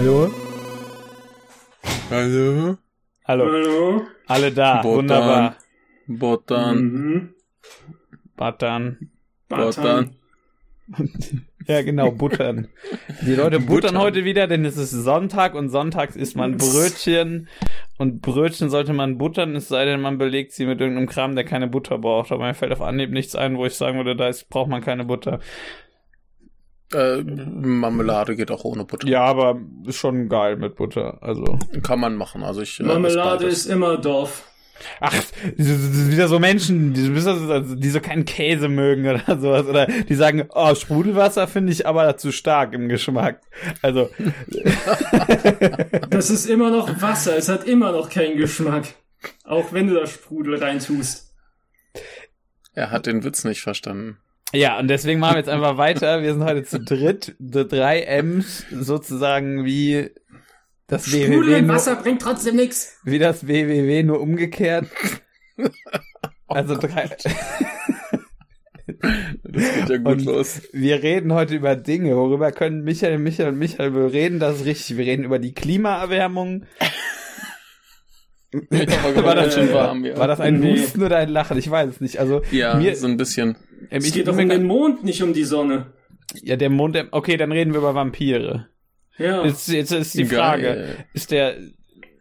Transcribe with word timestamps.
Hallo? 0.00 0.30
Hallo? 2.08 2.78
Hallo. 3.26 3.44
Hallo? 3.44 4.02
Alle 4.28 4.50
da. 4.50 4.80
Botan. 4.80 4.96
Wunderbar. 4.96 5.56
Botan. 6.06 6.76
Mhm. 6.78 7.34
Batan. 8.34 9.10
Botan. 9.50 10.16
Ja, 11.66 11.82
genau, 11.82 12.12
buttern. 12.12 12.68
Die 13.26 13.34
Leute 13.34 13.58
buttern 13.60 13.66
Buttern. 13.66 13.98
heute 13.98 14.24
wieder, 14.24 14.46
denn 14.46 14.64
es 14.64 14.78
ist 14.78 14.90
Sonntag 14.90 15.54
und 15.54 15.68
sonntags 15.68 16.16
isst 16.16 16.34
man 16.34 16.56
Brötchen. 16.56 17.48
Und 17.98 18.22
Brötchen 18.22 18.70
sollte 18.70 18.94
man 18.94 19.18
buttern, 19.18 19.54
es 19.54 19.68
sei 19.68 19.84
denn, 19.84 20.00
man 20.00 20.16
belegt 20.16 20.52
sie 20.52 20.64
mit 20.64 20.80
irgendeinem 20.80 21.08
Kram, 21.10 21.34
der 21.34 21.44
keine 21.44 21.68
Butter 21.68 21.98
braucht. 21.98 22.32
Aber 22.32 22.46
mir 22.46 22.54
fällt 22.54 22.72
auf 22.72 22.80
Anhieb 22.80 23.10
nichts 23.10 23.36
ein, 23.36 23.58
wo 23.58 23.66
ich 23.66 23.74
sagen 23.74 23.98
würde, 23.98 24.16
da 24.16 24.28
ist, 24.28 24.48
braucht 24.48 24.70
man 24.70 24.80
keine 24.80 25.04
Butter. 25.04 25.40
Äh, 26.92 27.22
Marmelade 27.22 28.36
geht 28.36 28.50
auch 28.50 28.64
ohne 28.64 28.84
Butter. 28.84 29.06
Ja, 29.06 29.22
aber 29.24 29.60
ist 29.86 29.96
schon 29.96 30.28
geil 30.28 30.56
mit 30.56 30.74
Butter. 30.76 31.18
Also. 31.22 31.58
Kann 31.82 32.00
man 32.00 32.16
machen. 32.16 32.42
Also 32.42 32.62
ich. 32.62 32.80
äh, 32.80 32.84
Marmelade 32.84 33.46
ist 33.46 33.66
immer 33.66 33.96
Dorf. 33.96 34.46
Ach, 35.00 35.12
das 35.12 35.66
sind 35.66 36.10
wieder 36.10 36.26
so 36.28 36.38
Menschen, 36.38 36.94
die, 36.94 37.12
also, 37.14 37.74
die 37.74 37.90
so 37.90 38.00
keinen 38.00 38.24
Käse 38.24 38.68
mögen 38.68 39.06
oder 39.06 39.38
sowas. 39.38 39.66
Oder 39.66 39.86
die 39.86 40.14
sagen, 40.14 40.46
oh, 40.54 40.74
Sprudelwasser 40.74 41.46
finde 41.48 41.72
ich 41.72 41.86
aber 41.86 42.16
zu 42.16 42.32
stark 42.32 42.72
im 42.72 42.88
Geschmack. 42.88 43.40
Also, 43.82 44.08
Das 46.08 46.30
ist 46.30 46.46
immer 46.46 46.70
noch 46.70 47.00
Wasser. 47.02 47.36
Es 47.36 47.48
hat 47.48 47.64
immer 47.64 47.92
noch 47.92 48.08
keinen 48.10 48.36
Geschmack. 48.36 48.84
Auch 49.44 49.72
wenn 49.72 49.86
du 49.86 49.94
da 49.94 50.06
Sprudel 50.06 50.56
reintust. 50.56 51.34
Er 52.72 52.90
hat 52.90 53.06
den 53.06 53.22
Witz 53.22 53.44
nicht 53.44 53.60
verstanden. 53.60 54.18
Ja, 54.52 54.78
und 54.78 54.88
deswegen 54.88 55.20
machen 55.20 55.34
wir 55.34 55.38
jetzt 55.38 55.48
einfach 55.48 55.76
weiter. 55.76 56.22
Wir 56.22 56.32
sind 56.32 56.44
heute 56.44 56.64
zu 56.64 56.80
dritt, 56.80 57.34
die 57.38 57.66
drei 57.66 58.02
M's 58.02 58.66
sozusagen 58.70 59.64
wie 59.64 60.10
das 60.86 61.12
WWW 61.12 61.58
im 61.58 61.66
nur, 61.66 61.76
Wasser 61.76 61.96
bringt 61.96 62.20
trotzdem 62.22 62.56
nix. 62.56 62.98
wie 63.04 63.18
das 63.18 63.46
WWW 63.46 64.02
nur 64.02 64.20
umgekehrt. 64.20 64.86
Also 66.48 66.76
drei. 66.76 67.08
Das 69.44 69.74
geht 69.74 69.88
ja 69.88 69.96
gut 69.98 70.06
Und 70.06 70.24
los. 70.24 70.62
Wir 70.72 71.02
reden 71.02 71.32
heute 71.32 71.54
über 71.54 71.76
Dinge. 71.76 72.16
Worüber 72.16 72.50
können 72.52 72.82
Michael, 72.82 73.18
Michael 73.18 73.50
und 73.50 73.58
Michael 73.58 73.96
reden? 74.06 74.40
Das 74.40 74.56
ist 74.56 74.64
richtig. 74.66 74.96
Wir 74.96 75.06
reden 75.06 75.24
über 75.24 75.38
die 75.38 75.54
Klimaerwärmung. 75.54 76.66
War, 78.52 79.34
das, 79.36 79.54
schon 79.54 79.72
warm, 79.72 80.04
ja. 80.04 80.16
war 80.18 80.26
das 80.26 80.40
ein 80.40 80.58
Nee. 80.60 80.72
Husten 80.72 81.02
oder 81.02 81.18
ein 81.18 81.28
Lachen? 81.28 81.56
Ich 81.58 81.70
weiß 81.70 81.88
es 81.88 82.00
nicht. 82.00 82.18
Also 82.18 82.42
Ja, 82.50 82.74
mir, 82.74 82.96
so 82.96 83.06
ein 83.06 83.16
bisschen. 83.16 83.56
ähm, 83.90 83.98
Es 83.98 84.12
geht 84.12 84.26
doch 84.26 84.36
um 84.36 84.48
den 84.48 84.64
Mond, 84.64 85.04
nicht 85.04 85.22
um 85.22 85.32
die 85.32 85.44
Sonne. 85.44 85.86
ja 86.42 86.56
der 86.56 86.70
Mond. 86.70 86.94
der- 86.96 87.08
Okay, 87.12 87.36
dann 87.36 87.52
reden 87.52 87.72
wir 87.72 87.78
über 87.78 87.94
Vampire. 87.94 88.66
Ja. 89.18 89.44
Jetzt, 89.44 89.68
jetzt 89.68 89.92
ist 89.92 90.14
die 90.14 90.24
Frage: 90.24 90.62
Geil. 90.62 90.96
Ist 91.12 91.30
der 91.30 91.56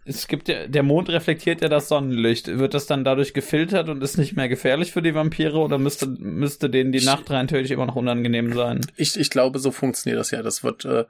es 0.05 0.27
gibt 0.27 0.47
ja, 0.47 0.65
der 0.67 0.81
Mond 0.81 1.09
reflektiert 1.09 1.61
ja 1.61 1.69
das 1.69 1.87
Sonnenlicht. 1.87 2.47
Wird 2.47 2.73
das 2.73 2.87
dann 2.87 3.03
dadurch 3.03 3.33
gefiltert 3.35 3.89
und 3.89 4.01
ist 4.03 4.17
nicht 4.17 4.35
mehr 4.35 4.49
gefährlich 4.49 4.91
für 4.91 5.03
die 5.03 5.13
Vampire 5.13 5.57
oder 5.59 5.77
müsste, 5.77 6.07
müsste 6.07 6.67
denen 6.69 6.91
die 6.91 7.05
Nacht 7.05 7.29
rein 7.29 7.47
theoretisch 7.47 7.69
immer 7.71 7.85
noch 7.85 7.95
unangenehm 7.95 8.53
sein? 8.53 8.81
Ich, 8.97 9.19
ich 9.19 9.29
glaube, 9.29 9.59
so 9.59 9.69
funktioniert 9.69 10.19
das 10.19 10.31
ja. 10.31 10.41
Das 10.41 10.63
wird 10.63 10.83
äh, 10.85 11.05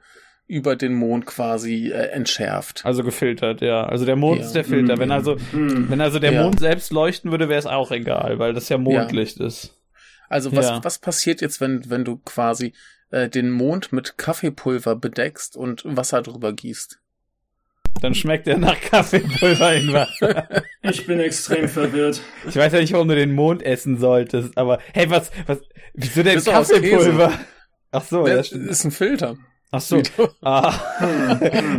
über 0.50 0.76
den 0.76 0.94
Mond 0.94 1.26
quasi 1.26 1.88
äh, 1.90 2.08
entschärft. 2.10 2.84
Also 2.84 3.02
gefiltert, 3.04 3.60
ja. 3.60 3.84
Also 3.84 4.04
der 4.04 4.16
Mond 4.16 4.40
Ja. 4.40 4.46
ist 4.46 4.52
der 4.54 4.64
Filter. 4.64 4.96
Mhm. 4.96 5.00
Wenn 5.00 5.10
also, 5.12 5.36
Hm. 5.52 5.88
wenn 5.90 6.00
also 6.00 6.18
der 6.18 6.32
Ja. 6.32 6.42
Mond 6.42 6.58
selbst 6.60 6.92
leuchten 6.92 7.30
würde, 7.30 7.48
wäre 7.48 7.58
es 7.58 7.66
auch 7.66 7.90
egal, 7.92 8.38
weil 8.38 8.52
das 8.52 8.68
ja 8.68 8.76
Mondlicht 8.78 9.38
ist. 9.38 9.76
Also 10.28 10.54
was, 10.54 10.66
Ja. 10.66 10.80
was 10.84 10.98
passiert 10.98 11.40
jetzt, 11.40 11.60
wenn, 11.60 11.88
wenn 11.88 12.04
du 12.04 12.16
quasi 12.18 12.72
äh, 13.12 13.28
den 13.28 13.50
Mond 13.50 13.92
mit 13.92 14.18
Kaffeepulver 14.18 14.94
bedeckst 14.96 15.56
und 15.56 15.82
Wasser 15.84 16.22
drüber 16.22 16.52
gießt? 16.52 16.98
Dann 18.02 18.14
schmeckt 18.14 18.46
er 18.46 18.56
nach 18.58 18.80
Kaffeepulver 18.80 19.74
in 19.74 19.92
Wasser. 19.92 20.48
Ich 20.82 21.06
bin 21.06 21.20
extrem 21.20 21.68
verwirrt. 21.68 22.20
Ich 22.48 22.56
weiß 22.56 22.72
ja 22.72 22.80
nicht, 22.80 22.92
warum 22.94 23.06
du 23.08 23.14
den 23.14 23.32
Mond 23.32 23.62
essen 23.62 23.98
solltest, 23.98 24.56
aber 24.56 24.78
hey, 24.94 25.10
was, 25.10 25.30
was, 25.46 25.60
wieso 25.92 26.22
denn 26.22 26.42
Kaffeepulver? 26.42 27.38
Ach 27.92 28.02
so, 28.04 28.26
ja, 28.26 28.36
das 28.36 28.46
stimmt. 28.46 28.70
ist 28.70 28.84
ein 28.84 28.90
Filter. 28.92 29.36
Ach 29.70 29.80
so. 29.80 30.02
Ah. 30.42 30.74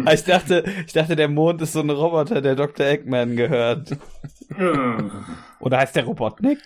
ich 0.14 0.24
dachte, 0.24 0.64
ich 0.86 0.94
dachte, 0.94 1.16
der 1.16 1.28
Mond 1.28 1.62
ist 1.62 1.74
so 1.74 1.82
ein 1.82 1.90
Roboter, 1.90 2.42
der 2.42 2.56
Dr. 2.56 2.86
Eggman 2.86 3.36
gehört. 3.36 3.98
Hm. 4.56 5.12
Oder 5.60 5.80
heißt 5.80 5.96
der 5.96 6.06
Robotnik? 6.06 6.60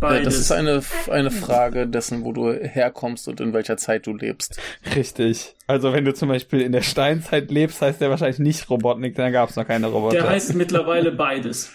Beides. 0.00 0.24
Das 0.24 0.38
ist 0.38 0.52
eine, 0.52 0.80
eine 1.10 1.30
Frage 1.30 1.86
dessen, 1.86 2.24
wo 2.24 2.32
du 2.32 2.52
herkommst 2.52 3.28
und 3.28 3.40
in 3.40 3.52
welcher 3.52 3.76
Zeit 3.76 4.06
du 4.06 4.14
lebst. 4.14 4.58
Richtig. 4.94 5.54
Also 5.66 5.92
wenn 5.92 6.04
du 6.04 6.14
zum 6.14 6.28
Beispiel 6.28 6.60
in 6.60 6.72
der 6.72 6.82
Steinzeit 6.82 7.50
lebst, 7.50 7.82
heißt 7.82 8.00
der 8.00 8.08
wahrscheinlich 8.08 8.38
nicht 8.38 8.70
Robotnik, 8.70 9.16
dann 9.16 9.32
gab 9.32 9.50
es 9.50 9.56
noch 9.56 9.66
keine 9.66 9.88
Roboter. 9.88 10.16
Der 10.16 10.28
heißt 10.30 10.54
mittlerweile 10.54 11.12
beides. 11.12 11.72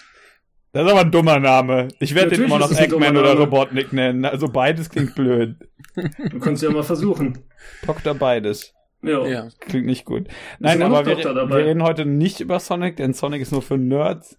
Das 0.77 0.85
ist 0.85 0.91
aber 0.91 1.01
ein 1.01 1.11
dummer 1.11 1.39
Name. 1.39 1.87
Ich 1.99 2.13
werde 2.15 2.35
den 2.35 2.43
immer 2.45 2.59
noch 2.59 2.71
Eggman 2.71 3.17
oder. 3.17 3.33
Robotnik 3.37 3.93
nennen. 3.93 4.25
Also 4.25 4.47
beides 4.47 4.89
klingt 4.89 5.15
blöd. 5.15 5.55
Du 6.29 6.39
kannst 6.39 6.61
ja 6.61 6.69
mal 6.69 6.83
versuchen. 6.83 7.39
Dr. 7.87 8.13
Beides. 8.13 8.75
Ja. 9.01 9.25
Ja. 9.25 9.47
Klingt 9.61 9.87
nicht 9.87 10.05
gut. 10.05 10.27
Nein, 10.59 10.83
aber 10.83 11.07
wir, 11.07 11.15
Doktor 11.15 11.49
wir 11.49 11.55
reden 11.57 11.81
heute 11.81 12.05
nicht 12.05 12.39
über 12.39 12.59
Sonic, 12.59 12.97
denn 12.97 13.13
Sonic 13.13 13.41
ist 13.41 13.51
nur 13.51 13.63
für 13.63 13.79
Nerds. 13.79 14.37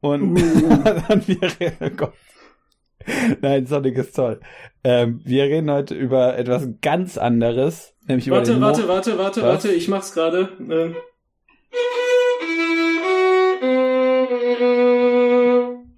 Und, 0.00 0.22
Uh. 0.22 0.32
und 1.08 1.26
wir 1.26 1.42
reden, 1.60 1.76
oh 1.80 1.90
Gott. 1.96 2.12
Nein, 3.40 3.66
Sonic 3.66 3.96
ist 3.98 4.14
toll. 4.14 4.38
Ähm, 4.84 5.20
wir 5.24 5.42
reden 5.44 5.70
heute 5.72 5.96
über 5.96 6.38
etwas 6.38 6.68
ganz 6.82 7.18
anderes, 7.18 7.94
nämlich 8.06 8.28
über 8.28 8.36
Warte, 8.36 8.52
den 8.52 8.60
Mo- 8.60 8.66
warte, 8.66 8.86
warte, 8.86 9.18
warte, 9.18 9.42
Was? 9.42 9.48
warte, 9.48 9.72
ich 9.72 9.88
mach's 9.88 10.14
gerade. 10.14 10.50
Ähm. 10.60 10.94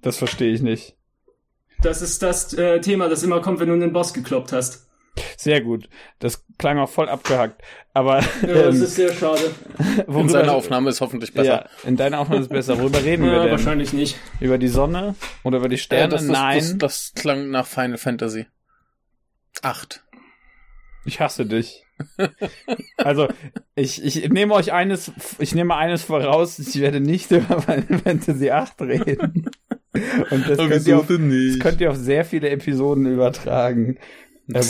Das 0.05 0.17
verstehe 0.17 0.53
ich 0.53 0.61
nicht. 0.61 0.95
Das 1.81 2.03
ist 2.03 2.21
das 2.21 2.53
äh, 2.53 2.79
Thema, 2.79 3.09
das 3.09 3.23
immer 3.23 3.41
kommt, 3.41 3.59
wenn 3.59 3.67
du 3.69 3.73
einen 3.73 3.91
Boss 3.91 4.13
gekloppt 4.13 4.51
hast. 4.53 4.87
Sehr 5.35 5.61
gut. 5.61 5.89
Das 6.19 6.45
klang 6.59 6.77
auch 6.77 6.89
voll 6.89 7.09
abgehackt. 7.09 7.63
Aber 7.93 8.19
Ja, 8.19 8.27
das 8.43 8.75
ähm, 8.75 8.83
ist 8.83 8.95
sehr 8.95 9.11
schade. 9.13 9.51
Und 10.05 10.29
seine 10.29 10.51
Aufnahme 10.51 10.91
ist 10.91 11.01
hoffentlich 11.01 11.33
besser. 11.33 11.47
Ja, 11.83 11.89
in 11.89 11.97
deiner 11.97 12.19
Aufnahme 12.19 12.41
ist 12.41 12.49
besser. 12.49 12.77
Worüber 12.77 13.03
reden 13.03 13.23
wir 13.25 13.31
Ja, 13.33 13.41
denn? 13.43 13.51
wahrscheinlich 13.51 13.93
nicht. 13.93 14.15
Über 14.39 14.59
die 14.59 14.67
Sonne 14.67 15.15
oder 15.43 15.57
über 15.57 15.69
die 15.69 15.79
Sterne? 15.79 16.05
Äh, 16.05 16.09
das, 16.09 16.21
das, 16.21 16.31
Nein. 16.31 16.59
Das, 16.59 16.77
das 16.77 17.11
klang 17.15 17.49
nach 17.49 17.65
Final 17.65 17.97
Fantasy. 17.97 18.45
Acht. 19.63 20.03
Ich 21.05 21.19
hasse 21.19 21.47
dich. 21.47 21.83
also, 22.97 23.27
ich, 23.73 24.03
ich 24.03 24.29
nehme 24.29 24.53
euch 24.53 24.71
eines, 24.71 25.11
ich 25.39 25.55
nehme 25.55 25.75
eines 25.75 26.03
voraus, 26.03 26.59
ich 26.59 26.79
werde 26.79 26.99
nicht 26.99 27.31
über 27.31 27.59
Final 27.61 27.99
Fantasy 28.03 28.51
8 28.51 28.81
reden. 28.81 29.49
Und 30.29 30.49
das 30.49 30.57
könnt, 30.57 30.87
ihr 30.87 30.97
auf, 30.99 31.07
das 31.07 31.59
könnt 31.59 31.81
ihr 31.81 31.91
auf 31.91 31.97
sehr 31.97 32.25
viele 32.25 32.49
Episoden 32.49 33.05
übertragen. 33.05 33.97
Äh, 34.53 34.61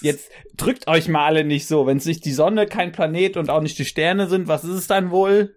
jetzt 0.00 0.30
drückt 0.56 0.88
euch 0.88 1.08
mal 1.08 1.24
alle 1.26 1.44
nicht 1.44 1.66
so. 1.66 1.86
Wenn 1.86 1.98
es 1.98 2.06
nicht 2.06 2.24
die 2.24 2.32
Sonne, 2.32 2.66
kein 2.66 2.92
Planet 2.92 3.36
und 3.36 3.50
auch 3.50 3.62
nicht 3.62 3.78
die 3.78 3.84
Sterne 3.84 4.28
sind, 4.28 4.48
was 4.48 4.64
ist 4.64 4.70
es 4.74 4.86
dann 4.86 5.10
wohl? 5.10 5.56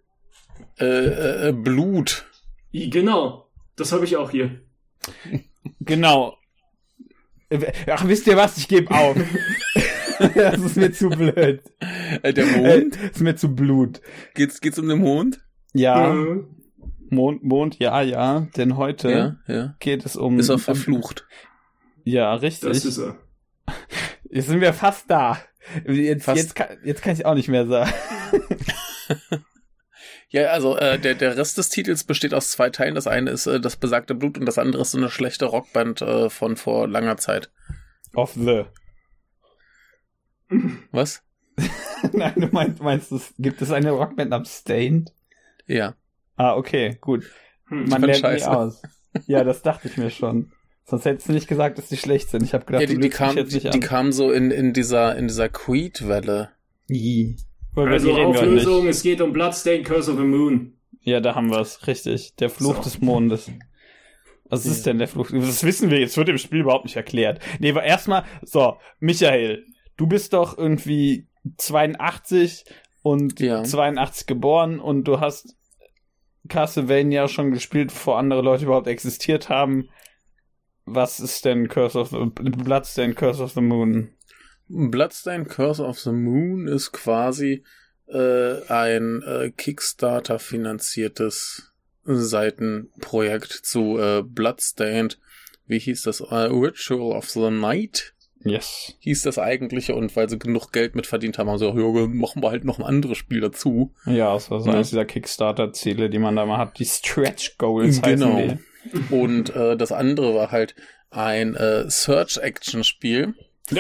Äh, 0.80 0.86
äh, 0.86 1.50
äh, 1.50 1.52
Blut. 1.52 2.26
Genau. 2.72 3.50
Das 3.76 3.92
habe 3.92 4.06
ich 4.06 4.18
auch 4.18 4.32
hier. 4.32 4.62
Genau. 5.80 6.38
Äh, 7.50 7.72
Ach, 7.92 8.08
wisst 8.08 8.28
ihr 8.28 8.38
was? 8.38 8.58
Ich 8.58 8.68
gebe 8.68 8.92
auf. 8.92 9.16
das 10.36 10.60
ist 10.60 10.78
mir 10.78 10.92
zu 10.92 11.10
blöd. 11.10 11.62
Äh, 12.22 12.34
der 12.34 12.46
Äh, 12.46 12.58
Mond? 12.58 12.96
ist 13.12 13.22
mir 13.22 13.36
zu 13.36 13.56
Blut. 13.56 14.02
Geht's, 14.36 14.62
geht's 14.62 14.80
um 14.80 14.88
den 14.88 15.00
Mond? 15.00 15.40
Ja. 15.74 16.14
Mhm. 16.14 16.48
Mond, 17.14 17.44
Mond, 17.44 17.80
ja, 17.80 18.02
ja, 18.02 18.48
denn 18.56 18.78
heute 18.78 19.12
Ja, 19.12 19.54
ja. 19.54 19.76
geht 19.80 20.06
es 20.06 20.16
um. 20.16 20.40
Ist 20.40 20.50
er 20.50 20.60
verflucht. 20.60 21.26
Ja, 22.04 22.34
richtig. 22.34 22.70
Das 22.70 22.86
ist 22.86 22.98
er. 22.98 23.18
Jetzt 24.30 24.48
sind 24.48 24.62
wir 24.62 24.74
fast 24.74 25.10
da. 25.10 25.38
Jetzt, 25.86 26.26
Fast. 26.26 26.38
jetzt, 26.38 26.56
kann, 26.56 26.68
jetzt 26.84 27.02
kann 27.02 27.14
ich 27.14 27.26
auch 27.26 27.36
nicht 27.36 27.48
mehr 27.48 27.66
sagen. 27.68 27.94
Ja, 30.34 30.48
also 30.48 30.76
äh, 30.76 30.98
der, 30.98 31.14
der 31.14 31.38
Rest 31.38 31.60
des 31.60 31.70
Titels 31.70 32.06
besteht 32.06 32.34
aus 32.34 32.50
zwei 32.50 32.72
Teilen. 32.72 32.96
Das 32.96 33.06
eine 33.06 33.30
ist 33.30 33.46
äh, 33.46 33.60
das 33.60 33.76
besagte 33.76 34.16
Blut 34.16 34.40
und 34.40 34.48
das 34.48 34.58
andere 34.58 34.82
ist 34.82 34.90
so 34.90 34.98
eine 34.98 35.12
schlechte 35.12 35.46
Rockband 35.46 36.02
äh, 36.02 36.28
von 36.32 36.56
vor 36.56 36.88
langer 36.88 37.18
Zeit. 37.18 37.52
Of 38.16 38.34
the. 38.34 38.64
Was? 40.92 41.22
Nein, 42.14 42.34
du 42.36 42.48
meinst, 42.48 42.82
meinst 42.82 43.12
du, 43.12 43.20
gibt 43.38 43.62
es 43.62 43.72
eine 43.72 43.92
Rockband 43.92 44.32
namens 44.32 44.58
Stained? 44.62 45.14
Ja. 45.68 45.94
Ah, 46.36 46.56
okay, 46.56 46.98
gut. 47.02 47.24
Hm. 47.68 47.86
Man 47.90 48.02
lernt 48.02 48.16
nie 48.24 48.30
scheiße. 48.30 48.52
aus. 48.52 48.82
Ja, 49.28 49.44
das 49.44 49.62
dachte 49.62 49.88
ich 49.88 49.98
mir 49.98 50.10
schon. 50.10 50.52
Sonst 50.86 51.06
hättest 51.06 51.30
du 51.30 51.34
nicht 51.34 51.48
gesagt, 51.48 51.78
dass 51.78 51.88
die 51.88 51.98
schlecht 51.98 52.30
sind. 52.30 52.42
Ich 52.44 52.54
habe 52.56 52.66
gedacht, 52.66 52.82
ja 52.82 52.88
die, 52.88 52.98
die, 53.00 53.10
kam, 53.10 53.38
jetzt 53.38 53.52
die, 53.52 53.58
nicht 53.58 53.66
die 53.74 53.78
an. 53.78 53.80
kam 53.80 54.12
so 54.12 54.32
in, 54.32 54.50
in 54.50 54.74
dieser, 54.74 55.16
in 55.16 55.28
dieser 55.28 55.50
Creed-Welle. 55.50 56.50
Über 56.90 57.88
Also 57.92 58.12
Auflösung, 58.12 58.88
es 58.88 59.04
geht 59.04 59.22
um 59.22 59.32
Bloodstained 59.34 59.86
Curse 59.86 60.12
of 60.12 60.18
the 60.18 60.24
Moon. 60.24 60.74
Ja, 61.02 61.20
da 61.20 61.36
haben 61.36 61.52
wir 61.52 61.60
es. 61.60 61.86
Richtig. 61.86 62.36
Der 62.38 62.50
Fluch 62.50 62.78
So. 62.78 62.82
des 62.84 63.02
Mondes. 63.02 63.52
Was 64.50 64.66
ist 64.66 64.86
denn 64.88 64.98
der 64.98 65.08
Fluch? 65.08 65.30
Das 65.32 65.64
wissen 65.64 65.90
wir 65.92 66.00
jetzt, 66.00 66.18
wird 66.18 66.30
im 66.30 66.38
Spiel 66.38 66.62
überhaupt 66.62 66.86
nicht 66.86 66.96
erklärt. 66.96 67.40
Nee, 67.60 67.70
aber 67.72 67.84
erstmal, 67.84 68.24
so, 68.42 68.78
Michael, 69.00 69.66
du 69.98 70.08
bist 70.08 70.34
doch 70.34 70.58
irgendwie 70.58 71.28
82 71.58 72.66
und 73.04 73.40
Ja. 73.40 73.64
82 73.64 74.28
geboren 74.28 74.80
und 74.80 75.04
du 75.08 75.20
hast 75.20 75.56
Castlevania 76.50 77.28
schon 77.28 77.52
gespielt, 77.52 77.90
bevor 77.90 78.18
andere 78.18 78.42
Leute 78.42 78.66
überhaupt 78.66 78.88
existiert 78.88 79.50
haben. 79.50 79.90
Was 80.86 81.20
ist 81.20 81.46
denn 81.46 81.70
Curse 81.70 82.00
of 82.00 82.10
the 82.10 82.26
Bloodstained 82.26 83.16
Curse 83.16 83.42
of 83.42 83.54
the 83.54 83.62
Moon? 83.62 84.10
Bloodstained 84.68 85.50
Curse 85.50 85.84
of 85.84 86.00
the 86.00 86.12
Moon 86.12 86.68
ist 86.68 86.92
quasi 86.92 87.64
äh, 88.08 88.62
ein 88.68 89.22
äh, 89.24 89.52
Kickstarter 89.52 90.40
finanziertes 90.40 91.74
Seitenprojekt 92.04 93.52
zu 93.52 93.98
äh, 93.98 94.24
Bloodstained. 94.24 95.20
Wie 95.68 95.80
hieß 95.80 96.04
das? 96.04 96.20
Äh, 96.20 96.36
Ritual 96.36 97.16
of 97.16 97.30
the 97.30 97.50
Night 97.50 98.13
Yes. 98.46 98.96
hieß 99.00 99.22
das 99.24 99.40
eigentliche 99.40 99.96
und 99.96 100.16
weil 100.16 100.30
sie 100.30 100.38
genug 100.40 100.72
Geld 100.72 100.96
mit 100.96 101.08
verdient 101.08 101.38
haben, 101.38 101.50
haben 101.50 101.58
sie 101.58 101.68
auch, 101.68 101.76
ja, 101.76 102.08
machen 102.08 102.42
wir 102.44 102.50
halt 102.52 102.66
noch 102.66 102.80
ein 102.80 102.86
anderes 102.86 103.18
Spiel 103.18 103.40
dazu. 103.42 103.94
Ja, 104.06 104.34
das 104.34 104.52
war 104.52 104.60
so 104.60 104.68
Ja. 104.70 104.76
eines 104.76 104.90
dieser 104.90 105.06
Kickstarter-Ziele, 105.06 106.10
die 106.10 106.20
man 106.20 106.36
da 106.36 106.46
mal 106.46 106.58
hat. 106.58 106.78
Die 106.80 106.86
Stretch 106.86 107.58
Goals 107.58 108.02
Genau. 108.02 108.36
heißen 108.36 108.60
die. 109.10 109.16
Und 109.16 109.56
äh, 109.56 109.78
das 109.78 109.92
andere 109.92 110.36
war 110.36 110.52
halt 110.52 110.76
ein 111.10 111.56
äh, 111.56 111.90
Search-Action-Spiel. 111.90 113.34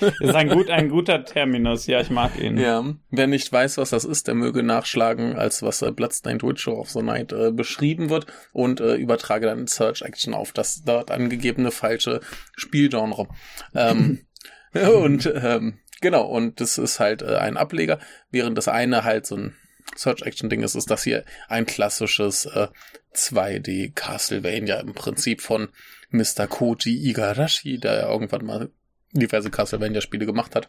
Das 0.00 0.12
ist 0.20 0.34
ein, 0.34 0.48
gut, 0.48 0.70
ein 0.70 0.88
guter 0.88 1.24
Terminus. 1.24 1.86
Ja, 1.86 2.00
ich 2.00 2.10
mag 2.10 2.38
ihn. 2.38 2.58
Ja, 2.58 2.84
wer 3.10 3.26
nicht 3.26 3.52
weiß, 3.52 3.78
was 3.78 3.90
das 3.90 4.04
ist, 4.04 4.26
der 4.26 4.34
möge 4.34 4.62
nachschlagen, 4.62 5.36
als 5.36 5.62
was 5.62 5.82
äh, 5.82 5.92
Bloodstained 5.92 6.42
Ritual 6.42 6.76
of 6.76 6.90
the 6.90 7.02
Night 7.02 7.32
äh, 7.32 7.52
beschrieben 7.52 8.10
wird 8.10 8.26
und 8.52 8.80
äh, 8.80 8.94
übertrage 8.96 9.46
dann 9.46 9.66
Search 9.66 10.02
Action 10.02 10.34
auf 10.34 10.52
das 10.52 10.82
dort 10.82 11.10
angegebene 11.10 11.70
falsche 11.70 12.20
Spielgenre. 12.56 13.28
ähm, 13.74 14.26
und 14.72 15.32
ähm, 15.32 15.78
genau, 16.00 16.26
und 16.26 16.60
das 16.60 16.78
ist 16.78 16.98
halt 16.98 17.22
äh, 17.22 17.36
ein 17.36 17.56
Ableger, 17.56 18.00
während 18.30 18.58
das 18.58 18.68
eine 18.68 19.04
halt 19.04 19.26
so 19.26 19.36
ein 19.36 19.56
Search 19.96 20.22
Action 20.22 20.50
Ding 20.50 20.62
ist, 20.62 20.74
ist 20.74 20.90
das 20.90 21.04
hier 21.04 21.24
ein 21.48 21.66
klassisches 21.66 22.46
äh, 22.46 22.68
2D 23.14 23.92
Castlevania 23.94 24.80
im 24.80 24.92
Prinzip 24.92 25.40
von 25.40 25.68
Mr. 26.10 26.46
Koji 26.48 27.08
Igarashi, 27.08 27.78
der 27.78 27.94
ja 27.94 28.10
irgendwann 28.10 28.44
mal 28.44 28.70
diverse 29.14 29.50
Castlevania-Spiele 29.50 30.26
gemacht 30.26 30.54
hat. 30.54 30.68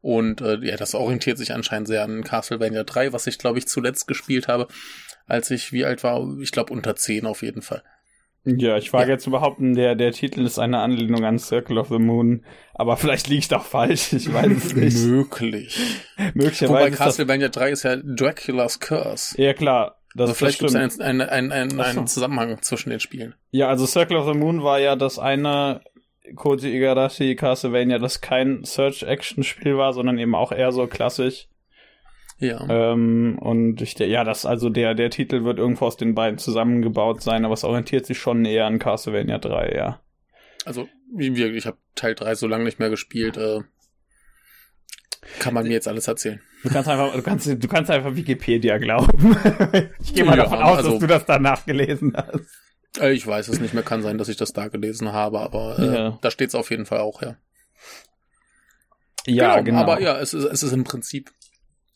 Und 0.00 0.40
äh, 0.42 0.58
ja, 0.62 0.76
das 0.76 0.94
orientiert 0.94 1.38
sich 1.38 1.52
anscheinend 1.52 1.88
sehr 1.88 2.04
an 2.04 2.24
Castlevania 2.24 2.84
3, 2.84 3.12
was 3.12 3.26
ich, 3.26 3.38
glaube 3.38 3.58
ich, 3.58 3.66
zuletzt 3.68 4.06
gespielt 4.06 4.48
habe, 4.48 4.68
als 5.26 5.50
ich 5.50 5.72
wie 5.72 5.84
alt 5.84 6.02
war. 6.04 6.26
Ich 6.40 6.52
glaube, 6.52 6.72
unter 6.72 6.94
10 6.96 7.24
auf 7.26 7.42
jeden 7.42 7.62
Fall. 7.62 7.82
Ja, 8.46 8.76
ich 8.76 8.92
wage 8.92 9.06
Ja. 9.06 9.12
jetzt 9.14 9.24
zu 9.24 9.30
behaupten, 9.30 9.74
der, 9.74 9.94
der 9.94 10.12
Titel 10.12 10.44
ist 10.44 10.58
eine 10.58 10.80
Anlehnung 10.80 11.24
an 11.24 11.38
Circle 11.38 11.78
of 11.78 11.88
the 11.88 11.98
Moon, 11.98 12.44
aber 12.74 12.98
vielleicht 12.98 13.26
liege 13.28 13.38
ich 13.38 13.48
doch 13.48 13.64
falsch, 13.64 14.12
ich 14.12 14.30
weiß 14.30 14.52
es 14.52 14.74
nicht. 14.76 14.98
Möglich. 14.98 15.78
Möglicherweise 16.34 16.68
Wobei 16.68 16.90
Castlevania 16.90 17.48
3 17.48 17.70
ist 17.70 17.82
ja 17.84 17.96
Dracula's 17.96 18.80
Curse. 18.80 19.40
Ja, 19.40 19.54
klar. 19.54 19.98
Das, 20.14 20.24
Also 20.28 20.34
vielleicht 20.34 20.58
gibt 20.58 20.70
es 20.72 20.76
einen, 21.00 21.22
einen, 21.22 21.52
einen, 21.52 21.70
so. 21.70 21.80
einen 21.80 22.06
Zusammenhang 22.06 22.60
zwischen 22.60 22.90
den 22.90 23.00
Spielen. 23.00 23.34
Ja, 23.50 23.68
also 23.68 23.86
Circle 23.86 24.18
of 24.18 24.26
the 24.30 24.38
Moon 24.38 24.62
war 24.62 24.78
ja 24.78 24.94
das 24.94 25.18
eine 25.18 25.80
Koji 26.34 26.74
Igarashi 26.74 27.34
Castlevania, 27.36 27.98
das 27.98 28.20
kein 28.20 28.64
Search-Action-Spiel 28.64 29.76
war, 29.76 29.92
sondern 29.92 30.18
eben 30.18 30.34
auch 30.34 30.52
eher 30.52 30.72
so 30.72 30.86
klassisch. 30.86 31.48
Ja. 32.38 32.66
Ähm, 32.68 33.38
und 33.40 33.80
ich, 33.80 33.98
ja, 33.98 34.24
das, 34.24 34.44
also 34.46 34.68
der, 34.70 34.94
der 34.94 35.10
Titel 35.10 35.44
wird 35.44 35.58
irgendwo 35.58 35.86
aus 35.86 35.96
den 35.96 36.14
beiden 36.14 36.38
zusammengebaut 36.38 37.22
sein, 37.22 37.44
aber 37.44 37.54
es 37.54 37.64
orientiert 37.64 38.06
sich 38.06 38.18
schon 38.18 38.44
eher 38.44 38.66
an 38.66 38.78
Castlevania 38.78 39.38
3, 39.38 39.72
ja. 39.76 40.00
Also, 40.64 40.88
wie 41.14 41.36
wir, 41.36 41.52
ich 41.54 41.66
habe 41.66 41.76
Teil 41.94 42.14
3 42.14 42.34
so 42.34 42.46
lange 42.46 42.64
nicht 42.64 42.78
mehr 42.78 42.90
gespielt, 42.90 43.36
äh, 43.36 43.60
kann 45.38 45.54
man 45.54 45.64
mir 45.66 45.72
jetzt 45.72 45.88
alles 45.88 46.08
erzählen. 46.08 46.40
Du 46.62 46.70
kannst 46.70 46.88
einfach, 46.88 47.14
du 47.14 47.22
kannst, 47.22 47.46
du 47.46 47.68
kannst 47.68 47.90
einfach 47.90 48.14
Wikipedia 48.16 48.78
glauben. 48.78 49.36
ich 50.02 50.14
gehe 50.14 50.24
mal 50.24 50.36
Ja, 50.36 50.44
davon 50.44 50.58
aus, 50.62 50.78
also- 50.78 50.90
dass 50.92 50.98
du 51.00 51.06
das 51.06 51.24
danach 51.26 51.64
gelesen 51.66 52.14
hast. 52.16 52.46
Äh, 52.98 53.12
Ich 53.12 53.26
weiß 53.26 53.48
es 53.48 53.60
nicht 53.60 53.74
mehr, 53.74 53.82
kann 53.82 54.02
sein, 54.02 54.18
dass 54.18 54.28
ich 54.28 54.36
das 54.36 54.52
da 54.52 54.68
gelesen 54.68 55.12
habe, 55.12 55.40
aber 55.40 55.78
äh, 55.78 55.94
Ja. 55.94 56.18
da 56.20 56.30
steht 56.30 56.48
es 56.48 56.54
auf 56.54 56.70
jeden 56.70 56.86
Fall 56.86 57.00
auch, 57.00 57.22
ja. 57.22 57.36
Ja, 59.26 59.60
genau. 59.60 59.80
Aber 59.80 60.00
ja, 60.00 60.18
es 60.18 60.34
ist, 60.34 60.44
es 60.44 60.62
ist 60.62 60.72
im 60.72 60.84
Prinzip 60.84 61.32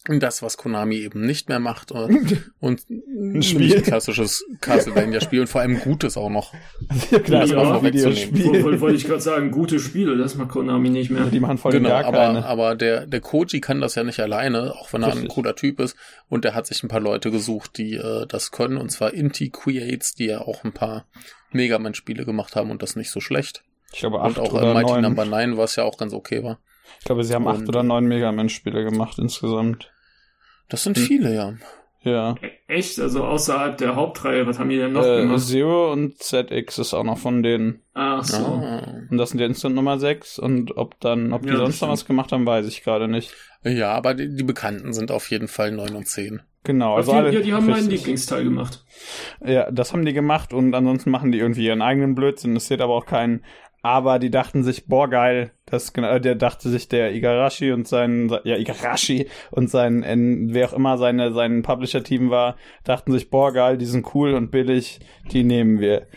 das, 0.07 0.43
was 0.43 0.57
Konami 0.57 0.97
eben 0.97 1.27
nicht 1.27 1.49
mehr 1.49 1.59
macht 1.59 1.91
äh, 1.91 2.09
und 2.61 2.89
ein 2.89 3.43
Spiel. 3.43 3.83
klassisches 3.83 4.45
Castlevania-Spiel 4.61 5.41
und 5.41 5.49
vor 5.49 5.61
allem 5.61 5.81
gutes 5.81 6.17
auch 6.17 6.31
noch. 6.31 6.55
Klar, 7.25 7.41
das 7.43 7.51
ist 7.51 7.57
ein 7.57 7.65
vorwegzunehmen. 7.67 8.17
Videospiel. 8.35 8.63
Wollte 8.65 8.81
wollte 8.81 8.97
ich 8.97 9.05
gerade 9.07 9.21
sagen, 9.21 9.51
gute 9.51 9.79
Spiele, 9.79 10.17
das 10.17 10.35
macht 10.37 10.51
Konami 10.51 10.89
nicht 10.89 11.11
mehr. 11.11 11.25
Die 11.27 11.41
machen 11.41 11.59
voll 11.59 11.73
Genau, 11.73 11.89
gar 11.91 12.05
aber, 12.07 12.19
keine. 12.19 12.47
aber 12.47 12.75
der, 12.77 13.07
der 13.07 13.21
Koji 13.21 13.61
kann 13.61 13.81
das 13.81 13.97
ja 13.97 14.05
nicht 14.05 14.21
alleine, 14.21 14.75
auch 14.77 14.93
wenn 14.93 15.03
er 15.03 15.09
ein 15.09 15.13
Richtig. 15.15 15.31
cooler 15.35 15.57
Typ 15.57 15.81
ist. 15.81 15.97
Und 16.29 16.45
der 16.45 16.55
hat 16.55 16.67
sich 16.67 16.83
ein 16.83 16.89
paar 16.89 17.01
Leute 17.01 17.31
gesucht, 17.31 17.77
die 17.77 17.95
äh, 17.97 18.27
das 18.27 18.51
können, 18.51 18.79
und 18.79 18.91
zwar 18.91 19.13
Inti 19.13 19.51
Creates, 19.51 20.15
die 20.15 20.27
ja 20.27 20.41
auch 20.41 20.65
ein 20.65 20.73
paar 20.73 21.07
Mega 21.51 21.79
Man-Spiele 21.79 22.25
gemacht 22.25 22.57
haben 22.57 22.71
und 22.71 22.83
das 22.83 22.97
nicht 22.97 23.11
so 23.11 23.21
schlecht. 23.21 23.63
Ich 23.93 24.01
glaube, 24.01 24.19
Und 24.19 24.23
acht 24.23 24.39
auch 24.39 24.53
äh, 24.55 24.57
oder 24.59 24.75
Mighty 24.75 24.93
neun. 24.93 25.03
Number 25.03 25.25
9, 25.25 25.57
was 25.57 25.77
ja 25.77 25.85
auch 25.85 25.99
ganz 25.99 26.13
okay 26.13 26.43
war. 26.43 26.59
Ich 26.99 27.05
glaube, 27.05 27.25
sie 27.25 27.35
haben 27.35 27.47
acht 27.49 27.61
Und- 27.61 27.69
oder 27.69 27.83
neun 27.83 28.07
Mega 28.07 28.33
Man-Spiele 28.33 28.85
gemacht 28.85 29.19
insgesamt. 29.19 29.91
Das 30.69 30.83
sind 30.85 30.97
Hm. 30.97 31.05
viele, 31.05 31.35
ja. 31.35 31.55
Ja. 32.03 32.37
Echt? 32.69 33.01
Also 33.01 33.25
außerhalb 33.25 33.77
der 33.77 33.97
Hauptreihe, 33.97 34.47
was 34.47 34.59
haben 34.59 34.71
die 34.71 34.77
denn 34.77 34.93
noch 34.93 35.05
Äh, 35.05 35.23
gemacht? 35.23 35.41
Zero 35.41 35.93
und 35.93 36.17
ZX 36.19 36.79
ist 36.79 36.95
auch 36.95 37.03
noch 37.03 37.19
von 37.19 37.43
denen. 37.43 37.83
Ach 37.93 38.23
so. 38.23 38.37
Ah. 38.37 39.03
Und 39.11 39.19
das 39.19 39.31
sind 39.31 39.41
ja 39.41 39.47
Instant 39.47 39.75
Nummer 39.75 39.99
6. 39.99 40.39
Und 40.39 40.77
ob 40.77 40.99
dann, 41.01 41.33
ob 41.33 41.43
die 41.43 41.49
Ja, 41.49 41.57
sonst 41.57 41.83
noch 41.83 41.89
was 41.89 42.05
gemacht 42.07 42.31
haben, 42.33 42.47
weiß 42.47 42.67
ich 42.69 42.85
gerade 42.85 43.09
nicht. 43.09 43.35
Ja, 43.65 43.93
aber 43.93 44.15
die, 44.15 44.35
die 44.35 44.45
Bekannten 44.45 44.93
sind 44.93 45.11
auf 45.11 45.29
jeden 45.31 45.49
Fall 45.49 45.73
9 45.73 45.97
und 45.97 46.07
10. 46.07 46.41
Genau. 46.63 46.95
Also 46.95 47.13
die, 47.13 47.19
alle, 47.19 47.33
ja, 47.35 47.41
die 47.41 47.53
haben 47.53 47.67
meinen. 47.67 47.89
Lieblingsteil 47.91 48.45
gemacht. 48.45 48.85
Ja, 49.45 49.71
das 49.71 49.93
haben 49.93 50.05
die 50.05 50.13
gemacht 50.13 50.53
und 50.53 50.75
ansonsten 50.75 51.11
machen 51.11 51.33
die 51.33 51.39
irgendwie 51.39 51.67
ihren 51.67 51.83
eigenen 51.83 52.15
Blödsinn. 52.15 52.55
Das 52.55 52.69
sieht 52.69 52.81
aber 52.81 52.95
auch 52.95 53.07
keinen. 53.07 53.45
Aber 53.83 54.19
die 54.19 54.31
dachten 54.31 54.65
sich, 54.65 54.87
boah, 54.87 55.09
geil. 55.09 55.53
Das, 55.67 55.93
genau, 55.93 56.19
der 56.19 56.35
dachte 56.35 56.69
sich, 56.69 56.89
der 56.89 57.15
Igarashi 57.15 57.71
und 57.73 57.87
sein, 57.87 58.29
ja, 58.45 58.57
Igarashi 58.57 59.29
und 59.51 59.71
sein, 59.71 60.49
wer 60.53 60.69
auch 60.69 60.73
immer 60.73 60.99
seine, 60.99 61.33
sein 61.33 61.63
Publisher-Team 61.63 62.29
war, 62.31 62.57
dachten 62.85 63.13
sich, 63.13 63.31
boah, 63.31 63.53
geil, 63.53 63.79
die 63.79 63.85
sind 63.87 64.15
cool 64.15 64.35
und 64.35 64.51
billig, 64.51 64.99
die 65.31 65.45
nehmen 65.45 65.79
wir. 65.81 66.09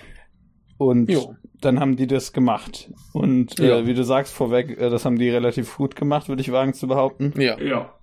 Und 0.78 1.12
Jo. 1.12 1.36
dann 1.60 1.80
haben 1.80 1.96
die 1.96 2.08
das 2.08 2.34
gemacht. 2.34 2.90
Und 3.14 3.60
Ja. 3.60 3.78
äh, 3.80 3.86
wie 3.86 3.94
du 3.94 4.04
sagst 4.04 4.34
vorweg, 4.34 4.80
äh, 4.80 4.90
das 4.90 5.06
haben 5.06 5.20
die 5.20 5.30
relativ 5.30 5.78
gut 5.78 5.96
gemacht, 5.96 6.30
würde 6.30 6.42
ich 6.42 6.52
wagen 6.52 6.74
zu 6.74 6.88
behaupten. 6.88 7.34
Ja. 7.40 7.60
Ja. 7.60 7.94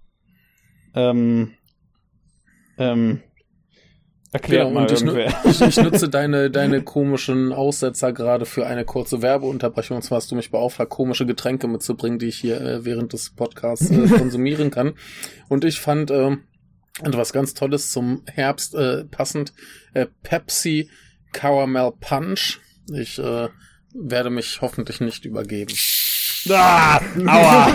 Ähm, 0.95 1.55
ähm, 2.79 3.23
erklärt 4.33 4.69
Genau, 4.69 4.75
mal 4.75 4.83
und 4.83 4.93
ich, 4.93 5.01
irgendwer. 5.01 5.45
ich, 5.69 5.77
nutze 5.77 6.09
deine, 6.09 6.51
deine 6.51 6.83
komischen 6.83 7.53
Aussetzer 7.53 8.13
gerade 8.13 8.47
für 8.47 8.67
eine 8.67 8.85
kurze 8.85 9.23
Werbeunterbrechung. 9.23 9.97
Und 9.97 10.03
zwar 10.03 10.17
hast 10.17 10.31
du 10.31 10.37
mich 10.37 10.51
beauftragt, 10.51 10.91
komische 10.91 11.27
Getränke 11.27 11.69
mitzubringen, 11.69 12.19
die 12.19 12.27
ich 12.27 12.39
hier 12.39 12.61
äh, 12.61 12.85
während 12.85 13.13
des 13.13 13.31
Podcasts 13.31 13.91
äh, 13.91 14.07
konsumieren 14.19 14.71
kann. 14.71 14.95
Und 15.49 15.65
ich 15.65 15.81
fand 15.81 16.11
ähm, 16.11 16.45
etwas 17.03 17.33
ganz 17.33 17.55
Tolles 17.55 17.91
zum 17.91 18.23
Herbst 18.27 18.75
äh, 18.75 19.05
passend. 19.05 19.53
Äh, 19.95 20.07
Pepsi 20.23 20.91
Caramel 21.33 21.93
Punch. 22.01 22.61
Ich 22.93 23.19
äh, 23.19 23.49
werde 23.95 24.31
mich 24.31 24.61
hoffentlich 24.61 25.01
nicht 25.01 25.25
übergeben. 25.25 25.75
Ah, 26.51 27.01
aua! 27.27 27.73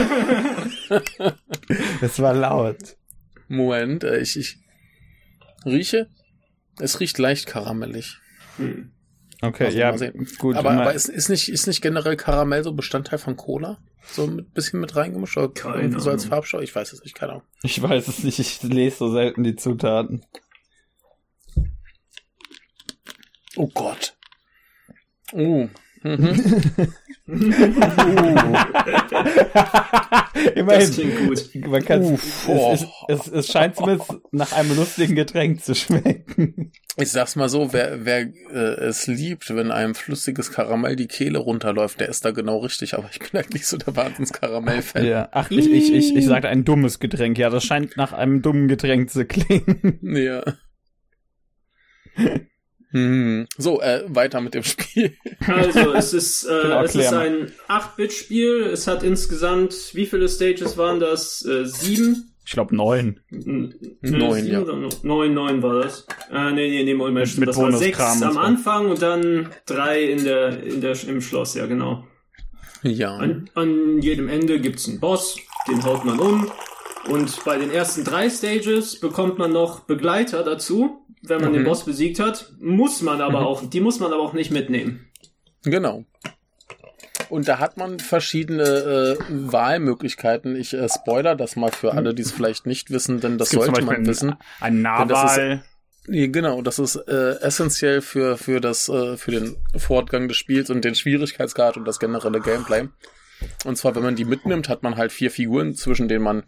das 2.01 2.19
war 2.19 2.33
laut. 2.33 2.97
Moment, 3.47 4.03
äh, 4.03 4.19
ich, 4.19 4.37
ich 4.37 4.57
rieche. 5.65 6.09
Es 6.79 6.99
riecht 6.99 7.17
leicht 7.17 7.45
karamellig. 7.47 8.17
Hm. 8.57 8.91
Okay, 9.41 9.65
Also 9.65 9.77
ja, 9.77 9.91
gut. 10.37 10.55
aber 10.55 10.71
aber 10.71 10.93
ist, 10.93 11.09
ist, 11.09 11.27
nicht, 11.29 11.49
ist 11.49 11.67
nicht 11.67 11.81
generell 11.81 12.15
Karamell 12.15 12.63
so 12.63 12.73
Bestandteil 12.73 13.19
von 13.19 13.35
Cola? 13.35 13.77
So 14.11 14.23
ein 14.25 14.49
bisschen 14.53 14.79
mit 14.79 14.95
reingemischt? 14.95 15.37
Oder 15.37 15.49
Keine 15.49 15.81
irgendwie 15.81 15.99
so 15.99 16.11
als. 16.11 16.25
Farbstoff? 16.25 16.61
Ich 16.61 16.73
weiß 16.73 16.93
es 16.93 17.03
nicht, 17.03 17.13
keine 17.15 17.33
Ahnung. 17.33 17.43
ich 17.61 17.81
weiß 17.81 18.07
es 18.07 18.23
nicht, 18.23 18.39
ich 18.39 18.63
lese 18.63 18.97
so 18.97 19.11
selten 19.11 19.43
die 19.43 19.55
Zutaten. 19.55 20.25
Oh 23.55 23.67
Gott. 23.67 24.15
Oh. 25.33 25.67
Mhm. 26.03 26.63
Das 30.33 30.53
Immerhin. 30.55 30.91
klingt 30.91 31.17
gut. 31.27 31.67
Man 31.67 31.85
kann 31.85 32.01
Uff, 32.03 32.49
es, 32.49 32.81
es, 32.81 32.87
es, 33.07 33.27
es 33.27 33.47
scheint 33.47 33.75
zumindest 33.75 34.13
nach 34.31 34.51
einem 34.51 34.75
lustigen 34.75 35.15
Getränk 35.15 35.63
zu 35.63 35.73
schmecken. 35.75 36.71
Ich 36.97 37.11
sag's 37.11 37.35
mal 37.35 37.49
so, 37.49 37.71
wer, 37.73 38.05
wer 38.05 38.27
äh, 38.51 38.85
es 38.85 39.07
liebt, 39.07 39.55
wenn 39.55 39.71
einem 39.71 39.95
flüssiges 39.95 40.51
Karamell 40.51 40.95
die 40.95 41.07
Kehle 41.07 41.39
runterläuft, 41.39 41.99
der 41.99 42.09
ist 42.09 42.25
da 42.25 42.31
genau 42.31 42.59
richtig. 42.59 42.95
Aber 42.95 43.09
ich 43.11 43.19
bin 43.19 43.29
halt 43.33 43.53
nicht 43.53 43.65
so 43.67 43.77
der 43.77 43.95
Wahnsinns-Karamell-Fan. 43.95 45.05
Ja, 45.05 45.29
ach, 45.31 45.49
ich, 45.49 45.71
ich, 45.71 45.93
ich, 45.93 46.15
ich 46.15 46.25
sagte 46.25 46.49
ein 46.49 46.65
dummes 46.65 46.99
Getränk. 46.99 47.37
Ja, 47.37 47.49
das 47.49 47.63
scheint 47.63 47.95
nach 47.97 48.13
einem 48.13 48.41
dummen 48.41 48.67
Getränk 48.67 49.09
zu 49.09 49.25
klingen. 49.25 49.99
Ja. 50.01 50.43
Hm. 52.93 53.47
So, 53.57 53.81
äh, 53.81 54.03
weiter 54.07 54.39
mit 54.41 54.53
dem 54.53 54.63
Spiel. 54.63 55.13
Also, 55.47 55.93
es 55.93 56.13
ist, 56.13 56.43
äh, 56.49 56.61
Genau, 56.61 56.83
es 56.83 56.95
ist 56.95 57.11
ein 57.11 57.51
8-Bit-Spiel. 57.67 58.61
Es 58.71 58.87
hat 58.87 59.03
insgesamt, 59.03 59.73
wie 59.93 60.05
viele 60.05 60.29
Stages 60.29 60.77
waren 60.77 60.99
das? 60.99 61.43
Äh, 61.45 61.65
sieben. 61.65 62.29
Ich 62.45 62.51
glaube 62.53 62.75
neun. 62.75 63.19
N- 63.31 63.73
Neun, 64.01 64.45
ja. 64.45 64.61
Neun, 65.01 65.33
neun 65.33 65.61
war 65.63 65.81
das. 65.83 66.05
Äh, 66.31 66.51
nee, 66.51 66.69
nee, 66.69 66.83
nee, 66.83 66.93
Moment, 66.93 67.27
stimmt. 67.27 67.39
Mit 67.47 67.49
Das 67.49 67.57
war 67.57 67.71
sechs 67.71 67.99
am. 68.21 68.37
Anfang 68.37 68.89
und 68.89 69.01
dann 69.01 69.49
drei 69.65 70.03
in 70.03 70.23
der, 70.25 70.61
in 70.63 70.81
der, 70.81 70.95
im 71.07 71.21
Schloss, 71.21 71.55
ja, 71.55 71.65
genau. 71.67 72.05
Ja. 72.83 73.15
An, 73.15 73.49
an 73.55 74.01
jedem 74.01 74.27
Ende 74.27 74.59
gibt's 74.59 74.87
einen 74.89 74.99
Boss, 74.99 75.37
den 75.69 75.83
haut 75.85 76.03
man 76.05 76.19
um. 76.19 76.51
Und 77.09 77.43
bei 77.45 77.57
den 77.57 77.69
ersten 77.71 78.03
drei 78.03 78.29
Stages 78.29 78.99
bekommt 78.99 79.37
man 79.37 79.51
noch 79.51 79.81
Begleiter 79.81 80.43
dazu. 80.43 81.02
Wenn 81.25 81.41
man 81.41 81.53
den 81.53 81.61
Mhm. 81.61 81.65
Boss 81.67 81.85
besiegt 81.85 82.19
hat, 82.19 82.51
muss 82.59 83.01
man 83.01 83.21
aber 83.21 83.45
auch, 83.45 83.67
die 83.69 83.79
muss 83.79 83.99
man 83.99 84.11
aber 84.11 84.21
auch 84.21 84.33
nicht 84.33 84.51
mitnehmen. 84.51 85.07
Genau. 85.63 86.03
Und 87.29 87.47
da 87.47 87.59
hat 87.59 87.77
man 87.77 87.99
verschiedene 87.99 88.63
äh, 88.63 89.17
Wahlmöglichkeiten. 89.29 90.55
Ich 90.55 90.73
äh, 90.73 90.87
spoiler 90.89 91.35
das 91.35 91.55
mal 91.55 91.71
für 91.71 91.93
alle, 91.93 92.13
die 92.13 92.21
es 92.21 92.31
vielleicht 92.31 92.65
nicht 92.65 92.91
wissen, 92.91 93.19
denn 93.21 93.37
das 93.37 93.49
sollte 93.51 93.71
man 93.71 93.85
Beispiel 93.85 94.05
wissen. 94.07 94.35
Ein 94.59 94.75
Denn 94.75 94.83
das 95.07 95.31
ist- 95.31 95.37
Nahwahl. 95.37 95.63
Nee, 96.05 96.27
genau, 96.27 96.61
das 96.61 96.79
ist 96.79 96.97
äh, 96.97 97.35
essentiell 97.39 98.01
für 98.01 98.37
für 98.37 98.59
das 98.59 98.89
äh, 98.89 99.15
für 99.15 99.31
den 99.31 99.55
Fortgang 99.77 100.27
des 100.27 100.35
Spiels 100.35 100.69
und 100.69 100.83
den 100.83 100.95
Schwierigkeitsgrad 100.95 101.77
und 101.77 101.85
das 101.85 101.97
generelle 101.99 102.41
Gameplay. 102.41 102.89
Und 103.63 103.77
zwar, 103.77 103.95
wenn 103.95 104.03
man 104.03 104.17
die 104.17 104.25
mitnimmt, 104.25 104.67
hat 104.67 104.83
man 104.83 104.97
halt 104.97 105.13
vier 105.13 105.31
Figuren, 105.31 105.75
zwischen 105.75 106.09
denen 106.09 106.23
man 106.25 106.43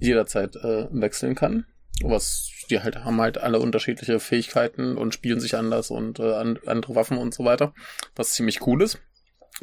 jederzeit 0.00 0.56
äh, 0.56 0.88
wechseln 0.90 1.36
kann. 1.36 1.64
Was 2.02 2.50
die 2.70 2.80
halt 2.80 3.04
haben 3.04 3.20
halt 3.20 3.38
alle 3.38 3.58
unterschiedliche 3.58 4.20
Fähigkeiten 4.20 4.96
und 4.96 5.14
spielen 5.14 5.40
sich 5.40 5.56
anders 5.56 5.90
und 5.90 6.18
äh, 6.18 6.34
an, 6.34 6.58
andere 6.66 6.94
Waffen 6.94 7.18
und 7.18 7.34
so 7.34 7.44
weiter, 7.44 7.74
was 8.14 8.34
ziemlich 8.34 8.66
cool 8.66 8.82
ist. 8.82 9.00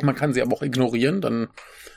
Man 0.01 0.15
kann 0.15 0.33
sie 0.33 0.41
aber 0.41 0.53
auch 0.53 0.61
ignorieren, 0.61 1.21
dann 1.21 1.47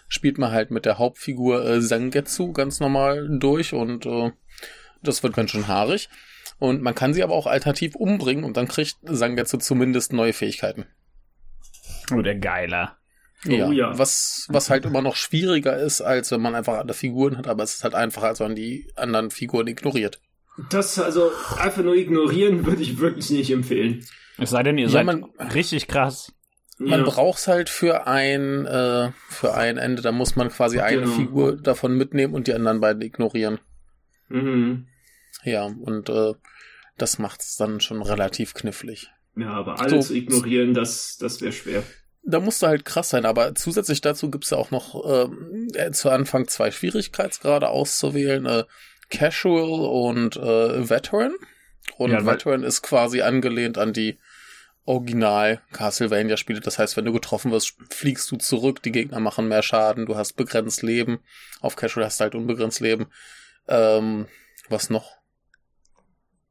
spielt 0.09 0.39
man 0.39 0.53
halt 0.53 0.71
mit 0.71 0.85
der 0.85 0.99
Hauptfigur 0.99 1.65
äh, 1.65 1.81
Sangetsu 1.81 2.53
ganz 2.53 2.81
normal 2.81 3.29
durch 3.39 3.75
und 3.75 4.07
äh, 4.07 4.31
das 5.03 5.23
wird 5.23 5.35
ganz 5.35 5.51
schön 5.51 5.69
haarig. 5.69 6.09
Und 6.59 6.83
man 6.83 6.95
kann 6.95 7.15
sie 7.15 7.23
aber 7.23 7.35
auch 7.35 7.47
alternativ 7.47 7.95
umbringen 7.95 8.45
und 8.45 8.57
dann 8.57 8.69
kriegt 8.69 8.97
Sangetsu 9.03 9.59
zumindest 9.59 10.13
neue 10.13 10.33
Fähigkeiten. 10.33 10.87
Oh, 12.13 12.23
der 12.23 12.37
Geiler. 12.37 12.97
Oh 13.47 13.71
ja. 13.71 13.97
Was, 13.97 14.47
was 14.49 14.69
halt 14.69 14.85
immer 14.85 15.03
noch 15.03 15.15
schwieriger 15.15 15.77
ist, 15.77 16.01
als 16.01 16.33
wenn 16.33 16.41
man 16.41 16.57
einfach 16.57 16.79
alle 16.79 16.95
Figuren 16.95 17.37
hat, 17.37 17.47
aber 17.47 17.63
es 17.63 17.75
ist 17.75 17.85
halt 17.85 17.95
einfacher, 17.95 18.29
als 18.29 18.41
wenn 18.41 18.49
man 18.49 18.57
die 18.57 18.91
anderen 18.97 19.31
Figuren 19.31 19.69
ignoriert. 19.69 20.21
Das 20.71 20.99
also 20.99 21.31
einfach 21.59 21.83
nur 21.83 21.95
ignorieren 21.95 22.67
würde 22.67 22.83
ich 22.83 22.99
wirklich 22.99 23.31
nicht 23.31 23.51
empfehlen. 23.51 24.05
Es 24.39 24.51
sei 24.51 24.63
denn, 24.63 24.79
ihr 24.79 24.87
Ja, 24.87 24.91
seid 24.91 25.07
man- 25.07 25.25
richtig 25.55 25.87
krass. 25.89 26.33
Man 26.79 27.01
Ja. 27.01 27.07
braucht's 27.07 27.49
halt 27.49 27.69
für 27.69 28.07
ein, 28.07 28.67
äh, 28.67 29.11
für 29.29 29.55
ein 29.55 29.79
Ende, 29.79 30.01
da 30.03 30.13
muss 30.13 30.37
man 30.37 30.49
quasi 30.49 30.79
eine 30.81 31.03
Genau. 31.03 31.15
Figur 31.15 31.57
davon 31.57 31.97
mitnehmen 31.97 32.35
und 32.35 32.47
die 32.47 32.55
anderen 32.55 32.81
beiden 32.81 33.03
ignorieren. 33.03 33.59
Mhm. 34.29 34.87
Ja, 35.45 35.65
und 35.65 36.09
äh, 36.09 36.35
das 36.97 37.19
macht's 37.19 37.57
dann 37.57 37.81
schon 37.81 38.03
relativ 38.03 38.55
knifflig. 38.55 39.11
Ja, 39.37 39.51
aber 39.51 39.81
alles 39.81 40.09
So. 40.09 40.15
ignorieren, 40.15 40.75
das, 40.75 41.17
das 41.19 41.41
wäre 41.41 41.53
schwer. 41.53 41.83
Da 42.25 42.41
musst 42.41 42.63
du 42.63 42.67
halt 42.67 42.85
krass 42.85 43.11
sein, 43.11 43.25
aber 43.25 43.55
zusätzlich 43.55 44.01
dazu 44.01 44.31
gibt's 44.31 44.51
ja 44.51 44.59
auch 44.59 44.71
noch 44.71 45.05
ähm, 45.09 45.69
äh, 45.75 45.91
zu 45.93 46.11
Anfang 46.11 46.47
zwei 46.49 46.71
Schwierigkeitsgrade 46.71 47.69
auszuwählen. 47.69 48.45
Äh, 48.47 48.65
Casual 49.11 49.81
und 49.81 50.37
äh, 50.37 50.89
Veteran. 50.89 51.35
Und 51.97 52.11
Ja, 52.11 52.25
Veteran 52.27 52.63
ist 52.63 52.83
quasi 52.83 53.23
angelehnt 53.23 53.79
an 53.79 53.93
die 53.93 54.19
Original 54.85 55.61
Castlevania-Spiele. 55.73 56.61
Das 56.61 56.79
heißt, 56.79 56.97
wenn 56.97 57.05
du 57.05 57.13
getroffen 57.13 57.51
wirst, 57.51 57.75
fliegst 57.91 58.31
du 58.31 58.37
zurück, 58.37 58.83
die 58.83 58.93
Gegner 58.93 59.21
machen 59.21 59.49
mehr 59.49 59.63
Schaden, 59.63 60.07
du 60.07 60.17
hast 60.17 60.33
begrenzt 60.35 60.83
Leben. 60.83 61.21
Auf 61.61 61.77
Casual 61.77 62.07
hast 62.07 62.21
du 62.21 62.25
halt 62.25 62.35
unbegrenzt 62.35 62.81
Leben. 62.81 63.07
Ähm, 63.67 64.27
was 64.69 64.89
noch? 64.91 65.17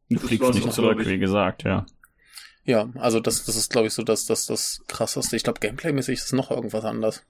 Du 0.09 0.19
fliegst 0.19 0.53
nicht 0.53 0.71
zurück, 0.71 0.99
wie 1.05 1.17
gesagt, 1.17 1.63
ja. 1.63 1.85
Ja, 2.63 2.89
also 2.95 3.19
das, 3.19 3.45
das 3.45 3.55
ist, 3.55 3.71
glaube 3.71 3.87
ich, 3.87 3.93
so 3.93 4.03
das, 4.03 4.25
das, 4.25 4.45
das 4.45 4.83
krasseste. 4.87 5.35
Ich 5.35 5.43
glaube, 5.43 5.59
Gameplay-mäßig 5.59 6.15
ist 6.15 6.33
noch 6.33 6.51
irgendwas 6.51 6.85
anders. 6.85 7.23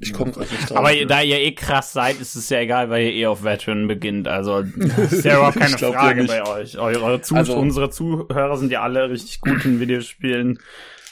Ich 0.00 0.12
komme 0.12 0.32
gerade 0.32 0.50
nicht 0.52 0.68
drauf. 0.70 0.76
Aber 0.78 0.92
ihr- 0.92 1.06
da 1.06 1.22
ihr 1.22 1.38
eh 1.40 1.54
krass 1.54 1.92
seid, 1.92 2.20
ist 2.20 2.34
es 2.36 2.48
ja 2.50 2.58
egal, 2.60 2.90
weil 2.90 3.04
ihr 3.06 3.12
eh 3.12 3.26
auf 3.26 3.42
Veteran 3.42 3.88
beginnt. 3.88 4.28
Also 4.28 4.62
das 4.62 5.12
ist 5.12 5.24
ja 5.24 5.36
überhaupt 5.38 5.56
keine 5.58 5.78
Frage 5.78 6.22
nicht. 6.22 6.28
bei 6.28 6.46
euch. 6.46 6.76
Eure 6.78 7.20
Zu 7.22 7.34
Also- 7.36 7.56
unsere 7.56 7.88
Zuhörer 7.90 8.56
sind 8.58 8.70
ja 8.70 8.82
alle 8.82 9.08
richtig 9.10 9.40
gut 9.40 9.64
in 9.64 9.80
Videospielen. 9.80 10.58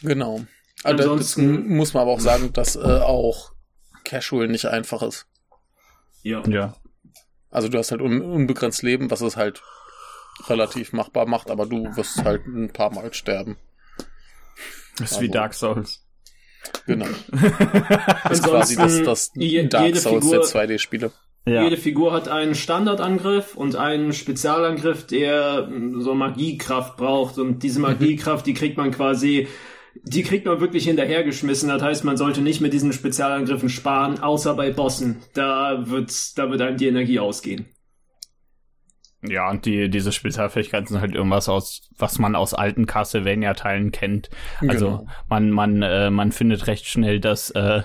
Genau. 0.02 0.42
Also 0.84 0.96
das 0.98 1.06
Ansonsten- 1.06 1.68
muss 1.76 1.94
man 1.94 2.02
aber 2.02 2.12
auch 2.12 2.20
sagen, 2.20 2.52
dass 2.52 2.76
äh, 2.76 2.80
auch 2.80 3.52
Casual 4.04 4.46
nicht 4.48 4.66
einfach 4.66 5.02
ist. 5.02 5.26
Ja. 6.22 6.42
Ja. 6.46 6.74
Also 7.50 7.68
du 7.68 7.78
hast 7.78 7.90
halt 7.92 8.02
un 8.02 8.20
unbegrenzt 8.20 8.82
Leben, 8.82 9.10
was 9.10 9.22
es 9.22 9.36
halt 9.36 9.62
relativ 10.48 10.92
machbar 10.92 11.26
macht, 11.26 11.50
aber 11.50 11.64
du 11.64 11.96
wirst 11.96 12.22
halt 12.24 12.46
ein 12.46 12.70
paar 12.72 12.92
Mal 12.92 13.14
sterben. 13.14 13.56
Das 14.98 15.12
ist 15.12 15.20
wie 15.20 15.24
Also- 15.24 15.32
Dark 15.32 15.54
Souls. 15.54 16.05
Genau. 16.86 17.06
Das 18.28 18.38
ist 18.40 18.44
quasi 18.44 18.76
das, 18.76 19.02
das 19.02 19.30
je- 19.34 19.66
Dark 19.68 19.86
jede 19.86 19.98
Souls 19.98 20.24
Figur, 20.24 20.38
der 20.40 20.42
2D-Spiele. 20.46 21.12
Ja. 21.48 21.62
Jede 21.62 21.76
Figur 21.76 22.12
hat 22.12 22.26
einen 22.28 22.54
Standardangriff 22.56 23.54
und 23.56 23.76
einen 23.76 24.12
Spezialangriff, 24.12 25.06
der 25.06 25.68
mm, 25.68 26.00
so 26.00 26.14
Magiekraft 26.14 26.96
braucht. 26.96 27.38
Und 27.38 27.62
diese 27.62 27.78
Magiekraft, 27.88 28.46
die 28.46 28.54
kriegt 28.54 28.76
man 28.76 28.90
quasi, 28.90 29.46
die 30.02 30.22
kriegt 30.24 30.44
man 30.46 30.60
wirklich 30.60 30.84
hinterhergeschmissen. 30.84 31.68
Das 31.68 31.82
heißt, 31.82 32.04
man 32.04 32.16
sollte 32.16 32.40
nicht 32.40 32.60
mit 32.60 32.72
diesen 32.72 32.92
Spezialangriffen 32.92 33.68
sparen, 33.68 34.18
außer 34.20 34.54
bei 34.54 34.72
Bossen. 34.72 35.22
Da 35.34 35.88
wird, 35.88 36.36
da 36.36 36.50
wird 36.50 36.60
einem 36.62 36.78
die 36.78 36.88
Energie 36.88 37.20
ausgehen. 37.20 37.66
Ja, 39.28 39.50
und 39.50 39.64
die, 39.66 39.88
diese 39.88 40.12
Spezialfähigkeiten 40.12 40.86
sind 40.88 41.00
halt 41.00 41.14
irgendwas 41.14 41.48
aus, 41.48 41.88
was 41.98 42.18
man 42.18 42.34
aus 42.36 42.54
alten 42.54 42.86
Castlevania-Teilen 42.86 43.92
kennt. 43.92 44.30
Also 44.68 44.86
Genau. 44.98 45.06
man, 45.28 45.50
man, 45.50 45.82
äh, 45.82 46.10
man 46.10 46.32
findet 46.32 46.66
recht 46.66 46.86
schnell 46.86 47.20
das, 47.20 47.50
äh, 47.50 47.82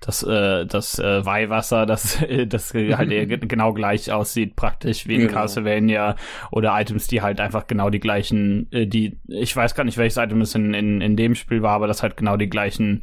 das, 0.00 0.22
äh, 0.22 0.66
das 0.66 0.98
äh, 0.98 1.24
Weihwasser, 1.24 1.86
das, 1.86 2.20
äh, 2.22 2.46
das 2.46 2.74
halt 2.74 3.08
ge- 3.10 3.38
genau 3.38 3.72
gleich 3.72 4.12
aussieht, 4.12 4.54
praktisch 4.56 5.06
wie 5.06 5.14
in 5.14 5.20
Genau. 5.22 5.32
Castlevania 5.32 6.16
oder 6.50 6.78
Items, 6.78 7.06
die 7.06 7.22
halt 7.22 7.40
einfach 7.40 7.66
genau 7.66 7.90
die 7.90 8.00
gleichen, 8.00 8.70
äh, 8.70 8.86
die, 8.86 9.18
ich 9.28 9.54
weiß 9.56 9.74
gar 9.74 9.84
nicht, 9.84 9.96
welches 9.98 10.18
Item 10.18 10.40
es 10.42 10.54
in, 10.54 10.74
in, 10.74 11.00
in 11.00 11.16
dem 11.16 11.34
Spiel 11.34 11.62
war, 11.62 11.72
aber 11.72 11.86
das 11.86 12.02
halt 12.02 12.16
genau 12.16 12.36
die 12.36 12.50
gleichen 12.50 13.02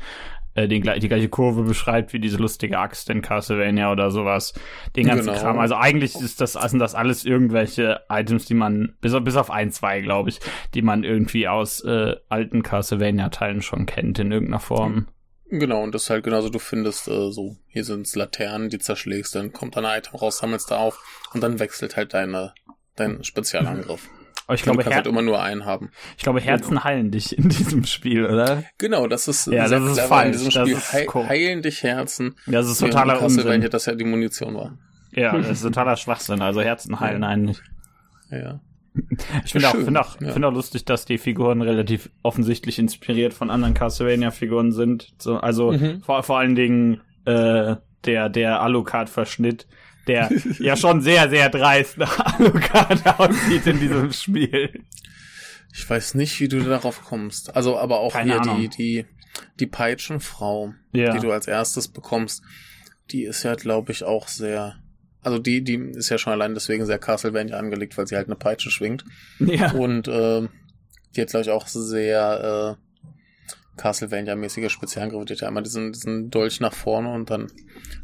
äh, 0.56 0.68
den, 0.68 0.82
die 0.84 1.08
gleiche 1.08 1.30
Kurve 1.30 1.64
beschreibt 1.64 2.14
wie 2.14 2.20
diese 2.20 2.38
lustige 2.38 2.78
Axt 2.80 3.10
in 3.10 3.22
Castlevania 3.22 3.92
oder 3.92 4.12
sowas. 4.12 4.54
Den 4.96 5.08
ganzen 5.08 5.28
Genau. 5.28 5.40
Kram. 5.40 5.60
Also 5.60 5.76
eigentlich 5.76 6.16
ist 6.16 6.42
das, 6.42 6.54
sind 6.54 6.80
das 6.80 6.96
alles 6.96 7.26
irgendwelche 7.26 8.02
Items, 8.10 8.46
die 8.46 8.54
man, 8.54 8.96
bis, 9.02 9.14
auf- 9.14 9.24
bis 9.24 9.36
auf 9.36 9.50
ein, 9.52 9.72
zwei, 9.72 10.02
glaube 10.02 10.30
ich, 10.30 10.40
die 10.74 10.82
man 10.82 11.04
irgendwie 11.04 11.48
aus 11.48 11.82
äh, 11.84 12.16
alten 12.30 12.64
Castlevania-Teilen 12.64 13.62
schon 13.62 13.86
kennt 13.86 14.20
in 14.20 14.32
irgendeiner 14.32 14.60
Form. 14.60 15.08
Genau, 15.54 15.84
und 15.84 15.94
das 15.94 16.04
ist 16.04 16.10
halt 16.10 16.24
genauso, 16.24 16.48
du 16.50 16.60
findest 16.60 17.10
äh, 17.10 17.30
so, 17.32 17.58
hier 17.68 17.84
sind's 17.84 18.16
Laternen, 18.16 18.70
die 18.70 18.80
zerschlägst, 18.80 19.36
dann 19.36 19.52
kommt 19.52 19.78
ein 19.78 19.84
Item 19.84 20.16
raus, 20.16 20.38
sammelst 20.38 20.72
da 20.72 20.78
auf 20.78 20.98
und 21.34 21.42
dann 21.44 21.60
wechselt 21.60 21.98
halt 21.98 22.14
deine, 22.14 22.54
dein 22.96 23.22
Spezialangriff. 23.24 24.08
Aber 24.52 24.56
ich 24.56 24.64
glaube, 24.64 24.84
Her 24.84 24.96
halt 24.96 25.08
immer 25.08 25.22
nur 25.22 25.42
einen 25.42 25.64
haben. 25.66 25.92
ich 26.18 26.24
glaube, 26.24 26.42
Herzen 26.42 26.84
heilen 26.84 27.10
dich 27.10 27.38
in 27.38 27.48
diesem 27.50 27.86
Spiel, 27.86 28.26
oder? 28.26 28.64
Genau, 28.78 29.08
das 29.08 29.28
ist 29.30 29.48
Ja, 29.48 29.68
das 29.68 29.82
ist 29.98 30.00
falsch. 30.02 30.26
in 30.26 30.32
diesem 30.34 30.52
Spiel. 30.52 30.74
ist 30.74 30.92
Hei- 30.94 31.06
ko- 31.06 31.26
heilen 31.28 31.62
dich 31.62 31.84
Herzen. 31.84 32.36
Das 32.48 32.68
ist 32.70 32.80
totaler 32.80 33.14
in 33.14 33.20
Castlevania 33.22 33.56
Unsinn. 33.56 33.72
das 33.72 33.86
ja 33.86 33.96
die 33.96 34.04
Munition 34.04 34.56
war. 34.56 34.78
Ja, 35.14 35.38
das 35.38 35.50
ist 35.50 35.62
totaler 35.64 35.96
Schwachsinn. 35.96 36.42
Also 36.42 36.62
Herzen 36.62 37.00
heilen 37.00 37.24
einen 37.24 37.46
nicht. 37.46 37.64
Ja. 38.30 38.60
Ich 39.46 39.54
finde 39.54 39.70
auch, 39.70 39.76
find 39.76 39.98
auch, 39.98 40.20
ja. 40.20 40.34
find 40.34 40.44
auch 40.44 40.52
lustig, 40.54 40.84
dass 40.84 41.06
die 41.06 41.18
Figuren 41.18 41.62
relativ 41.62 42.10
offensichtlich 42.24 42.78
inspiriert 42.78 43.34
von 43.34 43.50
anderen 43.50 43.74
Castlevania-Figuren 43.74 44.74
sind. 44.74 45.14
So, 45.18 45.38
also 45.38 45.72
Mhm. 45.72 46.02
vor, 46.04 46.24
vor 46.24 46.40
allen 46.40 46.56
Dingen 46.56 47.00
äh, 47.24 47.78
der, 48.04 48.28
der 48.28 48.62
Alucard-Verschnitt, 48.62 49.66
der 50.12 50.30
ja 50.60 50.76
schon 50.78 51.02
sehr, 51.02 51.30
sehr 51.30 51.50
dreist 51.50 51.98
nach 51.98 52.20
Alucard 52.40 53.06
aussieht 53.20 53.68
in 53.68 53.80
diesem 53.80 54.12
Spiel. 54.14 54.84
Ich 55.74 55.90
weiß 55.90 56.16
nicht, 56.16 56.40
wie 56.40 56.48
du 56.48 56.60
darauf 56.62 57.02
kommst. 57.04 57.56
Also, 57.56 57.78
aber 57.78 58.00
auch 58.00 58.14
Keine 58.14 58.34
hier 58.34 58.42
Ahnung. 58.42 58.60
die, 58.60 58.70
die, 58.70 59.06
die 59.60 59.68
Peitschenfrau, 59.68 60.74
Ja. 60.92 61.14
die 61.14 61.20
du 61.20 61.32
als 61.32 61.48
erstes 61.48 61.88
bekommst, 61.88 62.44
die 63.12 63.24
ist 63.24 63.44
ja, 63.44 63.56
glaube 63.56 63.92
ich, 63.92 64.04
auch 64.04 64.28
sehr, 64.28 64.76
also 65.22 65.40
die, 65.40 65.64
die 65.64 65.76
ist 65.76 66.10
ja 66.10 66.18
schon 66.18 66.34
allein 66.34 66.54
deswegen 66.54 66.86
sehr 66.86 67.00
Castlevania 67.00 67.58
angelegt, 67.58 67.98
weil 67.98 68.08
sie 68.08 68.16
halt 68.16 68.28
eine 68.28 68.36
Peitsche 68.36 68.72
schwingt. 68.72 69.06
Ja. 69.40 69.72
Und 69.72 70.08
ähm, 70.10 70.50
die 71.16 71.22
hat, 71.22 71.30
glaube 71.30 71.44
ich, 71.44 71.50
auch 71.52 71.68
sehr 71.68 72.78
äh, 72.78 72.91
Castlevania-mäßige 73.82 74.70
Spezialgriffe. 74.70 75.26
Die 75.26 75.34
hat 75.34 75.42
ja 75.42 75.48
einmal 75.48 75.64
diesen, 75.64 75.92
diesen 75.92 76.30
Dolch 76.30 76.60
nach 76.60 76.74
vorne 76.74 77.12
und 77.14 77.30
dann 77.30 77.48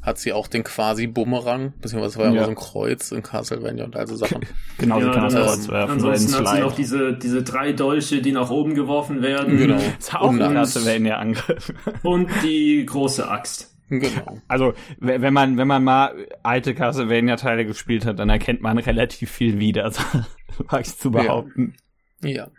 hat 0.01 0.17
sie 0.17 0.33
auch 0.33 0.47
den 0.47 0.63
quasi 0.63 1.07
Bumerang, 1.07 1.73
beziehungsweise 1.81 2.17
war 2.17 2.25
ja 2.25 2.31
Ja. 2.31 2.35
immer 2.37 2.45
so 2.45 2.51
ein 2.51 2.55
Kreuz 2.55 3.11
in 3.11 3.21
Castlevania 3.23 3.85
und 3.85 3.95
all 3.95 4.07
so 4.07 4.15
Sachen. 4.15 4.41
Genau, 4.77 4.99
sie 4.99 5.05
Ja, 5.05 5.13
kann 5.13 5.23
das 5.23 5.33
Kreuz 5.33 5.67
werfen 5.69 5.73
oder 5.73 5.91
Ansonsten 5.93 6.35
hat 6.35 6.47
sie 6.55 6.61
noch 6.61 6.75
diese, 6.75 7.13
diese 7.17 7.43
drei 7.43 7.73
Dolche, 7.73 8.21
die 8.21 8.31
nach 8.31 8.49
oben 8.49 8.73
geworfen 8.75 9.21
werden. 9.21 9.57
Genau. 9.57 9.75
Das 9.75 9.83
ist 9.99 10.15
auch 10.15 10.29
Und 10.29 10.41
ein 10.41 10.53
Castlevania-Angriff. 10.53 11.73
Und 12.03 12.29
die 12.43 12.85
große 12.85 13.29
Axt. 13.29 13.73
Genau. 13.89 14.41
Also, 14.49 14.73
wenn 14.99 15.33
man, 15.33 15.57
wenn 15.57 15.67
man 15.67 15.81
mal 15.83 16.27
alte 16.43 16.75
Castlevania-Teile 16.75 17.65
gespielt 17.65 18.05
hat, 18.05 18.19
dann 18.19 18.29
erkennt 18.29 18.61
man 18.61 18.77
relativ 18.79 19.31
viel 19.31 19.59
wieder, 19.59 19.91
mag 20.71 20.81
ich 20.81 20.97
zu 20.97 21.11
behaupten. 21.11 21.75
Ja. 22.21 22.49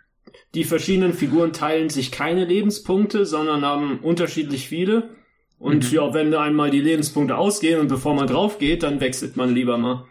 Die 0.55 0.63
verschiedenen 0.63 1.13
Figuren 1.13 1.53
teilen 1.53 1.89
sich 1.89 2.11
keine 2.11 2.45
Lebenspunkte, 2.45 3.25
sondern 3.25 3.63
haben 3.63 3.99
unterschiedlich 3.99 4.67
viele. 4.67 5.09
Und 5.59 5.89
Mhm. 5.89 5.95
ja, 5.95 6.13
wenn 6.13 6.33
einmal 6.33 6.71
die 6.71 6.81
Lebenspunkte 6.81 7.37
ausgehen 7.37 7.79
und 7.79 7.87
bevor 7.89 8.15
man 8.15 8.27
drauf 8.27 8.57
geht, 8.59 8.81
dann 8.83 8.99
wechselt 9.01 9.35
man 9.37 9.53
lieber 9.53 9.77
mal. 9.77 10.05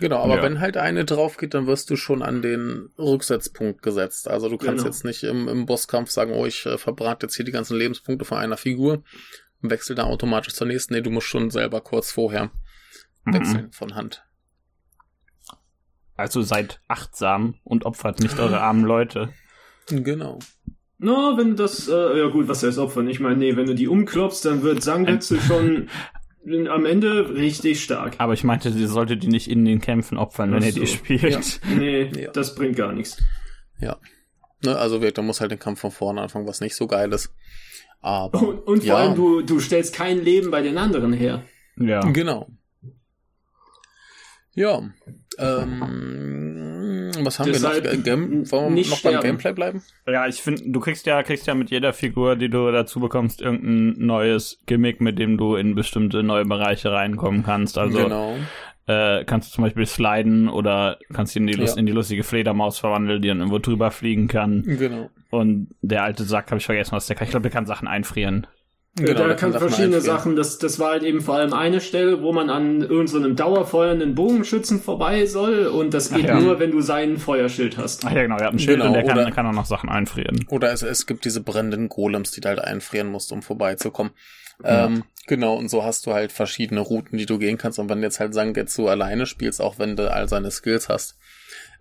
Genau, 0.00 0.18
aber 0.22 0.36
Ja. 0.36 0.42
wenn 0.42 0.60
halt 0.60 0.76
eine 0.76 1.04
drauf 1.04 1.36
geht, 1.36 1.54
dann 1.54 1.66
wirst 1.66 1.88
du 1.90 1.96
schon 1.96 2.22
an 2.22 2.42
den 2.42 2.90
Rücksetzpunkt 2.98 3.82
gesetzt. 3.82 4.28
Also 4.28 4.48
du 4.48 4.56
kannst 4.58 4.78
Genau. 4.84 4.86
jetzt 4.86 5.04
nicht 5.04 5.22
im, 5.22 5.48
im 5.48 5.66
Bosskampf 5.66 6.10
sagen, 6.10 6.32
oh, 6.32 6.44
ich 6.46 6.66
äh, 6.66 6.76
verbrate 6.78 7.26
jetzt 7.26 7.36
hier 7.36 7.44
die 7.44 7.52
ganzen 7.52 7.76
Lebenspunkte 7.78 8.24
von 8.24 8.38
einer 8.38 8.56
Figur 8.56 9.04
und 9.62 9.70
wechsel 9.70 9.94
da 9.96 10.04
automatisch 10.04 10.54
zur 10.54 10.66
nächsten. 10.66 10.94
Nee, 10.94 11.00
du 11.02 11.10
musst 11.10 11.28
schon 11.28 11.50
selber 11.50 11.80
kurz 11.80 12.10
vorher 12.10 12.50
Mhm. 13.24 13.34
wechseln 13.34 13.72
von 13.72 13.94
Hand. 13.94 14.24
Also 16.16 16.40
seid 16.42 16.80
achtsam 16.88 17.54
und 17.64 17.84
opfert 17.84 18.20
nicht 18.20 18.38
eure 18.38 18.60
armen 18.60 18.84
Leute. 18.84 19.30
Genau. 19.88 20.38
Na, 20.98 21.36
wenn 21.36 21.56
das, 21.56 21.88
äh, 21.88 22.18
ja 22.18 22.28
gut, 22.28 22.48
was 22.48 22.62
heißt 22.62 22.78
Opfern? 22.78 23.08
Ich 23.08 23.20
meine, 23.20 23.36
nee, 23.36 23.56
wenn 23.56 23.66
du 23.66 23.74
die 23.74 23.88
umklopfst, 23.88 24.44
dann 24.44 24.62
wird 24.62 24.82
Sangetsu 24.82 25.36
schon 25.36 25.88
am 26.70 26.86
Ende 26.86 27.34
richtig 27.34 27.82
stark. 27.82 28.14
Aber 28.18 28.32
ich 28.32 28.44
meinte, 28.44 28.68
ihr 28.68 28.88
solltet 28.88 29.22
die 29.22 29.28
nicht 29.28 29.50
in 29.50 29.64
den 29.64 29.80
Kämpfen 29.80 30.16
opfern, 30.16 30.52
wenn 30.52 30.62
ihr 30.62 30.72
die 30.72 30.80
so. 30.80 30.86
spielt. 30.86 31.22
Ja. 31.22 31.40
Nee, 31.76 32.10
Ja. 32.22 32.30
das 32.30 32.54
bringt 32.54 32.76
gar 32.76 32.92
nichts. 32.92 33.22
Ja. 33.80 33.96
Ne, 34.64 34.76
also 34.76 34.96
wirklich, 34.96 35.14
da 35.14 35.22
muss 35.22 35.40
halt 35.40 35.50
den 35.50 35.58
Kampf 35.58 35.80
von 35.80 35.90
vorne 35.90 36.22
anfangen, 36.22 36.46
was 36.46 36.60
nicht 36.60 36.76
so 36.76 36.86
geil 36.86 37.12
ist. 37.12 37.34
Aber. 38.00 38.40
Und, 38.42 38.58
und 38.60 38.78
vor 38.78 38.86
ja, 38.86 38.96
allem, 38.96 39.16
du, 39.16 39.42
du 39.42 39.60
stellst 39.60 39.94
kein 39.94 40.22
Leben 40.22 40.50
bei 40.50 40.62
den 40.62 40.78
anderen 40.78 41.12
her. 41.12 41.42
Ja. 41.76 42.00
Genau. 42.00 42.48
Ja. 44.54 44.82
Ähm, 45.38 45.82
was 47.26 47.38
haben 47.38 47.52
Deshalb 47.52 47.84
wir 47.84 47.92
noch? 47.92 47.98
Äh, 47.98 48.02
Game, 48.02 48.50
wollen 48.50 48.64
wir 48.64 48.70
nicht 48.70 48.90
noch 48.90 49.02
beim 49.02 49.12
sterben. 49.12 49.26
Gameplay 49.26 49.52
bleiben? 49.52 49.82
Ja, 50.06 50.26
ich 50.26 50.40
finde, 50.40 50.62
du 50.66 50.80
kriegst 50.80 51.04
ja, 51.06 51.22
kriegst 51.22 51.46
ja 51.46 51.54
mit 51.54 51.70
jeder 51.70 51.92
Figur, 51.92 52.36
die 52.36 52.48
du 52.48 52.70
dazu 52.72 53.00
bekommst, 53.00 53.42
irgendein 53.42 54.06
neues 54.06 54.60
Gimmick, 54.66 55.00
mit 55.00 55.18
dem 55.18 55.36
du 55.36 55.56
in 55.56 55.74
bestimmte 55.74 56.22
neue 56.22 56.44
Bereiche 56.44 56.90
reinkommen 56.92 57.42
kannst. 57.42 57.76
Also 57.76 57.98
genau. 57.98 58.36
äh, 58.86 59.24
kannst 59.24 59.50
du 59.50 59.54
zum 59.56 59.64
Beispiel 59.64 59.86
sliden 59.86 60.48
oder 60.48 60.98
kannst 61.12 61.34
dich 61.34 61.42
in 61.42 61.48
Ja. 61.48 61.76
in 61.76 61.86
die 61.86 61.92
lustige 61.92 62.22
Fledermaus 62.22 62.78
verwandeln, 62.78 63.20
die 63.20 63.28
dann 63.28 63.38
irgendwo 63.38 63.58
drüber 63.58 63.90
fliegen 63.90 64.28
kann. 64.28 64.62
Genau. 64.62 65.10
Und 65.30 65.68
der 65.82 66.04
alte 66.04 66.24
Sack, 66.24 66.50
habe 66.50 66.58
ich 66.58 66.66
vergessen, 66.66 66.92
was 66.92 67.06
der 67.06 67.16
kann. 67.16 67.26
Ich 67.26 67.30
glaube, 67.30 67.42
der 67.42 67.50
kann 67.50 67.66
Sachen 67.66 67.88
einfrieren. 67.88 68.46
Genau 69.04 69.28
da 69.28 69.34
kann 69.34 69.52
verschiedene. 69.52 70.00
Sachen, 70.00 70.36
das, 70.36 70.58
das 70.58 70.78
war 70.78 70.90
halt 70.92 71.02
eben 71.02 71.20
vor 71.20 71.36
allem 71.36 71.52
eine 71.52 71.80
Stelle, 71.80 72.22
wo 72.22 72.32
man 72.32 72.50
an 72.50 72.80
irgendeinem 72.80 73.06
so 73.06 73.32
dauerfeuernden 73.32 74.14
Bogenschützen 74.14 74.80
vorbei 74.80 75.26
soll 75.26 75.66
und 75.66 75.94
das 75.94 76.10
geht 76.10 76.26
ja. 76.26 76.40
nur, 76.40 76.58
wenn 76.58 76.70
du 76.70 76.80
seinen 76.80 77.18
Feuerschild 77.18 77.76
hast. 77.76 78.04
Ach 78.04 78.12
ja, 78.12 78.22
genau, 78.22 78.36
der 78.36 78.46
hat 78.48 78.54
ein 78.54 78.58
Schild 78.58 78.78
Genau, 78.78 78.88
und 78.88 78.94
der 78.94 79.04
kann, 79.04 79.18
oder- 79.18 79.30
kann 79.30 79.46
auch 79.46 79.52
noch 79.52 79.66
Sachen 79.66 79.88
einfrieren. 79.88 80.44
Oder 80.48 80.72
es, 80.72 80.82
es 80.82 81.06
gibt 81.06 81.24
diese 81.24 81.40
brennenden 81.42 81.88
Golems, 81.88 82.30
die 82.30 82.40
du 82.40 82.48
halt 82.48 82.60
einfrieren 82.60 83.08
musst, 83.08 83.32
um 83.32 83.42
vorbeizukommen. 83.42 84.12
Ja. 84.64 84.86
Ähm, 84.86 85.04
genau, 85.26 85.56
und 85.56 85.68
so 85.68 85.84
hast 85.84 86.06
du 86.06 86.14
halt 86.14 86.32
verschiedene 86.32 86.80
Routen, 86.80 87.18
die 87.18 87.26
du 87.26 87.38
gehen 87.38 87.58
kannst. 87.58 87.78
Und 87.78 87.88
wenn 87.88 88.00
du 88.00 88.06
jetzt 88.06 88.20
halt 88.20 88.32
Sangetsu 88.34 88.88
alleine 88.88 89.26
spielst, 89.26 89.60
auch 89.60 89.78
wenn 89.78 89.96
du 89.96 90.10
all 90.10 90.28
seine 90.28 90.50
Skills 90.50 90.88
hast, 90.88 91.18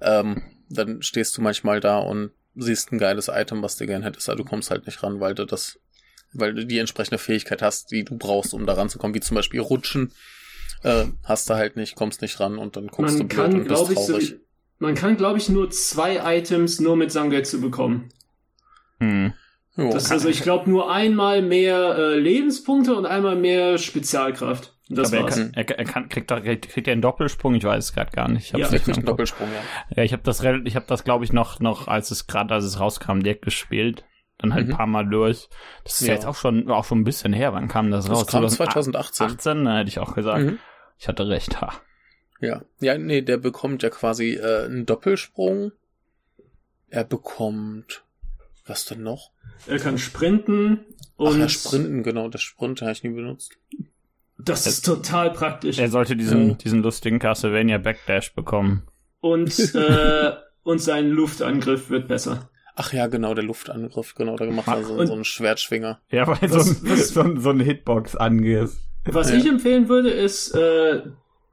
ähm, 0.02 0.44
dann 0.70 1.02
stehst 1.02 1.38
du 1.38 1.42
manchmal 1.42 1.80
da 1.80 2.00
und 2.00 2.32
siehst 2.56 2.92
ein 2.92 2.98
geiles 2.98 3.30
Item, 3.34 3.62
was 3.62 3.78
du 3.78 3.86
gern 3.86 4.04
hättest, 4.04 4.30
aber 4.30 4.38
du 4.38 4.46
kommst 4.46 4.72
halt 4.72 4.86
nicht 4.86 5.04
ran, 5.04 5.20
weil 5.20 5.36
du 5.36 5.46
das, 5.46 5.80
weil 6.34 6.54
du 6.54 6.66
die 6.66 6.80
entsprechende 6.80 7.18
Fähigkeit 7.18 7.62
hast, 7.62 7.92
die 7.92 8.04
du 8.04 8.18
brauchst, 8.18 8.54
um 8.54 8.66
da 8.66 8.74
ranzukommen, 8.74 9.16
wie 9.16 9.20
zum 9.22 9.36
Beispiel 9.36 9.60
Rutschen. 9.60 10.12
Äh, 10.84 11.06
hast 11.24 11.50
du 11.50 11.56
halt 11.56 11.78
nicht, 11.78 11.96
kommst 11.96 12.22
nicht 12.22 12.40
ran 12.40 12.58
und 12.58 12.76
dann 12.76 12.88
guckst 12.88 13.18
Man 13.18 13.28
du 13.30 13.36
blöd 13.36 13.52
kann, 13.52 13.54
und 13.62 13.68
bist 13.68 13.90
ich, 13.92 14.00
so, 14.00 14.12
traurig. 14.14 14.36
man 14.80 14.94
kann, 14.96 15.18
glaube 15.18 15.40
ich, 15.40 15.50
nur 15.50 15.70
zwei 15.72 16.38
Items 16.38 16.80
nur 16.80 16.96
mit 16.96 17.12
Sangetsu 17.12 17.60
bekommen. 17.62 18.10
Hm. 19.00 19.34
Jo. 19.78 19.92
Das 19.92 20.06
ist 20.06 20.12
also, 20.12 20.30
ich 20.30 20.42
glaube, 20.42 20.70
nur 20.70 20.92
einmal 20.92 21.42
mehr 21.42 21.96
äh, 21.98 22.18
Lebenspunkte 22.18 22.96
und 22.96 23.06
einmal 23.06 23.36
mehr 23.36 23.78
Spezialkraft. 23.78 24.74
Das 24.88 25.08
Aber 25.12 25.18
er, 25.18 25.24
war's. 25.24 25.36
kann, 25.36 25.52
er, 25.56 25.70
er 25.80 25.86
kann, 25.86 26.10
kriegt, 26.10 26.30
er, 26.32 26.42
kriegt 26.58 26.88
er 26.88 26.94
einen 26.94 27.02
Doppelsprung? 27.02 27.56
Ich 27.56 27.64
weiß 27.64 27.84
es 27.86 27.94
gerade 27.94 28.12
gar 28.12 28.30
nicht. 28.30 28.46
Ich 28.46 28.54
hab's 28.54 28.62
Ja. 28.62 28.72
nicht 28.72 28.84
Vielleicht 28.84 28.88
mehr 28.88 28.96
ein 28.96 29.00
im 29.00 29.06
Kopf. 29.06 29.12
Doppelsprung, 29.14 29.50
ja. 29.52 29.98
Ja, 29.98 30.04
ich 30.04 30.14
habe 30.14 30.24
das, 30.24 30.42
ich 30.42 30.76
habe 30.76 30.86
das, 30.88 31.04
glaube 31.04 31.26
ich, 31.26 31.34
noch, 31.34 31.60
noch, 31.60 31.88
als 31.88 32.12
es 32.12 32.28
gerade, 32.28 32.54
als 32.54 32.64
es 32.64 32.80
rauskam, 32.80 33.20
direkt 33.22 33.44
gespielt. 33.44 34.06
Dann 34.38 34.54
halt 34.54 34.66
ein 34.66 34.70
Mhm. 34.72 34.76
paar 34.78 34.88
Mal 34.88 35.08
durch. 35.08 35.48
Das 35.84 36.02
ist 36.02 36.08
ja. 36.08 36.14
Jetzt 36.14 36.26
auch 36.26 36.36
schon, 36.36 36.70
auch 36.70 36.84
schon 36.86 37.00
ein 37.02 37.04
bisschen 37.06 37.32
her. 37.34 37.54
Wann 37.54 37.68
kam 37.68 37.90
das 37.92 38.10
raus? 38.10 38.26
Das 38.26 38.28
kam 38.28 38.48
2018? 38.50 39.30
2018. 39.30 39.64
Na, 39.64 39.78
hätte 39.80 39.90
ich 39.90 40.00
auch 40.00 40.14
gesagt. 40.14 40.44
Mhm. 40.46 40.60
Ich 40.98 41.08
hatte 41.08 41.28
recht. 41.28 41.62
Ha. 41.62 41.74
Ja, 42.42 42.62
ja, 42.82 42.98
nee, 42.98 43.22
der 43.22 43.38
bekommt 43.38 43.82
ja 43.84 43.90
quasi 43.90 44.34
äh, 44.34 44.66
einen 44.66 44.86
Doppelsprung. 44.86 45.72
Er 46.90 47.04
bekommt 47.06 48.04
was 48.68 48.86
denn 48.86 49.04
noch? 49.04 49.32
Er 49.68 49.78
kann 49.80 49.98
sprinten 49.98 50.86
Ach 51.18 51.26
und 51.26 51.40
ja, 51.40 51.48
Sprinten, 51.48 52.04
genau, 52.04 52.30
das 52.30 52.42
Sprinten 52.42 52.82
habe 52.82 52.92
ich 52.94 53.04
nie 53.04 53.12
benutzt. 53.12 53.58
das 54.38 54.66
ist 54.68 54.84
total 54.86 55.32
praktisch. 55.32 55.78
Er 55.78 55.90
sollte 55.90 56.16
diesen, 56.16 56.50
Ja. 56.50 56.54
diesen 56.56 56.82
lustigen 56.84 57.20
Castlevania 57.20 57.78
Backdash 57.78 58.34
bekommen. 58.34 58.84
Und, 59.22 59.58
äh, 59.76 60.32
und 60.64 60.80
sein 60.80 61.10
Luftangriff 61.10 61.90
wird 61.90 62.08
besser. 62.08 62.50
Ach 62.76 62.92
ja, 62.92 63.08
genau, 63.08 63.34
der 63.34 63.44
Luftangriff, 63.46 64.16
genau, 64.16 64.36
da 64.36 64.46
gemacht 64.46 64.68
Ah, 64.68 64.76
er 64.78 64.84
so, 64.84 64.94
und- 64.96 65.08
so 65.08 65.14
einen 65.14 65.24
Schwertschwinger. 65.24 66.00
Ja, 66.12 66.28
weil 66.28 66.50
so, 66.50 66.58
Was- 66.60 66.70
ein, 66.84 66.90
was- 66.90 67.10
so, 67.10 67.22
ein, 67.22 67.40
so 67.40 67.50
ein 67.52 67.60
Hitbox 67.62 68.16
angeht. 68.16 68.70
Was 69.06 69.32
Ja. 69.32 69.38
ich 69.38 69.46
empfehlen 69.48 69.88
würde, 69.88 70.10
ist, 70.10 70.54
äh, 70.56 71.04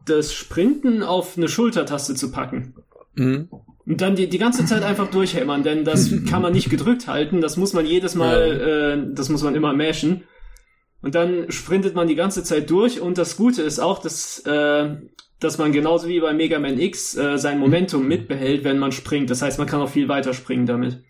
das 0.06 0.34
Sprinten 0.34 1.02
auf 1.02 1.36
eine 1.36 1.48
Schultertaste 1.48 2.14
zu 2.16 2.32
packen. 2.32 2.74
Mhm. 3.14 3.48
Und 3.86 4.00
dann 4.00 4.16
die, 4.16 4.28
die 4.28 4.38
ganze 4.38 4.64
Zeit 4.64 4.82
einfach 4.82 5.10
durchhämmern, 5.10 5.62
denn 5.62 5.84
das 5.84 6.10
kann 6.28 6.42
man 6.42 6.52
nicht 6.52 6.70
gedrückt 6.70 7.06
halten. 7.08 7.40
Das 7.40 7.56
muss 7.56 7.72
man 7.72 7.84
jedes 7.86 8.14
Mal, 8.14 9.06
äh, 9.10 9.14
das 9.14 9.28
muss 9.28 9.42
man 9.42 9.54
immer 9.54 9.72
mashen. 9.74 10.24
Und 11.02 11.14
dann 11.14 11.50
sprintet 11.50 11.94
man 11.94 12.08
die 12.08 12.14
ganze 12.14 12.42
Zeit 12.44 12.70
durch. 12.70 13.00
Und 13.00 13.18
das 13.18 13.36
Gute 13.36 13.62
ist 13.62 13.80
auch, 13.80 13.98
dass, 13.98 14.38
äh, 14.46 14.96
dass 15.40 15.58
man 15.58 15.72
genauso 15.72 16.08
wie 16.08 16.20
bei 16.20 16.32
Mega 16.32 16.58
Man 16.60 16.78
X 16.78 17.16
äh, 17.16 17.36
sein 17.38 17.58
Momentum 17.58 18.06
mitbehält, 18.06 18.62
wenn 18.64 18.78
man 18.78 18.92
springt. 18.92 19.28
Das 19.28 19.42
heißt, 19.42 19.58
man 19.58 19.66
kann 19.66 19.80
auch 19.80 19.90
viel 19.90 20.08
weiter 20.08 20.32
springen 20.32 20.66
damit. 20.66 21.02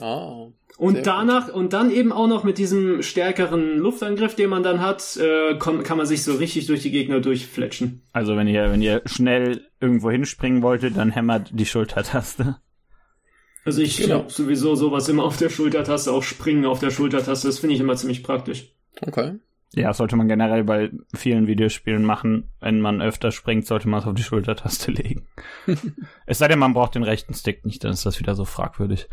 Ah. 0.00 0.46
Und 0.76 1.06
danach, 1.06 1.52
und 1.54 1.72
dann 1.72 1.90
eben 1.92 2.10
auch 2.12 2.26
noch 2.26 2.42
mit 2.42 2.58
diesem 2.58 3.02
stärkeren 3.02 3.78
Luftangriff, 3.78 4.34
den 4.34 4.50
man 4.50 4.64
dann 4.64 4.80
hat, 4.80 5.16
äh, 5.16 5.56
kon- 5.56 5.84
kann 5.84 5.96
man 5.98 6.06
sich 6.06 6.24
so 6.24 6.34
richtig 6.34 6.66
durch 6.66 6.82
die 6.82 6.90
Gegner 6.90 7.20
durchfletschen. 7.20 8.02
Also 8.12 8.36
wenn 8.36 8.48
ihr, 8.48 8.70
wenn 8.72 8.82
ihr 8.82 9.02
schnell 9.06 9.68
irgendwo 9.80 10.10
hinspringen 10.10 10.62
wolltet, 10.62 10.96
dann 10.96 11.10
hämmert 11.10 11.50
die 11.52 11.66
Schultertaste. 11.66 12.56
Also 13.64 13.80
ich 13.82 13.96
Genau. 13.96 14.16
hab 14.20 14.30
sowieso 14.32 14.74
sowas 14.74 15.08
immer 15.08 15.24
auf 15.24 15.36
der 15.38 15.48
Schultertaste, 15.50 16.12
auch 16.12 16.22
Springen 16.22 16.66
auf 16.66 16.80
der 16.80 16.90
Schultertaste, 16.90 17.48
das 17.48 17.58
finde 17.58 17.74
ich 17.74 17.80
immer 17.80 17.96
ziemlich 17.96 18.22
praktisch. 18.22 18.72
Okay. 19.00 19.36
Ja, 19.74 19.92
sollte 19.92 20.14
man 20.14 20.28
generell 20.28 20.62
bei 20.62 20.90
vielen 21.14 21.46
Videospielen 21.48 22.04
machen. 22.04 22.50
Wenn 22.60 22.80
man 22.80 23.02
öfter 23.02 23.32
springt, 23.32 23.66
sollte 23.66 23.88
man 23.88 24.00
es 24.00 24.06
auf 24.06 24.14
die 24.14 24.22
Schultertaste 24.22 24.92
legen. 24.92 25.26
es 26.26 26.38
sei 26.38 26.46
denn, 26.48 26.60
man 26.60 26.74
braucht 26.74 26.94
den 26.94 27.02
rechten 27.02 27.34
Stick 27.34 27.64
nicht, 27.66 27.82
dann 27.82 27.90
ist 27.92 28.06
das 28.06 28.20
wieder 28.20 28.34
so 28.36 28.44
fragwürdig. 28.44 29.08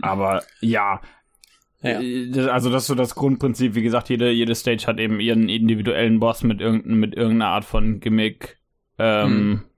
Aber 0.00 0.42
ja, 0.60 1.00
Ja. 1.82 2.00
Äh, 2.00 2.30
Also 2.50 2.70
das 2.70 2.84
ist 2.84 2.86
so 2.88 2.94
das 2.94 3.14
Grundprinzip. 3.16 3.74
Wie 3.74 3.82
gesagt, 3.82 4.08
jede, 4.08 4.30
jede 4.30 4.54
Stage 4.54 4.86
hat 4.86 5.00
eben 5.00 5.18
ihren 5.18 5.48
individuellen 5.48 6.20
Boss 6.20 6.44
mit, 6.44 6.60
irgendein, 6.60 6.94
mit 6.98 7.14
irgendeiner 7.16 7.48
Art 7.50 7.64
von 7.64 7.98
Gimmick. 7.98 8.58
Ähm, 8.98 9.62
ir- 9.64 9.71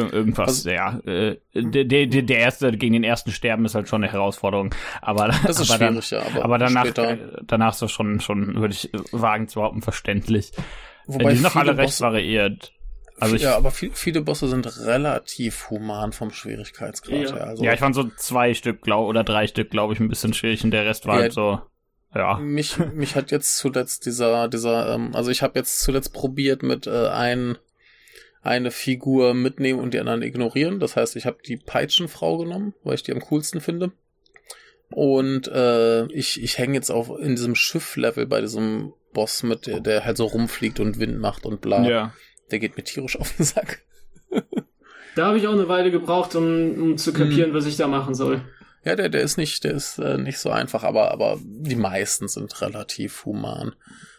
Irgendwas, 0.00 0.48
Also- 0.66 0.70
ja. 0.70 0.98
Äh, 1.06 1.36
der, 1.54 1.84
der, 1.84 2.06
der 2.06 2.38
erste 2.38 2.70
gegen 2.72 2.92
den 2.94 3.04
ersten 3.04 3.30
Sterben 3.30 3.64
ist 3.64 3.74
halt 3.74 3.88
schon 3.88 4.02
eine 4.02 4.12
Herausforderung. 4.12 4.74
Aber, 5.02 5.28
Das 5.46 5.60
ist 5.60 5.70
aber 5.70 5.78
dann, 5.78 6.02
schwierig, 6.02 6.10
ja, 6.10 6.22
aber, 6.34 6.44
aber 6.44 6.58
danach, 6.58 6.84
später. 6.84 7.10
äh, 7.12 7.18
danach 7.46 7.72
ist 7.72 7.82
das 7.82 7.90
schon, 7.92 8.20
schon, 8.20 8.56
würde 8.56 8.74
ich 8.74 8.90
wagen 9.12 9.48
zu 9.48 9.60
behaupten, 9.60 9.82
verständlich. 9.82 10.52
Wobei 11.06 11.30
die 11.30 11.36
sind 11.36 11.44
noch 11.44 11.56
alle 11.56 11.76
recht 11.76 11.88
Bosse- 11.88 12.04
variiert. 12.04 12.72
Also 13.20 13.34
ich, 13.34 13.42
ja, 13.42 13.50
ja, 13.50 13.56
aber 13.56 13.72
viel, 13.72 13.90
viele 13.94 14.20
Bosse 14.20 14.46
sind 14.48 14.64
relativ 14.86 15.70
human 15.70 16.12
vom 16.12 16.30
Schwierigkeitsgrad 16.30 17.30
Ja. 17.30 17.34
her. 17.34 17.46
Also 17.48 17.64
ich 17.64 17.78
fand 17.80 17.94
so 17.96 18.04
zwei 18.16 18.54
Stück, 18.54 18.82
glaub, 18.82 19.08
oder 19.08 19.24
drei 19.24 19.46
Stück, 19.48 19.70
glaube 19.70 19.92
ich, 19.94 19.98
ein 20.00 20.08
bisschen 20.08 20.34
schwierig 20.34 20.62
und 20.62 20.70
der 20.70 20.84
Rest 20.86 21.06
war 21.06 21.16
Ja. 21.16 21.22
halt 21.22 21.32
so, 21.32 21.60
ja. 22.14 22.38
mich, 22.38 22.76
mich 22.94 23.16
hat 23.16 23.32
jetzt 23.32 23.56
zuletzt 23.56 24.06
dieser, 24.06 24.46
dieser, 24.48 24.94
ähm, 24.94 25.10
also 25.14 25.30
ich 25.32 25.42
habe 25.42 25.58
jetzt 25.58 25.80
zuletzt 25.80 26.12
probiert 26.12 26.62
mit 26.62 26.86
äh, 26.86 27.08
ein, 27.08 27.58
eine 28.42 28.70
Figur 28.70 29.34
mitnehmen 29.34 29.80
und 29.80 29.94
die 29.94 30.00
anderen 30.00 30.22
ignorieren. 30.22 30.80
Das 30.80 30.96
heißt, 30.96 31.16
ich 31.16 31.26
habe 31.26 31.38
die 31.46 31.56
Peitschenfrau 31.56 32.38
genommen, 32.38 32.74
weil 32.84 32.94
ich 32.94 33.02
die 33.02 33.12
am 33.12 33.20
coolsten 33.20 33.60
finde. 33.60 33.92
Und 34.90 35.48
äh, 35.48 36.06
ich, 36.12 36.42
ich 36.42 36.58
hänge 36.58 36.74
jetzt 36.74 36.90
auf 36.90 37.10
in 37.18 37.36
diesem 37.36 37.54
Schifflevel 37.54 38.26
bei 38.26 38.40
diesem 38.40 38.92
Boss 39.12 39.42
mit, 39.42 39.66
der, 39.66 39.80
der 39.80 40.04
halt 40.04 40.16
so 40.16 40.26
rumfliegt 40.26 40.80
und 40.80 40.98
Wind 40.98 41.18
macht 41.18 41.44
und 41.44 41.60
bla. 41.60 41.82
Ja. 41.86 42.14
Der 42.50 42.58
geht 42.58 42.76
mir 42.76 42.84
tierisch 42.84 43.16
auf 43.20 43.36
den 43.36 43.44
Sack. 43.44 43.82
Da 45.16 45.26
habe 45.26 45.38
ich 45.38 45.46
auch 45.46 45.52
eine 45.52 45.68
Weile 45.68 45.90
gebraucht, 45.90 46.34
um, 46.36 46.44
um 46.80 46.98
zu 46.98 47.10
Mhm. 47.12 47.16
kapieren, 47.16 47.54
was 47.54 47.66
ich 47.66 47.76
da 47.76 47.88
machen 47.88 48.14
soll. 48.14 48.42
Ja, 48.84 48.94
der, 48.94 49.08
der 49.08 49.22
ist 49.22 49.36
nicht, 49.36 49.64
der 49.64 49.72
ist 49.72 49.98
äh, 49.98 50.16
nicht 50.16 50.38
so 50.38 50.50
einfach, 50.50 50.84
aber, 50.84 51.10
aber 51.10 51.38
die 51.42 51.74
meisten 51.76 52.28
sind 52.28 52.60
relativ 52.62 53.24
human. 53.24 53.74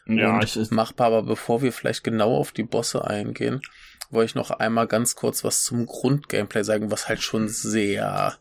Ja, 0.06 0.36
und 0.36 0.44
ich, 0.44 0.72
machbar, 0.72 1.08
aber 1.08 1.24
bevor 1.24 1.62
wir 1.62 1.72
vielleicht 1.72 2.04
genau 2.04 2.36
auf 2.36 2.52
die 2.52 2.64
Bosse 2.64 3.06
eingehen, 3.08 3.62
wollte 4.10 4.30
ich 4.32 4.36
noch 4.36 4.52
einmal 4.52 4.88
ganz 4.88 5.16
kurz 5.16 5.44
was 5.44 5.64
zum 5.64 5.86
Grundgameplay 5.86 6.64
sagen, 6.64 6.92
was 6.92 7.08
halt 7.08 7.22
schon 7.22 7.48
sehr 7.48 8.38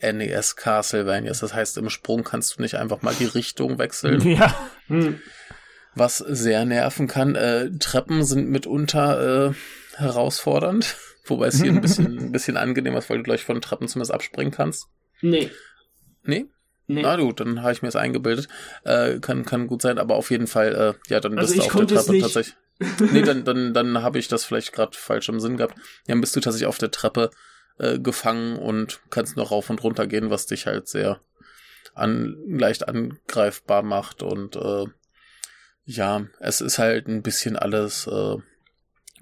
NES 0.00 0.56
Castlevania 0.56 1.30
ist. 1.30 1.42
Das 1.42 1.54
heißt, 1.54 1.78
im 1.78 1.90
Sprung 1.90 2.24
kannst 2.24 2.58
du 2.58 2.62
nicht 2.62 2.74
einfach 2.74 3.02
mal 3.02 3.14
die 3.14 3.26
Richtung 3.26 3.78
wechseln, 3.78 4.20
ja. 4.28 4.54
Hm. 4.88 5.20
was 5.94 6.18
sehr 6.18 6.64
nerven 6.64 7.06
kann. 7.06 7.36
Äh, 7.36 7.70
Treppen 7.78 8.24
sind 8.24 8.48
mitunter 8.48 9.50
äh, 9.50 9.54
herausfordernd, 9.96 10.96
wobei 11.24 11.46
es 11.46 11.60
hier 11.60 11.70
ein 11.70 11.80
bisschen, 11.80 12.18
ein 12.18 12.32
bisschen 12.32 12.56
angenehmer 12.56 12.98
ist, 12.98 13.10
weil 13.10 13.18
du 13.18 13.22
gleich 13.22 13.44
von 13.44 13.60
Treppen 13.60 13.88
zumindest 13.88 14.12
abspringen 14.12 14.52
kannst. 14.52 14.88
Nee. 15.20 15.50
Nee? 16.24 16.46
Nee. 16.88 17.02
Na 17.02 17.16
gut, 17.16 17.38
dann 17.38 17.62
habe 17.62 17.72
ich 17.72 17.80
mir 17.80 17.88
das 17.88 17.96
eingebildet. 17.96 18.48
Äh, 18.84 19.20
kann, 19.20 19.44
kann 19.44 19.68
gut 19.68 19.82
sein, 19.82 19.98
aber 19.98 20.16
auf 20.16 20.30
jeden 20.32 20.48
Fall, 20.48 20.74
äh, 20.74 21.10
ja, 21.10 21.20
dann 21.20 21.38
Also 21.38 21.54
bist 21.54 21.68
du 21.68 21.70
auf 21.70 21.86
der 21.86 21.96
Treppe 21.96 22.18
tatsächlich. 22.18 22.56
Nee, 22.78 23.22
dann, 23.22 23.44
dann, 23.44 23.74
dann 23.74 24.02
habe 24.02 24.18
ich 24.18 24.28
das 24.28 24.44
vielleicht 24.44 24.72
gerade 24.72 24.96
falsch 24.96 25.28
im 25.28 25.40
Sinn 25.40 25.56
gehabt. 25.56 25.76
Ja, 25.76 26.14
dann 26.14 26.20
bist 26.20 26.34
du 26.36 26.40
tatsächlich 26.40 26.66
auf 26.66 26.78
der 26.78 26.90
Treppe 26.90 27.30
äh, 27.78 27.98
gefangen 27.98 28.56
und 28.56 29.00
kannst 29.10 29.36
noch 29.36 29.50
rauf 29.50 29.70
und 29.70 29.82
runter 29.82 30.06
gehen, 30.06 30.30
was 30.30 30.46
dich 30.46 30.66
halt 30.66 30.88
sehr 30.88 31.20
an, 31.94 32.36
leicht 32.46 32.88
angreifbar 32.88 33.82
macht. 33.82 34.22
Und 34.22 34.56
äh, 34.56 34.84
ja, 35.84 36.26
es 36.40 36.60
ist 36.60 36.78
halt 36.78 37.08
ein 37.08 37.22
bisschen 37.22 37.56
alles 37.56 38.06
äh, 38.06 38.36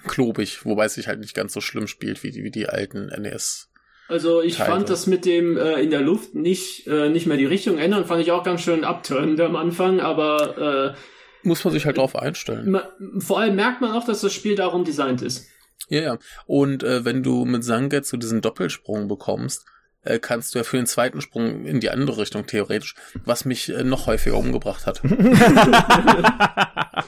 klobig, 0.06 0.64
wobei 0.64 0.86
es 0.86 0.94
sich 0.94 1.08
halt 1.08 1.20
nicht 1.20 1.34
ganz 1.34 1.52
so 1.52 1.60
schlimm 1.60 1.86
spielt 1.86 2.22
wie 2.22 2.30
die, 2.30 2.44
wie 2.44 2.50
die 2.50 2.68
alten 2.68 3.06
NES. 3.06 3.68
Also 4.08 4.42
ich 4.42 4.56
Teile. 4.56 4.72
fand 4.72 4.90
das 4.90 5.06
mit 5.06 5.24
dem 5.24 5.56
äh, 5.56 5.80
in 5.80 5.90
der 5.90 6.00
Luft 6.00 6.34
nicht, 6.34 6.86
äh, 6.88 7.08
nicht 7.10 7.26
mehr 7.26 7.36
die 7.36 7.46
Richtung 7.46 7.78
ändern, 7.78 8.06
fand 8.06 8.20
ich 8.20 8.32
auch 8.32 8.42
ganz 8.42 8.60
schön 8.62 8.82
abturnend 8.82 9.40
am 9.40 9.54
Anfang, 9.54 10.00
aber 10.00 10.96
Muss 11.42 11.64
man 11.64 11.72
sich 11.72 11.86
halt 11.86 11.98
drauf 11.98 12.16
einstellen. 12.16 12.80
vor 13.18 13.40
allem 13.40 13.56
merkt 13.56 13.80
man 13.80 13.92
auch, 13.92 14.06
dass 14.06 14.20
das 14.20 14.32
Spiel 14.32 14.56
darum 14.56 14.84
designt 14.84 15.22
ist. 15.22 15.48
Ja, 15.88 16.00
ja. 16.00 16.18
Und 16.46 16.82
äh, 16.82 17.04
wenn 17.04 17.22
du 17.22 17.44
mit 17.44 17.64
Sangetsu 17.64 18.16
diesen 18.16 18.40
Doppelsprung 18.42 19.08
bekommst, 19.08 19.64
äh, 20.02 20.18
kannst 20.18 20.54
du 20.54 20.58
ja 20.58 20.64
für 20.64 20.76
den 20.76 20.86
zweiten 20.86 21.20
Sprung 21.20 21.66
in 21.66 21.80
die 21.80 21.90
andere 21.90 22.18
Richtung 22.18 22.46
theoretisch, 22.46 22.94
was 23.24 23.44
mich 23.44 23.68
äh, 23.70 23.84
noch 23.84 24.06
häufiger 24.06 24.36
umgebracht 24.36 24.86
hat. 24.86 25.00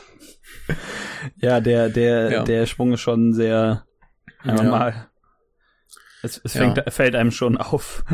ja, 1.36 1.60
der, 1.60 1.88
der, 1.88 2.30
Ja. 2.30 2.42
der 2.44 2.66
Sprung 2.66 2.92
ist 2.92 3.00
schon 3.00 3.32
sehr, 3.32 3.84
Ja. 4.44 4.62
mal, 4.62 5.08
es, 6.22 6.40
es 6.44 6.54
Ja. 6.54 6.60
fängt, 6.72 6.92
fällt 6.92 7.14
einem 7.14 7.30
schon 7.30 7.56
auf. 7.56 8.04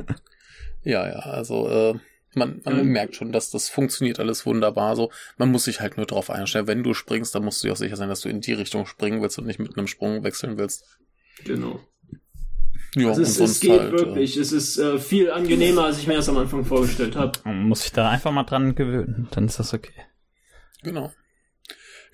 Ja, 0.83 1.07
ja, 1.09 1.19
also 1.19 1.69
äh, 1.69 1.95
man, 2.39 2.61
man 2.65 2.79
Ähm. 2.81 2.87
merkt 2.89 3.15
schon, 3.17 3.33
dass 3.33 3.51
das 3.51 3.69
funktioniert 3.69 4.19
alles 4.19 4.47
wunderbar 4.47 4.97
so. 4.97 5.11
Man 5.37 5.51
muss 5.51 5.65
sich 5.65 5.81
halt 5.81 5.97
nur 5.97 6.07
drauf 6.07 6.31
einstellen. 6.31 6.67
Wenn 6.67 6.83
du 6.83 6.95
springst, 6.95 7.35
dann 7.35 7.45
musst 7.45 7.63
du 7.63 7.69
dir 7.69 7.73
auch 7.73 7.77
sicher 7.77 7.97
sein, 7.97 8.09
dass 8.09 8.21
du 8.23 8.29
in 8.29 8.41
die 8.41 8.53
Richtung 8.55 8.87
springen 8.87 9.21
willst 9.21 9.39
und 9.39 9.47
nicht 9.47 9.59
mit 9.59 9.77
einem 9.77 9.87
Sprung 9.87 10.25
wechseln 10.25 10.57
willst. 10.59 10.85
Genau. 11.45 11.81
Ja, 12.95 13.09
Also 13.09 13.23
es, 13.23 13.39
es 13.39 13.61
geht 13.61 13.93
wirklich. 13.93 14.37
Es 14.39 14.51
ist 14.51 14.79
äh, 14.79 14.99
viel 14.99 15.31
angenehmer, 15.31 15.85
als 15.85 15.99
ich 15.99 16.07
mir 16.07 16.15
das 16.17 16.29
am 16.29 16.39
Anfang 16.39 16.65
vorgestellt 16.65 17.17
habe. 17.17 17.39
Man 17.45 17.69
muss 17.69 17.83
sich 17.83 17.93
da 17.93 18.09
einfach 18.09 18.33
mal 18.33 18.45
dran 18.45 18.75
gewöhnen, 18.75 19.29
dann 19.33 19.45
ist 19.45 19.59
das 19.59 19.75
okay. 19.75 19.93
Äh, 19.97 20.85
genau. 20.85 21.13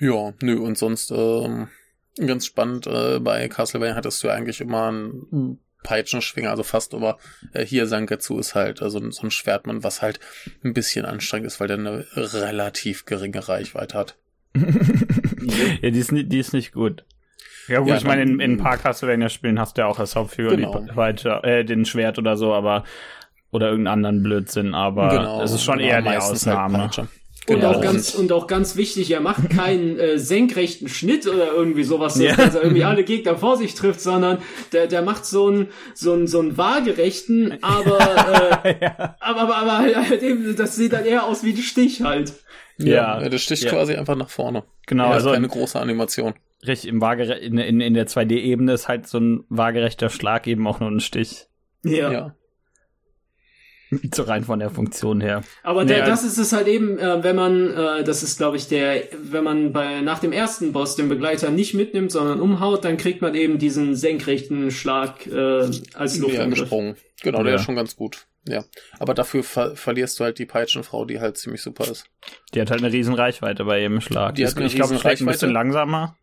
Ja, 0.00 0.32
nö, 0.42 0.58
und 0.58 0.76
sonst 0.76 1.12
ähm, 1.12 1.68
ganz 2.16 2.46
spannend, 2.46 2.86
äh, 2.88 3.20
bei 3.20 3.48
Castlevania 3.48 3.94
hattest 3.94 4.22
du 4.22 4.26
ja 4.26 4.34
eigentlich 4.34 4.60
immer 4.60 4.88
einen 4.88 5.60
Peitschenschwinger, 5.84 6.50
also 6.50 6.64
fast, 6.64 6.92
aber 6.94 7.18
äh, 7.52 7.64
hier 7.64 7.86
Sangetsu 7.86 8.38
ist 8.40 8.56
halt 8.56 8.82
äh, 8.82 8.90
so, 8.90 8.98
ein- 8.98 9.30
Schwertmann, 9.30 9.84
was 9.84 10.02
halt 10.02 10.18
ein 10.64 10.74
bisschen 10.74 11.04
anstrengend 11.04 11.46
ist, 11.46 11.60
weil 11.60 11.68
der 11.68 11.78
eine 11.78 12.04
relativ 12.16 13.04
geringe 13.04 13.46
Reichweite 13.48 13.96
hat. 13.96 14.16
Ja, 15.82 15.90
die 15.90 15.98
ist, 15.98 16.10
nicht, 16.10 16.32
die 16.32 16.38
ist 16.38 16.54
nicht 16.54 16.72
gut. 16.72 17.04
Ja 17.68 17.80
gut, 17.80 17.88
Ja, 17.88 17.96
ich 17.96 18.04
meine, 18.04 18.22
in, 18.22 18.40
in 18.40 18.52
ein 18.52 18.56
paar 18.56 18.78
Castlevania-Spielen 18.78 19.60
hast 19.60 19.76
du 19.76 19.82
ja 19.82 19.86
auch 19.86 19.98
als 19.98 20.16
Hauptfigur 20.16 20.56
Genau. 20.56 20.78
die 20.78 20.92
Peitsche, 20.92 21.40
äh, 21.42 21.64
den 21.66 21.84
Schwert 21.84 22.18
oder 22.18 22.36
so, 22.38 22.54
aber 22.54 22.84
oder 23.50 23.68
irgendeinen 23.68 23.92
anderen 24.06 24.22
Blödsinn, 24.22 24.74
aber 24.74 25.08
genau. 25.10 25.42
es 25.42 25.52
ist 25.52 25.62
schon 25.62 25.78
genau, 25.78 25.90
eher 25.90 26.00
die 26.02 26.08
halt 26.08 26.22
Ausnahme. 26.22 26.78
Peitsche. 26.78 27.08
Und, 27.46 27.56
Genau. 27.56 27.72
auch 27.72 27.80
ganz, 27.82 28.14
und 28.14 28.32
auch 28.32 28.46
ganz 28.46 28.74
wichtig, 28.76 29.10
er 29.10 29.20
macht 29.20 29.50
keinen 29.50 29.98
äh, 29.98 30.18
senkrechten 30.18 30.88
Schnitt 30.88 31.26
oder 31.26 31.52
irgendwie 31.52 31.84
sowas, 31.84 32.14
dass, 32.14 32.22
Ja. 32.22 32.36
dass 32.36 32.54
er 32.54 32.62
irgendwie 32.62 32.84
alle 32.84 33.04
Gegner 33.04 33.36
vor 33.36 33.58
sich 33.58 33.74
trifft, 33.74 34.00
sondern 34.00 34.38
der, 34.72 34.86
der 34.86 35.02
macht 35.02 35.26
so 35.26 35.48
einen 35.48 35.68
so 35.94 36.14
einen, 36.14 36.26
so 36.26 36.40
einen 36.40 36.56
waagerechten, 36.56 37.58
aber, 37.62 37.98
äh, 38.64 38.76
ja. 38.80 39.16
aber, 39.20 39.40
aber, 39.42 39.56
aber 39.56 39.78
halt 40.08 40.22
eben, 40.22 40.56
das 40.56 40.76
sieht 40.76 40.94
dann 40.94 41.04
eher 41.04 41.24
aus 41.26 41.44
wie 41.44 41.50
ein 41.50 41.56
Stich 41.58 42.00
halt. 42.02 42.32
Ja, 42.78 43.20
Ja. 43.20 43.28
der 43.28 43.38
sticht 43.38 43.64
Ja. 43.64 43.70
quasi 43.70 43.94
einfach 43.94 44.16
nach 44.16 44.30
vorne. 44.30 44.64
Genau, 44.86 45.04
Er 45.04 45.08
hat 45.10 45.14
also 45.16 45.32
keine 45.32 45.48
große 45.48 45.78
Animation. 45.78 46.32
richtig 46.66 46.88
im 46.88 47.00
Waagere 47.02 47.34
in, 47.34 47.58
in, 47.58 47.80
in 47.82 47.92
der 47.92 48.06
2D-Ebene 48.06 48.72
ist 48.72 48.88
halt 48.88 49.06
so 49.06 49.18
ein 49.18 49.44
waagerechter 49.50 50.08
Schlag 50.08 50.46
eben 50.46 50.66
auch 50.66 50.80
nur 50.80 50.90
ein 50.90 51.00
Stich. 51.00 51.46
Ja. 51.84 52.34
Ja. 54.02 54.08
So 54.14 54.22
rein 54.24 54.44
von 54.44 54.58
der 54.58 54.70
Funktion 54.70 55.20
her. 55.20 55.42
Aber 55.62 55.84
der, 55.84 55.98
Ja. 55.98 56.06
das 56.06 56.24
ist 56.24 56.38
es 56.38 56.52
halt 56.52 56.66
eben, 56.68 56.98
äh, 56.98 57.22
wenn 57.24 57.36
man, 57.36 57.70
äh, 57.70 58.04
das 58.04 58.22
ist 58.22 58.38
glaube 58.38 58.56
ich 58.56 58.68
der, 58.68 59.02
wenn 59.22 59.44
man 59.44 59.72
bei 59.72 60.00
nach 60.00 60.18
dem 60.18 60.32
ersten 60.32 60.72
Boss 60.72 60.96
den 60.96 61.08
Begleiter 61.08 61.50
nicht 61.50 61.74
mitnimmt, 61.74 62.12
sondern 62.12 62.40
umhaut, 62.40 62.84
dann 62.84 62.96
kriegt 62.96 63.22
man 63.22 63.34
eben 63.34 63.58
diesen 63.58 63.94
senkrechten 63.96 64.70
Schlag 64.70 65.26
äh, 65.26 65.60
als 65.94 66.16
Ja, 66.16 66.22
Luftangriff. 66.22 66.60
gesprungen. 66.60 66.96
Genau, 67.22 67.42
der 67.42 67.52
Ja. 67.52 67.58
ist 67.58 67.64
schon 67.64 67.76
ganz 67.76 67.96
gut. 67.96 68.26
Ja. 68.46 68.62
Aber 68.98 69.14
dafür 69.14 69.42
ver 69.42 69.74
verlierst 69.74 70.20
du 70.20 70.24
halt 70.24 70.38
die 70.38 70.44
Peitschenfrau, 70.46 71.06
die 71.06 71.18
halt 71.20 71.38
ziemlich 71.38 71.62
super 71.62 71.90
ist. 71.90 72.04
Die 72.52 72.60
hat 72.60 72.70
halt 72.70 72.82
eine 72.84 72.92
riesen 72.92 73.14
Reichweite 73.14 73.64
bei 73.64 73.80
jedem 73.80 74.00
Schlag. 74.02 74.34
Die 74.34 74.46
hat 74.46 74.56
eine 74.56 74.66
ich 74.66 74.74
glaube, 74.74 74.98
vielleicht 74.98 75.22
ein 75.22 75.26
bisschen 75.26 75.50
langsamer. 75.52 76.16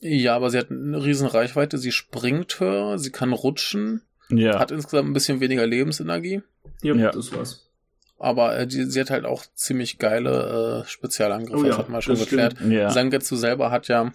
Ja, 0.00 0.36
aber 0.36 0.50
sie 0.50 0.58
hat 0.58 0.70
eine 0.70 1.02
riesen 1.02 1.26
Reichweite, 1.26 1.78
sie 1.78 1.92
springt 1.92 2.60
höher, 2.60 2.98
sie 2.98 3.10
kann 3.10 3.32
rutschen, 3.32 4.02
Ja. 4.28 4.58
hat 4.58 4.70
insgesamt 4.70 5.08
ein 5.08 5.14
bisschen 5.14 5.40
weniger 5.40 5.66
Lebensenergie, 5.66 6.42
Ja, 6.82 6.94
Ja. 6.94 7.10
das 7.10 7.32
war's. 7.32 7.68
aber 8.18 8.56
äh, 8.58 8.66
die, 8.66 8.84
sie 8.84 9.00
hat 9.00 9.10
halt 9.10 9.24
auch 9.26 9.44
ziemlich 9.54 9.98
geile 9.98 10.84
äh, 10.84 10.88
Spezialangriffe, 10.88 11.58
Oh 11.58 11.62
ja, 11.64 11.68
das 11.70 11.78
hat 11.78 11.88
man 11.88 12.02
schon 12.02 12.18
geklärt. 12.18 12.56
ja. 12.68 12.90
Sangetsu 12.90 13.36
selber 13.36 13.70
hat 13.70 13.88
ja 13.88 14.12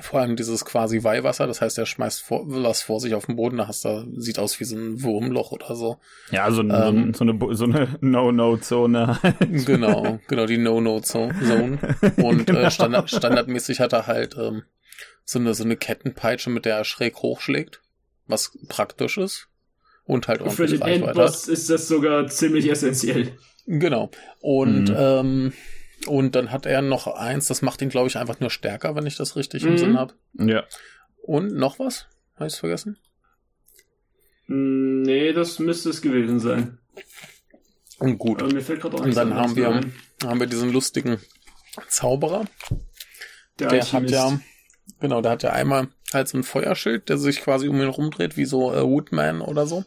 vor 0.00 0.20
allem 0.20 0.36
dieses 0.36 0.64
quasi 0.64 1.04
Weihwasser, 1.04 1.46
das 1.46 1.60
heißt, 1.60 1.76
er 1.76 1.84
schmeißt 1.84 2.22
vor, 2.22 2.44
was 2.46 2.80
vor 2.80 2.98
sich 2.98 3.14
auf 3.14 3.26
den 3.26 3.36
Boden, 3.36 3.58
da 3.58 3.66
hast 3.68 3.84
du, 3.84 4.06
sieht 4.16 4.38
aus 4.38 4.58
wie 4.58 4.64
so 4.64 4.74
ein 4.74 5.02
Wurmloch 5.02 5.52
oder 5.52 5.74
so. 5.76 5.98
Ja, 6.30 6.50
so, 6.50 6.62
Ähm. 6.62 7.12
so, 7.12 7.24
eine, 7.24 7.34
so 7.38 7.44
eine, 7.44 7.54
so 7.54 7.64
eine 7.64 7.98
No-No-Zone. 8.00 9.18
Genau, 9.66 10.18
genau, 10.28 10.46
die 10.46 10.56
No-No-Zone. 10.56 11.34
Und 12.22 12.46
Genau. 12.46 12.60
äh, 12.60 12.70
standard, 12.70 13.10
standardmäßig 13.10 13.80
hat 13.80 13.92
er 13.92 14.06
halt 14.06 14.34
ähm, 14.38 14.62
so, 15.26 15.38
eine, 15.38 15.52
so 15.52 15.62
eine 15.64 15.76
Kettenpeitsche, 15.76 16.48
mit 16.48 16.64
der 16.64 16.76
er 16.78 16.84
schräg 16.84 17.16
hochschlägt, 17.18 17.82
was 18.26 18.56
praktisch 18.68 19.18
ist. 19.18 19.48
Und 20.04 20.26
halt 20.28 20.40
Für 20.40 20.46
ordentlich 20.46 20.70
den 20.72 20.82
Reichweite 20.82 21.02
hat. 21.08 21.16
Endboss 21.16 21.48
ist 21.48 21.70
das 21.70 21.88
sogar 21.88 22.26
ziemlich 22.26 22.68
essentiell. 22.70 23.36
Genau. 23.66 24.10
Und, 24.40 24.88
Mhm. 24.88 24.96
ähm, 24.98 25.52
und 26.06 26.34
dann 26.34 26.50
hat 26.50 26.66
er 26.66 26.82
noch 26.82 27.06
eins, 27.06 27.46
das 27.46 27.62
macht 27.62 27.80
ihn, 27.82 27.88
glaube 27.88 28.08
ich, 28.08 28.16
einfach 28.18 28.40
nur 28.40 28.50
stärker, 28.50 28.96
wenn 28.96 29.06
ich 29.06 29.16
das 29.16 29.36
richtig 29.36 29.62
im 29.62 29.72
Mhm. 29.72 29.78
Sinn 29.78 29.98
habe. 29.98 30.14
ja. 30.38 30.64
Und 31.24 31.52
noch 31.54 31.78
was? 31.78 32.06
Habe 32.34 32.48
ich 32.48 32.56
vergessen? 32.56 32.98
Hm, 34.46 35.02
Nee, 35.02 35.32
das 35.32 35.58
müsste 35.58 35.90
es 35.90 36.02
gewesen 36.02 36.40
sein. 36.40 36.78
Und 37.98 38.18
gut. 38.18 38.42
Aber 38.42 38.52
mir 38.52 38.60
fällt 38.62 38.80
gerade 38.80 38.96
auch 38.96 39.00
Und 39.04 39.16
dann 39.16 39.34
haben 39.34 39.54
wir, 39.54 39.68
ein. 39.68 39.92
haben 40.24 40.40
wir 40.40 40.46
diesen 40.48 40.72
lustigen 40.72 41.18
Zauberer. 41.88 42.44
Der, 43.60 43.68
Der 43.68 43.92
hat 43.92 44.10
ja, 44.10 44.40
genau, 45.00 45.20
der 45.22 45.30
hat 45.32 45.42
ja 45.44 45.52
einmal 45.52 45.88
halt 46.14 46.28
so 46.28 46.38
ein 46.38 46.42
Feuerschild, 46.44 47.08
der 47.08 47.18
sich 47.18 47.40
quasi 47.40 47.68
um 47.68 47.80
ihn 47.80 47.88
rumdreht, 47.88 48.36
wie 48.36 48.44
so 48.44 48.72
äh, 48.72 48.82
Woodman 48.82 49.40
oder 49.40 49.66
so. 49.66 49.84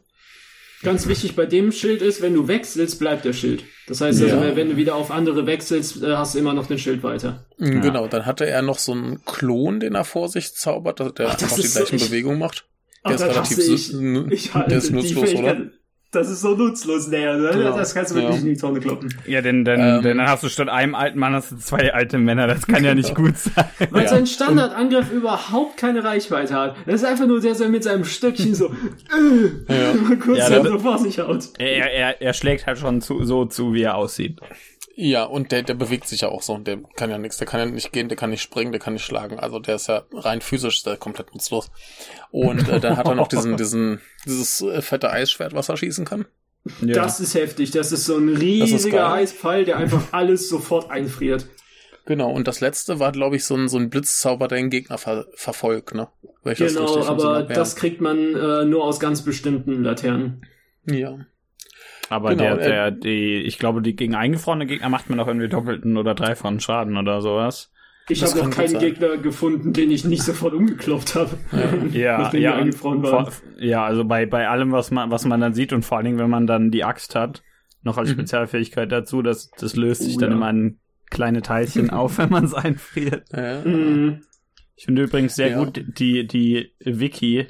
Ganz 0.83 1.07
wichtig 1.07 1.35
bei 1.35 1.45
dem 1.45 1.71
Schild 1.71 2.01
ist, 2.01 2.21
wenn 2.21 2.33
du 2.33 2.47
wechselst, 2.47 2.99
bleibt 2.99 3.25
der 3.25 3.33
Schild. 3.33 3.63
Das 3.87 4.01
heißt, 4.01 4.21
also, 4.21 4.35
Ja. 4.35 4.55
wenn 4.55 4.69
du 4.69 4.77
wieder 4.77 4.95
auf 4.95 5.09
andere 5.09 5.45
wechselst, 5.47 6.03
äh, 6.03 6.15
hast 6.15 6.35
du 6.35 6.39
immer 6.39 6.53
noch 6.53 6.67
den 6.67 6.77
Schild 6.77 7.01
weiter. 7.01 7.45
Ja. 7.57 7.69
Genau, 7.79 8.07
dann 8.07 8.25
hatte 8.25 8.45
er 8.45 8.61
noch 8.61 8.77
so 8.77 8.91
einen 8.91 9.23
Klon, 9.25 9.79
den 9.79 9.95
er 9.95 10.03
vor 10.03 10.29
sich 10.29 10.53
zaubert, 10.53 10.99
der 10.99 11.07
Ach, 11.29 11.33
das 11.35 11.43
einfach 11.43 11.55
die 11.55 11.61
so- 11.67 11.79
gleichen 11.79 11.95
ich- 11.95 12.05
Bewegungen 12.09 12.39
macht. 12.39 12.65
Ach, 13.03 13.09
Der 13.11 13.15
ist 13.15 13.21
das 13.21 13.29
relativ 13.35 13.57
ich. 13.59 13.93
Ich 14.31 14.51
der 14.51 14.77
ist 14.77 14.91
nutzlos, 14.91 15.33
oder? 15.35 15.69
Das 16.15 16.29
ist 16.29 16.41
so 16.41 16.55
nutzlos, 16.55 17.07
ne? 17.07 17.49
Genau. 17.53 17.75
Das 17.77 17.93
kannst 17.93 18.11
du 18.11 18.15
wirklich 18.15 18.35
Ja. 18.35 18.41
in 18.41 18.45
die 18.53 18.57
Tonne 18.57 18.79
kloppen. 18.79 19.13
Ja, 19.27 19.41
denn, 19.41 19.65
denn, 19.65 19.79
Ähm. 19.79 20.01
denn 20.01 20.17
dann 20.17 20.27
hast 20.27 20.43
du 20.43 20.49
statt 20.49 20.69
einem 20.69 20.95
alten 20.95 21.19
Mann 21.19 21.33
hast 21.33 21.51
du 21.51 21.57
zwei 21.57 21.93
alte 21.93 22.17
Männer. 22.17 22.47
Das 22.47 22.65
kann 22.67 22.83
ja 22.83 22.95
nicht 22.95 23.13
gut 23.15 23.37
sein. 23.37 23.65
Weil 23.91 24.03
Ja. 24.03 24.09
sein 24.09 24.25
Standardangriff 24.27 25.11
überhaupt 25.11 25.77
keine 25.77 26.03
Reichweite 26.03 26.53
hat. 26.55 26.75
Das 26.85 26.95
ist 26.95 27.03
einfach 27.05 27.27
nur 27.27 27.41
der, 27.41 27.53
der 27.53 27.69
mit 27.69 27.83
seinem 27.83 28.05
Stöckchen 28.05 28.55
so 28.55 28.67
äh, 29.67 29.73
Ja. 29.73 29.93
mal 30.01 30.17
kurz 30.17 30.37
Ja, 30.49 30.63
so 30.63 30.79
vor 30.79 30.97
sich 30.97 31.19
haut. 31.19 31.49
Er, 31.59 31.91
er, 31.91 32.21
er 32.21 32.33
schlägt 32.33 32.65
halt 32.65 32.77
schon 32.79 33.01
zu, 33.01 33.23
so 33.23 33.45
zu, 33.45 33.73
wie 33.73 33.83
er 33.83 33.95
aussieht. 33.95 34.39
Ja, 34.97 35.25
und 35.25 35.51
der, 35.51 35.61
der 35.61 35.73
bewegt 35.73 36.07
sich 36.07 36.21
ja 36.21 36.29
auch 36.29 36.41
so. 36.41 36.57
Der 36.57 36.77
kann 36.95 37.09
ja 37.09 37.17
nichts. 37.17 37.37
Der 37.37 37.45
kann 37.45 37.59
ja 37.59 37.65
nicht 37.65 37.91
gehen, 37.91 38.07
der 38.07 38.17
kann 38.17 38.29
nicht 38.29 38.41
springen, 38.41 38.71
der 38.71 38.79
kann 38.79 38.93
nicht 38.93 39.03
schlagen. 39.03 39.39
Also 39.39 39.59
der 39.59 39.75
ist 39.75 39.87
ja 39.87 40.03
rein 40.13 40.39
physisch 40.39 40.77
ist 40.77 40.85
der 40.85 40.95
komplett 40.95 41.33
nutzlos. 41.33 41.69
Und 42.31 42.69
äh, 42.69 42.79
dann 42.79 42.95
hat 42.95 43.07
er 43.07 43.15
noch 43.15 43.27
diesen, 43.27 43.57
diesen, 43.57 43.99
dieses 44.25 44.61
äh, 44.61 44.81
fette 44.81 45.11
Eisschwert, 45.11 45.53
was 45.53 45.67
er 45.67 45.75
schießen 45.75 46.05
kann. 46.05 46.25
Ja. 46.81 46.93
Das 46.93 47.19
ist 47.19 47.35
heftig. 47.35 47.71
Das 47.71 47.91
ist 47.91 48.05
so 48.05 48.17
ein 48.17 48.29
riesiger 48.29 49.11
Eisfall, 49.11 49.65
der 49.65 49.77
einfach 49.77 50.13
alles 50.13 50.47
sofort 50.47 50.89
einfriert. 50.89 51.45
Genau, 52.05 52.31
und 52.31 52.47
das 52.47 52.61
letzte 52.61 52.99
war, 52.99 53.11
glaube 53.11 53.35
ich, 53.35 53.45
so 53.45 53.55
ein, 53.55 53.67
so 53.67 53.77
ein 53.77 53.89
Blitzzauber, 53.89 54.47
der 54.47 54.59
den 54.59 54.69
Gegner 54.69 54.97
ver 54.97 55.25
verfolgt, 55.33 55.95
ne? 55.95 56.07
genau, 56.43 57.03
aber 57.05 57.43
das 57.43 57.75
kriegt 57.75 57.99
man 57.99 58.35
äh, 58.35 58.65
nur 58.65 58.83
aus 58.83 58.99
ganz 58.99 59.23
bestimmten 59.23 59.83
Laternen. 59.83 60.45
Ja. 60.85 61.25
Aber 62.09 62.29
genau, 62.29 62.55
der, 62.55 62.57
der, 62.57 62.85
äh, 62.87 62.99
die, 62.99 63.35
ich 63.43 63.57
glaube, 63.57 63.81
die 63.81 63.95
gegen 63.95 64.15
eingefrorene 64.15 64.65
Gegner 64.65 64.89
macht 64.89 65.09
man 65.09 65.19
auch 65.19 65.27
irgendwie 65.27 65.49
doppelten 65.49 65.97
oder 65.97 66.13
dreifachen 66.13 66.59
Schaden 66.59 66.97
oder 66.97 67.21
sowas. 67.21 67.71
Ich 68.07 68.21
habe 68.23 68.37
noch 68.37 68.51
keinen 68.51 68.77
Gegner 68.77 69.17
gefunden, 69.17 69.73
den 69.73 69.89
ich 69.89 70.05
nicht 70.05 70.21
sofort 70.21 70.53
umgeklopft 70.53 71.15
habe. 71.15 71.31
Ja, 71.91 72.29
ja, 72.31 72.35
ja, 72.35 72.55
eingefroren 72.55 73.01
war. 73.01 73.31
ja, 73.57 73.83
also 73.83 74.05
bei, 74.05 74.27
bei 74.27 74.47
allem, 74.47 74.71
was 74.71 74.91
man, 74.91 75.09
was 75.09 75.25
man 75.25 75.41
dann 75.41 75.55
sieht 75.55 75.73
und 75.73 75.83
vor 75.83 75.97
allen 75.97 76.05
Dingen, 76.05 76.19
wenn 76.19 76.29
man 76.29 76.45
dann 76.45 76.69
die 76.69 76.83
Axt 76.83 77.15
hat, 77.15 77.41
noch 77.81 77.97
als 77.97 78.09
mhm. 78.09 78.13
Spezialfähigkeit 78.13 78.91
dazu, 78.91 79.23
das, 79.23 79.49
das 79.57 79.75
löst 79.75 80.03
sich 80.03 80.17
oh, 80.17 80.19
dann 80.19 80.31
ja. 80.31 80.35
immer 80.35 80.49
in 80.51 80.79
kleine 81.09 81.41
Teilchen 81.41 81.89
auf, 81.89 82.19
wenn 82.19 82.29
man 82.29 82.45
es 82.45 82.53
einfriert. 82.53 83.25
Ja. 83.33 83.63
Mhm. 83.63 84.21
Ich 84.75 84.85
finde 84.85 85.03
übrigens 85.03 85.35
sehr 85.35 85.51
ja. 85.51 85.63
gut 85.63 85.83
die, 85.87 86.27
die 86.27 86.73
Wiki 86.79 87.47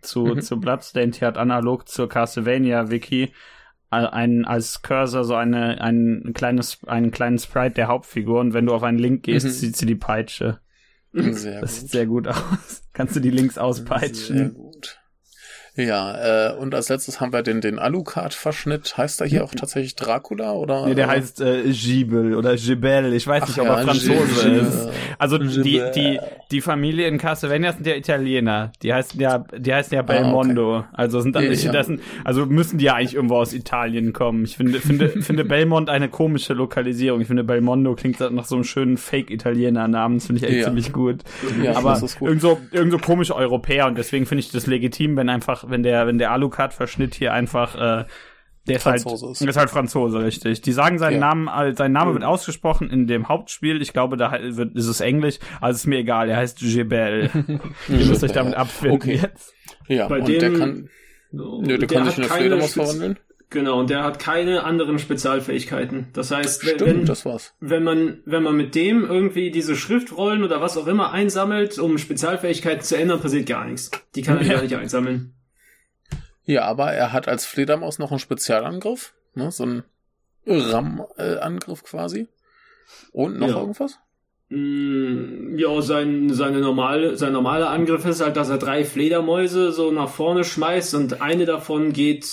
zu, 0.00 0.24
mhm. 0.24 0.40
zu 0.40 0.58
Bloodstained, 0.58 1.20
die 1.20 1.24
hat 1.26 1.36
analog 1.36 1.88
zur 1.88 2.08
Castlevania 2.08 2.90
Wiki 2.90 3.32
ein, 3.90 4.44
als 4.44 4.82
Cursor 4.82 5.24
so 5.24 5.34
eine, 5.34 5.80
ein 5.80 6.32
kleines, 6.34 6.78
einen 6.86 7.10
kleinen 7.10 7.38
Sprite 7.38 7.74
der 7.74 7.88
Hauptfigur 7.88 8.40
und 8.40 8.54
wenn 8.54 8.66
du 8.66 8.72
auf 8.72 8.84
einen 8.84 8.98
Link 8.98 9.24
gehst, 9.24 9.46
mhm. 9.46 9.50
sieht 9.50 9.76
sie 9.76 9.86
die 9.86 9.96
Peitsche. 9.96 10.60
Sehr 11.12 11.60
das 11.60 11.72
gut. 11.72 11.80
sieht 11.80 11.90
sehr 11.90 12.06
gut 12.06 12.28
aus. 12.28 12.82
Kannst 12.92 13.16
du 13.16 13.20
die 13.20 13.30
Links 13.30 13.58
auspeitschen? 13.58 14.56
Ja, 15.76 16.50
äh, 16.50 16.56
und 16.56 16.74
als 16.74 16.88
letztes 16.88 17.20
haben 17.20 17.32
wir 17.32 17.42
den, 17.42 17.60
den 17.60 17.78
Alucard-Verschnitt. 17.78 18.96
Heißt 18.96 19.20
er 19.20 19.26
hier 19.26 19.44
auch 19.44 19.54
tatsächlich 19.54 19.94
Dracula 19.94 20.52
oder? 20.52 20.86
Nee, 20.86 20.94
der 20.94 21.06
oder? 21.06 21.14
heißt 21.14 21.40
äh, 21.40 21.62
Gibel 21.70 22.34
oder 22.34 22.56
Gibel. 22.56 23.12
Ich 23.14 23.26
weiß 23.26 23.44
Ach 23.44 23.48
nicht, 23.48 23.60
ob 23.60 23.66
ja, 23.66 23.76
er 23.76 23.84
Franzose 23.84 24.42
Gibel. 24.42 24.58
ist. 24.58 24.88
Also 25.18 25.38
die, 25.38 25.82
die, 25.94 26.18
die 26.50 26.60
Familie 26.60 27.06
in 27.06 27.18
Castlevania 27.18 27.72
sind 27.72 27.86
ja 27.86 27.94
Italiener. 27.94 28.72
Die 28.82 28.92
heißen 28.92 29.20
ja, 29.20 29.44
die 29.56 29.72
heißen 29.72 29.94
ja 29.94 30.02
Belmondo. 30.02 30.76
Ah, 30.76 30.78
okay. 30.78 30.88
Also 30.92 31.20
sind 31.20 31.36
dann 31.36 31.48
nicht, 31.48 31.64
ja. 31.64 31.72
das 31.72 31.86
sind, 31.86 32.00
also 32.24 32.46
müssen 32.46 32.78
die 32.78 32.86
ja 32.86 32.94
eigentlich 32.94 33.14
irgendwo 33.14 33.36
aus 33.36 33.52
Italien 33.52 34.12
kommen. 34.12 34.44
Ich 34.44 34.56
finde, 34.56 34.80
finde, 34.80 35.08
finde 35.22 35.44
Belmont 35.44 35.88
eine 35.88 36.08
komische 36.08 36.52
Lokalisierung. 36.52 37.20
Ich 37.20 37.28
finde 37.28 37.44
Belmondo 37.44 37.94
klingt 37.94 38.18
nach 38.18 38.44
so 38.44 38.56
einem 38.56 38.64
schönen 38.64 38.96
Fake-Italiener-Namen. 38.96 40.18
Das 40.18 40.26
finde 40.26 40.44
ich 40.44 40.50
echt 40.50 40.60
ja. 40.60 40.64
ziemlich 40.64 40.92
gut. 40.92 41.20
Ja, 41.62 41.76
Aber 41.76 41.98
gut. 41.98 42.16
irgendwo, 42.20 42.58
irgendwo 42.72 42.98
komische 42.98 43.36
Europäer 43.36 43.86
und 43.86 43.96
deswegen 43.96 44.26
finde 44.26 44.40
ich 44.40 44.50
das 44.50 44.66
legitim, 44.66 45.16
wenn 45.16 45.28
einfach 45.28 45.59
wenn 45.68 45.82
der, 45.82 46.06
wenn 46.06 46.18
der 46.18 46.30
Alucard-Verschnitt 46.32 47.14
hier 47.14 47.32
einfach, 47.32 47.74
äh, 47.74 48.04
der 48.68 48.76
ist 48.76 48.86
halt, 48.86 49.06
ist. 49.06 49.42
ist 49.42 49.56
halt 49.56 49.70
Franzose, 49.70 50.22
richtig. 50.22 50.60
Die 50.60 50.72
sagen 50.72 50.98
seinen 50.98 51.14
ja. 51.14 51.20
Namen, 51.20 51.48
äh, 51.48 51.74
sein 51.74 51.92
Name 51.92 52.10
mhm. 52.10 52.14
wird 52.14 52.24
ausgesprochen 52.24 52.90
in 52.90 53.06
dem 53.06 53.28
Hauptspiel. 53.28 53.80
Ich 53.80 53.92
glaube, 53.92 54.16
da 54.16 54.32
wird, 54.40 54.76
ist 54.76 54.86
es 54.86 55.00
Englisch. 55.00 55.38
Also 55.60 55.76
ist 55.76 55.86
mir 55.86 55.98
egal. 55.98 56.28
Er 56.28 56.36
heißt 56.36 56.60
Jebel. 56.60 57.30
Ihr 57.88 58.06
müsst 58.06 58.22
euch 58.22 58.32
damit 58.32 58.54
abfinden 58.54 58.96
okay. 58.96 59.20
jetzt. 59.22 59.54
Ja, 59.88 60.06
Bei 60.08 60.20
und 60.20 60.28
dem, 60.28 60.38
der 60.38 60.52
kann, 60.52 60.88
nö, 61.32 61.62
der, 61.62 61.78
der 61.78 61.88
kann 61.88 62.06
sich 62.06 62.18
in 62.18 62.24
eine 62.24 62.32
Fledermaus 62.32 62.74
verwandeln. 62.74 63.18
Genau, 63.48 63.80
und 63.80 63.90
der 63.90 64.04
hat 64.04 64.20
keine 64.20 64.62
anderen 64.62 65.00
Spezialfähigkeiten. 65.00 66.06
Das 66.12 66.30
heißt, 66.30 66.62
Stimmt, 66.62 66.80
wenn, 66.82 67.04
das 67.04 67.24
war's. 67.24 67.52
wenn 67.58 67.82
man, 67.82 68.20
wenn 68.24 68.44
man 68.44 68.56
mit 68.56 68.76
dem 68.76 69.04
irgendwie 69.04 69.50
diese 69.50 69.74
Schriftrollen 69.74 70.44
oder 70.44 70.60
was 70.60 70.76
auch 70.76 70.86
immer 70.86 71.10
einsammelt, 71.10 71.76
um 71.80 71.98
Spezialfähigkeiten 71.98 72.82
zu 72.82 72.96
ändern, 72.96 73.20
passiert 73.20 73.48
gar 73.48 73.66
nichts. 73.66 73.90
Die 74.14 74.22
kann 74.22 74.38
er 74.38 74.44
ja. 74.46 74.52
gar 74.54 74.62
nicht 74.62 74.76
einsammeln. 74.76 75.34
Ja, 76.44 76.64
aber 76.64 76.92
er 76.92 77.12
hat 77.12 77.28
als 77.28 77.46
Fledermaus 77.46 77.98
noch 77.98 78.10
einen 78.10 78.20
Spezialangriff, 78.20 79.14
ne? 79.34 79.50
so 79.50 79.64
einen 79.64 79.84
RAM-Angriff 80.46 81.84
quasi. 81.84 82.28
Und 83.12 83.38
noch 83.38 83.48
ja. 83.48 83.58
irgendwas? 83.58 83.98
Mm, 84.48 85.56
ja, 85.56 85.80
sein, 85.80 86.30
seine 86.34 86.58
normale, 86.58 87.16
sein 87.16 87.32
normaler 87.32 87.70
Angriff 87.70 88.04
ist 88.04 88.20
halt, 88.20 88.36
dass 88.36 88.48
er 88.48 88.58
drei 88.58 88.84
Fledermäuse 88.84 89.70
so 89.70 89.92
nach 89.92 90.08
vorne 90.08 90.42
schmeißt 90.42 90.96
und 90.96 91.22
eine 91.22 91.44
davon 91.44 91.92
geht 91.92 92.26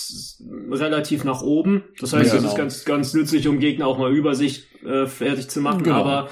relativ 0.70 1.22
nach 1.22 1.42
oben. 1.42 1.84
Das 2.00 2.12
heißt, 2.12 2.34
ja, 2.34 2.40
das 2.40 2.40
genau. 2.40 2.48
ist 2.48 2.56
ganz, 2.56 2.84
ganz 2.84 3.14
nützlich, 3.14 3.46
um 3.46 3.60
Gegner 3.60 3.86
auch 3.86 3.98
mal 3.98 4.12
über 4.12 4.34
sich 4.34 4.66
äh, 4.84 5.06
fertig 5.06 5.48
zu 5.48 5.60
machen. 5.60 5.84
Genau. 5.84 5.96
Aber 5.96 6.28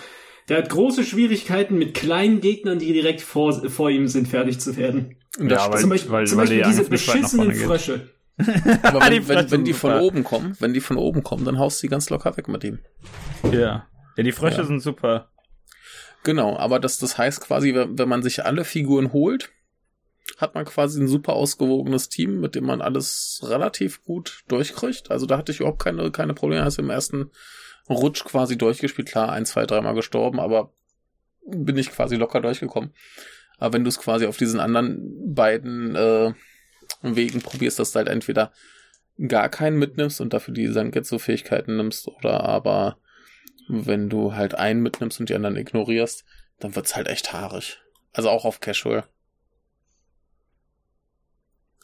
der 0.49 0.59
hat 0.59 0.69
große 0.69 1.05
Schwierigkeiten 1.05 1.77
mit 1.77 1.95
kleinen 1.95 2.41
Gegnern, 2.41 2.79
die 2.79 2.93
direkt 2.93 3.21
vor, 3.21 3.69
vor 3.69 3.91
ihm 3.91 4.07
sind, 4.09 4.29
fertig 4.29 4.61
zu 4.61 4.77
werden. 4.77 5.17
Ja, 5.39 5.71
weil, 5.73 5.81
zum 5.81 5.91
Beispiel, 5.91 6.11
weil, 6.13 6.27
zum 6.27 6.39
Beispiel 6.39 6.63
diese 6.63 6.85
beschissenen 6.85 7.53
Frösche. 7.53 8.11
Aber 8.83 9.01
wenn, 9.01 9.29
wenn, 9.29 9.51
wenn 9.51 9.65
die 9.65 9.73
von 9.73 9.95
oben 10.01 10.23
kommen, 10.23 10.57
wenn 10.61 10.75
die 10.75 10.81
von 10.81 10.99
oben 10.99 11.23
kommen, 11.23 11.45
dann 11.45 11.59
haust 11.59 11.83
du 11.83 11.87
die 11.87 11.91
ganz 11.91 12.11
locker 12.11 12.37
weg 12.37 12.49
mit 12.49 12.65
ihm. 12.65 12.81
Ja. 13.51 13.87
Ja, 14.17 14.23
die 14.23 14.33
Frösche 14.33 14.59
ja. 14.59 14.65
sind 14.65 14.81
super. 14.81 15.31
Genau, 16.23 16.57
aber 16.57 16.81
das, 16.81 16.99
das 16.99 17.19
heißt 17.19 17.41
quasi, 17.41 17.73
wenn 17.75 18.09
man 18.09 18.23
sich 18.23 18.45
alle 18.45 18.65
Figuren 18.65 19.13
holt, 19.13 19.53
hat 20.39 20.55
man 20.55 20.65
quasi 20.65 21.01
ein 21.01 21.09
super 21.09 21.35
ausgewogenes 21.35 22.09
Team, 22.09 22.41
mit 22.41 22.55
dem 22.55 22.65
man 22.65 22.81
alles 22.81 23.41
relativ 23.45 24.03
gut 24.03 24.43
durchkriegt. 24.49 25.11
Also 25.11 25.27
da 25.27 25.39
hatte 25.39 25.53
ich 25.53 25.61
überhaupt 25.61 25.83
keine, 25.83 26.11
keine 26.11 26.35
Probleme. 26.35 26.65
Hast 26.65 26.79
im 26.79 26.91
ersten 26.91 27.31
Rutsch 27.89 28.25
quasi 28.25 28.59
durchgespielt. 28.59 29.09
Klar, 29.09 29.33
ein, 29.33 29.47
zwei, 29.47 29.67
dreimal 29.67 29.95
gestorben, 29.95 30.41
aber 30.41 30.73
bin 31.47 31.77
ich 31.77 31.91
quasi 31.91 32.17
locker 32.17 32.41
durchgekommen. 32.41 32.93
Aber 33.59 33.75
wenn 33.75 33.85
du 33.85 33.89
es 33.89 33.99
quasi 33.99 34.27
auf 34.27 34.37
diesen 34.37 34.61
anderen 34.61 35.35
beiden 35.35 35.95
äh, 35.95 36.33
Wegen 37.03 37.41
probierst, 37.41 37.79
dass 37.79 37.93
du 37.93 37.99
halt 37.99 38.09
entweder 38.09 38.53
gar 39.29 39.49
keinen 39.49 39.79
mitnimmst 39.79 40.21
und 40.21 40.33
dafür 40.33 40.53
die 40.53 40.69
Sangetsu-Fähigkeiten 40.69 41.77
nimmst, 41.77 42.09
oder 42.09 42.45
aber 42.45 42.99
wenn 43.69 44.09
du 44.09 44.35
halt 44.35 44.55
einen 44.55 44.83
mitnimmst 44.83 45.19
und 45.21 45.29
die 45.29 45.35
anderen 45.35 45.57
ignorierst, 45.57 46.25
dann 46.59 46.77
wird's 46.77 46.97
halt 46.97 47.09
echt 47.09 47.33
haarig. 47.33 47.79
Also 48.13 48.31
auch 48.31 48.45
auf 48.45 48.61
Casual. 48.61 49.05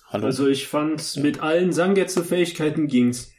Hallo? 0.07 0.27
Also 0.27 0.47
ich 0.47 0.69
fand, 0.69 1.17
mit 1.17 1.43
allen 1.43 1.73
Sangetsu-Fähigkeiten 1.73 2.87
ging's. 2.87 3.33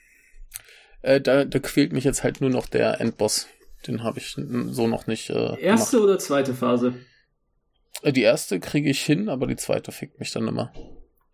Äh, 1.04 1.22
da, 1.22 1.46
da 1.46 1.60
quält 1.60 1.94
mich 1.94 2.04
jetzt 2.04 2.24
halt 2.24 2.42
nur 2.42 2.50
noch 2.50 2.66
der 2.68 3.00
Endboss. 3.00 3.48
Den 3.86 4.04
habe 4.04 4.20
ich 4.20 4.36
so 4.36 4.88
noch 4.88 5.06
nicht. 5.06 5.30
Äh, 5.30 5.60
Erste 5.60 5.98
gemacht. 5.98 6.10
oder 6.10 6.20
zweite 6.20 6.54
Phase? 6.54 6.96
Äh, 8.02 8.14
die 8.14 8.22
erste 8.22 8.60
kriege 8.60 8.90
ich 8.90 9.02
hin, 9.02 9.30
aber 9.30 9.46
die 9.46 9.58
zweite 9.58 9.92
fickt 9.92 10.20
mich 10.20 10.32
dann 10.32 10.48
immer. 10.48 10.74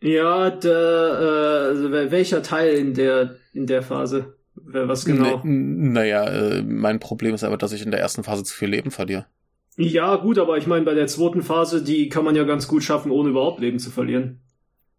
Ja, 0.01 0.49
der, 0.49 0.71
äh, 0.71 1.67
also 1.67 1.91
welcher 1.91 2.41
Teil 2.41 2.73
in 2.75 2.93
der 2.93 3.36
in 3.53 3.67
der 3.67 3.82
Phase? 3.82 4.36
Was 4.55 5.05
genau? 5.05 5.41
naja, 5.43 6.25
äh, 6.25 6.62
mein 6.63 6.99
Problem 6.99 7.34
ist 7.34 7.43
aber, 7.43 7.58
dass 7.58 7.71
ich 7.71 7.84
in 7.84 7.91
der 7.91 7.99
ersten 7.99 8.23
Phase 8.23 8.43
zu 8.43 8.53
viel 8.55 8.69
Leben 8.69 8.91
verliere. 8.91 9.25
Ja, 9.77 10.17
gut, 10.17 10.38
aber 10.38 10.58
ich 10.58 10.67
meine, 10.67 10.84
bei 10.84 10.93
der 10.93 11.08
zweiten 11.08 11.41
Phase, 11.41 11.82
die 11.82 12.10
kann 12.10 12.25
man 12.25 12.36
ja 12.36 12.43
ganz 12.43 12.67
gut 12.67 12.84
schaffen, 12.84 13.12
ohne 13.12 13.29
überhaupt 13.29 13.62
Leben 13.62 13.79
zu 13.79 13.89
verlieren. 13.89 14.41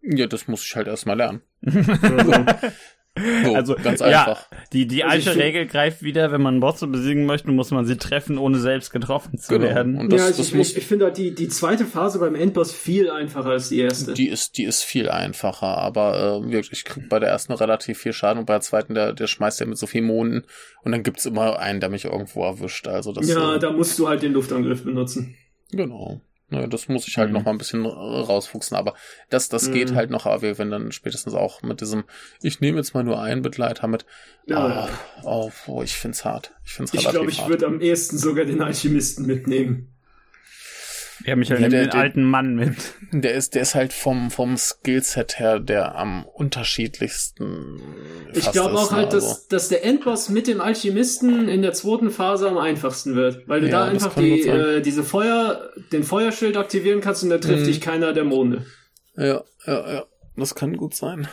Ja, 0.00 0.26
das 0.26 0.48
muss 0.48 0.64
ich 0.64 0.74
halt 0.74 0.86
erstmal 0.86 1.18
lernen. 1.18 1.42
Also, 1.62 2.32
so, 3.18 3.54
also 3.54 3.74
ganz 3.74 4.00
einfach. 4.00 4.50
Ja, 4.50 4.58
die, 4.72 4.86
die 4.86 5.04
also 5.04 5.30
alte 5.30 5.40
Regel 5.40 5.66
greift 5.66 6.02
wieder, 6.02 6.30
wenn 6.32 6.40
man 6.40 6.60
Bosse 6.60 6.86
besiegen 6.86 7.26
möchte, 7.26 7.50
muss 7.50 7.70
man 7.70 7.84
sie 7.84 7.96
treffen, 7.96 8.38
ohne 8.38 8.58
selbst 8.58 8.92
getroffen 8.92 9.36
zu 9.36 9.54
genau. 9.54 9.66
werden. 9.66 9.98
Und 9.98 10.12
das, 10.12 10.20
ja, 10.20 10.26
also 10.26 10.38
das 10.38 10.48
ich, 10.48 10.54
muss, 10.54 10.76
ich 10.76 10.86
finde 10.86 11.06
halt 11.06 11.18
die, 11.18 11.34
die 11.34 11.48
zweite 11.48 11.86
Phase 11.86 12.18
beim 12.18 12.34
Endboss 12.34 12.72
viel 12.72 13.10
einfacher 13.10 13.50
als 13.50 13.68
die 13.68 13.80
erste. 13.80 14.14
Die 14.14 14.28
ist, 14.28 14.56
die 14.58 14.64
ist 14.64 14.82
viel 14.82 15.08
einfacher, 15.08 15.78
aber 15.78 16.42
äh, 16.44 16.52
wirklich, 16.52 16.72
ich 16.72 16.84
krieg 16.84 17.08
bei 17.08 17.18
der 17.18 17.30
ersten 17.30 17.52
relativ 17.52 17.98
viel 17.98 18.12
Schaden 18.12 18.38
und 18.38 18.46
bei 18.46 18.54
der 18.54 18.60
zweiten, 18.62 18.94
der, 18.94 19.12
der 19.12 19.26
schmeißt 19.26 19.60
ja 19.60 19.66
mit 19.66 19.78
so 19.78 19.86
viel 19.86 20.02
Monden 20.02 20.44
und 20.82 20.92
dann 20.92 21.02
gibt's 21.02 21.26
immer 21.26 21.58
einen, 21.58 21.80
der 21.80 21.90
mich 21.90 22.04
irgendwo 22.04 22.44
erwischt. 22.44 22.86
Also 22.86 23.12
das, 23.12 23.28
ja, 23.28 23.56
äh, 23.56 23.58
da 23.58 23.72
musst 23.72 23.98
du 23.98 24.08
halt 24.08 24.22
den 24.22 24.32
Luftangriff 24.32 24.84
benutzen. 24.84 25.34
Genau. 25.72 26.20
Ne, 26.50 26.68
das 26.68 26.88
muss 26.88 27.06
ich 27.06 27.16
halt 27.16 27.28
mhm. 27.28 27.34
noch 27.34 27.44
mal 27.44 27.52
ein 27.52 27.58
bisschen 27.58 27.86
rausfuchsen, 27.86 28.76
aber 28.76 28.94
das, 29.28 29.48
das 29.48 29.68
mhm. 29.68 29.72
geht 29.72 29.94
halt 29.94 30.10
noch, 30.10 30.26
aber 30.26 30.58
wenn 30.58 30.70
dann 30.70 30.90
spätestens 30.90 31.34
auch 31.34 31.62
mit 31.62 31.80
diesem, 31.80 32.04
ich 32.42 32.60
nehme 32.60 32.78
jetzt 32.78 32.92
mal 32.92 33.04
nur 33.04 33.22
einen 33.22 33.42
Begleiter 33.42 33.86
mit, 33.86 34.04
ja, 34.46 34.88
oh, 35.22 35.52
oh, 35.68 35.82
ich 35.82 35.94
find's 35.94 36.24
hart. 36.24 36.52
Ich 36.64 36.72
find's 36.72 36.92
relativ 36.92 37.08
Ich 37.08 37.14
glaube, 37.14 37.30
ich 37.30 37.46
würde 37.46 37.66
am 37.66 37.80
ehesten 37.80 38.18
sogar 38.18 38.44
den 38.44 38.62
Alchemisten 38.62 39.26
mitnehmen. 39.26 39.94
Ja, 41.24 41.36
Michael, 41.36 41.62
ja, 41.62 41.68
der, 41.68 41.86
den 41.86 41.92
alten 41.92 42.22
Mann 42.22 42.54
mit. 42.54 42.76
Der 43.12 43.34
ist, 43.34 43.56
der 43.56 43.62
ist 43.62 43.74
halt 43.74 43.92
vom, 43.92 44.30
vom 44.30 44.56
Skillset 44.56 45.40
her 45.40 45.58
der 45.58 45.96
am 45.96 46.24
unterschiedlichsten. 46.24 47.80
Ich 48.34 48.52
glaube 48.52 48.76
auch 48.76 48.92
halt, 48.92 49.12
also. 49.12 49.26
dass, 49.26 49.48
dass 49.48 49.68
der 49.68 49.84
Endboss 49.84 50.28
mit 50.28 50.46
dem 50.46 50.60
Alchemisten 50.60 51.48
in 51.48 51.62
der 51.62 51.72
zweiten 51.72 52.10
Phase 52.10 52.48
am 52.48 52.56
einfachsten 52.56 53.16
wird. 53.16 53.48
Weil 53.48 53.62
du 53.62 53.68
ja, 53.68 53.80
da 53.80 53.84
einfach 53.90 54.14
die, 54.14 54.42
äh, 54.42 54.80
diese 54.80 55.02
Feuer, 55.02 55.70
den 55.90 56.04
Feuerschild 56.04 56.56
aktivieren 56.56 57.00
kannst 57.00 57.24
und 57.24 57.30
da 57.30 57.38
trifft 57.38 57.62
mhm. 57.62 57.66
dich 57.66 57.80
keiner 57.80 58.12
der 58.12 58.24
Monde. 58.24 58.64
Ja, 59.16 59.42
ja, 59.66 59.92
ja. 59.92 60.04
Das 60.36 60.54
kann 60.54 60.76
gut 60.76 60.94
sein. 60.94 61.26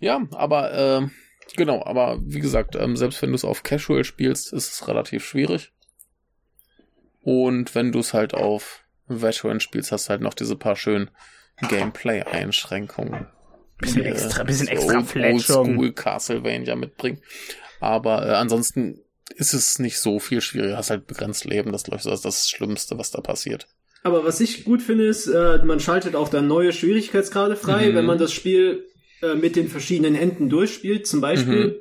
Ja, 0.00 0.26
aber, 0.32 0.72
äh, 0.72 1.06
genau, 1.56 1.84
aber 1.84 2.18
wie 2.24 2.40
gesagt, 2.40 2.74
ähm, 2.74 2.96
selbst 2.96 3.22
wenn 3.22 3.30
du 3.30 3.36
es 3.36 3.44
auf 3.44 3.62
Casual 3.62 4.02
spielst, 4.02 4.52
ist 4.52 4.72
es 4.72 4.88
relativ 4.88 5.24
schwierig. 5.24 5.72
Und 7.28 7.74
wenn 7.74 7.92
du 7.92 7.98
es 7.98 8.14
halt 8.14 8.32
auf 8.32 8.84
Veteran 9.06 9.60
spielst, 9.60 9.92
hast 9.92 10.06
du 10.06 10.12
halt 10.12 10.22
noch 10.22 10.32
diese 10.32 10.56
paar 10.56 10.76
schönen 10.76 11.10
Gameplay-Einschränkungen. 11.68 13.26
Bisschen 13.76 14.02
extra, 14.06 14.44
bisschen 14.44 14.68
extra 14.68 15.02
Fletchung. 15.02 15.66
Oldschool 15.68 15.92
Castlevania 15.92 16.74
mitbringen. 16.74 17.20
Aber 17.80 18.26
äh, 18.26 18.30
ansonsten 18.30 19.02
ist 19.36 19.52
es 19.52 19.78
nicht 19.78 19.98
so 19.98 20.20
viel 20.20 20.40
schwieriger. 20.40 20.72
Du 20.72 20.78
hast 20.78 20.88
halt 20.88 21.06
begrenzt 21.06 21.44
Leben. 21.44 21.70
Das 21.70 21.82
ist 21.82 22.06
das, 22.06 22.22
das 22.22 22.48
Schlimmste, 22.48 22.96
was 22.96 23.10
da 23.10 23.20
passiert. 23.20 23.68
Aber 24.02 24.24
was 24.24 24.40
ich 24.40 24.64
gut 24.64 24.80
finde, 24.80 25.06
ist, 25.06 25.26
äh, 25.26 25.58
man 25.66 25.80
schaltet 25.80 26.16
auch 26.16 26.30
dann 26.30 26.46
neue 26.46 26.72
Schwierigkeitsgrade 26.72 27.56
frei, 27.56 27.90
mhm. 27.90 27.94
wenn 27.94 28.06
man 28.06 28.16
das 28.16 28.32
Spiel 28.32 28.86
äh, 29.20 29.34
mit 29.34 29.54
den 29.54 29.68
verschiedenen 29.68 30.14
Enden 30.14 30.48
durchspielt. 30.48 31.06
Zum 31.06 31.20
Beispiel, 31.20 31.66
mhm. 31.66 31.74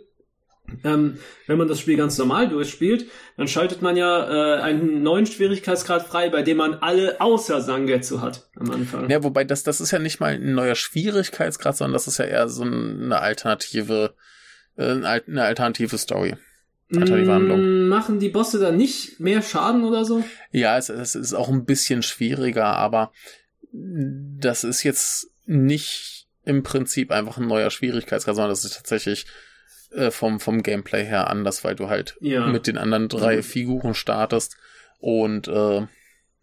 Ähm, 0.83 1.17
wenn 1.45 1.57
man 1.57 1.67
das 1.67 1.79
Spiel 1.79 1.97
ganz 1.97 2.17
normal 2.17 2.49
durchspielt, 2.49 3.07
dann 3.37 3.47
schaltet 3.47 3.81
man 3.81 3.95
ja 3.95 4.57
äh, 4.57 4.61
einen 4.61 5.01
neuen 5.01 5.25
Schwierigkeitsgrad 5.25 6.05
frei, 6.05 6.29
bei 6.29 6.41
dem 6.41 6.57
man 6.57 6.75
alle 6.75 7.21
außer 7.21 7.61
Sangetsu 7.61 8.21
hat 8.21 8.49
am 8.55 8.71
Anfang. 8.71 9.09
Ja, 9.09 9.23
wobei 9.23 9.43
das, 9.43 9.63
das 9.63 9.81
ist 9.81 9.91
ja 9.91 9.99
nicht 9.99 10.19
mal 10.19 10.33
ein 10.33 10.53
neuer 10.53 10.75
Schwierigkeitsgrad, 10.75 11.77
sondern 11.77 11.93
das 11.93 12.07
ist 12.07 12.17
ja 12.17 12.25
eher 12.25 12.49
so 12.49 12.63
eine 12.63 13.19
alternative, 13.19 14.15
äh, 14.77 14.91
eine 14.91 15.43
alternative 15.43 15.97
Story. 15.97 16.35
Alternative 16.91 17.33
Handlung. 17.33 17.87
Machen 17.87 18.19
die 18.19 18.29
Bosse 18.29 18.59
dann 18.59 18.77
nicht 18.77 19.19
mehr 19.19 19.41
Schaden 19.41 19.83
oder 19.83 20.05
so? 20.05 20.23
Ja, 20.51 20.77
es, 20.77 20.89
es 20.89 21.15
ist 21.15 21.33
auch 21.33 21.49
ein 21.49 21.65
bisschen 21.65 22.01
schwieriger, 22.03 22.65
aber 22.65 23.11
das 23.71 24.63
ist 24.63 24.83
jetzt 24.83 25.29
nicht 25.45 26.27
im 26.45 26.63
Prinzip 26.63 27.11
einfach 27.11 27.37
ein 27.37 27.47
neuer 27.47 27.71
Schwierigkeitsgrad, 27.71 28.35
sondern 28.35 28.51
das 28.51 28.63
ist 28.63 28.75
tatsächlich 28.75 29.25
äh, 29.91 30.11
vom, 30.11 30.39
vom 30.39 30.63
Gameplay 30.63 31.05
her 31.05 31.29
anders, 31.29 31.63
weil 31.63 31.75
du 31.75 31.89
halt 31.89 32.17
ja. 32.21 32.47
mit 32.47 32.67
den 32.67 32.77
anderen 32.77 33.09
drei 33.09 33.37
mhm. 33.37 33.43
Figuren 33.43 33.93
startest 33.93 34.57
und 34.99 35.47
äh, 35.47 35.85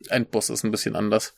Endboss 0.09 0.51
ist 0.51 0.65
ein 0.65 0.71
bisschen 0.71 0.97
anders 0.97 1.35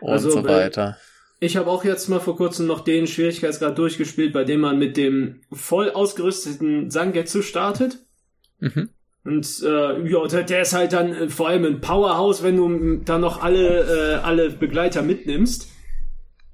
und 0.00 0.12
also, 0.12 0.30
so 0.30 0.44
weiter. 0.44 0.98
Ich 1.40 1.56
habe 1.56 1.70
auch 1.70 1.84
jetzt 1.84 2.08
mal 2.08 2.20
vor 2.20 2.36
kurzem 2.36 2.66
noch 2.66 2.80
den 2.80 3.06
Schwierigkeitsgrad 3.06 3.76
durchgespielt, 3.76 4.32
bei 4.32 4.44
dem 4.44 4.60
man 4.60 4.78
mit 4.78 4.96
dem 4.96 5.42
voll 5.52 5.90
ausgerüsteten 5.90 6.90
Sangetsu 6.90 7.42
startet. 7.42 7.98
Mhm. 8.60 8.90
Und 9.24 9.62
äh, 9.64 10.08
ja, 10.08 10.26
der 10.26 10.62
ist 10.62 10.74
halt 10.74 10.92
dann 10.92 11.12
äh, 11.14 11.28
vor 11.28 11.48
allem 11.48 11.64
ein 11.64 11.80
Powerhouse, 11.80 12.42
wenn 12.42 12.56
du 12.56 12.96
dann 13.04 13.22
noch 13.22 13.42
alle, 13.42 13.80
äh, 13.80 14.14
alle 14.22 14.50
Begleiter 14.50 15.02
mitnimmst 15.02 15.73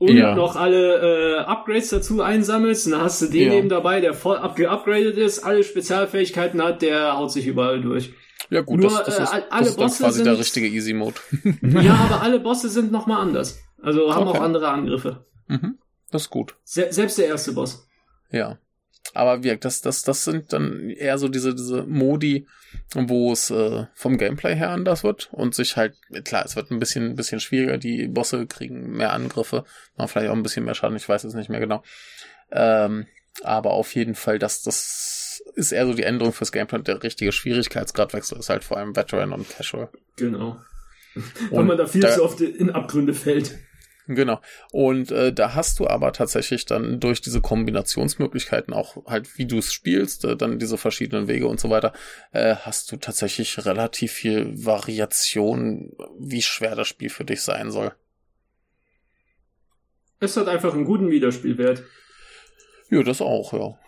und 0.01 0.17
ja. 0.17 0.35
noch 0.35 0.57
alle 0.57 1.37
äh, 1.37 1.39
Upgrades 1.41 1.91
dazu 1.91 2.23
einsammelst. 2.23 2.91
Dann 2.91 3.03
hast 3.03 3.21
du 3.21 3.27
den 3.27 3.53
ja. 3.53 3.59
eben 3.59 3.69
dabei, 3.69 4.01
der 4.01 4.15
voll 4.15 4.41
geupgradet 4.57 5.19
ist, 5.19 5.41
alle 5.41 5.63
Spezialfähigkeiten 5.63 6.63
hat, 6.63 6.81
der 6.81 7.19
haut 7.19 7.31
sich 7.31 7.47
überall 7.47 7.83
durch. 7.83 8.15
Ja 8.49 8.63
gut, 8.63 8.81
Nur, 8.81 8.89
das, 8.89 9.05
das, 9.05 9.19
ist, 9.19 9.33
äh, 9.35 9.43
alle 9.51 9.61
das 9.61 9.69
ist 9.69 9.77
Bosse 9.77 10.03
quasi 10.03 10.17
sind, 10.17 10.25
der 10.25 10.39
richtige 10.39 10.67
Easy 10.69 10.95
Mode. 10.95 11.17
ja, 11.63 11.95
aber 12.11 12.23
alle 12.23 12.41
Bosse 12.41 12.71
sind 12.71 12.91
nochmal 12.91 13.21
anders. 13.21 13.61
Also 13.83 14.15
haben 14.15 14.27
okay. 14.27 14.39
auch 14.39 14.43
andere 14.43 14.69
Angriffe. 14.69 15.27
Mhm. 15.49 15.79
Das 16.11 16.23
ist 16.23 16.31
gut. 16.31 16.57
Se 16.65 16.87
selbst 16.91 17.19
der 17.19 17.27
erste 17.27 17.53
Boss. 17.53 17.87
Ja. 18.31 18.59
Aber 19.13 19.43
wie 19.43 19.57
das, 19.57 19.81
das, 19.81 20.03
das 20.03 20.25
sind 20.25 20.53
dann 20.53 20.91
eher 20.91 21.19
so 21.19 21.29
diese, 21.29 21.55
diese 21.55 21.83
Modi, 21.83 22.47
wo 22.95 23.33
es 23.33 23.51
äh, 23.51 23.87
vom 23.95 24.19
Gameplay 24.19 24.55
her 24.55 24.71
anders 24.71 25.03
wird 25.03 25.31
und 25.33 25.55
sich 25.55 25.77
halt, 25.77 25.97
klar, 26.25 26.45
es 26.45 26.55
wird 26.55 26.71
ein 26.71 26.79
bisschen, 26.79 27.11
ein 27.11 27.17
bisschen 27.17 27.41
schwieriger, 27.41 27.77
die 27.77 28.07
Bosse 28.07 28.47
kriegen 28.47 28.93
mehr 28.93 29.13
Angriffe, 29.13 29.65
machen 29.97 30.09
vielleicht 30.09 30.31
auch 30.31 30.37
ein 30.37 30.43
bisschen 30.43 30.65
mehr 30.65 30.75
Schaden, 30.75 30.97
ich 30.97 31.09
weiß 31.09 31.25
es 31.25 31.35
nicht 31.35 31.51
mehr 31.51 31.61
genau. 31.61 31.83
Ähm, 32.53 33.07
aber 33.43 33.73
auf 33.73 33.95
jeden 33.95 34.15
Fall, 34.15 34.39
das, 34.39 34.63
das 34.63 35.43
ist 35.55 35.73
eher 35.73 35.87
so 35.87 35.95
die 35.95 36.05
Änderung 36.05 36.33
fürs 36.33 36.53
Gameplay 36.53 36.79
und 36.79 36.89
der 36.89 37.03
richtige 37.03 37.33
Schwierigkeitsgradwechsel 37.33 38.39
ist 38.39 38.51
halt 38.51 38.65
vor 38.65 38.77
allem 38.77 38.95
Veteran 38.95 39.33
und 39.33 39.49
Casual. 39.49 39.89
Genau. 40.17 40.61
Weil 41.51 41.65
man 41.65 41.77
da 41.77 41.87
viel 41.87 42.09
zu 42.09 42.23
oft 42.23 42.41
in 42.41 42.71
Abgründe 42.71 43.15
fällt. 43.15 43.59
Genau. 44.15 44.41
Und 44.73 45.13
äh, 45.13 45.33
da 45.33 45.55
hast 45.55 45.79
du 45.79 45.87
aber 45.87 46.13
tatsächlich 46.13 46.65
dann 46.67 46.99
durch 46.99 47.21
diese 47.21 47.41
Kombinationsmöglichkeiten 47.41 48.75
auch 48.75 49.07
halt, 49.07 49.39
wie 49.39 49.47
du 49.47 49.59
es 49.59 49.73
spielst, 49.73 50.25
äh, 50.25 50.37
dann 50.37 50.59
diese 50.59 50.79
verschiedenen 50.79 51.29
Wege 51.29 51.47
und 51.47 51.61
so 51.61 51.71
weiter, 51.71 51.93
äh, 52.33 52.57
hast 52.57 52.91
du 52.91 52.97
tatsächlich 52.97 53.65
relativ 53.65 54.11
viel 54.11 54.53
Variation, 54.65 55.93
wie 56.19 56.43
schwer 56.43 56.75
das 56.75 56.89
Spiel 56.89 57.09
für 57.09 57.25
dich 57.25 57.43
sein 57.43 57.71
soll. 57.71 57.95
Es 60.19 60.37
hat 60.37 60.49
einfach 60.49 60.75
einen 60.75 60.85
guten 60.85 61.11
Wiederspielwert. 61.11 61.85
Ja, 62.91 63.05
das 63.05 63.21
auch, 63.21 63.53
ja. 63.53 63.79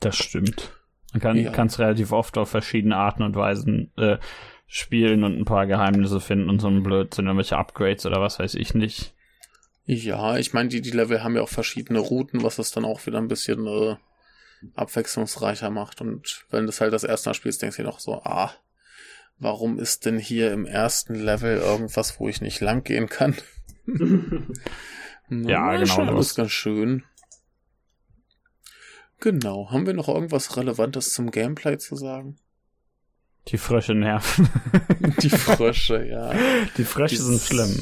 Das 0.00 0.16
stimmt. 0.16 0.72
Man 1.12 1.20
kann 1.20 1.36
ja. 1.36 1.64
es 1.64 1.78
relativ 1.78 2.12
oft 2.12 2.38
auf 2.38 2.48
verschiedene 2.48 2.96
Arten 2.96 3.22
und 3.22 3.36
Weisen 3.36 3.92
äh, 3.98 4.16
spielen 4.68 5.24
und 5.24 5.36
ein 5.36 5.46
paar 5.46 5.66
Geheimnisse 5.66 6.20
finden 6.20 6.50
und 6.50 6.60
so 6.60 6.68
ein 6.68 6.82
Blödsinn, 6.82 7.24
irgendwelche 7.26 7.56
Upgrades 7.56 8.04
oder 8.06 8.20
was 8.20 8.38
weiß 8.38 8.54
ich 8.54 8.74
nicht. 8.74 9.14
Ja, 9.86 10.36
ich 10.36 10.52
meine, 10.52 10.68
die, 10.68 10.82
die 10.82 10.90
Level 10.90 11.24
haben 11.24 11.34
ja 11.34 11.42
auch 11.42 11.48
verschiedene 11.48 11.98
Routen, 11.98 12.42
was 12.42 12.58
es 12.58 12.70
dann 12.70 12.84
auch 12.84 13.06
wieder 13.06 13.16
ein 13.16 13.28
bisschen 13.28 13.66
äh, 13.66 13.96
abwechslungsreicher 14.74 15.70
macht. 15.70 16.02
Und 16.02 16.44
wenn 16.50 16.64
du 16.64 16.68
es 16.68 16.82
halt 16.82 16.92
das 16.92 17.04
erste 17.04 17.30
Mal 17.30 17.34
spielst, 17.34 17.62
denkst 17.62 17.78
du 17.78 17.82
dir 17.82 17.88
noch 17.88 17.98
so, 17.98 18.22
ah, 18.22 18.52
warum 19.38 19.78
ist 19.78 20.04
denn 20.04 20.18
hier 20.18 20.52
im 20.52 20.66
ersten 20.66 21.14
Level 21.14 21.56
irgendwas, 21.56 22.20
wo 22.20 22.28
ich 22.28 22.42
nicht 22.42 22.60
lang 22.60 22.84
gehen 22.84 23.08
kann? 23.08 23.34
ja, 25.30 25.76
genau. 25.76 26.04
Das 26.04 26.26
ist 26.26 26.34
ganz 26.34 26.50
schön. 26.50 27.04
Genau. 29.20 29.70
Haben 29.70 29.86
wir 29.86 29.94
noch 29.94 30.08
irgendwas 30.08 30.54
Relevantes 30.58 31.14
zum 31.14 31.30
Gameplay 31.30 31.78
zu 31.78 31.96
sagen? 31.96 32.38
Die 33.48 33.56
Frösche 33.56 33.94
nerven. 33.94 34.48
Die 35.22 35.30
Frösche, 35.30 36.04
ja. 36.04 36.32
Die 36.76 36.84
Frösche 36.84 37.16
die 37.16 37.22
sind 37.22 37.40
schlimm. 37.40 37.80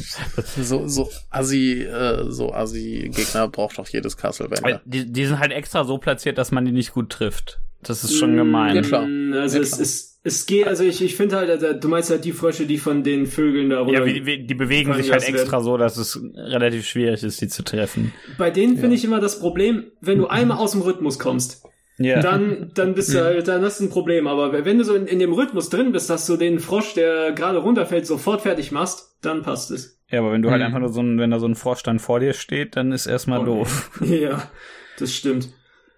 So, 0.62 0.86
so 0.86 1.10
Assi, 1.30 1.82
äh, 1.82 2.30
so 2.30 2.52
Assi-Gegner 2.52 3.48
braucht 3.48 3.80
auch 3.80 3.88
jedes 3.88 4.16
Castlevania. 4.16 4.80
Die, 4.84 5.10
die 5.10 5.26
sind 5.26 5.40
halt 5.40 5.50
extra 5.50 5.84
so 5.84 5.98
platziert, 5.98 6.38
dass 6.38 6.52
man 6.52 6.64
die 6.64 6.72
nicht 6.72 6.92
gut 6.92 7.10
trifft. 7.10 7.58
Das 7.82 8.04
ist 8.04 8.16
schon 8.16 8.36
gemein. 8.36 8.76
Ja, 8.76 8.82
klar. 8.82 9.02
Also 9.40 9.56
ja, 9.56 9.62
es, 9.62 9.70
klar. 9.70 9.80
es, 9.80 10.20
es 10.22 10.46
geht, 10.46 10.66
also 10.66 10.82
ich, 10.82 11.02
ich 11.02 11.14
finde 11.14 11.36
halt, 11.36 11.50
also, 11.50 11.72
du 11.72 11.88
meinst 11.88 12.10
halt 12.10 12.24
die 12.24 12.32
Frösche, 12.32 12.66
die 12.66 12.78
von 12.78 13.04
den 13.04 13.26
Vögeln 13.26 13.70
da 13.70 13.80
runter. 13.80 14.00
Ja, 14.00 14.06
wie, 14.06 14.26
wie, 14.26 14.44
die 14.44 14.54
bewegen 14.54 14.92
sich 14.94 15.10
halt 15.12 15.28
extra 15.28 15.52
werden. 15.52 15.64
so, 15.64 15.76
dass 15.76 15.96
es 15.96 16.20
relativ 16.34 16.86
schwierig 16.86 17.22
ist, 17.22 17.40
die 17.40 17.48
zu 17.48 17.62
treffen. 17.62 18.12
Bei 18.38 18.50
denen 18.50 18.74
finde 18.74 18.90
ja. 18.90 18.94
ich 18.94 19.04
immer 19.04 19.20
das 19.20 19.38
Problem, 19.38 19.84
wenn 20.00 20.18
du 20.18 20.26
einmal 20.26 20.58
aus 20.58 20.72
dem 20.72 20.82
Rhythmus 20.82 21.18
kommst, 21.18 21.62
ja. 21.98 22.20
dann, 22.20 22.70
dann 22.74 22.94
bist 22.94 23.14
du 23.14 23.24
halt, 23.24 23.48
dann 23.48 23.62
hast 23.62 23.80
du 23.80 23.84
ein 23.84 23.90
Problem. 23.90 24.26
Aber 24.26 24.52
wenn 24.64 24.78
du 24.78 24.84
so 24.84 24.94
in, 24.94 25.06
in 25.06 25.18
dem 25.18 25.32
Rhythmus 25.32 25.70
drin 25.70 25.92
bist, 25.92 26.10
dass 26.10 26.26
du 26.26 26.36
den 26.36 26.60
Frosch, 26.60 26.94
der 26.94 27.32
gerade 27.32 27.58
runterfällt, 27.58 28.06
sofort 28.06 28.42
fertig 28.42 28.72
machst, 28.72 29.16
dann 29.22 29.42
passt 29.42 29.70
es. 29.70 30.00
Ja, 30.08 30.20
aber 30.20 30.32
wenn 30.32 30.42
du 30.42 30.50
halt 30.50 30.60
mhm. 30.60 30.66
einfach 30.66 30.78
nur 30.78 30.90
so 30.90 31.00
ein, 31.00 31.18
wenn 31.18 31.30
da 31.30 31.38
so 31.38 31.46
ein 31.46 31.54
Vorstand 31.54 32.00
vor 32.00 32.20
dir 32.20 32.32
steht, 32.32 32.76
dann 32.76 32.92
ist 32.92 33.06
erstmal 33.06 33.40
okay. 33.40 33.46
doof. 33.46 33.90
Ja, 34.06 34.50
das 34.98 35.14
stimmt. 35.14 35.52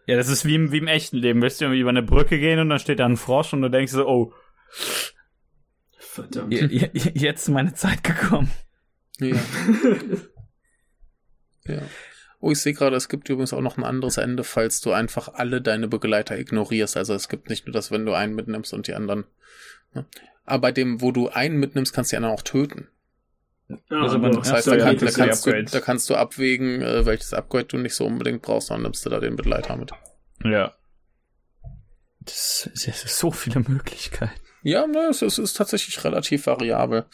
Ja, 0.06 0.16
das 0.16 0.28
ist 0.28 0.46
wie 0.46 0.54
im, 0.54 0.72
wie 0.72 0.78
im 0.78 0.88
echten 0.88 1.18
Leben. 1.18 1.42
Willst 1.42 1.60
du 1.60 1.66
irgendwie 1.66 1.80
über 1.80 1.90
eine 1.90 2.02
Brücke 2.02 2.38
gehen 2.38 2.58
und 2.60 2.70
dann 2.70 2.78
steht 2.78 2.98
da 2.98 3.04
ein 3.04 3.18
Frosch 3.18 3.52
und 3.52 3.60
du 3.60 3.68
denkst 3.68 3.92
so, 3.92 4.08
oh. 4.08 4.32
Verdammt. 5.98 6.54
Jetzt 6.54 7.42
ist 7.42 7.48
meine 7.48 7.74
Zeit 7.74 8.02
gekommen. 8.02 8.50
Ja. 9.20 9.36
ja. 11.66 11.82
Oh, 12.40 12.52
ich 12.52 12.60
sehe 12.60 12.72
gerade, 12.72 12.96
es 12.96 13.08
gibt 13.08 13.28
übrigens 13.28 13.52
auch 13.52 13.60
noch 13.60 13.78
ein 13.78 13.84
anderes 13.84 14.16
Ende, 14.16 14.44
falls 14.44 14.80
du 14.80 14.92
einfach 14.92 15.34
alle 15.34 15.60
deine 15.60 15.88
Begleiter 15.88 16.38
ignorierst. 16.38 16.96
Also 16.96 17.14
es 17.14 17.28
gibt 17.28 17.50
nicht 17.50 17.66
nur 17.66 17.72
das, 17.72 17.90
wenn 17.90 18.06
du 18.06 18.12
einen 18.12 18.34
mitnimmst 18.34 18.72
und 18.72 18.86
die 18.86 18.94
anderen. 18.94 19.24
Ne? 19.92 20.06
Aber 20.44 20.62
bei 20.62 20.72
dem, 20.72 21.00
wo 21.00 21.10
du 21.10 21.28
einen 21.28 21.58
mitnimmst, 21.58 21.92
kannst 21.92 22.12
du 22.12 22.14
die 22.14 22.18
anderen 22.18 22.34
auch 22.34 22.42
töten. 22.42 22.88
Ja, 23.68 24.00
also 24.00 24.18
man, 24.18 24.32
das 24.32 24.50
heißt, 24.52 24.66
da, 24.66 24.76
kann, 24.78 24.96
da, 24.96 25.10
kannst 25.10 25.46
du, 25.46 25.64
da 25.64 25.80
kannst 25.80 26.08
du 26.08 26.14
abwägen, 26.14 26.80
äh, 26.80 27.04
welches 27.04 27.34
Upgrade 27.34 27.66
du 27.66 27.76
nicht 27.76 27.94
so 27.94 28.06
unbedingt 28.06 28.40
brauchst, 28.40 28.70
dann 28.70 28.82
nimmst 28.82 29.04
du 29.04 29.10
da 29.10 29.20
den 29.20 29.36
Begleiter 29.36 29.76
mit. 29.76 29.90
Ja. 30.42 30.74
Das 32.20 32.70
ist 32.72 33.18
so 33.18 33.30
viele 33.30 33.60
Möglichkeiten. 33.60 34.32
Ja, 34.62 34.86
ne, 34.86 35.08
es, 35.10 35.22
es 35.22 35.38
ist 35.38 35.54
tatsächlich 35.54 36.02
relativ 36.04 36.46
variabel. 36.46 37.06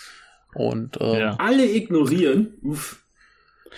Und 0.55 1.01
äh, 1.01 1.21
ja. 1.21 1.37
alle 1.39 1.67
ignorieren. 1.67 2.59
Uff. 2.63 3.04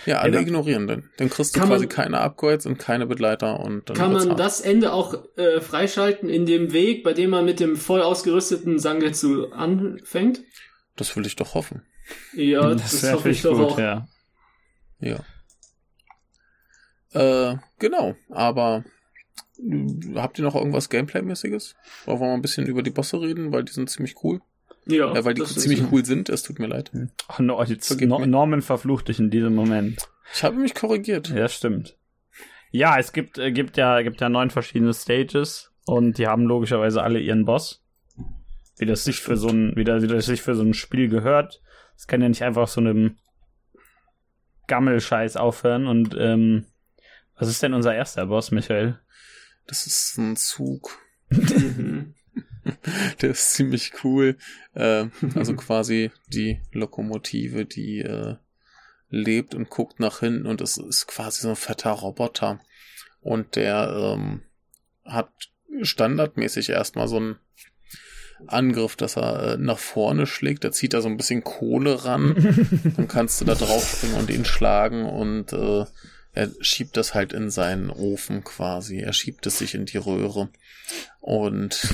Ja, 0.05 0.19
alle 0.19 0.35
ja, 0.35 0.41
ignorieren 0.41 0.87
den. 0.87 1.09
Dann 1.17 1.29
kriegst 1.29 1.55
du 1.55 1.59
quasi 1.59 1.85
man, 1.85 1.89
keine 1.89 2.19
Upgrades 2.19 2.65
und 2.65 2.77
keine 2.77 3.05
Begleiter 3.05 3.59
und 3.59 3.89
dann 3.89 3.97
Kann 3.97 4.13
man 4.13 4.29
hart. 4.29 4.39
das 4.39 4.61
Ende 4.61 4.93
auch 4.93 5.15
äh, 5.37 5.59
freischalten 5.61 6.29
in 6.29 6.45
dem 6.45 6.73
Weg, 6.73 7.03
bei 7.03 7.13
dem 7.13 7.31
man 7.31 7.45
mit 7.45 7.59
dem 7.59 7.75
voll 7.75 8.01
ausgerüsteten 8.01 8.79
Sangetsu 8.79 9.47
anfängt? 9.47 10.41
Das 10.95 11.15
will 11.15 11.25
ich 11.25 11.35
doch 11.35 11.53
hoffen. 11.53 11.83
Ja, 12.33 12.69
das, 12.73 13.01
das 13.01 13.13
hoffe 13.13 13.29
ich 13.29 13.41
doch 13.41 13.57
gut, 13.57 13.71
auch. 13.71 13.79
Ja. 13.79 14.07
ja. 14.99 15.19
Äh, 17.13 17.57
genau, 17.79 18.15
aber 18.29 18.83
habt 20.15 20.37
ihr 20.37 20.43
noch 20.43 20.55
irgendwas 20.55 20.89
Gameplay-mäßiges? 20.89 21.75
Wollen 22.05 22.19
wir 22.19 22.27
mal 22.27 22.33
ein 22.33 22.41
bisschen 22.41 22.67
über 22.67 22.83
die 22.83 22.91
Bosse 22.91 23.19
reden, 23.19 23.51
weil 23.51 23.63
die 23.63 23.73
sind 23.73 23.89
ziemlich 23.89 24.23
cool. 24.23 24.41
Ja, 24.87 25.13
ja 25.13 25.25
weil 25.25 25.33
die 25.33 25.43
ziemlich 25.43 25.83
cool 25.91 26.05
sind. 26.05 26.29
Es 26.29 26.43
tut 26.43 26.59
mir 26.59 26.67
leid. 26.67 26.91
Ach, 27.27 27.39
no, 27.39 27.61
jetzt 27.63 27.99
no, 28.01 28.25
Norman 28.25 28.61
verflucht 28.61 29.07
dich 29.07 29.19
in 29.19 29.29
diesem 29.29 29.55
Moment. 29.55 30.07
Ich 30.33 30.43
habe 30.43 30.57
mich 30.57 30.75
korrigiert. 30.75 31.29
Ja, 31.29 31.47
stimmt. 31.47 31.97
Ja, 32.71 32.97
es 32.97 33.13
gibt, 33.13 33.37
äh, 33.37 33.51
gibt 33.51 33.77
ja, 33.77 34.01
gibt 34.01 34.21
ja 34.21 34.29
neun 34.29 34.49
verschiedene 34.49 34.93
Stages 34.93 35.71
und 35.85 36.17
die 36.17 36.27
haben 36.27 36.43
logischerweise 36.43 37.01
alle 37.01 37.19
ihren 37.19 37.45
Boss. 37.45 37.83
Wie 38.77 38.85
das 38.85 39.03
sich 39.03 39.21
für 39.21 39.37
so 39.37 39.47
ein, 39.47 39.75
wie 39.75 39.83
das, 39.83 40.03
wie 40.03 40.07
das 40.07 40.25
sich 40.25 40.41
für 40.41 40.55
so 40.55 40.63
ein 40.63 40.73
Spiel 40.73 41.07
gehört. 41.07 41.61
Es 41.95 42.07
kann 42.07 42.21
ja 42.21 42.29
nicht 42.29 42.43
einfach 42.43 42.67
so 42.67 42.81
einem 42.81 43.17
Gammelscheiß 44.67 45.37
aufhören 45.37 45.87
und 45.87 46.15
ähm, 46.19 46.65
was 47.37 47.47
ist 47.47 47.63
denn 47.63 47.73
unser 47.73 47.95
erster 47.95 48.25
Boss, 48.25 48.51
Michael? 48.51 48.99
Das 49.65 49.87
ist 49.87 50.17
ein 50.17 50.35
Zug. 50.35 50.99
Der 53.21 53.31
ist 53.31 53.53
ziemlich 53.53 54.03
cool. 54.03 54.37
Äh, 54.73 55.07
also 55.35 55.53
quasi 55.55 56.11
die 56.27 56.61
Lokomotive, 56.71 57.65
die 57.65 57.99
äh, 57.99 58.35
lebt 59.09 59.55
und 59.55 59.69
guckt 59.69 59.99
nach 59.99 60.19
hinten 60.19 60.45
und 60.45 60.61
es 60.61 60.77
ist 60.77 61.07
quasi 61.07 61.41
so 61.41 61.49
ein 61.49 61.55
fetter 61.55 61.91
Roboter. 61.91 62.59
Und 63.21 63.55
der 63.55 64.15
ähm, 64.15 64.41
hat 65.05 65.29
standardmäßig 65.81 66.69
erstmal 66.69 67.07
so 67.07 67.17
einen 67.17 67.35
Angriff, 68.45 68.95
dass 68.95 69.17
er 69.17 69.53
äh, 69.53 69.57
nach 69.57 69.79
vorne 69.79 70.27
schlägt. 70.27 70.63
Da 70.63 70.71
zieht 70.71 70.93
er 70.93 71.01
so 71.01 71.09
ein 71.09 71.17
bisschen 71.17 71.43
Kohle 71.43 72.05
ran. 72.05 72.35
Dann 72.97 73.07
kannst 73.07 73.41
du 73.41 73.45
da 73.45 73.55
drauf 73.55 73.87
springen 73.87 74.15
und 74.15 74.29
ihn 74.29 74.45
schlagen 74.45 75.05
und 75.05 75.53
äh, 75.53 75.85
er 76.37 76.51
schiebt 76.61 76.95
das 76.97 77.15
halt 77.15 77.33
in 77.33 77.49
seinen 77.49 77.89
Ofen 77.89 78.43
quasi. 78.43 78.99
Er 78.99 79.13
schiebt 79.13 79.47
es 79.47 79.57
sich 79.57 79.73
in 79.73 79.85
die 79.85 79.97
Röhre 79.97 80.49
und 81.19 81.93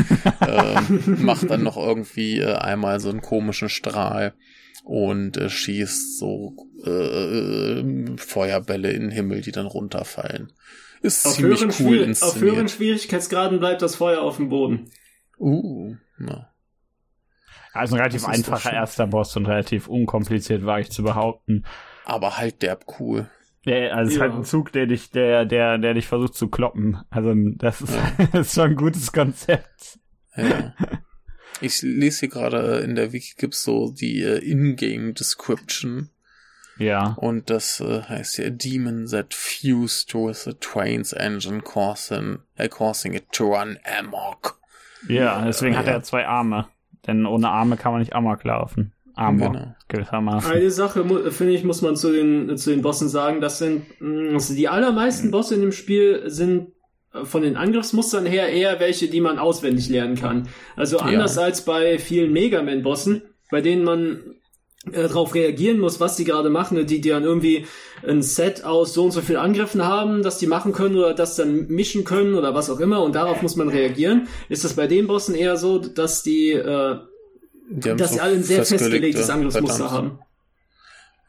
äh, 0.40 0.80
macht 1.06 1.48
dann 1.48 1.62
noch 1.62 1.76
irgendwie 1.76 2.40
äh, 2.40 2.54
einmal 2.54 2.98
so 2.98 3.08
einen 3.08 3.22
komischen 3.22 3.68
Strahl 3.68 4.34
und 4.82 5.36
äh, 5.36 5.48
schießt 5.48 6.18
so 6.18 6.56
äh, 6.84 6.90
äh, 6.90 8.16
Feuerbälle 8.16 8.90
in 8.90 9.02
den 9.02 9.10
Himmel, 9.12 9.42
die 9.42 9.52
dann 9.52 9.66
runterfallen. 9.66 10.52
Ist 11.00 11.24
auf 11.24 11.34
ziemlich 11.34 11.62
cool 11.80 11.98
inszeniert. 11.98 12.22
Auf 12.22 12.40
höheren 12.40 12.68
Schwierigkeitsgraden 12.68 13.60
bleibt 13.60 13.80
das 13.80 13.94
Feuer 13.94 14.22
auf 14.22 14.36
dem 14.36 14.48
Boden. 14.48 14.90
Uh, 15.38 15.94
na. 16.18 16.50
Also 17.72 17.94
ein 17.94 18.00
relativ 18.00 18.26
einfacher 18.26 18.72
erster 18.72 19.06
Boss 19.06 19.36
und 19.36 19.46
relativ 19.46 19.86
unkompliziert, 19.86 20.64
war 20.66 20.80
ich 20.80 20.90
zu 20.90 21.04
behaupten. 21.04 21.64
Aber 22.04 22.38
halt 22.38 22.62
derb 22.62 22.86
cool. 22.98 23.30
Ja, 23.64 23.88
also 23.92 24.08
es 24.08 24.14
ist 24.16 24.20
halt 24.20 24.34
ein 24.34 24.44
Zug, 24.44 24.72
der 24.72 24.86
dich, 24.86 25.10
der, 25.10 25.46
der, 25.46 25.78
der 25.78 25.94
dich 25.94 26.06
versucht 26.06 26.34
zu 26.34 26.48
kloppen. 26.48 26.98
Also 27.10 27.34
das 27.34 27.80
ist, 27.80 27.94
ja. 27.94 28.26
das 28.32 28.48
ist 28.48 28.54
schon 28.54 28.70
ein 28.70 28.76
gutes 28.76 29.12
Konzept. 29.12 29.98
Ja. 30.36 30.74
Ich 31.60 31.82
lese 31.82 32.20
hier 32.20 32.28
gerade 32.30 32.78
in 32.80 32.96
der 32.96 33.12
Wiki 33.12 33.34
gibt's 33.38 33.62
so 33.62 33.92
die 33.92 34.22
äh, 34.22 34.38
Ingame 34.38 35.12
Description. 35.12 36.10
Ja. 36.78 37.14
Und 37.16 37.48
das 37.48 37.80
äh, 37.80 38.02
heißt 38.02 38.38
ja 38.38 38.50
Demon 38.50 39.06
that 39.06 39.32
fused 39.32 40.14
with 40.14 40.44
the 40.44 40.54
train's 40.54 41.12
engine 41.12 41.62
causing, 41.62 42.40
äh, 42.56 42.68
causing 42.68 43.14
it 43.14 43.30
to 43.30 43.54
run 43.54 43.78
amok. 43.98 44.58
Ja, 45.08 45.44
deswegen 45.44 45.74
ja. 45.74 45.78
hat 45.80 45.86
er 45.86 46.02
zwei 46.02 46.26
Arme. 46.26 46.66
Denn 47.06 47.26
ohne 47.26 47.50
Arme 47.50 47.76
kann 47.76 47.92
man 47.92 48.00
nicht 48.00 48.14
amok 48.14 48.42
laufen. 48.44 48.92
Arme, 49.14 49.46
genau. 49.46 49.74
gewissermaßen. 49.88 50.50
Eine 50.50 50.70
Sache, 50.70 51.04
finde 51.30 51.52
ich, 51.52 51.64
muss 51.64 51.82
man 51.82 51.96
zu 51.96 52.12
den, 52.12 52.56
zu 52.56 52.70
den 52.70 52.82
Bossen 52.82 53.08
sagen. 53.08 53.40
Das 53.40 53.58
sind, 53.58 53.84
also 54.32 54.54
die 54.54 54.68
allermeisten 54.68 55.30
Bosse 55.30 55.54
in 55.54 55.60
dem 55.60 55.72
Spiel 55.72 56.24
sind 56.26 56.72
äh, 57.12 57.24
von 57.24 57.42
den 57.42 57.56
Angriffsmustern 57.56 58.26
her 58.26 58.48
eher 58.48 58.80
welche, 58.80 59.08
die 59.08 59.20
man 59.20 59.38
auswendig 59.38 59.88
lernen 59.88 60.16
kann. 60.16 60.48
Also 60.76 60.98
anders 60.98 61.36
ja. 61.36 61.42
als 61.42 61.64
bei 61.64 61.98
vielen 61.98 62.32
Mega 62.32 62.62
Man-Bossen, 62.62 63.22
bei 63.50 63.60
denen 63.60 63.84
man 63.84 64.20
äh, 64.92 65.02
darauf 65.08 65.34
reagieren 65.34 65.78
muss, 65.78 66.00
was 66.00 66.16
die 66.16 66.24
gerade 66.24 66.50
machen, 66.50 66.84
die, 66.86 67.00
die 67.00 67.08
dann 67.08 67.24
irgendwie 67.24 67.66
ein 68.06 68.20
Set 68.20 68.64
aus 68.64 68.94
so 68.94 69.04
und 69.04 69.12
so 69.12 69.20
viel 69.22 69.36
Angriffen 69.36 69.84
haben, 69.84 70.22
dass 70.22 70.38
die 70.38 70.46
machen 70.46 70.72
können 70.72 70.96
oder 70.96 71.14
das 71.14 71.36
dann 71.36 71.68
mischen 71.68 72.04
können 72.04 72.34
oder 72.34 72.54
was 72.54 72.68
auch 72.68 72.80
immer 72.80 73.02
und 73.02 73.14
darauf 73.14 73.40
muss 73.42 73.56
man 73.56 73.68
reagieren, 73.68 74.28
ist 74.48 74.64
das 74.64 74.74
bei 74.74 74.86
den 74.86 75.06
Bossen 75.06 75.34
eher 75.34 75.56
so, 75.56 75.78
dass 75.78 76.22
die, 76.22 76.50
äh, 76.50 76.96
die 76.96 77.13
dass 77.80 78.10
so 78.10 78.14
sie 78.14 78.20
alle 78.20 78.36
ein 78.36 78.42
sehr 78.42 78.64
festgelegtes 78.64 79.30
Angriffsmuster 79.30 79.90
haben. 79.90 80.18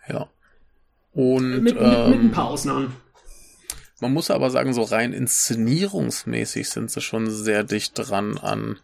Ja. 0.07 0.27
Und 1.13 1.63
mit, 1.63 1.75
mit, 1.75 1.77
ähm, 1.79 2.09
mit 2.11 2.19
ein 2.19 2.31
paar 2.31 2.49
Ausnahmen. 2.49 2.95
Man 4.01 4.13
muss 4.13 4.29
aber 4.29 4.49
sagen, 4.49 4.73
so 4.73 4.83
rein 4.83 5.13
inszenierungsmäßig 5.13 6.69
sind 6.69 6.91
sie 6.91 7.01
schon 7.01 7.29
sehr 7.29 7.63
dicht 7.63 7.93
dran 7.95 8.37
an 8.37 8.77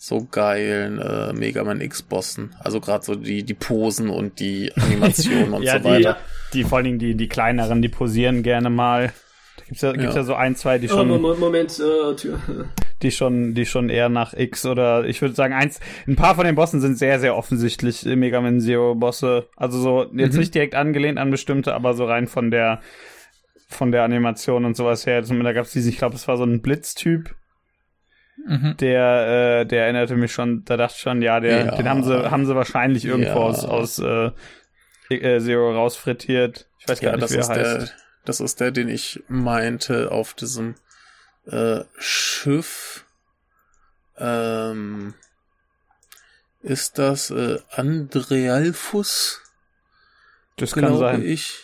so 0.00 0.24
geilen 0.30 0.98
äh, 1.00 1.32
Mega 1.32 1.64
Man 1.64 1.80
X-Bossen. 1.80 2.54
Also 2.60 2.80
gerade 2.80 3.04
so 3.04 3.16
die, 3.16 3.42
die 3.42 3.54
Posen 3.54 4.10
und 4.10 4.38
die 4.38 4.72
Animationen 4.76 5.52
und 5.54 5.62
ja, 5.62 5.78
so 5.78 5.84
weiter. 5.84 6.18
Die, 6.52 6.58
die 6.58 6.64
vor 6.64 6.78
allen 6.78 6.84
Dingen 6.84 6.98
die, 6.98 7.14
die 7.14 7.28
kleineren, 7.28 7.82
die 7.82 7.88
posieren 7.88 8.42
gerne 8.42 8.70
mal. 8.70 9.12
Da 9.58 9.64
gibt's 9.66 9.82
ja, 9.82 9.92
gibt's 9.92 10.14
ja. 10.14 10.20
ja 10.20 10.24
so 10.24 10.34
ein, 10.34 10.56
zwei, 10.56 10.78
die 10.78 10.88
schon. 10.88 11.10
Oh, 11.10 11.34
Moment, 11.34 11.78
äh, 11.78 12.14
Tür. 12.16 12.40
Die 13.02 13.12
schon, 13.12 13.54
die 13.54 13.64
schon 13.64 13.90
eher 13.90 14.08
nach 14.08 14.34
X 14.34 14.66
oder 14.66 15.04
ich 15.04 15.22
würde 15.22 15.32
sagen, 15.32 15.54
eins, 15.54 15.78
ein 16.08 16.16
paar 16.16 16.34
von 16.34 16.44
den 16.44 16.56
Bossen 16.56 16.80
sind 16.80 16.98
sehr, 16.98 17.20
sehr 17.20 17.36
offensichtlich 17.36 18.04
Mega 18.04 18.40
Man 18.40 18.58
Zero 18.58 18.96
Bosse. 18.96 19.46
Also 19.54 19.78
so, 19.78 20.06
jetzt 20.14 20.32
mhm. 20.32 20.40
nicht 20.40 20.52
direkt 20.52 20.74
angelehnt 20.74 21.16
an 21.16 21.30
bestimmte, 21.30 21.74
aber 21.74 21.94
so 21.94 22.06
rein 22.06 22.26
von 22.26 22.50
der, 22.50 22.80
von 23.68 23.92
der 23.92 24.02
Animation 24.02 24.64
und 24.64 24.76
sowas 24.76 25.06
her. 25.06 25.22
Da 25.22 25.52
gab's 25.52 25.70
diesen, 25.70 25.90
ich 25.90 25.98
glaube, 25.98 26.16
es 26.16 26.26
war 26.26 26.36
so 26.36 26.42
ein 26.42 26.60
Blitztyp 26.60 27.36
Mhm. 28.46 28.76
Der, 28.78 29.60
äh, 29.60 29.66
der 29.66 29.84
erinnerte 29.84 30.16
mich 30.16 30.32
schon, 30.32 30.64
da 30.64 30.76
dachte 30.76 30.94
ich 30.96 31.02
schon, 31.02 31.22
ja, 31.22 31.40
der, 31.40 31.66
ja. 31.66 31.76
den 31.76 31.88
haben 31.88 32.04
sie, 32.04 32.30
haben 32.30 32.46
sie 32.46 32.54
wahrscheinlich 32.54 33.04
irgendwo 33.04 33.30
ja. 33.30 33.36
aus, 33.36 33.64
aus 33.64 33.98
äh, 33.98 34.30
äh, 35.10 35.40
Zero 35.40 35.72
rausfrittiert. 35.72 36.68
Ich 36.78 36.88
weiß 36.88 37.00
gar 37.00 37.12
ja, 37.12 37.16
nicht, 37.18 37.30
wie 37.30 37.36
er 37.36 37.48
heißt. 37.48 37.80
Der, 37.82 37.88
das 38.28 38.40
ist 38.40 38.60
der, 38.60 38.70
den 38.70 38.88
ich 38.88 39.22
meinte 39.28 40.12
auf 40.12 40.34
diesem 40.34 40.74
äh, 41.46 41.80
Schiff. 41.96 43.06
Ähm, 44.18 45.14
ist 46.62 46.98
das 46.98 47.30
äh, 47.30 47.58
Andrealfus? 47.70 49.40
Das 50.56 50.72
kann 50.72 50.98
sein. 50.98 51.24
ich. 51.24 51.54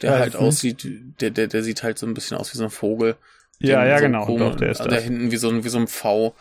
Der 0.00 0.18
halt 0.18 0.36
aussieht, 0.36 0.86
der, 1.20 1.30
der, 1.30 1.46
der 1.46 1.62
sieht 1.62 1.82
halt 1.82 1.98
so 1.98 2.06
ein 2.06 2.14
bisschen 2.14 2.38
aus 2.38 2.54
wie 2.54 2.56
so 2.56 2.64
ein 2.64 2.70
Vogel. 2.70 3.16
Ja, 3.58 3.84
ja, 3.84 3.98
so 3.98 4.04
genau. 4.04 4.24
Komisch, 4.24 4.48
Doch, 4.48 4.56
der 4.56 4.70
ist 4.70 4.80
also 4.80 4.88
der 4.88 5.00
hinten 5.02 5.30
wie 5.30 5.36
so 5.36 5.50
ein, 5.50 5.62
wie 5.62 5.68
so 5.68 5.78
ein 5.78 5.86
V. 5.88 6.34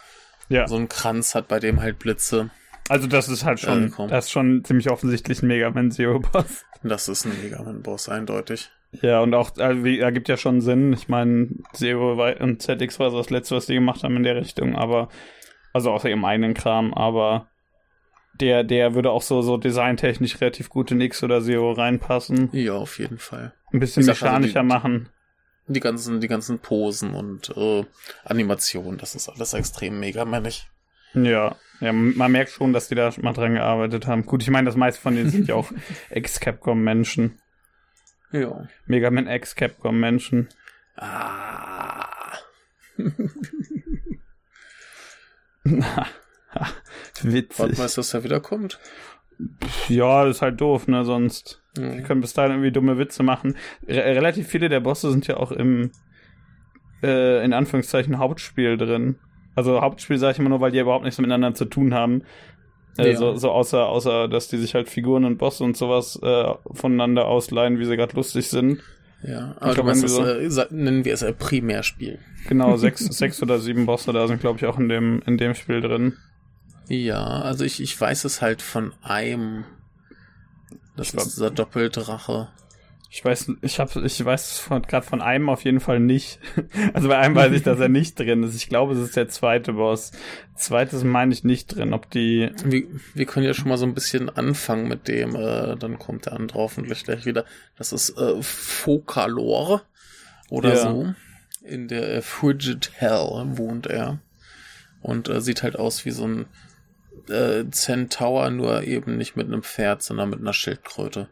Ja. 0.47 0.65
So 0.69 0.77
ein 0.77 0.87
Kranz 0.87 1.35
hat, 1.35 1.49
bei 1.49 1.59
dem 1.59 1.81
halt 1.81 1.99
Blitze. 1.99 2.51
Also 2.87 3.07
das 3.07 3.27
ist 3.27 3.43
halt 3.43 3.59
schon, 3.59 3.93
äh, 3.93 4.07
das 4.07 4.25
ist 4.25 4.31
schon 4.31 4.63
ziemlich 4.63 4.89
offensichtlich 4.89 5.41
ein 5.41 5.47
Mega 5.47 5.69
Man 5.69 5.91
Zero 5.91 6.19
Boss. 6.19 6.65
Das 6.81 7.09
ist 7.09 7.25
ein 7.25 7.37
Mega 7.41 7.61
Man 7.61 7.81
Boss, 7.81 8.07
eindeutig. 8.07 8.71
Ja, 9.01 9.21
und 9.21 9.33
auch, 9.33 9.55
also, 9.57 9.83
wie, 9.83 9.99
ergibt 9.99 10.29
ja 10.29 10.37
schon 10.37 10.61
Sinn. 10.61 10.93
Ich 10.93 11.07
meine, 11.07 11.49
Zero 11.73 12.13
und 12.39 12.61
ZX 12.61 12.99
war 12.99 13.11
so 13.11 13.17
das 13.17 13.29
letzte, 13.29 13.55
was 13.55 13.67
die 13.67 13.75
gemacht 13.75 14.03
haben 14.03 14.17
in 14.17 14.23
der 14.23 14.35
Richtung, 14.35 14.75
aber, 14.75 15.09
also 15.73 15.91
außer 15.91 16.09
ihrem 16.09 16.25
eigenen 16.25 16.53
Kram, 16.53 16.93
aber 16.93 17.47
der, 18.39 18.63
der 18.63 18.95
würde 18.95 19.11
auch 19.11 19.21
so, 19.21 19.41
so 19.41 19.57
designtechnisch 19.57 20.39
relativ 20.41 20.69
gut 20.69 20.91
in 20.91 21.01
X 21.01 21.23
oder 21.23 21.41
Zero 21.41 21.73
reinpassen. 21.73 22.49
Ja, 22.51 22.73
auf 22.73 22.97
jeden 22.99 23.19
Fall. 23.19 23.53
Ein 23.71 23.79
bisschen 23.79 24.05
mechanischer 24.05 24.61
also 24.61 24.67
die, 24.67 24.79
machen 24.79 25.09
die 25.69 25.79
ganzen, 25.79 26.19
die 26.19 26.27
ganzen 26.27 26.59
Posen 26.59 27.13
und 27.13 27.55
äh, 27.55 27.85
Animationen, 28.25 28.97
das 28.97 29.15
ist 29.15 29.29
alles 29.29 29.53
extrem 29.53 29.99
mega 29.99 30.25
männig. 30.25 30.67
Ja, 31.13 31.55
ja, 31.79 31.93
man 31.93 32.31
merkt 32.31 32.51
schon, 32.51 32.73
dass 32.73 32.87
die 32.87 32.95
da 32.95 33.11
mal 33.21 33.33
dran 33.33 33.53
gearbeitet 33.53 34.05
haben. 34.05 34.25
Gut, 34.25 34.43
ich 34.43 34.49
meine, 34.49 34.65
das 34.65 34.75
meiste 34.75 35.01
von 35.01 35.15
denen 35.15 35.29
sind 35.29 35.47
ja 35.47 35.55
auch 35.55 35.71
Ex-Capcom-Menschen. 36.09 37.39
Ja. 38.31 38.67
Mega 38.85 39.09
Man 39.11 39.27
Ex-Capcom-Menschen. 39.27 40.49
Ah. 40.95 42.09
Witzig. 47.21 47.59
Warte 47.59 47.77
mal, 47.77 47.87
dass 47.87 48.13
er 48.13 48.23
wiederkommt. 48.23 48.79
Ja, 49.87 50.25
ist 50.25 50.41
halt 50.41 50.59
doof, 50.59 50.87
ne? 50.87 51.05
Sonst 51.05 51.61
mhm. 51.77 51.97
wir 51.97 52.03
können 52.03 52.21
bis 52.21 52.33
dahin 52.33 52.51
irgendwie 52.51 52.71
dumme 52.71 52.97
Witze 52.97 53.23
machen. 53.23 53.55
Re 53.87 54.15
relativ 54.15 54.47
viele 54.47 54.69
der 54.69 54.81
Bosse 54.81 55.11
sind 55.11 55.27
ja 55.27 55.37
auch 55.37 55.51
im 55.51 55.91
äh, 57.01 57.43
in 57.43 57.53
Anführungszeichen 57.53 58.17
Hauptspiel 58.17 58.77
drin. 58.77 59.17
Also 59.55 59.81
Hauptspiel 59.81 60.17
sage 60.17 60.33
ich 60.33 60.39
immer 60.39 60.49
nur, 60.49 60.61
weil 60.61 60.71
die 60.71 60.79
überhaupt 60.79 61.05
nichts 61.05 61.19
miteinander 61.19 61.53
zu 61.53 61.65
tun 61.65 61.93
haben. 61.93 62.23
Äh, 62.97 63.11
ja. 63.11 63.17
so, 63.17 63.35
so 63.35 63.51
außer, 63.51 63.87
außer, 63.87 64.27
dass 64.27 64.47
die 64.47 64.57
sich 64.57 64.75
halt 64.75 64.89
Figuren 64.89 65.25
und 65.25 65.37
Bosse 65.37 65.63
und 65.63 65.77
sowas 65.77 66.19
äh, 66.21 66.53
voneinander 66.73 67.25
ausleihen, 67.25 67.79
wie 67.79 67.85
sie 67.85 67.95
gerade 67.95 68.15
lustig 68.15 68.49
sind. 68.49 68.81
Ja, 69.21 69.55
aber 69.59 69.73
glaub, 69.73 69.85
meinst, 69.87 70.07
so, 70.07 70.23
äh, 70.23 70.67
nennen 70.69 71.03
wir 71.03 71.13
es 71.13 71.23
ein 71.23 71.35
Primärspiel. 71.35 72.19
Genau, 72.47 72.77
sechs, 72.77 73.05
sechs 73.05 73.41
oder 73.41 73.59
sieben 73.59 73.85
Bosse 73.85 74.13
da 74.13 74.27
sind, 74.27 74.39
glaube 74.39 74.57
ich, 74.59 74.65
auch 74.65 74.79
in 74.79 74.89
dem, 74.89 75.21
in 75.25 75.37
dem 75.37 75.55
Spiel 75.55 75.81
drin. 75.81 76.13
Ja, 76.87 77.41
also 77.41 77.65
ich, 77.65 77.81
ich 77.81 77.99
weiß 77.99 78.25
es 78.25 78.41
halt 78.41 78.61
von 78.61 78.93
einem. 79.01 79.65
Das 80.95 81.13
ich 81.13 81.19
ist 81.19 81.35
dieser 81.35 81.51
Doppeldrache. 81.51 82.49
Ich 83.11 83.25
weiß, 83.25 83.53
ich 83.61 83.79
habe, 83.79 84.05
ich 84.05 84.23
weiß 84.23 84.69
gerade 84.87 85.05
von 85.05 85.21
einem 85.21 85.49
auf 85.49 85.63
jeden 85.63 85.79
Fall 85.79 85.99
nicht. 85.99 86.39
Also 86.93 87.07
bei 87.07 87.17
einem 87.17 87.35
weiß 87.35 87.51
ich, 87.53 87.63
dass 87.63 87.79
er 87.79 87.89
nicht 87.89 88.19
drin 88.19 88.43
ist. 88.43 88.55
Ich 88.55 88.69
glaube, 88.69 88.93
es 88.93 88.99
ist 88.99 89.15
der 89.15 89.27
zweite 89.27 89.73
Boss. 89.73 90.11
Zweites 90.55 91.03
meine 91.03 91.33
ich 91.33 91.43
nicht 91.43 91.75
drin. 91.75 91.93
Ob 91.93 92.09
die. 92.11 92.51
Wir, 92.63 92.83
wir 93.15 93.25
können 93.25 93.45
ja 93.45 93.53
schon 93.53 93.69
mal 93.69 93.77
so 93.77 93.85
ein 93.85 93.95
bisschen 93.95 94.29
anfangen 94.29 94.87
mit 94.87 95.07
dem. 95.07 95.35
Äh, 95.35 95.75
dann 95.77 95.97
kommt 95.97 96.27
der 96.27 96.33
andere 96.33 96.59
hoffentlich 96.59 97.03
gleich 97.03 97.25
wieder. 97.25 97.45
Das 97.77 97.93
ist 97.93 98.15
äh, 98.17 98.41
Focalor 98.41 99.81
oder 100.49 100.69
ja. 100.69 100.77
so. 100.77 101.13
In 101.63 101.87
der 101.87 102.13
äh, 102.13 102.21
Frigid 102.21 102.91
Hell 102.95 103.43
wohnt 103.57 103.87
er 103.87 104.19
und 105.01 105.29
äh, 105.29 105.41
sieht 105.41 105.63
halt 105.63 105.77
aus 105.77 106.05
wie 106.05 106.11
so 106.11 106.27
ein 106.27 106.45
äh, 107.27 107.65
Centaur, 107.71 108.49
nur 108.51 108.83
eben 108.83 109.17
nicht 109.17 109.35
mit 109.35 109.47
einem 109.47 109.63
Pferd, 109.63 110.03
sondern 110.03 110.29
mit 110.29 110.39
einer 110.39 110.53
Schildkröte. 110.53 111.27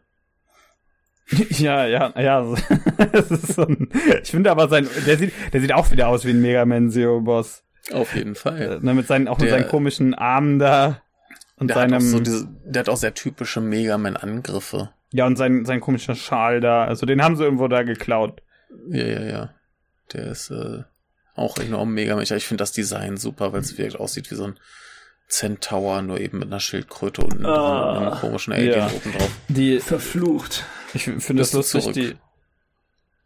Ja, 1.49 1.85
ja, 1.85 2.13
ja. 2.19 2.55
das 3.11 3.31
ist 3.31 3.53
so 3.55 3.63
ein, 3.63 3.89
ich 4.23 4.31
finde 4.31 4.49
aber 4.51 4.69
sein, 4.69 4.87
der 5.05 5.17
sieht, 5.17 5.33
der 5.53 5.61
sieht 5.61 5.73
auch 5.73 5.91
wieder 5.91 6.07
aus 6.07 6.25
wie 6.25 6.29
ein 6.31 6.41
Mega 6.41 6.65
Man 6.65 6.89
Zero 6.89 7.19
Boss. 7.21 7.63
Auf 7.91 8.15
jeden 8.15 8.35
Fall. 8.35 8.61
Äh, 8.81 8.85
ne, 8.85 8.93
mit 8.93 9.07
seinen, 9.07 9.27
auch 9.27 9.37
mit 9.37 9.49
Der- 9.49 9.57
seinen 9.59 9.67
komischen 9.69 10.13
Armen 10.13 10.59
da. 10.59 11.01
Und 11.57 11.69
Der 11.69 11.75
hat, 11.77 11.89
seinem, 11.89 11.97
auch 11.97 12.01
so 12.01 12.19
diese, 12.19 12.47
der 12.65 12.81
hat 12.81 12.89
auch 12.89 12.97
sehr 12.97 13.13
typische 13.13 13.61
Mega 13.61 13.97
Man-Angriffe. 13.97 14.89
ja, 15.11 15.25
und 15.25 15.37
sein, 15.37 15.65
sein 15.65 15.79
komischer 15.81 16.15
Schal 16.15 16.59
da. 16.61 16.85
Also 16.85 17.05
den 17.05 17.21
haben 17.23 17.35
sie 17.35 17.43
irgendwo 17.43 17.67
da 17.67 17.83
geklaut. 17.83 18.41
Ja, 18.89 19.03
ja, 19.05 19.21
ja. 19.23 19.49
Der 20.13 20.27
ist 20.27 20.51
äh, 20.51 20.83
auch 21.35 21.57
enorm 21.57 21.93
mega 21.93 22.15
mächtig. 22.15 22.37
Ich 22.37 22.47
finde 22.47 22.61
das 22.61 22.71
Design 22.73 23.17
super, 23.17 23.53
weil 23.53 23.61
es 23.61 23.77
wirklich 23.77 23.99
aussieht 23.99 24.29
wie 24.31 24.35
so 24.35 24.43
ein 24.45 24.59
Centaur, 25.27 26.01
nur 26.03 26.19
eben 26.19 26.39
mit 26.39 26.47
einer 26.47 26.59
Schildkröte 26.59 27.21
und 27.21 27.33
einem, 27.33 27.45
Ah, 27.47 27.97
einem 27.97 28.11
komischen 28.19 28.53
Alien 28.53 28.77
ja. 28.77 28.87
oben 28.87 29.11
drauf. 29.11 29.31
Die, 29.49 29.79
Verflucht. 29.79 30.63
Ich 30.93 31.03
finde 31.03 31.43
du 31.43 31.57
lustig, 31.57 31.81
zurück? 31.83 31.93
die, 31.95 32.13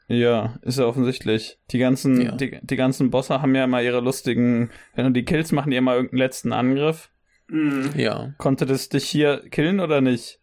ja, 0.07 0.57
ist 0.61 0.77
ja 0.79 0.85
offensichtlich. 0.85 1.57
Die 1.71 1.79
ganzen, 1.79 2.21
Ja. 2.21 2.31
die, 2.35 2.59
die 2.61 2.75
ganzen 2.75 3.11
Bosse 3.11 3.41
haben 3.41 3.55
ja 3.55 3.63
immer 3.63 3.81
ihre 3.81 4.01
lustigen, 4.01 4.69
wenn 4.95 5.05
du 5.05 5.11
die 5.11 5.23
killst, 5.25 5.53
machen 5.53 5.71
die 5.71 5.77
immer 5.77 5.93
irgendeinen 5.95 6.19
letzten 6.19 6.51
Angriff. 6.53 7.09
Mhm. 7.47 7.91
Ja. 7.95 8.33
Konnte 8.37 8.65
das 8.65 8.89
dich 8.89 9.05
hier 9.09 9.41
killen 9.49 9.79
oder 9.79 10.01
nicht? 10.01 10.39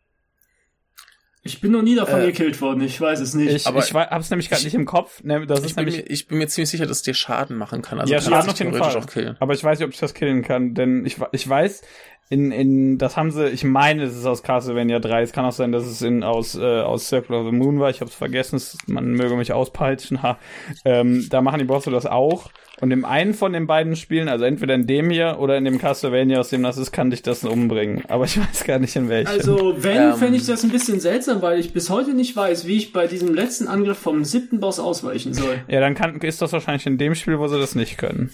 Ich 1.43 1.61
bin 1.61 1.71
noch 1.73 1.83
nie 1.83 1.95
davon 1.95 2.21
Äh, 2.21 2.27
gekillt 2.27 2.61
worden, 2.61 2.83
ich 2.83 3.01
weiß 3.01 3.21
es 3.21 3.33
nicht. 3.35 3.51
Ich, 3.53 3.67
aber- 3.67 3.79
ich 3.83 3.95
hab's 3.95 4.29
nämlich 4.29 4.51
gerade 4.51 4.65
nicht 4.65 4.75
im 4.75 4.85
Kopf. 4.85 5.23
Ne, 5.23 5.47
das 5.47 5.61
Ich 5.61 5.67
ist 5.67 5.77
bin, 5.77 5.85
nämlich, 5.87 6.05
mir, 6.05 6.11
ich 6.11 6.27
bin 6.29 6.39
mir 6.39 6.49
ziemlich 6.49 6.69
sicher, 6.69 6.85
dass 6.85 6.99
es 6.99 7.03
dir 7.05 7.15
Schaden 7.15 7.57
machen 7.57 7.81
kann. 7.81 8.01
Also 8.01 8.13
Ja, 8.13 8.19
kann 8.21 8.31
Schaden 8.33 8.49
es 8.49 8.53
auf 8.55 8.59
jeden 8.59 8.75
Fall. 8.75 8.97
auch 8.97 9.07
killen. 9.07 9.37
aber 9.39 9.55
ich 9.55 9.63
weiß 9.65 9.79
nicht, 9.79 9.87
ob 9.87 9.93
ich 9.95 10.01
das 10.01 10.15
killen 10.15 10.43
kann, 10.43 10.75
denn 10.75 11.07
ich, 11.07 11.17
ich 11.33 11.49
weiß, 11.49 11.83
in, 12.31 12.53
in, 12.53 12.99
das 12.99 13.17
haben 13.17 13.31
sie, 13.31 13.49
ich 13.49 13.65
meine, 13.65 14.03
es 14.03 14.17
ist 14.17 14.27
aus 14.27 14.43
Castlevania 14.43 14.99
3, 14.99 15.23
es 15.23 15.33
kann 15.33 15.47
auch 15.47 15.53
sein, 15.53 15.73
dass 15.73 15.87
es 15.87 16.03
in, 16.03 16.23
aus, 16.23 16.55
äh, 16.57 16.81
aus 16.81 17.09
Circle 17.09 17.37
of 17.37 17.47
the 17.47 17.57
Moon 17.57 17.81
war, 17.81 17.89
ich 17.89 18.01
hab's 18.03 18.15
vergessen, 18.15 18.57
es, 18.57 18.77
man 18.87 19.13
möge 19.13 19.35
mich 19.35 19.53
auspeitschen, 19.53 20.23
ha. 20.23 20.39
Ähm, 20.85 21.27
da 21.31 21.41
machen 21.41 21.59
die 21.59 21.65
Bosse 21.65 21.91
das 21.91 22.05
auch. 22.05 22.51
Und 22.81 22.93
im 22.93 23.05
einen 23.05 23.35
von 23.35 23.53
den 23.53 23.67
beiden 23.67 23.97
Spielen, 23.97 24.29
also 24.29 24.45
entweder 24.45 24.75
in 24.75 24.87
dem 24.87 25.11
hier 25.11 25.39
oder 25.41 25.57
in 25.57 25.65
dem 25.65 25.79
Castlevania, 25.79 26.39
aus 26.39 26.51
dem 26.51 26.63
das 26.63 26.79
ist, 26.79 26.93
kann 26.93 27.11
dich 27.11 27.23
das 27.23 27.43
umbringen. 27.43 28.05
Aber 28.09 28.25
ich 28.25 28.39
weiß 28.41 28.65
gar 28.65 28.79
nicht 28.79 28.95
in 28.95 29.09
welchem. 29.09 29.33
Also, 29.33 29.75
wenn, 29.79 30.11
Ähm. 30.11 30.15
fände 30.15 30.37
ich 30.37 30.47
das 30.47 30.63
ein 30.63 30.71
bisschen 30.71 31.01
seltsam, 31.01 31.43
weil 31.43 31.59
ich 31.59 31.73
bis 31.73 31.91
heute 31.91 32.15
nicht 32.15 32.37
weiß, 32.37 32.69
wie 32.69 32.77
ich 32.77 32.93
bei 32.93 33.09
diesem 33.09 33.35
letzten 33.35 33.67
Angriff 33.67 33.99
vom 33.99 34.23
siebten 34.25 34.61
Boss 34.61 34.79
ausweichen 34.79 35.35
soll. 35.35 35.59
Ja, 35.67 35.81
dann 35.81 35.95
kann, 35.95 36.21
ist 36.21 36.41
das 36.41 36.53
wahrscheinlich 36.53 36.87
in 36.87 36.99
dem 36.99 37.17
Spiel, 37.17 37.41
wo 37.41 37.49
sie 37.49 37.59
das 37.59 37.75
nicht 37.75 37.99
können. 37.99 38.31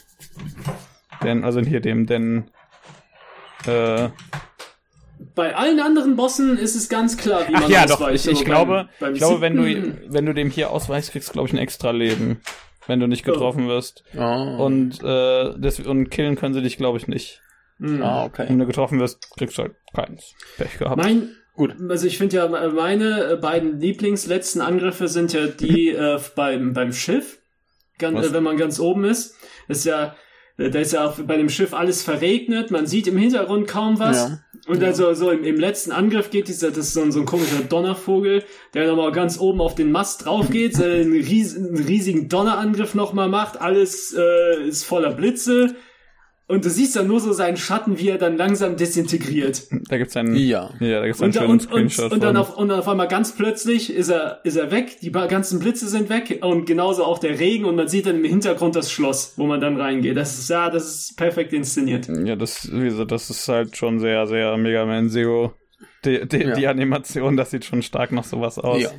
Denn, 1.23 1.43
also 1.43 1.61
hier 1.61 1.81
dem, 1.81 2.05
denn, 2.05 2.45
äh, 3.67 4.11
Bei 5.35 5.55
allen 5.57 5.81
anderen 5.81 6.17
Bossen 6.17 6.59
ist 6.59 6.75
es 6.75 6.89
ganz 6.89 7.17
klar, 7.17 7.47
wie 7.49 7.53
man 7.53 7.65
ach 7.65 7.69
ja, 7.69 7.87
doch, 7.87 8.09
ich, 8.09 8.27
ich 8.27 8.37
aber 8.37 8.45
glaube, 8.45 8.73
beim, 8.73 8.89
beim 9.01 9.13
ich 9.15 9.19
glaube, 9.19 9.41
wenn 9.41 9.57
du, 9.57 9.97
wenn 10.09 10.27
du 10.27 10.35
dem 10.35 10.51
hier 10.51 10.71
ausweichst, 10.71 11.13
kriegst 11.13 11.29
du, 11.29 11.33
glaube 11.33 11.49
ich, 11.49 11.55
ein 11.55 11.59
extra 11.59 11.91
Leben. 11.91 12.41
Wenn 12.87 13.01
du 13.01 13.07
nicht 13.07 13.25
getroffen 13.25 13.67
wirst. 13.67 14.05
Oh. 14.15 14.21
Und, 14.21 15.03
äh, 15.03 15.55
das, 15.59 15.81
und 15.81 16.11
killen 16.11 16.37
können 16.37 16.53
sie 16.53 16.61
dich, 16.61 16.77
glaube 16.77 16.99
ich, 16.99 17.09
nicht. 17.09 17.41
Hm. 17.79 18.03
ah, 18.03 18.25
okay. 18.25 18.45
Wenn 18.49 18.59
du 18.59 18.67
getroffen 18.67 19.01
wirst, 19.01 19.31
kriegst 19.37 19.59
du 19.59 19.63
halt 19.63 19.75
keins. 19.95 20.35
Pech 20.57 20.79
gehabt. 20.79 20.97
Mein, 20.97 21.35
Gut. 21.55 21.75
also 21.89 22.07
ich 22.07 22.19
finde 22.19 22.37
ja, 22.37 22.49
meine 22.49 23.33
äh, 23.33 23.37
beiden 23.37 23.81
Lieblingsletzten 23.81 24.61
Angriffe 24.61 25.09
sind 25.09 25.33
ja 25.33 25.47
die 25.47 25.91
äh, 25.91 26.21
beim, 26.37 26.73
beim 26.73 26.93
Schiff, 26.93 27.39
ganz, 27.99 28.27
äh, 28.27 28.33
wenn 28.33 28.43
man 28.43 28.57
ganz 28.57 28.79
oben 28.79 29.05
ist. 29.05 29.37
Das 29.69 29.79
ist 29.79 29.85
ja, 29.85 30.15
da 30.57 30.79
ist 30.79 30.93
ja 30.93 31.07
auch 31.07 31.19
bei 31.19 31.37
dem 31.37 31.49
Schiff 31.49 31.75
alles 31.75 32.03
verregnet, 32.03 32.71
man 32.71 32.87
sieht 32.87 33.07
im 33.09 33.17
Hintergrund 33.17 33.67
kaum 33.67 33.99
was. 33.99 34.17
Ja. 34.17 34.39
Und 34.67 34.83
also 34.83 35.13
so 35.13 35.31
im, 35.31 35.45
im 35.45 35.57
letzten 35.57 35.93
Angriff 35.93 36.31
geht 36.31 36.49
dieser, 36.49 36.71
das 36.71 36.87
ist 36.87 36.95
so 36.95 37.03
ein, 37.03 37.13
so 37.13 37.21
ein 37.21 37.27
komischer 37.27 37.61
Donnervogel, 37.69 38.45
der 38.73 38.87
nochmal 38.87 39.13
ganz 39.13 39.39
oben 39.39 39.61
auf 39.61 39.75
den 39.75 39.93
Mast 39.93 40.25
drauf 40.25 40.51
geht, 40.51 40.79
äh, 40.79 41.03
einen, 41.03 41.13
ries, 41.13 41.57
einen 41.57 41.77
riesigen 41.77 42.29
Donnerangriff 42.29 42.95
nochmal 42.95 43.29
macht, 43.29 43.61
alles 43.61 44.15
äh, 44.17 44.67
ist 44.67 44.85
voller 44.85 45.13
Blitze. 45.13 45.75
Und 46.47 46.65
du 46.67 46.69
siehst 46.69 46.95
dann 46.95 47.07
nur 47.07 47.21
so 47.21 47.33
seinen 47.33 47.57
Schatten, 47.57 47.99
wie 47.99 48.11
er 48.11 48.19
dann 48.19 48.37
langsam 48.37 48.77
desintegriert. 48.77 49.63
Da 49.89 49.97
gibt's 49.97 50.15
einen, 50.15 50.37
Ja. 50.37 50.71
ja, 50.79 51.01
da 51.01 51.07
gibt's 51.07 51.23
einen 51.23 51.31
Und, 51.33 51.39
schönen 51.39 51.51
und, 51.53 51.63
Screenshot 51.63 52.13
und, 52.13 52.23
dann 52.23 52.37
auf, 52.37 52.55
und 52.57 52.69
dann 52.69 52.79
auf 52.81 52.87
einmal 52.89 53.09
ganz 53.09 53.35
plötzlich 53.35 53.91
ist 53.91 54.11
er, 54.11 54.41
ist 54.45 54.57
er 54.57 54.71
weg, 54.71 54.99
die 55.01 55.11
ganzen 55.11 55.59
Blitze 55.59 55.89
sind 55.89 56.11
weg 56.11 56.41
und 56.43 56.67
genauso 56.67 57.05
auch 57.05 57.19
der 57.19 57.39
Regen 57.41 57.65
und 57.65 57.77
man 57.77 57.89
sieht 57.89 58.05
dann 58.05 58.17
im 58.17 58.25
Hintergrund 58.25 58.77
das 58.77 58.93
Schloss, 58.93 59.33
wo 59.37 59.47
man 59.47 59.61
dann 59.61 59.81
reingeht. 59.81 60.19
Das 60.19 60.39
ist, 60.39 60.51
ja, 60.51 60.69
das 60.69 60.85
ist 60.95 61.17
perfekt 61.17 61.55
inszeniert. 61.55 62.09
Ja, 62.09 62.37
das, 62.37 62.71
wie 62.71 62.85
gesagt, 62.85 63.11
das 63.11 63.31
ist 63.31 63.49
halt 63.49 63.75
schon 63.77 63.99
sehr, 63.99 64.27
sehr 64.27 64.55
Mega 64.59 64.85
Man 64.85 65.09
Zero. 65.09 65.55
Die, 66.05 66.29
die, 66.29 66.37
Ja. 66.43 66.55
die 66.55 66.67
Animation, 66.67 67.39
das 67.39 67.53
sieht 67.53 67.65
schon 67.65 67.81
stark 67.81 68.13
nach 68.13 68.25
sowas 68.25 68.59
aus. 68.59 68.83
ja. 68.83 68.91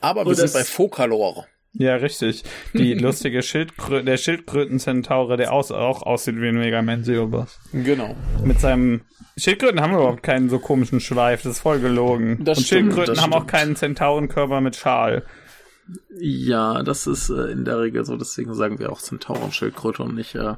Aber 0.00 0.22
wir 0.24 0.28
Und 0.28 0.34
sind 0.36 0.52
bei 0.52 0.62
Fokalor. 0.62 1.46
Ja, 1.78 1.96
richtig. 1.96 2.44
Die 2.72 2.94
lustige 2.98 3.42
Schildkrö 3.42 4.02
der 4.02 4.16
Schildkröten-Zentaure, 4.16 5.36
der 5.36 5.52
aus 5.52 5.70
auch 5.72 6.02
aussieht 6.02 6.40
wie 6.40 6.48
ein 6.48 6.56
Mega 6.56 6.82
Man 6.82 7.04
Zero 7.04 7.26
Boss. 7.26 7.58
Genau. 7.72 8.16
Mit 8.44 8.60
seinem 8.60 9.02
Schildkröten 9.36 9.80
haben 9.80 9.92
überhaupt 9.92 10.22
keinen 10.22 10.48
so 10.48 10.58
komischen 10.58 11.00
Schweif, 11.00 11.42
das 11.42 11.56
ist 11.56 11.60
voll 11.60 11.80
gelogen. 11.80 12.38
Das 12.44 12.58
Und 12.58 12.64
stimmt, 12.64 12.94
Schildkröten 12.94 13.20
haben 13.20 13.34
auch 13.34 13.46
keinen 13.46 13.76
Zentaurenkörper 13.76 14.60
mit 14.60 14.76
Schal. 14.76 15.24
Ja, 16.18 16.82
das 16.82 17.06
ist 17.06 17.30
äh, 17.30 17.52
in 17.52 17.64
der 17.64 17.78
Regel 17.78 18.04
so, 18.04 18.16
deswegen 18.16 18.54
sagen 18.54 18.78
wir 18.78 18.90
auch 18.90 19.00
Zentauren-Schildkröte 19.00 20.02
und 20.02 20.14
nicht, 20.14 20.34
äh, 20.34 20.54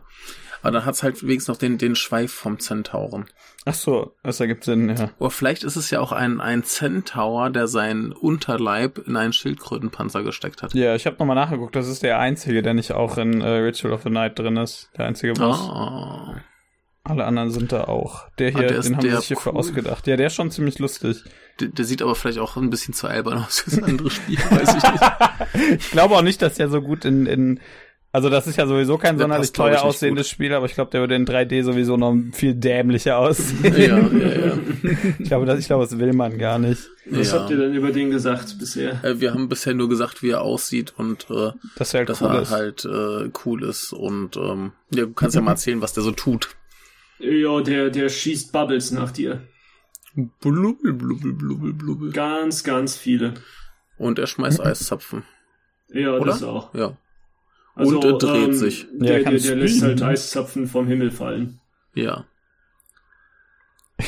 aber 0.63 0.73
dann 0.73 0.85
hat's 0.85 1.03
halt 1.03 1.23
wenigstens 1.23 1.49
noch 1.49 1.57
den, 1.57 1.79
den 1.79 1.95
Schweif 1.97 2.33
vom 2.33 2.59
Zentauren. 2.59 3.27
Ach 3.65 3.75
so, 3.75 4.13
das 4.23 4.41
ergibt 4.41 4.65
Sinn, 4.65 4.89
ja. 4.89 5.11
Oder 5.19 5.31
vielleicht 5.31 5.63
ist 5.65 5.77
es 5.77 5.91
ja 5.91 6.01
auch 6.01 6.13
ein, 6.13 6.41
ein 6.41 6.65
Centaur, 6.65 7.51
der 7.51 7.67
seinen 7.69 8.13
Unterleib 8.13 8.99
in 9.07 9.17
einen 9.17 9.33
Schildkrötenpanzer 9.33 10.23
gesteckt 10.23 10.63
hat. 10.63 10.73
Ja, 10.75 10.95
ich 10.95 11.07
habe 11.07 11.17
nochmal 11.19 11.37
nachgeguckt, 11.37 11.77
das 11.77 11.89
ist 11.89 12.03
der 12.03 12.19
einzige, 12.19 12.63
der 12.63 12.75
nicht 12.75 12.93
auch 12.93 13.19
in 13.19 13.41
äh, 13.41 13.47
Ritual 13.49 13.93
of 13.93 14.03
the 14.05 14.11
Night 14.11 14.39
drin 14.39 14.57
ist. 14.57 14.91
Der 14.97 15.07
einzige 15.07 15.35
Boss. 15.35 15.59
Ah. 15.71 16.37
Alle 17.05 17.25
anderen 17.25 17.51
sind 17.51 17.73
da 17.73 17.85
auch. 17.85 18.29
Der 18.39 18.51
hier, 18.51 18.59
Ah, 18.59 18.63
der 18.69 18.81
den 18.83 18.97
haben 18.97 19.03
sie 19.03 19.11
sich 19.17 19.27
hierfür 19.29 19.53
cool. 19.53 19.59
ausgedacht. 19.59 20.07
Ja, 20.07 20.17
der 20.17 20.27
ist 20.27 20.35
schon 20.35 20.51
ziemlich 20.51 20.79
lustig. 20.79 21.25
Der, 21.59 21.69
der 21.69 21.85
sieht 21.87 22.03
aber 22.03 22.15
vielleicht 22.15 22.39
auch 22.39 22.57
ein 22.57 22.69
bisschen 22.71 22.93
zu 22.93 23.07
albern 23.07 23.39
aus 23.45 23.61
für 23.61 23.79
ein 23.79 23.85
anderes 23.91 24.13
Spiel, 24.15 24.39
weiß 24.39 24.77
ich 24.77 24.83
nicht. 24.83 25.81
Ich 25.81 25.91
glaube 25.91 26.15
auch 26.17 26.23
nicht, 26.23 26.43
dass 26.43 26.55
der 26.55 26.69
so 26.69 26.83
gut 26.83 27.05
in, 27.07 27.25
in 27.27 27.61
also 28.19 28.31
das 28.31 28.47
ist 28.47 28.57
ja 28.57 28.67
sowieso 28.67 28.99
kein 28.99 29.17
Der 29.17 29.23
sonderlich 29.25 29.49
passt, 29.53 29.57
teuer 29.57 29.83
aussehendes 29.83 30.29
Spiel, 30.29 30.53
aber 30.53 30.67
ich 30.67 30.75
glaube, 30.75 30.91
der 30.91 31.01
würde 31.01 31.15
in 31.15 31.25
3D 31.27 31.63
sowieso 31.63 31.97
noch 31.97 32.15
viel 32.33 32.55
dämlicher 32.55 33.17
aussehen. 33.19 33.75
ja, 33.77 33.99
ja, 33.99 34.47
ja. 34.47 34.59
Ich 35.19 35.29
glaube, 35.29 35.47
das, 35.47 35.59
ich 35.61 35.67
glaube, 35.67 35.85
das 35.85 35.99
will 35.99 36.13
man 36.13 36.37
gar 36.39 36.59
nicht. 36.59 36.89
Was 37.07 37.33
Ja. 37.33 37.39
habt 37.41 37.51
ihr 37.51 37.57
denn 37.57 37.75
über 37.75 37.93
den 37.93 38.11
gesagt 38.11 38.59
bisher? 38.59 39.03
Äh, 39.05 39.21
Wir 39.21 39.33
haben 39.33 39.49
bisher 39.49 39.75
nur 39.75 39.89
gesagt, 39.89 40.23
wie 40.23 40.31
er 40.31 40.43
aussieht 40.43 40.95
und 40.97 41.27
äh, 41.31 41.53
Das 41.77 41.93
wäre 41.95 42.01
halt 42.01 42.09
dass 42.09 42.21
cool. 42.21 42.29
er 42.35 42.43
ist. 42.43 42.51
halt 42.51 42.85
äh, 42.85 43.31
cool 43.45 43.63
ist 43.65 43.93
und 43.93 44.37
ähm, 44.37 44.73
ja, 44.91 45.05
du 45.07 45.13
kannst 45.13 45.37
ja 45.37 45.41
mal 45.43 45.53
erzählen, 45.53 45.81
was 45.81 45.93
der 45.93 46.03
so 46.03 46.11
tut. 46.11 46.49
Ja, 47.21 47.61
der, 47.61 47.91
der 47.91 48.09
schießt 48.09 48.53
Bubbles 48.53 48.91
nach 48.91 49.11
dir. 49.11 49.43
Blubbel, 50.41 50.93
blubbel, 50.93 51.33
blubbel, 51.33 51.73
blubbel. 51.73 52.13
Ganz, 52.13 52.65
ganz 52.65 52.97
viele. 52.97 53.35
Und 53.99 54.19
er 54.19 54.27
schmeißt 54.27 54.61
Eiszapfen. 54.61 55.23
Ja, 55.93 56.13
Oder? 56.15 56.27
das 56.27 56.43
auch. 56.43 56.75
Ja. 56.75 56.97
Und 57.87 58.05
er 58.05 58.19
dreht 58.19 58.55
sich. 58.55 58.87
Ja, 58.93 59.07
Der, 59.07 59.19
er 59.19 59.25
kann 59.25 59.33
der, 59.35 59.43
der 59.43 59.57
lässt 59.57 59.83
halt 59.83 60.03
Eiszapfen 60.03 60.67
vom 60.67 60.87
Himmel 60.87 61.11
fallen. 61.11 61.61
Ja. 61.95 62.27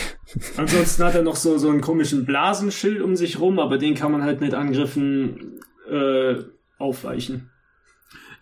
Ansonsten 0.56 1.04
hat 1.04 1.14
er 1.14 1.22
noch 1.22 1.36
so, 1.36 1.58
so 1.58 1.68
einen 1.68 1.80
komischen 1.80 2.24
Blasenschild 2.24 3.00
um 3.00 3.16
sich 3.16 3.38
rum, 3.40 3.58
aber 3.58 3.78
den 3.78 3.94
kann 3.94 4.12
man 4.12 4.22
halt 4.22 4.40
mit 4.40 4.54
Angriffen 4.54 5.60
äh, 5.88 6.36
aufweichen. 6.78 7.50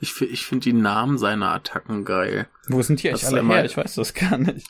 Ich, 0.01 0.21
ich 0.21 0.47
finde 0.47 0.65
die 0.65 0.73
Namen 0.73 1.19
seiner 1.19 1.53
Attacken 1.53 2.05
geil. 2.05 2.47
Wo 2.69 2.81
sind 2.83 3.03
die 3.03 3.09
eigentlich 3.09 3.27
alle 3.27 3.45
her? 3.45 3.65
Ich 3.65 3.77
weiß 3.77 3.97
das 3.97 4.15
gar 4.15 4.39
nicht. 4.39 4.69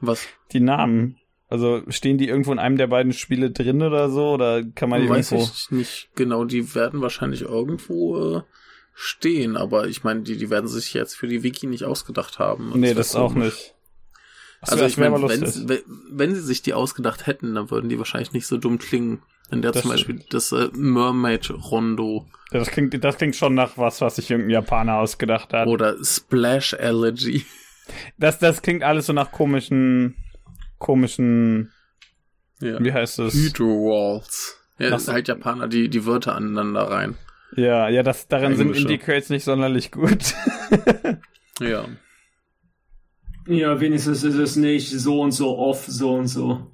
Was? 0.00 0.26
Die 0.52 0.60
Namen. 0.60 1.16
Also 1.48 1.82
stehen 1.88 2.18
die 2.18 2.28
irgendwo 2.28 2.52
in 2.52 2.58
einem 2.58 2.76
der 2.76 2.86
beiden 2.86 3.12
Spiele 3.12 3.50
drin 3.50 3.82
oder 3.82 4.10
so? 4.10 4.30
Oder 4.30 4.62
kann 4.64 4.88
man 4.88 5.02
die 5.02 5.08
Weiß 5.08 5.32
irgendwo... 5.32 5.50
ich 5.52 5.70
nicht 5.70 6.10
genau. 6.14 6.44
Die 6.44 6.74
werden 6.74 7.00
wahrscheinlich 7.00 7.42
irgendwo 7.42 8.36
äh, 8.36 8.42
stehen, 8.94 9.56
aber 9.56 9.86
ich 9.88 10.04
meine, 10.04 10.22
die, 10.22 10.36
die 10.36 10.50
werden 10.50 10.68
sich 10.68 10.92
jetzt 10.94 11.14
für 11.16 11.26
die 11.26 11.42
Wiki 11.42 11.66
nicht 11.66 11.84
ausgedacht 11.84 12.38
haben. 12.38 12.72
Und 12.72 12.80
Nee, 12.80 12.94
das 12.94 13.14
auch 13.16 13.34
nicht. 13.34 13.74
Das 14.60 14.70
Also 14.70 14.84
ich 14.84 14.96
meine, 14.96 15.14
wenn, 15.28 15.40
lustig. 15.40 15.82
wenn, 16.10 16.34
sie 16.34 16.40
sich 16.40 16.62
die 16.62 16.74
ausgedacht 16.74 17.26
hätten, 17.26 17.54
dann 17.54 17.70
würden 17.70 17.88
die 17.88 17.98
wahrscheinlich 17.98 18.32
nicht 18.32 18.46
so 18.46 18.58
dumm 18.58 18.78
klingen. 18.78 19.22
Wenn 19.50 19.60
der 19.60 19.72
Das 19.72 19.82
zum 19.82 19.90
Beispiel 19.90 20.22
das 20.30 20.52
äh, 20.52 20.68
Mermaid 20.74 21.50
Rondo 21.50 22.26
Ja, 22.52 22.60
Das 22.60 22.68
klingt, 22.70 23.02
das 23.02 23.16
klingt 23.18 23.34
schon 23.36 23.54
nach 23.54 23.76
was, 23.76 24.00
was 24.00 24.16
sich 24.16 24.30
irgendein 24.30 24.50
Japaner 24.50 24.96
ausgedacht 24.98 25.52
hat. 25.52 25.66
oder 25.68 25.96
Splash 26.04 26.74
Allergy. 26.74 27.44
Das, 28.18 28.38
das 28.38 28.62
klingt 28.62 28.82
alles 28.84 29.06
so 29.06 29.12
nach 29.12 29.32
komischen, 29.32 30.16
komischen, 30.78 31.72
Ja. 32.60 32.82
wie 32.82 32.92
heißt 32.92 33.18
es? 33.18 33.34
Hydro 33.34 33.64
Walls. 33.64 34.56
Ja, 34.78 34.90
das 34.90 35.04
sind 35.06 35.14
halt 35.14 35.28
Japaner, 35.28 35.66
die 35.68 35.88
die 35.88 36.06
Wörter 36.06 36.34
aneinander 36.34 36.82
rein. 36.82 37.16
Ja, 37.56 37.88
ja, 37.88 38.02
das, 38.02 38.28
darin 38.28 38.56
sind. 38.56 38.76
Indie-Crates 38.76 39.30
nicht 39.30 39.44
sonderlich 39.44 39.90
gut. 39.90 40.34
Ja. 41.60 41.86
Ja, 43.46 43.78
wenigstens 43.78 44.24
ist 44.24 44.34
es 44.36 44.56
nicht 44.56 44.88
so 44.90 45.20
und 45.20 45.32
so 45.32 45.58
off, 45.58 45.84
so 45.86 46.14
und 46.14 46.26
so. 46.26 46.72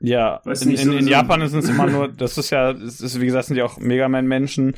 Ja, 0.00 0.40
in, 0.44 0.50
nicht, 0.50 0.62
in, 0.82 0.90
so- 0.90 0.96
in 0.98 1.04
so- 1.04 1.10
Japan 1.10 1.42
ist 1.42 1.52
es 1.52 1.68
immer 1.68 1.86
nur, 1.86 2.08
das 2.12 2.36
ist 2.38 2.50
ja, 2.50 2.70
es 2.72 3.00
ist, 3.00 3.20
wie 3.20 3.26
gesagt, 3.26 3.46
sind 3.46 3.56
ja 3.56 3.64
auch 3.64 3.78
Mega 3.78 4.08
Man-Menschen 4.08 4.74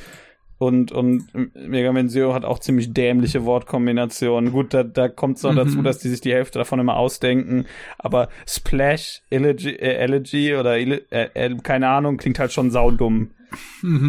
und, 0.66 0.92
und 0.92 1.26
Mega 1.54 1.92
Man 1.92 2.08
Zero 2.08 2.34
hat 2.34 2.44
auch 2.44 2.58
ziemlich 2.58 2.92
dämliche 2.92 3.44
Wortkombinationen. 3.44 4.52
Gut, 4.52 4.72
da, 4.74 4.82
da 4.84 5.08
kommt 5.08 5.36
es 5.36 5.42
noch 5.42 5.52
Mhm. 5.52 5.56
dazu, 5.56 5.82
dass 5.82 5.98
die 5.98 6.08
sich 6.08 6.20
die 6.20 6.32
Hälfte 6.32 6.58
davon 6.58 6.78
immer 6.80 6.96
ausdenken, 6.96 7.66
aber 7.98 8.28
Splash, 8.46 9.22
Elegy, 9.30 9.70
äh, 9.70 9.94
Elegy 9.96 10.54
oder 10.54 10.76
Ele, 10.78 11.02
äh, 11.10 11.28
äh, 11.34 11.56
keine 11.62 11.88
Ahnung, 11.88 12.16
klingt 12.16 12.38
halt 12.38 12.52
schon 12.52 12.70
saudumm. 12.70 13.30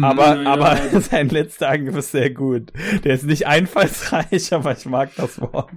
Aber, 0.00 0.36
Ja, 0.36 0.42
ja. 0.42 0.52
aber 0.54 0.76
sein 1.00 1.28
letzter 1.28 1.68
Angriff 1.68 1.96
ist 1.96 2.12
sehr 2.12 2.30
gut. 2.30 2.72
Der 3.04 3.14
ist 3.14 3.24
nicht 3.26 3.46
einfallsreich, 3.46 4.52
aber 4.54 4.72
ich 4.72 4.86
mag 4.86 5.10
das 5.16 5.38
Wort. 5.40 5.70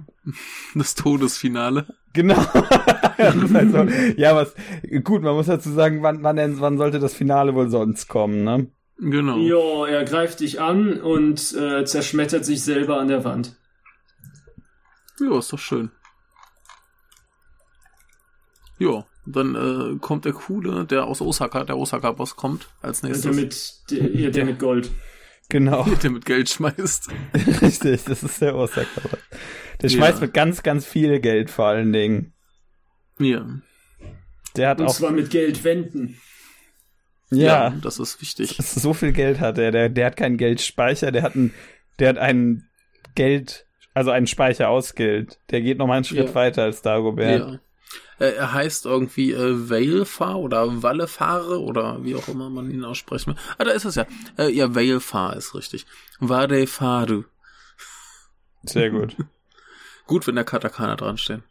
Das 0.74 0.94
Todesfinale. 0.94 1.86
Genau. 2.14 2.36
Halt 2.54 3.72
so, 3.72 3.86
ja, 4.16 4.34
was 4.34 4.54
gut, 5.04 5.22
man 5.22 5.34
muss 5.34 5.46
dazu 5.46 5.70
sagen, 5.70 6.02
wann, 6.02 6.22
wann, 6.22 6.36
denn, 6.36 6.58
wann 6.60 6.78
sollte 6.78 6.98
das 6.98 7.12
Finale 7.14 7.54
wohl 7.54 7.68
sonst 7.68 8.08
kommen, 8.08 8.42
ne? 8.44 8.68
Genau. 9.00 9.38
Ja, 9.38 9.86
er 9.86 10.04
greift 10.04 10.40
dich 10.40 10.60
an 10.60 11.00
und 11.00 11.54
äh, 11.54 11.84
zerschmettert 11.84 12.44
sich 12.44 12.62
selber 12.62 12.98
an 12.98 13.08
der 13.08 13.24
Wand. 13.24 13.56
Ja, 15.20 15.38
ist 15.38 15.52
doch 15.52 15.58
schön. 15.58 15.90
Ja, 18.78 19.06
dann 19.26 19.54
äh, 19.54 19.98
kommt 19.98 20.24
der 20.24 20.32
Coole, 20.32 20.84
der 20.84 21.04
aus 21.06 21.20
Osaka, 21.20 21.64
der 21.64 21.76
Osaka-Boss 21.76 22.36
kommt 22.36 22.68
als 22.80 23.00
Der 23.00 23.10
nächstes. 23.10 23.36
mit, 23.36 23.90
der, 23.90 24.10
ja, 24.16 24.30
der 24.30 24.44
mit 24.44 24.58
Gold. 24.58 24.90
Genau. 25.48 25.84
der 26.02 26.10
mit 26.10 26.24
Geld 26.24 26.48
schmeißt. 26.48 27.08
Richtig, 27.62 28.04
das 28.04 28.22
ist 28.22 28.40
der 28.40 28.54
Osaka. 28.54 29.00
Der 29.80 29.88
schmeißt 29.88 30.18
Ja. 30.20 30.26
mit 30.26 30.34
ganz, 30.34 30.62
ganz 30.62 30.86
viel 30.86 31.20
Geld 31.20 31.50
vor 31.50 31.66
allen 31.66 31.92
Dingen. 31.92 32.34
Ja. 33.18 33.46
Der 34.56 34.68
hat 34.70 34.80
Und 34.80 34.86
auch, 34.86 34.94
zwar 34.94 35.10
mit 35.10 35.30
Geldwänden. 35.30 36.20
Ja, 37.30 37.70
das 37.82 37.98
ist 37.98 38.20
wichtig. 38.20 38.56
so 38.58 38.94
viel 38.94 39.12
Geld 39.12 39.40
hat 39.40 39.58
er. 39.58 39.70
Der, 39.70 39.88
der 39.88 40.06
hat 40.06 40.16
keinen 40.16 40.36
Geldspeicher, 40.38 41.12
der 41.12 41.22
hat 41.22 41.34
einen, 41.34 41.52
der 41.98 42.10
hat 42.10 42.18
einen 42.18 42.68
Geld, 43.14 43.66
also 43.94 44.10
einen 44.10 44.26
Speicher 44.26 44.68
aus 44.68 44.94
Geld. 44.94 45.38
Der 45.50 45.60
geht 45.60 45.78
noch 45.78 45.86
mal 45.86 45.96
einen 45.96 46.04
Schritt 46.04 46.28
Ja. 46.28 46.34
weiter 46.34 46.62
als 46.64 46.82
Dagobert. 46.82 47.40
Ja. 47.50 47.58
Er 48.20 48.52
heißt 48.52 48.84
irgendwie 48.84 49.32
äh, 49.32 49.70
Veilfar 49.70 50.38
oder 50.38 50.82
Wallefahre 50.82 51.60
oder 51.62 52.02
wie 52.04 52.16
auch 52.16 52.26
immer 52.28 52.50
man 52.50 52.70
ihn 52.70 52.84
aussprechen 52.84 53.34
will. 53.34 53.42
Ah, 53.58 53.64
da 53.64 53.70
ist 53.70 53.84
es 53.84 53.94
ja. 53.94 54.06
Äh, 54.36 54.50
ja, 54.50 54.74
Veilfar 54.74 55.36
ist 55.36 55.54
richtig. 55.54 55.86
Wadefaru. 56.18 57.24
Sehr 58.64 58.90
gut. 58.90 59.16
Gut, 60.06 60.26
wenn 60.26 60.34
der 60.36 60.44
Katakana 60.44 60.96
dran 60.96 61.18
stehen. 61.18 61.42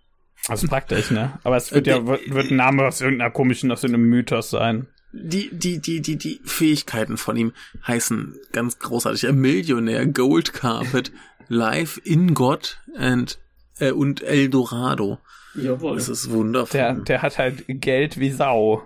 Das 0.48 0.64
ist 0.64 0.70
praktisch, 0.70 1.12
ne? 1.12 1.40
Aber 1.44 1.58
es 1.58 1.72
wird 1.72 1.88
Äh, 1.88 1.92
ja, 1.92 2.06
wird 2.08 2.50
ein 2.52 2.56
Name 2.56 2.88
aus 2.88 3.02
irgendeiner 3.02 3.30
komischen, 3.32 3.72
aus 3.72 3.84
irgendeinem 3.84 4.10
Mythos 4.10 4.50
sein. 4.50 4.88
Die, 5.12 5.50
die, 5.52 5.80
die, 5.80 6.02
die, 6.02 6.18
die 6.18 6.40
Fähigkeiten 6.44 7.18
von 7.18 7.38
ihm 7.38 7.54
heißen 7.88 8.36
ganz 8.52 8.78
großartig. 8.80 9.28
A 9.28 9.32
Millionaire, 9.32 10.06
Gold 10.06 10.54
Carpet, 10.54 11.12
Life 11.48 12.00
in 12.04 12.34
God 12.34 12.80
and, 12.96 13.40
äh, 13.80 13.92
und 13.92 14.22
Eldorado. 14.22 15.20
Jawohl. 15.56 15.96
Das 15.96 16.10
ist 16.10 16.30
wundervoll. 16.30 16.78
Der, 16.80 16.94
der 16.96 17.22
hat 17.22 17.38
halt 17.38 17.64
Geld 17.68 18.20
wie 18.20 18.32
Sau. 18.32 18.84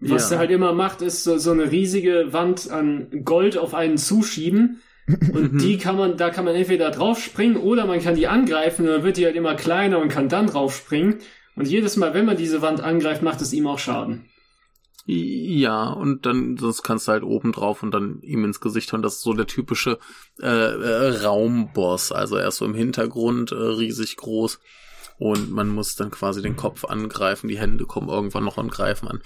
Was 0.00 0.24
Ja. 0.24 0.28
der 0.30 0.38
halt 0.38 0.50
immer 0.50 0.72
macht, 0.72 1.02
ist 1.02 1.24
so, 1.24 1.38
so 1.38 1.50
eine 1.52 1.70
riesige 1.70 2.32
Wand 2.32 2.70
an 2.70 3.24
Gold 3.24 3.58
auf 3.58 3.74
einen 3.74 3.98
zuschieben. 3.98 4.80
Und 5.32 5.58
die 5.62 5.78
kann 5.78 5.96
man, 5.96 6.16
da 6.16 6.30
kann 6.30 6.44
man 6.44 6.54
entweder 6.54 6.90
draufspringen 6.90 7.56
oder 7.56 7.86
man 7.86 8.00
kann 8.00 8.14
die 8.14 8.26
angreifen 8.26 8.82
und 8.86 8.92
dann 8.92 9.02
wird 9.04 9.16
die 9.16 9.24
halt 9.24 9.36
immer 9.36 9.54
kleiner 9.54 9.98
und 10.00 10.08
kann 10.10 10.28
dann 10.28 10.46
draufspringen. 10.48 11.16
Und 11.56 11.66
jedes 11.66 11.96
Mal, 11.96 12.14
wenn 12.14 12.26
man 12.26 12.36
diese 12.36 12.62
Wand 12.62 12.80
angreift, 12.80 13.22
macht 13.22 13.40
es 13.40 13.52
ihm 13.52 13.66
auch 13.66 13.78
Schaden. 13.78 14.26
Ja, 15.10 15.84
und 15.84 16.26
dann 16.26 16.58
sonst 16.58 16.82
kannst 16.82 17.08
du 17.08 17.12
halt 17.12 17.22
oben 17.22 17.52
drauf 17.52 17.82
und 17.82 17.92
dann 17.92 18.20
ihm 18.20 18.44
ins 18.44 18.60
Gesicht 18.60 18.92
hauen. 18.92 19.00
Das 19.00 19.14
ist 19.14 19.22
so 19.22 19.32
der 19.32 19.46
typische 19.46 19.98
äh, 20.38 20.46
äh, 20.46 21.22
Raumboss. 21.24 22.12
Also 22.12 22.36
er 22.36 22.48
ist 22.48 22.58
so 22.58 22.66
im 22.66 22.74
Hintergrund 22.74 23.50
äh, 23.52 23.54
riesig 23.54 24.18
groß 24.18 24.60
und 25.16 25.50
man 25.50 25.68
muss 25.68 25.96
dann 25.96 26.10
quasi 26.10 26.42
den 26.42 26.56
Kopf 26.56 26.84
angreifen. 26.84 27.48
Die 27.48 27.58
Hände 27.58 27.86
kommen 27.86 28.10
irgendwann 28.10 28.44
noch 28.44 28.58
und 28.58 28.70
greifen 28.70 29.08
an. 29.08 29.22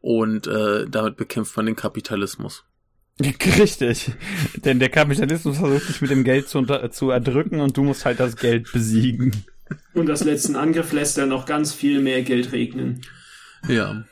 Und 0.00 0.46
äh, 0.46 0.86
damit 0.88 1.16
bekämpft 1.16 1.56
man 1.56 1.66
den 1.66 1.74
Kapitalismus. 1.74 2.62
Richtig. 3.20 4.12
Denn 4.64 4.78
der 4.78 4.88
Kapitalismus 4.88 5.58
versucht 5.58 5.88
dich 5.88 6.00
mit 6.00 6.12
dem 6.12 6.22
Geld 6.22 6.48
zu, 6.48 6.58
unter 6.58 6.92
zu 6.92 7.10
erdrücken 7.10 7.58
und 7.58 7.76
du 7.76 7.82
musst 7.82 8.04
halt 8.04 8.20
das 8.20 8.36
Geld 8.36 8.70
besiegen. 8.72 9.44
Und 9.94 10.06
das 10.06 10.22
letzten 10.22 10.54
Angriff 10.54 10.92
lässt 10.92 11.18
er 11.18 11.26
noch 11.26 11.44
ganz 11.44 11.72
viel 11.72 12.00
mehr 12.00 12.22
Geld 12.22 12.52
regnen. 12.52 13.00
Ja. 13.66 14.04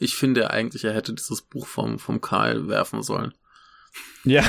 Ich 0.00 0.16
finde 0.16 0.50
eigentlich, 0.50 0.82
er 0.84 0.94
hätte 0.94 1.12
dieses 1.14 1.42
Buch 1.42 1.66
vom, 1.66 1.98
vom 1.98 2.20
Karl 2.20 2.66
werfen 2.68 3.02
sollen. 3.02 3.34
Ja. 4.24 4.42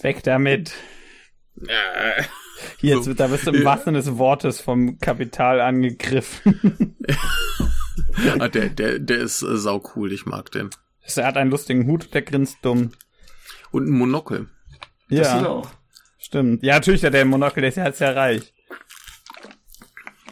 Weg 0.00 0.22
damit. 0.22 0.72
Jetzt, 2.80 3.06
wird- 3.06 3.20
da 3.20 3.26
bist 3.26 3.46
du 3.46 3.50
im 3.50 3.64
wahrsten 3.64 3.94
des 3.94 4.16
Wortes 4.18 4.60
vom 4.60 4.98
Kapital 4.98 5.60
angegriffen. 5.60 6.96
ah, 8.38 8.48
der, 8.48 8.68
der, 8.70 8.98
der 8.98 9.18
ist 9.18 9.42
äh, 9.42 9.56
saucool, 9.56 10.12
ich 10.12 10.26
mag 10.26 10.50
den. 10.52 10.70
Er 11.16 11.26
hat 11.26 11.36
einen 11.36 11.50
lustigen 11.50 11.86
Hut, 11.86 12.14
der 12.14 12.22
grinst 12.22 12.58
dumm. 12.62 12.92
Und 13.72 13.86
ein 13.88 13.98
Monokel. 13.98 14.48
Das 15.10 15.28
hat 15.32 15.38
er 15.38 15.42
Ja, 15.42 15.48
auch. 15.48 15.68
stimmt. 16.18 16.62
Ja, 16.62 16.74
natürlich 16.74 17.04
hat 17.04 17.14
der 17.14 17.24
Monokel, 17.24 17.62
der 17.62 17.68
ist 17.70 17.76
ja 17.76 17.90
sehr 17.92 18.14
reich. 18.14 18.51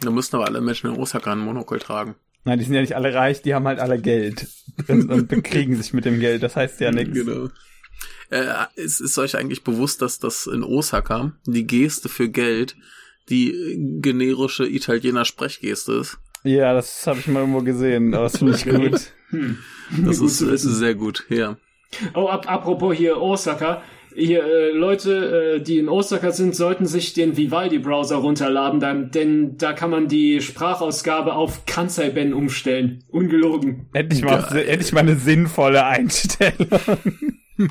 Da 0.01 0.11
müssten 0.11 0.35
aber 0.35 0.45
alle 0.45 0.61
Menschen 0.61 0.93
in 0.93 0.99
Osaka 0.99 1.31
ein 1.31 1.39
Monokel 1.39 1.79
tragen. 1.79 2.15
Nein, 2.43 2.57
die 2.57 2.65
sind 2.65 2.73
ja 2.73 2.81
nicht 2.81 2.95
alle 2.95 3.13
reich, 3.13 3.41
die 3.41 3.53
haben 3.53 3.67
halt 3.67 3.79
alle 3.79 3.99
Geld. 4.01 4.47
Und, 4.87 5.11
und 5.11 5.27
bekriegen 5.29 5.75
sich 5.75 5.93
mit 5.93 6.05
dem 6.05 6.19
Geld, 6.19 6.41
das 6.41 6.55
heißt 6.55 6.79
ja 6.79 6.91
nichts. 6.91 7.13
Genau. 7.13 7.49
Äh, 8.31 8.65
ist, 8.75 8.99
ist 8.99 9.17
euch 9.19 9.37
eigentlich 9.37 9.63
bewusst, 9.63 10.01
dass 10.01 10.17
das 10.17 10.47
in 10.47 10.63
Osaka 10.63 11.33
die 11.45 11.67
Geste 11.67 12.09
für 12.09 12.29
Geld 12.29 12.75
die 13.29 13.99
generische 14.01 14.67
Italiener 14.67 15.25
Sprechgeste 15.25 15.93
ist? 15.93 16.17
Ja, 16.43 16.73
das 16.73 17.05
habe 17.05 17.19
ich 17.19 17.27
mal 17.27 17.41
irgendwo 17.41 17.61
gesehen, 17.61 18.15
aber 18.15 18.23
das 18.23 18.37
finde 18.37 18.55
ich 18.55 18.65
gut. 18.65 19.13
Das 20.03 20.19
ist, 20.19 20.41
ist 20.41 20.63
sehr 20.63 20.95
gut, 20.95 21.25
ja. 21.29 21.57
Oh, 22.15 22.27
ap 22.29 22.49
apropos 22.49 22.95
hier 22.95 23.17
Osaka. 23.17 23.83
Hier, 24.15 24.43
äh, 24.43 24.71
Leute, 24.71 25.55
äh, 25.55 25.61
die 25.61 25.77
in 25.77 25.87
Osaka 25.89 26.31
sind, 26.31 26.55
sollten 26.55 26.85
sich 26.85 27.13
den 27.13 27.37
Vivaldi-Browser 27.37 28.17
runterladen, 28.17 28.79
dann, 28.79 29.11
denn 29.11 29.57
da 29.57 29.73
kann 29.73 29.89
man 29.89 30.07
die 30.07 30.41
Sprachausgabe 30.41 31.33
auf 31.33 31.65
Kansai-Ben 31.65 32.33
umstellen. 32.33 33.03
Ungelogen. 33.09 33.87
Endlich 33.93 34.23
mal, 34.23 34.41
Geil. 34.41 34.67
endlich 34.67 34.91
mal 34.91 35.01
eine 35.01 35.15
sinnvolle 35.15 35.85
Einstellung. 35.85 36.67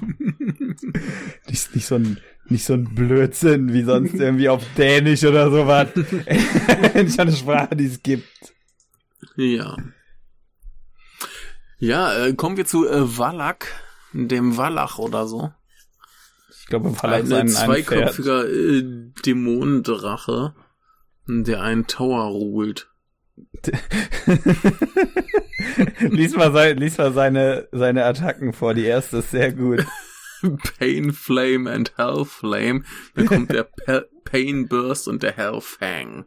nicht, 1.49 1.75
nicht, 1.75 1.87
so 1.87 1.97
ein, 1.97 2.19
nicht 2.49 2.65
so 2.65 2.75
ein 2.75 2.95
Blödsinn 2.95 3.73
wie 3.73 3.83
sonst 3.83 4.15
irgendwie 4.15 4.49
auf 4.49 4.65
Dänisch 4.77 5.25
oder 5.25 5.51
sowas. 5.51 5.89
endlich 6.27 7.17
mal 7.17 7.27
eine 7.27 7.37
Sprache, 7.37 7.77
die 7.77 7.87
es 7.87 8.03
gibt. 8.03 8.55
Ja. 9.37 9.77
Ja, 11.79 12.27
äh, 12.27 12.35
kommen 12.35 12.57
wir 12.57 12.67
zu 12.67 12.89
äh, 12.89 13.19
Wallach, 13.19 13.67
dem 14.13 14.57
Wallach 14.57 14.99
oder 14.99 15.27
so. 15.27 15.51
Ich 16.71 16.79
glaube, 16.79 17.03
weil 17.03 17.11
er 17.11 17.17
Ein 17.17 17.27
seinen 17.27 17.49
zweiköpfiger 17.49 18.49
äh, 18.49 18.85
Dämonendrache, 19.27 20.55
der 21.27 21.63
einen 21.63 21.89
Tower 21.89 22.27
ruht. 22.27 22.93
lies 25.99 26.37
mal, 26.37 26.53
sein, 26.53 26.77
lies 26.77 26.97
mal 26.97 27.13
seine, 27.13 27.67
seine 27.73 28.05
Attacken 28.05 28.53
vor. 28.53 28.75
Die 28.75 28.85
erste 28.85 29.17
ist 29.17 29.33
sehr 29.33 29.53
gut. 29.53 29.85
Pain 30.79 31.13
Flame 31.13 31.69
and 31.69 31.93
Hell 31.97 32.25
Flame. 32.25 32.85
Dann 33.17 33.27
kommt 33.27 33.51
der 33.51 33.65
Pe 33.85 34.09
Pain 34.23 34.69
Burst 34.69 35.09
und 35.09 35.25
der 35.25 35.37
Hell 35.37 35.61
Fang. 35.61 36.25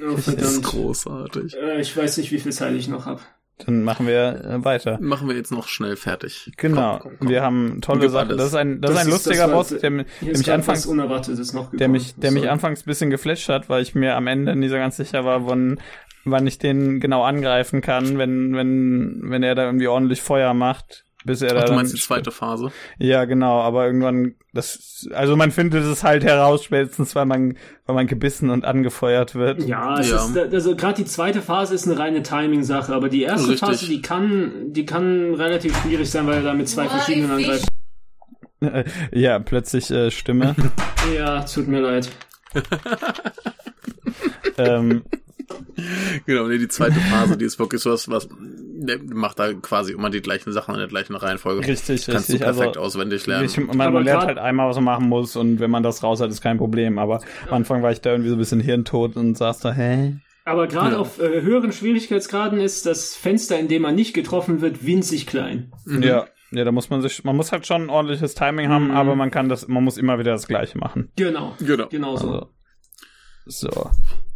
Oh, 0.00 0.12
Das 0.12 0.28
ist 0.28 0.34
verdammt. 0.36 0.62
großartig. 0.66 1.56
Äh, 1.56 1.80
ich 1.80 1.96
weiß 1.96 2.18
nicht, 2.18 2.30
wie 2.30 2.38
viel 2.38 2.52
Zeit 2.52 2.76
ich 2.76 2.86
noch 2.86 3.06
habe. 3.06 3.22
Dann 3.66 3.82
machen 3.82 4.06
wir 4.06 4.44
äh, 4.44 4.64
weiter. 4.64 4.98
Machen 5.00 5.28
wir 5.28 5.34
jetzt 5.36 5.50
noch 5.50 5.66
schnell 5.68 5.96
fertig. 5.96 6.52
Genau. 6.56 6.98
Komm, 6.98 7.10
komm, 7.10 7.18
komm. 7.18 7.28
Wir 7.28 7.42
haben 7.42 7.80
tolle 7.80 8.08
Sachen. 8.08 8.36
Das 8.36 8.46
ist 8.48 8.54
ein, 8.54 8.80
das 8.80 8.90
Das 8.92 9.00
ist 9.00 9.06
ein 9.06 9.08
ist- 9.08 9.12
lustiger 9.26 9.48
war- 9.48 9.56
Boss, 9.56 9.68
der, 9.68 9.78
der 9.90 10.04
ist 10.20 10.38
mich 10.38 10.52
anfangs 10.52 10.86
Unerwartetes 10.86 11.52
noch 11.52 11.64
gekommen. 11.64 11.78
der 11.78 11.88
mich, 11.88 12.14
der 12.16 12.30
mich 12.30 12.48
anfangs 12.48 12.82
ein 12.82 12.86
bisschen 12.86 13.10
geflasht 13.10 13.48
hat, 13.48 13.68
weil 13.68 13.82
ich 13.82 13.94
mir 13.94 14.14
am 14.16 14.26
Ende 14.28 14.54
nie 14.54 14.68
so 14.68 14.76
ganz 14.76 14.96
sicher 14.96 15.24
war, 15.24 15.46
wann, 15.46 15.80
wann 16.24 16.46
ich 16.46 16.58
den 16.58 17.00
genau 17.00 17.24
angreifen 17.24 17.80
kann, 17.80 18.16
wenn, 18.18 18.54
wenn, 18.54 19.20
wenn 19.24 19.42
er 19.42 19.54
da 19.54 19.64
irgendwie 19.64 19.88
ordentlich 19.88 20.22
Feuer 20.22 20.54
macht, 20.54 21.04
bis 21.24 21.42
er 21.42 21.54
da 21.54 21.60
Ach, 21.60 21.60
du 21.62 21.66
dann 21.68 21.76
meinst 21.76 21.94
die 21.94 22.00
zweite 22.00 22.30
Phase? 22.30 22.70
Ja, 22.98 23.24
genau, 23.24 23.60
aber 23.60 23.86
irgendwann, 23.86 24.34
das, 24.54 25.08
also 25.12 25.36
man 25.36 25.50
findet 25.50 25.84
es 25.84 26.04
halt 26.04 26.24
heraus, 26.24 26.64
spätestens, 26.64 27.14
weil 27.14 27.26
man, 27.26 27.58
weil 27.86 27.96
man 27.96 28.06
gebissen 28.06 28.50
und 28.50 28.64
angefeuert 28.64 29.34
wird. 29.34 29.62
Ja, 29.64 29.98
es 29.98 30.10
Ja. 30.10 30.24
ist, 30.24 30.36
also 30.54 30.76
gerade 30.76 30.94
die 30.94 31.04
zweite 31.04 31.42
Phase 31.42 31.74
ist 31.74 31.86
eine 31.86 31.98
reine 31.98 32.22
Timing-Sache, 32.22 32.94
aber 32.94 33.08
die 33.08 33.22
erste 33.22 33.48
Richtig. 33.50 33.60
Phase, 33.68 33.86
die 33.86 34.00
kann, 34.00 34.72
die 34.72 34.86
kann 34.86 35.34
relativ 35.34 35.76
schwierig 35.82 36.10
sein, 36.10 36.26
weil 36.26 36.36
er 36.36 36.42
da 36.42 36.54
mit 36.54 36.68
zwei 36.68 36.88
verschiedenen 36.88 37.30
angreift. 37.32 37.68
Ja, 39.12 39.38
plötzlich 39.38 39.88
äh, 39.90 40.10
Stimme. 40.10 40.56
Ja, 41.16 41.44
tut 41.44 41.68
mir 41.68 41.80
leid. 41.80 42.10
ähm, 44.56 45.04
genau, 46.26 46.46
nee, 46.48 46.58
die 46.58 46.68
zweite 46.68 46.98
Phase, 47.00 47.36
die 47.36 47.44
ist 47.44 47.58
wirklich 47.58 47.80
sowas, 47.82 48.08
was 48.08 48.28
der 48.80 48.98
macht 49.02 49.38
da 49.38 49.52
quasi 49.54 49.92
immer 49.92 50.08
die 50.10 50.20
gleichen 50.20 50.52
Sachen 50.52 50.74
in 50.74 50.78
der 50.80 50.88
gleichen 50.88 51.16
Reihenfolge. 51.16 51.66
Richtig, 51.66 52.06
Kannst 52.06 52.28
richtig. 52.30 52.38
du 52.38 52.44
perfekt 52.44 52.68
also, 52.76 52.80
auswendig 52.80 53.26
lernen. 53.26 53.44
Ich, 53.46 53.56
man, 53.58 53.80
Aber 53.80 53.90
man 53.90 54.04
lernt 54.04 54.24
halt 54.24 54.38
einmal, 54.38 54.68
was 54.68 54.76
man 54.76 54.84
machen 54.84 55.08
muss 55.08 55.34
und 55.36 55.58
wenn 55.60 55.70
man 55.70 55.82
das 55.82 56.02
raus 56.02 56.20
hat, 56.20 56.30
ist 56.30 56.40
kein 56.40 56.58
Problem. 56.58 56.98
Aber 56.98 57.20
am 57.48 57.54
Anfang 57.54 57.82
war 57.82 57.90
ich 57.90 58.00
da 58.00 58.10
irgendwie 58.10 58.30
so 58.30 58.36
ein 58.36 58.38
bisschen 58.38 58.60
hirntot 58.60 59.16
und 59.16 59.36
saß 59.36 59.58
da, 59.60 59.72
hä? 59.72 60.16
Aber 60.44 60.66
gerade 60.68 60.92
Ja. 60.92 60.98
auf 61.00 61.18
äh, 61.20 61.42
höheren 61.42 61.72
Schwierigkeitsgraden 61.72 62.60
ist 62.60 62.86
das 62.86 63.14
Fenster, 63.16 63.58
in 63.58 63.68
dem 63.68 63.82
man 63.82 63.94
nicht 63.94 64.14
getroffen 64.14 64.60
wird, 64.60 64.86
winzig 64.86 65.26
klein. 65.26 65.72
Mhm. 65.84 66.02
Ja. 66.02 66.26
Ja, 66.50 66.64
da 66.64 66.72
muss 66.72 66.88
man 66.88 67.02
sich, 67.02 67.24
man 67.24 67.36
muss 67.36 67.52
halt 67.52 67.66
schon 67.66 67.82
ein 67.82 67.90
ordentliches 67.90 68.34
Timing 68.34 68.70
haben, 68.70 68.86
Mhm. 68.86 68.96
aber 68.96 69.14
man 69.16 69.30
kann 69.30 69.50
das, 69.50 69.68
man 69.68 69.84
muss 69.84 69.98
immer 69.98 70.18
wieder 70.18 70.32
das 70.32 70.46
Gleiche 70.48 70.78
machen. 70.78 71.10
Genau. 71.16 71.54
Genau. 71.60 71.88
Genau 71.88 72.16
so. 72.16 72.48
Also, 73.44 73.68
so. 73.70 73.90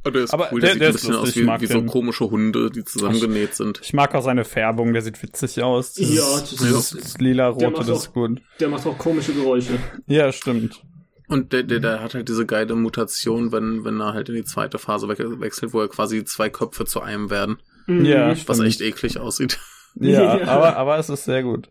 Oh, 0.05 0.11
der 0.11 0.25
ist 0.25 0.35
Aber 0.35 0.49
cool, 0.53 0.61
der- 0.61 0.75
der, 0.75 0.75
sieht 0.75 0.81
der 0.81 0.89
ein 0.89 0.95
ist 0.95 1.01
bisschen 1.03 1.15
lustig, 1.15 1.49
aus 1.49 1.61
wie, 1.61 1.63
wie 1.63 1.73
so 1.73 1.79
den. 1.81 1.87
komische 1.87 2.29
Hunde, 2.31 2.71
die 2.71 2.85
zusammengenäht 2.85 3.55
sind. 3.55 3.81
Ich 3.83 3.93
mag 3.93 4.15
auch 4.15 4.23
seine 4.23 4.45
Färbung, 4.45 4.93
der 4.93 5.03
sieht 5.03 5.23
witzig 5.23 5.63
aus. 5.63 5.97
Ja, 5.97 6.07
Dieses, 6.07 6.51
das 6.51 6.51
dieses 6.59 6.93
ist- 6.93 7.21
lila-rote, 7.21 7.61
der 7.61 7.71
macht 7.71 7.89
das 7.89 7.99
ist 7.99 8.09
auch- 8.09 8.13
gut. 8.15 8.43
Der 8.59 8.69
macht 8.69 8.87
auch 8.87 8.99
komische 8.99 9.33
Geräusche. 9.33 9.79
Ja, 10.07 10.33
stimmt. 10.33 10.83
Und 11.29 11.53
der, 11.53 11.63
der, 11.63 11.79
der 11.81 12.01
hat 12.03 12.15
halt 12.15 12.29
diese 12.29 12.45
geile 12.47 12.75
Mutation, 12.75 13.53
wenn, 13.53 13.85
wenn 13.85 14.01
er 14.01 14.13
halt 14.13 14.29
in 14.29 14.35
die 14.35 14.45
zweite 14.45 14.79
Phase 14.79 15.09
we- 15.09 15.41
wechselt, 15.41 15.73
wo 15.73 15.81
er 15.81 15.89
quasi 15.89 16.25
zwei 16.25 16.51
Köpfe 16.51 16.85
zu 16.85 17.01
einem 17.01 17.31
werden. 17.31 17.59
Mhm. 17.87 18.05
Ja, 18.05 18.31
Was 18.31 18.41
stimmt. 18.41 18.63
echt 18.69 18.81
eklig 18.81 19.19
aussieht. 19.19 19.59
Ja, 19.95 20.37
Ja. 20.39 20.49
aber, 20.49 20.77
aber 20.79 20.97
es 20.99 21.11
ist 21.11 21.25
sehr 21.25 21.43
gut. 21.43 21.71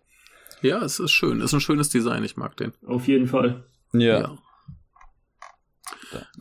Ja, 0.61 0.84
es 0.84 0.99
ist 0.99 1.11
schön. 1.11 1.41
Ist 1.41 1.53
ein 1.53 1.59
schönes 1.59 1.89
Design. 1.89 2.23
Ich 2.23 2.38
mag 2.38 2.55
den. 2.55 2.71
Auf 2.86 3.07
jeden 3.07 3.25
Fall. 3.27 3.65
Ja. 3.93 4.38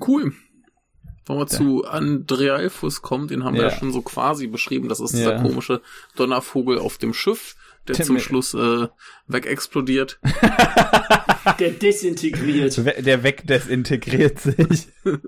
Cool. 0.07 0.32
Wollen 1.31 1.41
wir 1.41 1.47
zu 1.47 1.85
Andrealfus 1.85 3.03
kommen, 3.03 3.28
den 3.28 3.45
haben 3.45 3.55
wir 3.55 3.62
Ja. 3.62 3.68
ja 3.70 3.76
schon 3.76 3.93
so 3.93 4.03
quasi 4.03 4.47
beschrieben. 4.47 4.89
Das 4.89 5.01
ist 5.01 5.12
dieser 5.12 5.35
Ja. 5.37 5.43
komische 5.43 5.81
Donnervogel 6.16 6.78
auf 6.78 6.99
dem 6.99 7.14
Schiff, 7.14 7.57
der 7.89 7.97
Tim- 7.97 8.07
zum 8.07 8.18
Schluss 8.20 8.55
äh, 8.55 8.89
wegexplodiert. 9.28 10.18
Der 11.59 11.70
desintegriert. 11.70 12.76
Der 13.07 13.22
wegdesintegriert 13.22 14.39
sich. 14.41 14.89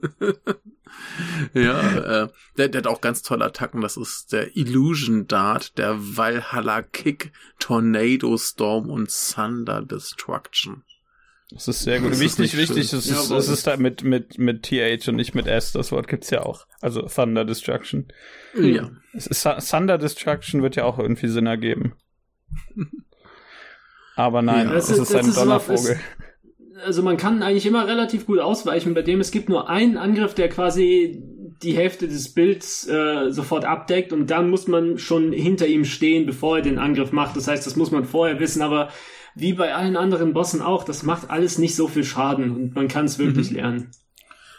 Ja, 1.55 2.25
äh, 2.25 2.29
der, 2.59 2.69
der 2.69 2.81
hat 2.81 2.87
auch 2.87 3.01
ganz 3.01 3.23
tolle 3.23 3.47
Attacken. 3.47 3.81
Das 3.81 3.97
ist 3.97 4.33
der 4.33 4.57
Illusion 4.57 5.27
Dart, 5.27 5.77
der 5.79 5.97
Valhalla 5.99 6.83
Kick, 6.83 7.33
Tornado 7.59 8.37
Storm 8.37 8.91
und 8.91 9.11
Thunder 9.35 9.83
Destruction. 9.83 10.83
Das 11.55 11.69
ist 11.69 11.83
sehr 11.83 12.01
gut. 12.01 12.13
Das 12.13 12.21
wichtig, 12.21 12.57
wichtig, 12.57 12.93
es 12.93 12.93
ist, 12.93 13.31
es 13.31 13.49
ist 13.49 13.67
da 13.67 13.77
mit, 13.77 14.05
mit, 14.05 14.39
mit 14.39 14.63
TH 14.63 15.09
und 15.09 15.17
nicht 15.17 15.35
mit 15.35 15.47
S. 15.47 15.73
Das 15.73 15.93
Wort 15.93 16.09
gibt's 16.09 16.31
ja 16.31 16.43
auch. 16.45 16.67
Also 16.81 17.03
Thunder 17.03 17.45
Destruction. 17.45 18.09
Ja. 18.59 18.91
Es 19.13 19.27
ist, 19.27 19.47
Thunder 19.71 19.99
Destruction 19.99 20.63
wird 20.63 20.77
ja 20.77 20.85
auch 20.85 20.99
irgendwie 20.99 21.29
Sinn 21.29 21.47
ergeben. 21.47 21.95
Aber 24.17 24.43
nein, 24.43 24.69
Ja. 24.69 24.75
es 24.75 24.89
Das 24.89 24.99
ist, 24.99 25.11
ist- 25.11 25.17
ein 25.17 25.27
ist 25.29 25.37
Donnervogel. 25.37 25.99
Also 26.85 27.03
man 27.03 27.17
kann 27.17 27.43
eigentlich 27.43 27.67
immer 27.67 27.87
relativ 27.87 28.27
gut 28.27 28.41
ausweichen, 28.41 28.93
bei 28.95 29.03
dem 29.03 29.21
es 29.21 29.31
gibt 29.31 29.49
nur 29.49 29.69
einen 29.71 29.97
Angriff, 29.97 30.35
der 30.35 30.49
quasi 30.49 31.23
die 31.63 31.77
Hälfte 31.77 32.09
des 32.09 32.35
Bilds 32.35 32.89
äh, 32.89 33.31
sofort 33.31 33.65
abdeckt 33.65 34.13
und 34.13 34.29
dann 34.31 34.51
muss 34.51 34.67
man 34.67 34.99
schon 34.99 35.31
hinter 35.33 35.67
ihm 35.69 35.85
stehen, 35.85 36.27
bevor 36.27 36.57
er 36.57 36.63
den 36.63 36.79
Angriff 36.79 37.13
macht. 37.13 37.37
Das 37.37 37.47
heißt, 37.47 37.65
das 37.67 37.77
muss 37.77 37.93
man 37.93 38.05
vorher 38.05 38.41
wissen, 38.41 38.63
aber 38.63 38.89
wie 39.35 39.53
bei 39.55 39.75
allen 39.75 39.97
anderen 39.97 40.33
Bossen 40.33 40.61
auch, 40.63 40.85
das 40.85 41.03
macht 41.03 41.31
alles 41.31 41.59
nicht 41.59 41.75
so 41.77 41.89
viel 41.89 42.05
Schaden 42.05 42.51
und 42.51 42.75
man 42.75 42.89
kann 42.89 43.05
es 43.07 43.19
wirklich 43.19 43.51
Mhm. 43.51 43.57
lernen. 43.57 43.91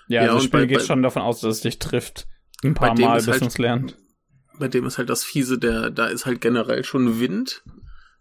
Ja, 0.08 0.16
Ja, 0.16 0.22
also 0.24 0.36
das 0.36 0.44
Spiel 0.46 0.60
bei- 0.62 0.66
geht 0.68 0.78
bei- 0.80 0.84
schon 0.84 1.04
davon 1.04 1.22
aus, 1.22 1.42
dass 1.42 1.56
es 1.58 1.62
dich 1.62 1.80
trifft. 1.80 2.28
Ein 2.64 2.74
paar 2.74 2.98
Mal, 3.00 3.18
ist 3.18 3.26
bis 3.26 3.32
halt- 3.34 3.42
man 3.42 3.48
es 3.50 3.58
lernt. 3.58 3.98
Bei 4.60 4.68
dem 4.68 4.86
ist 4.86 4.98
halt 4.98 5.10
das 5.10 5.24
Fiese, 5.24 5.58
der, 5.58 5.90
da 5.90 6.06
ist 6.08 6.26
halt 6.26 6.40
generell 6.42 6.84
schon 6.84 7.20
Wind. 7.20 7.64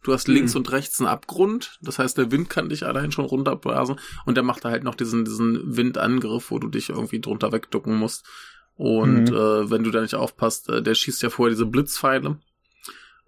Du 0.03 0.13
hast 0.13 0.27
links 0.29 0.55
Mhm. 0.55 0.59
und 0.59 0.73
rechts 0.73 0.99
einen 1.01 1.09
Abgrund. 1.09 1.79
Das 1.83 1.99
heißt, 1.99 2.19
der 2.19 2.33
Wind 2.33 2.51
kann 2.51 2.69
dich 2.69 2.85
allein 2.87 3.13
schon 3.13 3.25
runterblasen. 3.25 4.01
Und 4.25 4.35
der 4.37 4.43
macht 4.43 4.65
da 4.65 4.71
halt 4.71 4.83
noch 4.83 4.95
diesen, 4.97 5.25
diesen 5.25 5.77
Windangriff, 5.77 6.51
wo 6.51 6.59
du 6.59 6.69
dich 6.69 6.89
irgendwie 6.89 7.21
drunter 7.21 7.53
wegducken 7.53 7.97
musst. 7.97 8.27
Und 8.75 9.31
Mhm. 9.31 9.35
äh, 9.37 9.71
wenn 9.71 9.85
du 9.85 9.91
da 9.91 10.01
nicht 10.01 10.15
aufpasst, 10.15 10.69
äh, 10.71 10.83
der 10.83 10.95
schießt 10.95 11.23
ja 11.23 11.31
vorher 11.31 11.53
diese 11.55 11.67
Blitzpfeile. 11.67 12.39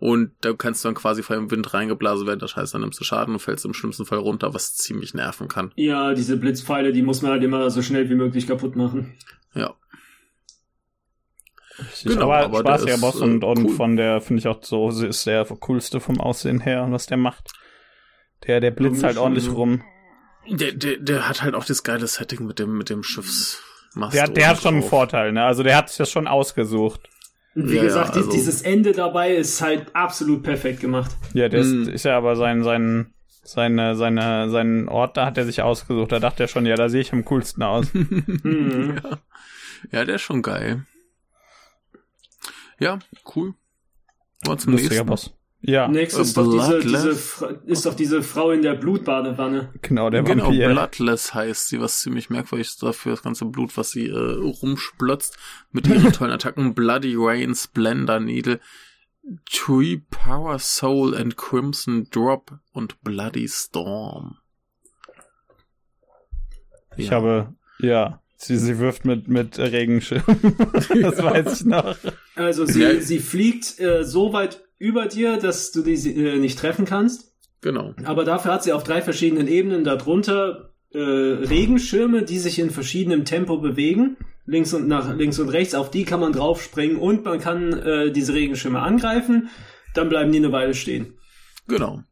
Und 0.05 0.33
da 0.43 0.53
kannst 0.53 0.85
du 0.85 0.89
dann 0.89 0.95
quasi 0.95 1.23
vor 1.23 1.35
dem 1.35 1.51
Wind 1.51 1.73
reingeblasen 1.73 2.27
werden. 2.27 2.39
Das 2.39 2.57
heißt, 2.57 2.75
dann 2.75 2.83
nimmst 2.83 3.01
du 3.01 3.05
Schaden 3.05 3.33
und 3.33 3.41
fällst 3.41 3.65
im 3.65 3.73
schlimmsten 3.73 4.05
Fall 4.05 4.19
runter, 4.19 4.53
was 4.53 4.75
ziemlich 4.77 5.15
nerven 5.15 5.49
kann. 5.49 5.73
Ja, 5.77 6.13
diese 6.13 6.37
Blitzpfeile, 6.37 6.93
die 6.93 7.01
muss 7.01 7.23
man 7.23 7.31
halt 7.31 7.43
immer 7.43 7.71
so 7.71 7.81
schnell 7.81 8.11
wie 8.11 8.15
möglich 8.15 8.47
kaputt 8.47 8.77
machen. 8.77 9.15
Ja. 9.55 9.73
Genau, 12.03 12.31
aber, 12.31 12.45
aber 12.45 12.59
spaßiger 12.59 12.85
der 12.85 12.95
ist, 12.97 13.01
Boss 13.01 13.17
und, 13.17 13.43
äh, 13.43 13.47
und 13.47 13.65
cool. 13.65 13.71
von 13.71 13.97
der, 13.97 14.21
finde 14.21 14.41
ich 14.41 14.47
auch 14.47 14.63
so, 14.63 14.91
sie 14.91 15.07
ist 15.07 15.27
der 15.27 15.47
coolste 15.47 16.01
vom 16.01 16.21
Aussehen 16.21 16.61
her, 16.61 16.87
was 16.91 17.07
der 17.07 17.17
macht. 17.17 17.53
Der, 18.47 18.61
der 18.61 18.73
blitzt 18.73 19.03
halt 19.03 19.17
ordentlich 19.17 19.51
rum. 19.51 19.85
Der, 20.47 20.73
der, 20.73 20.99
der 20.99 21.31
hat 21.31 21.41
halt 21.41 21.55
auch 21.55 21.65
das 21.65 21.83
geile 21.83 22.07
Setting 22.07 22.47
mit 22.47 22.59
dem, 22.59 22.77
mit 22.77 22.91
dem 22.91 23.03
Schiffsmast. 23.03 24.15
Der, 24.15 24.29
der 24.29 24.49
hat 24.49 24.61
schon 24.61 24.75
einen 24.75 24.81
drauf. 24.83 24.91
Vorteil, 24.91 25.33
ne? 25.33 25.47
Also 25.47 25.63
der 25.63 25.79
hat 25.79 25.89
sich 25.89 25.97
das 25.97 26.11
schon 26.11 26.29
ausgesucht. 26.29 27.09
Und 27.55 27.71
wie 27.71 27.77
Ja, 27.77 27.83
gesagt, 27.85 28.17
ja, 28.17 28.23
also- 28.23 28.33
dieses 28.33 28.63
Ende 28.63 28.93
dabei 28.93 29.35
ist 29.35 29.61
halt 29.63 29.95
absolut 29.95 30.43
perfekt 30.43 30.81
gemacht. 30.81 31.13
Ja, 31.35 31.49
der 31.49 31.63
Mhm. 31.65 31.89
ist, 31.89 32.05
ja 32.05 32.17
aber 32.17 32.35
sein, 32.37 32.63
sein, 32.65 33.13
seine, 33.45 33.95
seine, 33.95 34.51
seinen 34.51 34.89
Ort, 34.89 35.17
da 35.17 35.27
hat 35.27 35.39
er 35.39 35.45
sich 35.45 35.63
ausgesucht. 35.63 36.11
Da 36.13 36.19
dachte 36.19 36.45
er 36.45 36.49
schon, 36.49 36.67
ja, 36.67 36.75
da 36.77 36.89
sehe 36.89 37.01
ich 37.03 37.13
am 37.13 37.25
coolsten 37.25 37.63
aus. 37.63 37.87
Mhm. 37.95 38.97
ja. 39.03 39.19
ja, 39.93 40.05
der 40.05 40.17
ist 40.17 40.23
schon 40.23 40.43
geil. 40.43 40.85
Ja, 42.81 42.99
cool. 43.37 43.55
Wir 44.45 44.59
zum 44.59 44.73
Lustiger 44.73 45.05
nächsten. 45.05 45.07
Boss. 45.07 45.35
Ja, 45.67 45.89
Nächstes 45.89 46.29
ist 46.29 46.37
doch, 46.37 46.51
diese, 46.53 46.81
diese, 46.81 47.61
ist 47.65 47.87
doch 47.87 47.95
diese 47.95 48.23
Frau 48.23 48.51
in 48.51 48.61
der 48.61 48.75
Blutbadewanne. 48.75 49.73
genau, 49.81 50.11
der 50.11 50.23
genau, 50.23 50.47
Vampir. 50.49 50.69
Bloodless 50.69 51.33
heißt 51.33 51.69
sie, 51.69 51.81
was 51.81 52.01
ziemlich 52.01 52.29
merkwürdig 52.29 52.67
ist 52.69 52.83
dafür, 52.83 53.13
das 53.13 53.23
ganze 53.23 53.47
Blut, 53.47 53.75
was 53.79 53.91
sie 53.91 54.09
äh, 54.09 54.15
rumsplotzt, 54.63 55.39
mit 55.73 55.87
ihren 55.87 56.13
tollen 56.13 56.33
Attacken 56.33 56.75
Bloody 56.75 57.15
Rain, 57.17 57.55
Splendor 57.55 58.21
Needle, 58.21 58.61
Tree 59.51 60.01
Power 60.11 60.59
Soul 60.59 61.17
and 61.17 61.39
Crimson 61.39 62.09
Drop 62.11 62.59
und 62.73 63.01
Bloody 63.03 63.49
Storm. 63.49 64.37
Ich 66.97 67.07
Ja. 67.07 67.13
habe, 67.13 67.55
ja, 67.79 68.21
sie, 68.37 68.59
sie 68.59 68.79
wirft 68.79 69.05
mit, 69.05 69.29
mit 69.29 69.59
Regenschirm. 69.59 70.23
das 71.01 71.23
weiß 71.23 71.61
ich 71.61 71.67
noch. 71.67 71.97
Also 72.35 72.67
sie, 72.67 72.83
Ja. 72.83 73.01
sie 73.01 73.19
fliegt 73.19 73.81
äh, 73.81 74.05
so 74.05 74.33
weit 74.35 74.63
über 74.79 75.07
dir, 75.07 75.37
dass 75.39 75.73
du 75.73 75.83
die 75.83 75.95
äh, 75.95 76.39
nicht 76.39 76.59
treffen 76.59 76.85
kannst. 76.85 77.33
Genau. 77.61 77.95
Aber 78.05 78.25
dafür 78.25 78.53
hat 78.53 78.63
sie 78.65 78.73
auf 78.73 78.85
drei 78.85 79.01
verschiedenen 79.01 79.49
Ebenen 79.49 79.85
darunter 79.85 80.71
äh, 80.93 80.99
Regenschirme, 80.99 82.23
die 82.23 82.39
sich 82.39 82.59
in 82.59 82.71
verschiedenem 82.71 83.25
Tempo 83.25 83.59
bewegen. 83.59 84.17
Links 84.47 84.75
und 84.75 84.87
nach 84.87 85.17
links 85.17 85.39
und 85.39 85.49
rechts, 85.49 85.75
auf 85.75 85.91
die 85.91 86.05
kann 86.05 86.21
man 86.21 86.33
draufspringen 86.33 86.99
und 86.99 87.25
man 87.25 87.39
kann 87.41 87.73
äh, 87.73 88.13
diese 88.13 88.35
Regenschirme 88.35 88.81
angreifen. 88.81 89.49
Dann 89.95 90.11
bleiben 90.11 90.33
die 90.33 90.39
eine 90.39 90.53
Weile 90.53 90.75
stehen. 90.75 91.15
Genau. 91.67 92.03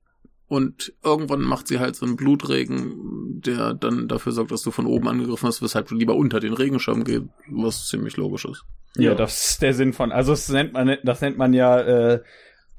Und 0.49 0.93
irgendwann 1.05 1.41
macht 1.43 1.69
sie 1.69 1.79
halt 1.79 1.97
so 1.97 2.07
einen 2.07 2.17
Blutregen, 2.17 3.41
der 3.45 3.75
dann 3.75 4.09
dafür 4.09 4.33
sorgt, 4.33 4.51
dass 4.51 4.63
du 4.63 4.71
von 4.71 4.87
oben 4.87 5.09
angegriffen 5.09 5.47
hast, 5.49 5.63
weshalb 5.63 5.89
du 5.89 5.95
lieber 5.95 6.15
unter 6.15 6.41
den 6.41 6.53
Regenschirm 6.55 7.05
gehst, 7.05 7.25
was 7.51 7.89
ziemlich 7.89 8.17
logisch 8.17 8.45
ist. 8.47 8.65
Ja, 8.97 9.11
Ja. 9.11 9.15
das 9.15 9.51
ist 9.51 9.63
der 9.63 9.73
Sinn 9.75 9.93
von, 9.95 10.13
also 10.13 10.33
das 10.33 10.49
nennt 10.51 10.73
man, 10.75 10.97
das 11.05 11.21
nennt 11.23 11.39
man 11.39 11.53
ja, 11.55 11.81
äh, 11.81 12.23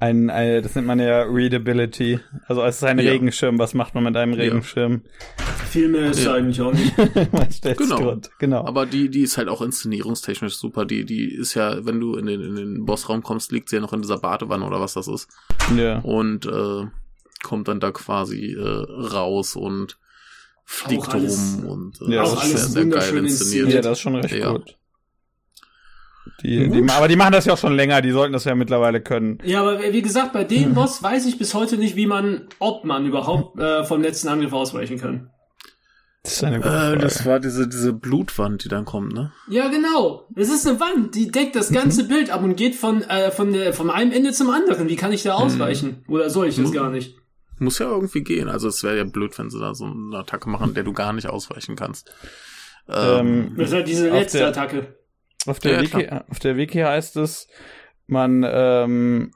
ein, 0.04 0.30
ein, 0.30 0.62
das 0.62 0.74
nennt 0.74 0.86
man 0.86 0.98
ja 1.00 1.22
Readability. 1.22 2.20
Also 2.46 2.62
es 2.62 2.76
ist 2.76 2.84
ein 2.84 2.98
Ja. 2.98 3.10
Regenschirm. 3.10 3.58
Was 3.58 3.74
macht 3.74 3.94
man 3.94 4.04
mit 4.04 4.16
einem 4.16 4.32
Regenschirm? 4.34 5.02
Viel 5.68 5.88
mehr 5.88 6.10
ist 6.10 6.24
Ja. 6.24 6.34
eigentlich 6.34 6.60
auch 6.60 6.72
nicht. 6.72 6.94
Genau. 7.78 8.20
Genau. 8.38 8.64
Aber 8.64 8.86
die, 8.86 9.08
die 9.10 9.22
ist 9.22 9.36
halt 9.38 9.48
auch 9.48 9.62
inszenierungstechnisch 9.62 10.56
super. 10.56 10.84
Die, 10.84 11.04
die 11.04 11.32
ist 11.34 11.54
ja, 11.54 11.84
wenn 11.84 12.00
du 12.00 12.16
in 12.16 12.26
den, 12.26 12.40
in 12.40 12.54
den 12.56 12.84
Bossraum 12.84 13.22
kommst, 13.22 13.50
liegt 13.52 13.68
sie 13.68 13.76
ja 13.76 13.82
noch 13.82 13.92
in 13.92 14.02
dieser 14.02 14.18
Badewanne 14.18 14.64
oder 14.66 14.80
was 14.80 14.94
das 14.94 15.08
ist. 15.08 15.28
ja. 15.76 15.98
Und 16.00 16.46
äh, 16.46 16.86
kommt 17.42 17.68
dann 17.68 17.80
da 17.80 17.90
quasi 17.90 18.52
äh, 18.54 18.62
raus 18.62 19.56
und 19.56 19.98
fliegt 20.64 21.08
Auch 21.08 21.14
alles- 21.14 21.58
rum 21.62 21.68
und 21.68 22.00
äh, 22.02 22.14
Ja, 22.14 22.22
das 22.22 22.32
ist 22.32 22.40
sehr, 22.42 22.50
alles 22.58 22.72
sehr 22.72 22.86
geil 22.86 23.16
inszeniert. 23.24 23.72
Ja, 23.74 23.80
das 23.82 23.92
ist 23.98 24.00
schon 24.00 24.14
recht 24.16 24.34
Ja. 24.34 24.52
gut. 24.52 24.76
Die, 26.42 26.68
die, 26.68 26.88
aber 26.90 27.08
die 27.08 27.16
machen 27.16 27.32
das 27.32 27.44
ja 27.44 27.52
auch 27.54 27.58
schon 27.58 27.74
länger, 27.76 28.02
die 28.02 28.10
sollten 28.10 28.32
das 28.32 28.44
ja 28.44 28.54
mittlerweile 28.54 29.00
können. 29.00 29.38
Ja, 29.44 29.60
aber 29.62 29.80
wie 29.92 30.02
gesagt, 30.02 30.32
bei 30.32 30.44
dem 30.44 30.74
Boss 30.74 31.02
weiß 31.02 31.26
ich 31.26 31.38
bis 31.38 31.54
heute 31.54 31.76
nicht, 31.76 31.96
wie 31.96 32.06
man, 32.06 32.48
ob 32.58 32.84
man 32.84 33.06
überhaupt 33.06 33.58
äh, 33.58 33.84
vom 33.84 34.02
letzten 34.02 34.28
Angriff 34.28 34.52
ausweichen 34.52 34.98
kann. 34.98 35.30
Das 36.22 36.32
ist 36.34 36.44
eine 36.44 36.56
gute 36.56 36.68
Äh, 36.68 36.72
Frage. 36.72 36.98
das 36.98 37.26
war 37.26 37.38
diese, 37.40 37.68
diese 37.68 37.92
Blutwand, 37.92 38.64
die 38.64 38.68
dann 38.68 38.84
kommt, 38.86 39.12
ne? 39.12 39.32
Ja, 39.48 39.68
genau. 39.68 40.26
Es 40.34 40.48
ist 40.48 40.66
eine 40.66 40.80
Wand, 40.80 41.14
die 41.14 41.30
deckt 41.30 41.54
das 41.54 41.70
ganze 41.70 42.04
Bild 42.08 42.30
ab 42.30 42.42
und 42.42 42.56
geht 42.56 42.74
von, 42.74 43.02
äh, 43.02 43.30
von, 43.30 43.52
der, 43.52 43.74
von 43.74 43.90
einem 43.90 44.10
Ende 44.10 44.32
zum 44.32 44.48
anderen. 44.50 44.88
Wie 44.88 44.96
kann 44.96 45.12
ich 45.12 45.22
da 45.22 45.34
ausweichen? 45.34 46.02
Oder 46.08 46.30
soll 46.30 46.48
ich 46.48 46.56
das 46.56 46.70
Mhm. 46.70 46.74
gar 46.74 46.90
nicht? 46.90 47.16
Muss 47.58 47.78
ja 47.78 47.86
irgendwie 47.90 48.22
gehen. 48.24 48.48
Also 48.48 48.68
es 48.68 48.82
wäre 48.82 48.96
ja 48.96 49.04
blöd, 49.04 49.38
wenn 49.38 49.50
sie 49.50 49.60
da 49.60 49.74
so 49.74 49.84
eine 49.84 50.16
Attacke 50.16 50.48
machen, 50.48 50.72
der 50.74 50.82
du 50.84 50.92
gar 50.94 51.12
nicht 51.12 51.28
ausweichen 51.28 51.76
kannst. 51.76 52.10
Ähm, 52.88 53.54
Das 53.56 53.68
ist 53.68 53.74
halt 53.74 53.88
diese 53.88 54.08
letzte 54.10 54.38
der- 54.38 54.48
Attacke. 54.48 54.96
Auf 55.46 55.58
der, 55.60 55.72
Ja, 55.74 55.80
Wiki, 55.82 56.08
auf 56.30 56.38
der 56.38 56.56
Wiki 56.56 56.78
heißt 56.78 57.16
es, 57.16 57.48
man 58.06 58.44
ähm, 58.48 59.30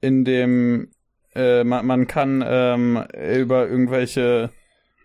in 0.00 0.24
dem 0.24 0.90
äh, 1.34 1.64
man, 1.64 1.86
man 1.86 2.06
kann 2.06 2.42
ähm, 2.46 3.04
über 3.38 3.68
irgendwelche 3.68 4.50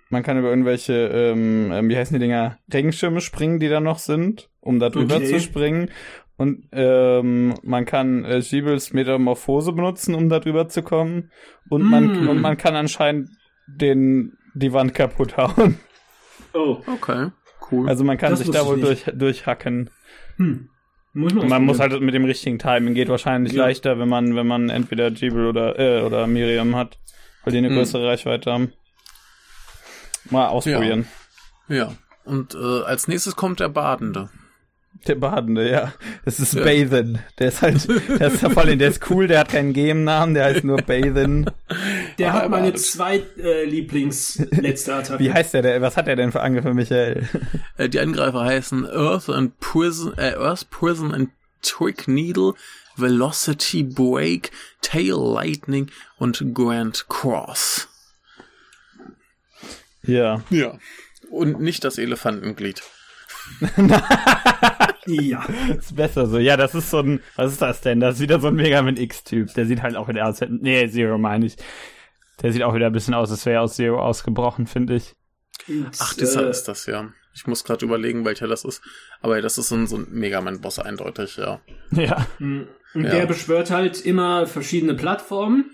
man 0.10 0.24
kann 0.24 0.38
über 0.38 0.50
irgendwelche 0.50 0.93
ähm, 0.93 1.72
ähm, 1.72 1.89
wie 1.89 1.98
heißen 1.98 2.14
die 2.14 2.20
Dinger 2.20 2.58
Regenschirme 2.72 3.22
springen, 3.22 3.60
die 3.60 3.70
da 3.70 3.80
noch 3.80 4.00
sind, 4.00 4.50
um 4.62 4.80
da 4.80 4.89
drüber 4.89 5.16
Okay. 5.16 5.26
zu 5.28 5.39
springen. 5.39 5.91
Und 6.38 6.68
ähm, 6.74 7.56
man 7.64 7.86
kann 7.86 8.26
äh, 8.26 8.41
Giebels 8.41 8.91
Metamorphose 8.93 9.72
benutzen, 9.72 10.14
um 10.16 10.28
da 10.30 10.39
drüber 10.39 10.68
zu 10.68 10.84
kommen. 10.84 11.32
Und 11.70 11.84
man 11.89 12.26
Mm. 12.26 12.28
und 12.30 12.41
man 12.41 12.58
kann 12.58 12.76
anscheinend 12.76 13.30
den 13.68 14.34
die 14.54 14.74
Wand 14.74 14.93
kaputt 14.93 15.38
hauen. 15.38 15.80
Oh. 16.54 16.78
Okay, 16.88 17.30
cool. 17.72 17.88
Also 17.89 18.04
man 18.04 18.18
kann 18.18 18.32
Das 18.32 18.39
sich 18.39 18.50
da 18.52 18.66
wohl 18.66 18.80
durch 18.80 19.06
durchhacken. 19.14 19.89
Hm. 20.38 20.70
Muss 21.14 21.34
man 21.34 21.44
Und 21.44 21.50
man 21.50 21.64
muss 21.64 21.80
halt 21.80 22.00
mit 22.02 22.14
dem 22.14 22.26
richtigen 22.26 22.60
Timing 22.60 22.94
geht 22.94 23.08
wahrscheinlich 23.08 23.54
Ja. 23.54 23.64
leichter, 23.66 23.98
wenn 24.00 24.10
man 24.10 24.36
wenn 24.36 24.48
man 24.48 24.70
entweder 24.70 25.08
Jibel 25.08 25.48
oder 25.48 25.80
äh, 25.80 26.02
oder 26.04 26.28
Miriam 26.28 26.76
hat, 26.76 26.98
weil 27.44 27.52
die 27.54 27.60
eine 27.60 27.70
Hm. 27.70 27.76
größere 27.78 28.06
Reichweite 28.08 28.52
haben. 28.52 28.74
Mal 30.30 30.48
ausprobieren. 30.48 31.08
ja. 31.68 31.94
Und 32.26 32.56
äh, 32.56 32.82
als 32.84 33.08
nächstes 33.08 33.36
kommt 33.36 33.60
der 33.60 33.70
Badende. 33.70 34.30
Der 35.06 35.14
Badende, 35.14 35.70
ja. 35.70 35.94
Das 36.26 36.40
ist 36.40 36.56
Ja. 36.56 36.64
Bathen. 36.64 37.20
Der 37.38 37.50
ist 37.50 37.62
halt, 37.62 37.88
der 37.88 38.28
ist 38.34 38.42
der 38.42 38.90
ist 38.90 39.10
cool, 39.12 39.28
der 39.28 39.40
hat 39.42 39.50
keinen 39.50 39.74
Game-Namen, 39.74 40.34
der 40.34 40.46
heißt 40.46 40.64
nur 40.64 40.78
Bathen. 40.82 41.52
Der 42.18 42.34
hat 42.34 42.49
meine 42.49 42.74
zweit 42.74 43.38
äh, 43.38 43.66
Lieblings-letzte 43.66 44.95
Attacke. 44.95 45.24
Wie 45.24 45.32
heißt 45.32 45.53
der, 45.53 45.61
der? 45.61 45.82
Was 45.82 45.97
hat 45.97 46.07
er 46.07 46.16
denn 46.16 46.32
für 46.32 46.41
Angriffe, 46.41 46.74
Michael? 46.74 47.28
Äh, 47.78 47.89
die 47.89 47.99
Angreifer 47.99 48.45
heißen 48.45 48.86
Earth 48.86 49.30
and 49.30 49.59
Prison, 49.59 50.13
äh, 50.18 50.36
Earth 50.36 50.70
Prison 50.70 51.13
and 51.13 51.30
Twig 51.61 52.07
Needle, 52.07 52.53
Velocity 52.95 53.84
Break, 53.84 54.51
Tail 54.82 55.16
Lightning 55.16 55.91
und 56.18 56.53
Grand 56.53 57.07
Cross. 57.09 57.89
Ja. 60.03 60.41
Ja. 60.49 60.78
Und 61.30 61.59
nicht 61.59 61.84
das 61.84 61.97
Elefantenglied. 61.97 62.82
Ja. 65.07 65.45
Ist 65.78 65.95
besser 65.95 66.28
so. 66.28 66.39
Ja, 66.39 66.57
das 66.57 66.74
ist 66.74 66.89
so 66.89 66.99
ein, 66.99 67.20
was 67.36 67.51
ist 67.53 67.61
das 67.61 67.82
denn? 67.82 67.99
Das 67.99 68.16
ist 68.16 68.22
wieder 68.22 68.39
so 68.39 68.47
ein 68.47 68.55
Mega 68.55 68.82
Man 68.82 68.97
X-Typ. 68.97 69.53
Der 69.53 69.66
sieht 69.66 69.82
halt 69.82 69.95
auch 69.95 70.07
wieder 70.07 70.28
aus, 70.28 70.41
nee, 70.47 70.88
Zero 70.89 71.18
meine 71.18 71.45
ich. 71.45 71.57
Der 72.42 72.52
sieht 72.52 72.64
auch 72.64 72.74
wieder 72.76 72.88
ein 72.88 72.94
bisschen 72.94 73.14
aus, 73.14 73.32
als 73.32 73.46
wäre 73.46 73.58
er 73.58 73.62
aus 73.64 73.76
Zero 73.76 74.00
ausgebrochen, 74.02 74.68
finde 74.68 74.96
ich. 74.96 75.14
Ach, 76.00 76.14
dieser 76.14 76.46
äh, 76.46 76.50
ist 76.50 76.66
das, 76.68 76.86
ja. 76.86 77.10
Ich 77.34 77.48
muss 77.48 77.64
gerade 77.64 77.86
überlegen, 77.86 78.24
welcher 78.26 78.48
das 78.48 78.64
ist. 78.66 78.82
Aber 79.22 79.42
das 79.42 79.58
ist 79.58 79.70
so 79.70 79.76
ein, 79.76 79.88
so 79.88 79.98
ein 79.98 80.08
Mega 80.12 80.40
Man-Boss 80.42 80.80
eindeutig, 80.80 81.38
ja. 81.38 81.60
Ja. 81.92 82.26
Und 82.40 82.68
Ja. 82.94 83.10
der 83.10 83.26
beschwört 83.26 83.72
halt 83.72 84.00
immer 84.06 84.48
verschiedene 84.48 84.94
Plattformen, 84.96 85.72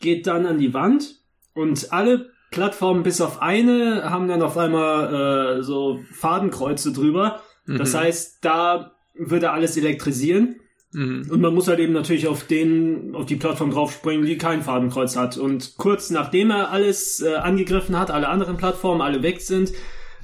geht 0.00 0.26
dann 0.26 0.46
an 0.46 0.58
die 0.58 0.74
Wand 0.74 1.16
und 1.54 1.92
alle 1.92 2.30
Plattformen 2.50 3.04
bis 3.04 3.20
auf 3.20 3.40
eine 3.40 4.10
haben 4.10 4.26
dann 4.26 4.42
auf 4.42 4.56
einmal 4.56 5.58
äh, 5.60 5.62
so 5.62 6.00
Fadenkreuze 6.12 6.92
drüber. 6.92 7.40
Das 7.66 7.92
Mhm. 7.92 7.98
heißt, 7.98 8.38
da 8.44 8.92
würde 9.14 9.50
alles 9.52 9.76
elektrisieren. 9.76 10.56
Mhm. 10.92 11.28
Und 11.30 11.40
man 11.40 11.54
muss 11.54 11.68
halt 11.68 11.78
eben 11.78 11.92
natürlich 11.92 12.26
auf 12.26 12.44
den, 12.44 13.14
auf 13.14 13.26
die 13.26 13.36
Plattform 13.36 13.70
draufspringen, 13.70 14.26
die 14.26 14.38
kein 14.38 14.62
Fadenkreuz 14.62 15.16
hat. 15.16 15.36
Und 15.36 15.76
kurz 15.76 16.10
nachdem 16.10 16.50
er 16.50 16.70
alles 16.70 17.20
äh, 17.20 17.34
angegriffen 17.34 17.98
hat, 17.98 18.10
alle 18.10 18.28
anderen 18.28 18.56
Plattformen, 18.56 19.00
alle 19.00 19.22
weg 19.22 19.40
sind, 19.40 19.72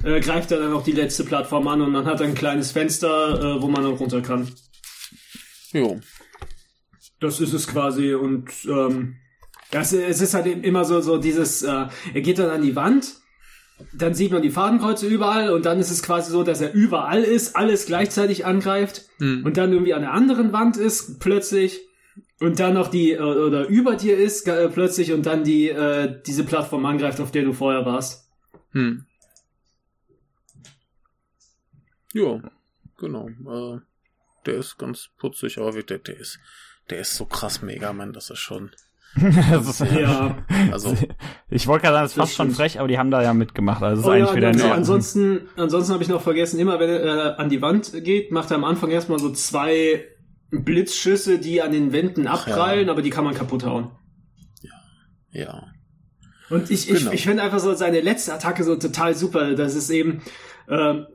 äh, 0.03 0.19
greift 0.19 0.51
er 0.51 0.59
dann 0.59 0.73
auch 0.73 0.83
die 0.83 0.91
letzte 0.91 1.23
Plattform 1.23 1.67
an 1.67 1.81
und 1.81 1.91
man 1.91 2.05
hat 2.05 2.21
ein 2.21 2.35
kleines 2.35 2.71
Fenster, 2.71 3.57
äh, 3.57 3.61
wo 3.61 3.67
man 3.67 3.83
dann 3.83 3.93
runter 3.93 4.21
kann. 4.21 4.51
Jo. 5.71 5.99
Das 7.19 7.39
ist 7.39 7.53
es 7.53 7.67
quasi 7.67 8.13
und 8.13 8.51
ähm, 8.69 9.15
das, 9.71 9.91
es 9.91 10.21
ist 10.21 10.33
halt 10.33 10.45
eben 10.45 10.63
immer 10.63 10.85
so, 10.85 11.01
so 11.01 11.17
dieses, 11.17 11.63
äh, 11.63 11.87
er 12.13 12.21
geht 12.21 12.39
dann 12.39 12.49
an 12.49 12.61
die 12.61 12.75
Wand, 12.75 13.15
dann 13.93 14.13
sieht 14.13 14.31
man 14.31 14.41
die 14.41 14.49
Fadenkreuze 14.49 15.07
überall 15.07 15.51
und 15.51 15.65
dann 15.65 15.79
ist 15.79 15.91
es 15.91 16.01
quasi 16.01 16.31
so, 16.31 16.43
dass 16.43 16.61
er 16.61 16.73
überall 16.73 17.23
ist, 17.23 17.55
alles 17.55 17.85
gleichzeitig 17.85 18.45
angreift 18.45 19.03
Hm. 19.19 19.43
und 19.45 19.57
dann 19.57 19.71
irgendwie 19.71 19.93
an 19.93 20.01
der 20.01 20.13
anderen 20.13 20.53
Wand 20.53 20.77
ist 20.77 21.19
plötzlich 21.19 21.81
und 22.39 22.59
dann 22.59 22.75
noch 22.75 22.89
die 22.89 23.11
äh, 23.13 23.19
oder 23.19 23.67
über 23.67 23.95
dir 23.95 24.17
ist 24.17 24.47
äh, 24.47 24.69
plötzlich 24.69 25.11
und 25.11 25.25
dann 25.25 25.43
die 25.43 25.69
äh, 25.69 26.21
diese 26.25 26.43
Plattform 26.43 26.85
angreift, 26.85 27.19
auf 27.19 27.31
der 27.31 27.43
du 27.43 27.53
vorher 27.53 27.85
warst. 27.85 28.29
Hm. 28.71 29.05
Ja, 32.13 32.41
genau. 32.97 33.27
Äh, 33.29 33.79
der 34.45 34.55
ist 34.55 34.77
ganz 34.77 35.09
putzig, 35.17 35.57
aber 35.57 35.83
der, 35.83 35.99
der 35.99 36.17
ist, 36.17 36.39
der 36.89 36.99
ist 36.99 37.15
so 37.15 37.25
krass 37.25 37.61
Mega 37.61 37.93
Man, 37.93 38.13
das 38.13 38.29
ist 38.29 38.39
schon. 38.39 38.71
ist, 39.69 39.79
Ja. 39.91 40.37
Also, 40.71 40.95
Ich 41.49 41.65
wollte 41.67 41.83
gerade 41.87 41.95
sagen, 41.95 42.03
das 42.05 42.11
ist 42.11 42.17
fast 42.17 42.35
schon 42.35 42.51
frech, 42.51 42.79
aber 42.79 42.87
die 42.87 42.97
haben 42.99 43.09
da 43.11 43.21
ja 43.23 43.33
mitgemacht. 43.33 43.81
Also 43.81 44.01
das 44.01 44.05
ist 44.05 44.07
Oh 44.07 44.11
eigentlich 44.11 44.29
ja, 44.29 44.35
wieder 44.35 44.47
Ordnung. 44.49 44.71
ansonsten, 44.71 45.41
ansonsten 45.55 45.93
habe 45.93 46.03
ich 46.03 46.09
noch 46.09 46.21
vergessen, 46.21 46.59
immer 46.59 46.79
wenn 46.79 46.89
er 46.89 47.35
äh, 47.37 47.41
an 47.41 47.49
die 47.49 47.61
Wand 47.61 47.91
geht, 48.03 48.31
macht 48.31 48.51
er 48.51 48.57
am 48.57 48.63
Anfang 48.63 48.91
erstmal 48.91 49.17
so 49.19 49.31
zwei 49.31 50.03
Blitzschüsse, 50.51 51.39
die 51.39 51.61
an 51.61 51.71
den 51.71 51.91
Wänden 51.93 52.27
abprallen, 52.27 52.89
aber 52.89 53.01
die 53.01 53.09
kann 53.09 53.23
man 53.25 53.33
kaputt 53.33 53.65
hauen. 53.65 53.91
ja. 55.31 55.63
Und 56.49 56.71
ich, 56.71 56.89
ich, 56.89 56.99
Genau. 56.99 57.11
ich 57.11 57.23
finde 57.25 57.43
einfach 57.43 57.59
so 57.59 57.73
seine 57.73 57.99
letzte 57.99 58.33
Attacke 58.33 58.63
so 58.63 58.77
total 58.77 59.13
super. 59.15 59.53
Das 59.55 59.75
ist 59.75 59.89
eben, 59.89 60.21
ähm, 60.69 61.05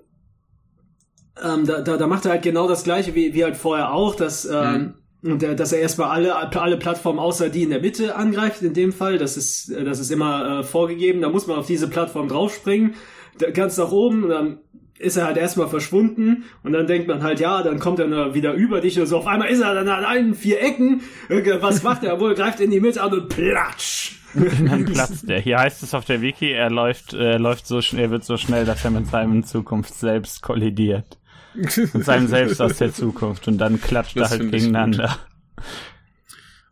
ähm, 1.42 1.64
da, 1.66 1.80
da, 1.80 1.96
da 1.96 2.06
macht 2.06 2.26
er 2.26 2.32
halt 2.32 2.42
genau 2.42 2.68
das 2.68 2.84
gleiche 2.84 3.14
wie, 3.14 3.32
wie 3.32 3.42
halt 3.42 3.56
vorher 3.56 3.92
auch, 3.94 4.14
dass, 4.14 4.44
ähm, 4.44 4.94
und 5.22 5.42
der, 5.42 5.54
dass 5.54 5.72
er 5.72 5.80
erstmal 5.80 6.10
alle, 6.10 6.34
alle 6.36 6.76
Plattformen 6.76 7.18
außer 7.18 7.48
die 7.48 7.62
in 7.62 7.70
der 7.70 7.80
Mitte 7.80 8.16
angreift, 8.16 8.62
in 8.62 8.74
dem 8.74 8.92
Fall. 8.92 9.18
Das 9.18 9.36
ist, 9.36 9.70
äh, 9.70 9.84
das 9.84 10.00
ist 10.00 10.10
immer 10.10 10.60
äh, 10.60 10.62
vorgegeben. 10.64 11.20
Da 11.20 11.28
muss 11.28 11.46
man 11.46 11.58
auf 11.58 11.66
diese 11.66 11.88
Plattform 11.88 12.28
draufspringen, 12.28 12.94
da, 13.38 13.50
ganz 13.50 13.76
nach 13.76 13.92
oben, 13.92 14.24
und 14.24 14.30
dann 14.30 14.58
ist 14.98 15.16
er 15.16 15.26
halt 15.26 15.36
erstmal 15.36 15.68
verschwunden 15.68 16.44
und 16.62 16.72
dann 16.72 16.86
denkt 16.86 17.08
man 17.08 17.22
halt, 17.22 17.40
ja, 17.40 17.62
dann 17.62 17.80
kommt 17.80 17.98
er 17.98 18.34
wieder 18.34 18.52
über 18.52 18.80
dich 18.80 19.00
und 19.00 19.06
so. 19.06 19.18
Auf 19.18 19.26
einmal 19.26 19.48
ist 19.48 19.60
er 19.60 19.74
dann 19.74 19.88
an 19.88 20.04
allen 20.04 20.34
vier 20.34 20.62
Ecken. 20.62 21.00
Äh, 21.28 21.42
Was 21.60 21.82
macht 21.82 22.04
er? 22.04 22.20
Wohl 22.20 22.34
greift 22.34 22.60
in 22.60 22.70
die 22.70 22.80
Mitte 22.80 23.02
an 23.02 23.12
und 23.12 23.28
platsch. 23.28 24.20
Dann 24.34 24.84
platzt 24.86 25.28
der. 25.28 25.40
Hier 25.40 25.58
heißt 25.58 25.82
es 25.82 25.94
auf 25.94 26.04
der 26.04 26.22
Wiki, 26.22 26.52
er 26.52 26.70
läuft, 26.70 27.14
äh, 27.14 27.36
läuft 27.36 27.66
so 27.66 27.80
schnell, 27.80 28.04
er 28.04 28.10
wird 28.10 28.24
so 28.24 28.36
schnell, 28.36 28.64
dass 28.64 28.84
er 28.84 28.90
mit 28.90 29.06
seinem 29.08 29.44
Zukunft 29.44 29.94
selbst 29.94 30.42
kollidiert. 30.42 31.18
Mit 31.54 32.04
seinem 32.04 32.28
Selbst 32.28 32.60
aus 32.60 32.78
der 32.78 32.92
Zukunft. 32.92 33.48
Und 33.48 33.58
dann 33.58 33.80
klatscht 33.80 34.16
er 34.16 34.22
Das 34.22 34.30
halt 34.30 34.42
find 34.42 34.54
ich 34.54 34.60
gegeneinander. 34.62 35.18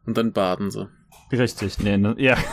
Und 0.06 0.16
dann 0.16 0.32
baden 0.32 0.70
sie. 0.70 0.88
Richtig, 1.32 1.78
nee, 1.78 1.96
ne, 1.96 2.14
ja. 2.18 2.36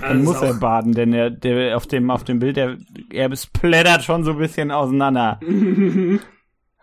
Dann 0.00 0.24
muss 0.24 0.42
er 0.42 0.54
baden, 0.54 0.92
denn 0.92 1.12
er, 1.12 1.30
der, 1.30 1.76
auf 1.76 1.86
dem, 1.86 2.10
auf 2.10 2.24
dem 2.24 2.40
Bild, 2.40 2.56
der, 2.56 2.78
er 3.10 3.34
splattert 3.36 4.02
schon 4.02 4.24
so 4.24 4.32
ein 4.32 4.38
bisschen 4.38 4.70
auseinander. 4.72 5.38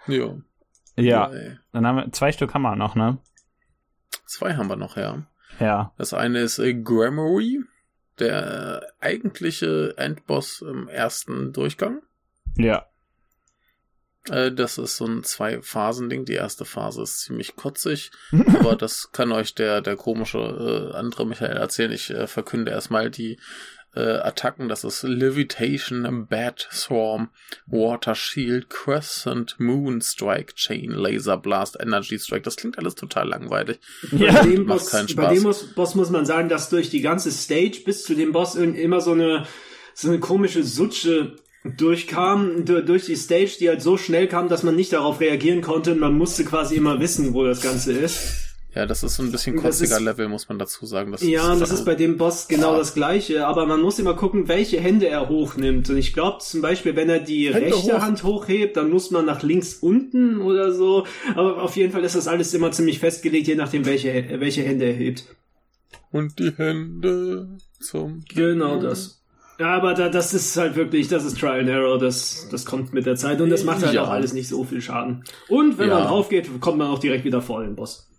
Jo. 0.08 0.42
Ja. 0.96 1.32
Ey. 1.32 1.58
Dann 1.72 1.86
haben 1.86 1.96
wir, 1.98 2.12
zwei 2.12 2.32
Stück 2.32 2.54
haben 2.54 2.62
wir 2.62 2.76
noch, 2.76 2.96
ne? 2.96 3.18
Zwei 4.26 4.56
haben 4.56 4.70
wir 4.70 4.76
noch, 4.76 4.98
ja. 4.98 5.26
Ja. 5.60 5.94
Das 5.98 6.14
eine 6.14 6.40
ist 6.40 6.60
äh, 6.60 6.74
Grammary, 6.74 7.60
der 8.20 8.86
eigentliche 9.00 9.98
Endboss 9.98 10.62
im 10.62 10.88
ersten 10.88 11.54
Durchgang. 11.54 12.02
Ja. 12.56 12.86
Äh, 14.30 14.52
das 14.52 14.78
ist 14.78 14.98
so 14.98 15.06
ein 15.06 15.24
Zwei-Phasen-Ding. 15.24 16.26
Die 16.26 16.34
erste 16.34 16.66
Phase 16.66 17.04
ist 17.04 17.20
ziemlich 17.22 17.56
kotzig, 17.56 18.12
aber 18.60 18.76
das 18.76 19.12
kann 19.12 19.32
euch 19.32 19.56
der, 19.56 19.82
der 19.82 19.96
komische 19.96 20.92
äh, 20.94 20.96
andere 20.96 21.26
Michael 21.26 21.58
erzählen. 21.58 21.92
Ich 21.92 22.10
äh, 22.10 22.28
verkünde 22.28 22.72
erstmal 22.72 23.10
die 23.12 23.38
äh, 23.96 24.18
Attacken. 24.18 24.68
Das 24.68 24.84
ist 24.84 25.04
Levitation, 25.04 26.28
Bat 26.28 26.68
Swarm, 26.72 27.30
Water 27.66 28.14
Shield, 28.16 28.70
Crescent, 28.70 29.56
Moon 29.60 30.02
Strike, 30.02 30.54
Chain, 30.56 30.92
Laser 30.92 31.38
Blast, 31.38 31.78
Energy 31.80 32.20
Strike. 32.20 32.42
Das 32.44 32.58
klingt 32.58 32.78
alles 32.78 32.96
total 32.96 33.30
langweilig. 33.30 33.80
Bei 34.12 34.18
Ja. 34.18 34.44
dem, 34.44 34.66
Macht 34.66 34.80
Boss, 34.80 34.92
keinen 34.92 35.16
bei 35.16 35.34
dem 35.34 35.44
Boss, 35.44 35.74
Boss 35.74 35.96
muss 35.96 36.10
man 36.10 36.26
sagen, 36.26 36.50
dass 36.50 36.70
durch 36.70 36.90
die 36.90 37.02
ganze 37.02 37.32
Stage 37.32 37.82
bis 37.86 38.04
zu 38.04 38.16
dem 38.16 38.32
Boss 38.34 38.56
immer 38.56 39.00
so 39.02 39.12
eine, 39.14 39.46
so 39.94 40.10
eine 40.10 40.20
komische 40.20 40.64
Sutsche 40.64 41.38
durchkam, 41.78 42.66
du- 42.66 42.84
durch 42.84 43.06
die 43.06 43.16
Stage, 43.16 43.58
die 43.60 43.70
halt 43.70 43.82
so 43.82 43.98
schnell 43.98 44.28
kam, 44.28 44.50
dass 44.50 44.64
man 44.64 44.76
nicht 44.76 44.94
darauf 44.94 45.20
reagieren 45.20 45.62
konnte 45.62 45.92
und 45.94 46.00
man 46.00 46.18
musste 46.18 46.44
quasi 46.46 46.76
immer 46.76 47.00
wissen, 47.00 47.34
wo 47.34 47.44
das 47.44 47.62
Ganze 47.62 47.94
ist. 47.94 48.42
Ja, 48.76 48.86
das 48.86 49.04
ist 49.04 49.16
so 49.16 49.24
ein 49.24 49.32
bisschen 49.32 49.58
ist- 49.58 50.00
Level, 50.02 50.28
muss 50.28 50.50
man 50.50 50.60
dazu 50.60 50.86
sagen. 50.86 51.14
Das 51.14 51.24
Ja, 51.24 51.54
und 51.54 51.62
das 51.62 51.72
ist 51.72 51.86
bei 51.86 51.96
dem 51.96 52.18
Boss 52.18 52.50
genau 52.50 52.74
Ah. 52.74 52.78
das 52.78 52.94
Gleiche, 52.94 53.48
aber 53.48 53.66
man 53.66 53.82
muss 53.82 54.00
immer 54.00 54.16
gucken, 54.16 54.50
welche 54.50 54.82
Hände 54.82 55.08
er 55.08 55.30
hochnimmt. 55.30 55.90
Und 55.90 55.96
ich 55.98 56.12
glaube 56.12 56.40
zum 56.42 56.62
Beispiel, 56.62 56.94
wenn 56.98 57.08
er 57.10 57.20
die 57.20 57.54
Hände 57.54 57.68
rechte 57.68 57.94
hoch. 57.96 58.02
Hand 58.02 58.24
hochhebt, 58.26 58.76
dann 58.76 58.90
muss 58.90 59.12
man 59.12 59.26
nach 59.26 59.44
links 59.44 59.76
unten 59.76 60.42
oder 60.42 60.74
so. 60.74 61.06
Aber 61.36 61.64
auf 61.64 61.78
jeden 61.78 61.94
Fall 61.94 62.04
ist 62.04 62.16
das 62.16 62.28
alles 62.28 62.54
immer 62.54 62.72
ziemlich 62.74 63.00
festgelegt, 63.00 63.48
je 63.48 63.56
nachdem, 63.56 63.86
welche, 63.86 64.12
welche 64.42 64.64
Hände 64.64 64.88
er 64.88 64.94
hebt. 64.94 65.24
Und 66.12 66.38
die 66.40 66.52
Hände 66.58 67.58
zum. 67.80 68.26
Genau 68.34 68.82
das. 68.82 69.22
Ja, 69.58 69.68
aber 69.76 69.94
da, 69.94 70.10
das 70.10 70.34
ist 70.34 70.58
halt 70.58 70.76
wirklich, 70.76 71.08
das 71.08 71.24
ist 71.24 71.40
Trial 71.40 71.62
and 71.62 71.70
Error, 71.70 71.98
das, 71.98 72.48
das 72.52 72.66
kommt 72.66 72.94
mit 72.94 73.06
der 73.06 73.16
Zeit 73.16 73.40
und 73.40 73.50
das 73.50 73.64
macht 73.64 73.84
halt 73.84 73.94
Ja. 73.94 74.04
auch 74.04 74.10
alles 74.10 74.34
nicht 74.34 74.50
so 74.50 74.64
viel 74.66 74.82
Schaden. 74.82 75.24
Und 75.48 75.78
wenn 75.78 75.90
Ja. 75.90 76.00
man 76.00 76.08
drauf 76.08 76.28
geht, 76.30 76.50
kommt 76.60 76.78
man 76.78 76.88
auch 76.88 77.00
direkt 77.00 77.24
wieder 77.24 77.42
vor 77.42 77.62
den 77.64 77.76
Boss. 77.76 78.10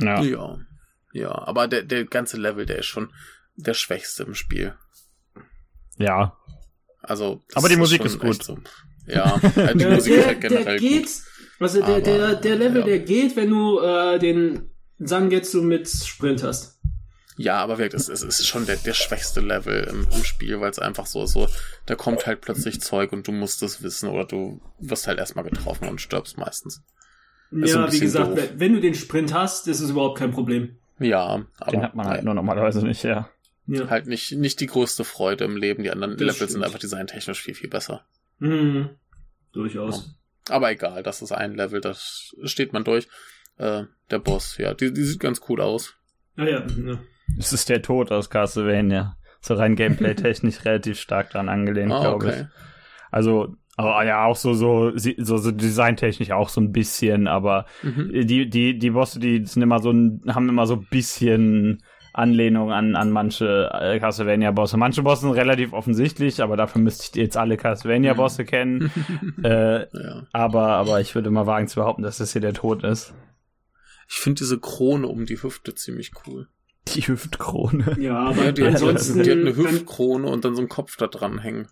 Ja. 0.00 0.22
Ja. 0.22 0.58
Ja, 1.12 1.30
aber 1.32 1.66
der, 1.66 1.82
der 1.82 2.04
ganze 2.04 2.36
Level, 2.36 2.66
der 2.66 2.78
ist 2.80 2.86
schon 2.86 3.10
der 3.56 3.74
schwächste 3.74 4.22
im 4.24 4.34
Spiel. 4.34 4.74
ja. 5.98 6.36
Also. 7.02 7.42
Aber 7.54 7.68
die 7.68 7.76
Musik 7.76 8.04
ist 8.04 8.18
gut. 8.18 8.42
So, 8.42 8.58
ja, 9.06 9.38
die 9.74 9.78
Der, 9.78 9.90
Musik 9.94 10.12
ist 10.14 10.18
der, 10.18 10.26
halt 10.26 10.42
der 10.42 10.50
generell 10.50 10.78
geht, 10.80 11.04
gut. 11.04 11.10
also 11.60 11.78
der, 11.78 11.88
Aber, 11.88 12.00
der, 12.00 12.34
der 12.34 12.56
Level, 12.56 12.80
ja. 12.80 12.86
der 12.86 12.98
geht, 12.98 13.36
wenn 13.36 13.50
du 13.50 13.78
äh, 13.78 14.18
den 14.18 14.70
Zangetsu 15.02 15.62
mit 15.62 15.88
Sprint 15.88 16.42
hast. 16.42 16.75
Ja, 17.38 17.58
aber 17.58 17.76
wirklich, 17.78 18.00
es, 18.00 18.08
es 18.08 18.22
ist 18.22 18.46
schon 18.46 18.64
der, 18.66 18.76
der 18.76 18.94
schwächste 18.94 19.40
Level 19.40 19.84
im, 19.90 20.06
im 20.10 20.24
Spiel, 20.24 20.58
weil 20.60 20.70
es 20.70 20.78
einfach 20.78 21.04
so 21.06 21.24
ist, 21.24 21.32
so, 21.32 21.48
da 21.84 21.94
kommt 21.94 22.26
halt 22.26 22.40
plötzlich 22.40 22.80
Zeug 22.80 23.12
und 23.12 23.28
du 23.28 23.32
musst 23.32 23.62
es 23.62 23.82
wissen 23.82 24.08
oder 24.08 24.24
du 24.24 24.60
wirst 24.78 25.06
halt 25.06 25.18
erstmal 25.18 25.44
getroffen 25.44 25.88
und 25.88 26.00
stirbst 26.00 26.38
meistens. 26.38 26.82
Ein 27.52 27.64
Ja, 27.64 27.92
wie 27.92 28.00
gesagt, 28.00 28.38
doof. 28.38 28.48
wenn- 28.56 28.72
du 28.74 28.80
den 28.80 28.94
Sprint 28.94 29.34
hast, 29.34 29.68
ist 29.68 29.80
es 29.80 29.90
überhaupt 29.90 30.18
kein 30.18 30.30
Problem. 30.32 30.78
Ja, 30.98 31.44
aber 31.58 31.70
Den 31.72 31.82
hat 31.82 31.94
man 31.94 32.06
halt 32.06 32.24
nur 32.24 32.32
normalerweise 32.34 32.82
nicht, 32.84 33.02
ja. 33.04 33.28
Ja. 33.66 33.90
halt 33.90 34.06
nicht, 34.06 34.32
nicht 34.32 34.60
die 34.60 34.66
größte 34.66 35.04
Freude 35.04 35.44
im 35.44 35.56
Leben. 35.56 35.82
Die 35.82 35.90
anderen 35.90 36.12
Das 36.12 36.20
Levels 36.20 36.36
stimmt. 36.36 36.50
sind 36.52 36.64
einfach 36.64 36.78
designtechnisch 36.78 37.42
viel, 37.42 37.54
viel 37.54 37.68
besser. 37.68 38.06
Mhm. 38.38 38.90
Durchaus. 39.52 40.14
Aber 40.48 40.70
egal, 40.70 41.02
das 41.02 41.20
ist 41.22 41.32
ein 41.32 41.54
Level, 41.54 41.80
das 41.80 42.34
steht 42.44 42.72
man 42.72 42.84
durch. 42.84 43.08
Äh, 43.58 43.84
der 44.10 44.18
Boss, 44.20 44.56
ja, 44.58 44.72
die, 44.74 44.92
die 44.92 45.02
sieht 45.02 45.18
ganz 45.20 45.40
cool 45.48 45.60
aus. 45.60 45.94
Ja, 46.36 46.44
ja. 46.44 46.66
ja. 46.66 46.98
Es 47.38 47.52
ist 47.52 47.68
der 47.68 47.82
Tod 47.82 48.12
aus 48.12 48.30
Castlevania. 48.30 49.16
So 49.40 49.54
rein 49.54 49.76
gameplay-technisch 49.76 50.64
relativ 50.64 50.98
stark 50.98 51.30
daran 51.30 51.48
angelehnt, 51.48 51.92
Ah, 51.92 52.00
glaube 52.00 52.26
okay. 52.26 52.40
ich. 52.42 52.46
Also, 53.10 53.56
aber 53.76 54.04
ja, 54.04 54.24
auch 54.24 54.36
so, 54.36 54.54
so, 54.54 54.92
so, 54.96 55.36
so 55.36 55.50
designtechnisch 55.50 56.30
auch 56.30 56.48
so 56.48 56.60
ein 56.60 56.72
bisschen, 56.72 57.26
aber 57.28 57.66
Mhm. 57.82 58.26
die, 58.26 58.48
die, 58.48 58.78
die 58.78 58.90
Bosse, 58.90 59.20
die 59.20 59.44
sind 59.44 59.62
immer 59.62 59.80
so 59.80 59.90
ein, 59.90 60.22
haben 60.28 60.48
immer 60.48 60.66
so 60.66 60.74
ein 60.76 60.86
bisschen 60.90 61.82
Anlehnung 62.14 62.72
an, 62.72 62.96
an 62.96 63.10
manche 63.10 63.70
äh, 63.78 64.00
Castlevania-Bosse. 64.00 64.78
Manche 64.78 65.02
Bosse 65.02 65.22
sind 65.26 65.32
relativ 65.32 65.74
offensichtlich, 65.74 66.42
aber 66.42 66.56
dafür 66.56 66.80
müsste 66.80 67.04
ich 67.04 67.14
jetzt 67.26 67.36
alle 67.36 67.58
Castlevania-Bosse 67.58 68.46
kennen. 68.46 68.90
äh, 69.44 69.80
Ja. 69.80 70.22
aber, 70.32 70.68
aber 70.68 71.00
ich 71.02 71.14
würde 71.14 71.30
mal 71.30 71.46
wagen 71.46 71.68
zu 71.68 71.78
behaupten, 71.80 72.02
dass 72.02 72.16
das 72.18 72.32
hier 72.32 72.40
der 72.40 72.54
Tod 72.54 72.82
ist. 72.84 73.12
Ich 74.08 74.14
finde 74.16 74.38
diese 74.38 74.58
Krone 74.58 75.06
um 75.06 75.26
die 75.26 75.42
Hüfte 75.42 75.74
ziemlich 75.74 76.12
cool. 76.26 76.48
Die 76.88 77.02
Hüftkrone. 77.02 77.96
Ja, 77.98 78.18
aber 78.18 78.44
Ja, 78.44 78.52
die, 78.52 78.64
hat, 78.64 78.74
ansonsten, 78.74 79.22
die 79.22 79.30
hat 79.30 79.38
eine 79.38 79.56
Hüftkrone 79.56 80.28
und 80.28 80.44
dann 80.44 80.54
so 80.54 80.60
einen 80.60 80.68
Kopf 80.68 80.96
da 80.96 81.06
dran 81.06 81.38
hängen. 81.38 81.68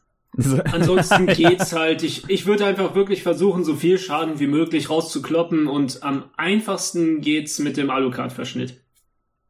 ansonsten 0.72 1.26
geht's 1.26 1.72
halt. 1.72 2.02
Ich, 2.02 2.28
ich 2.28 2.46
würde 2.46 2.66
einfach 2.66 2.94
wirklich 2.94 3.22
versuchen, 3.22 3.64
so 3.64 3.76
viel 3.76 3.98
Schaden 3.98 4.40
wie 4.40 4.48
möglich 4.48 4.90
rauszukloppen 4.90 5.68
und 5.68 6.02
am 6.02 6.24
einfachsten 6.36 7.20
geht's 7.20 7.58
mit 7.58 7.76
dem 7.76 7.90
Alucard-Verschnitt. 7.90 8.80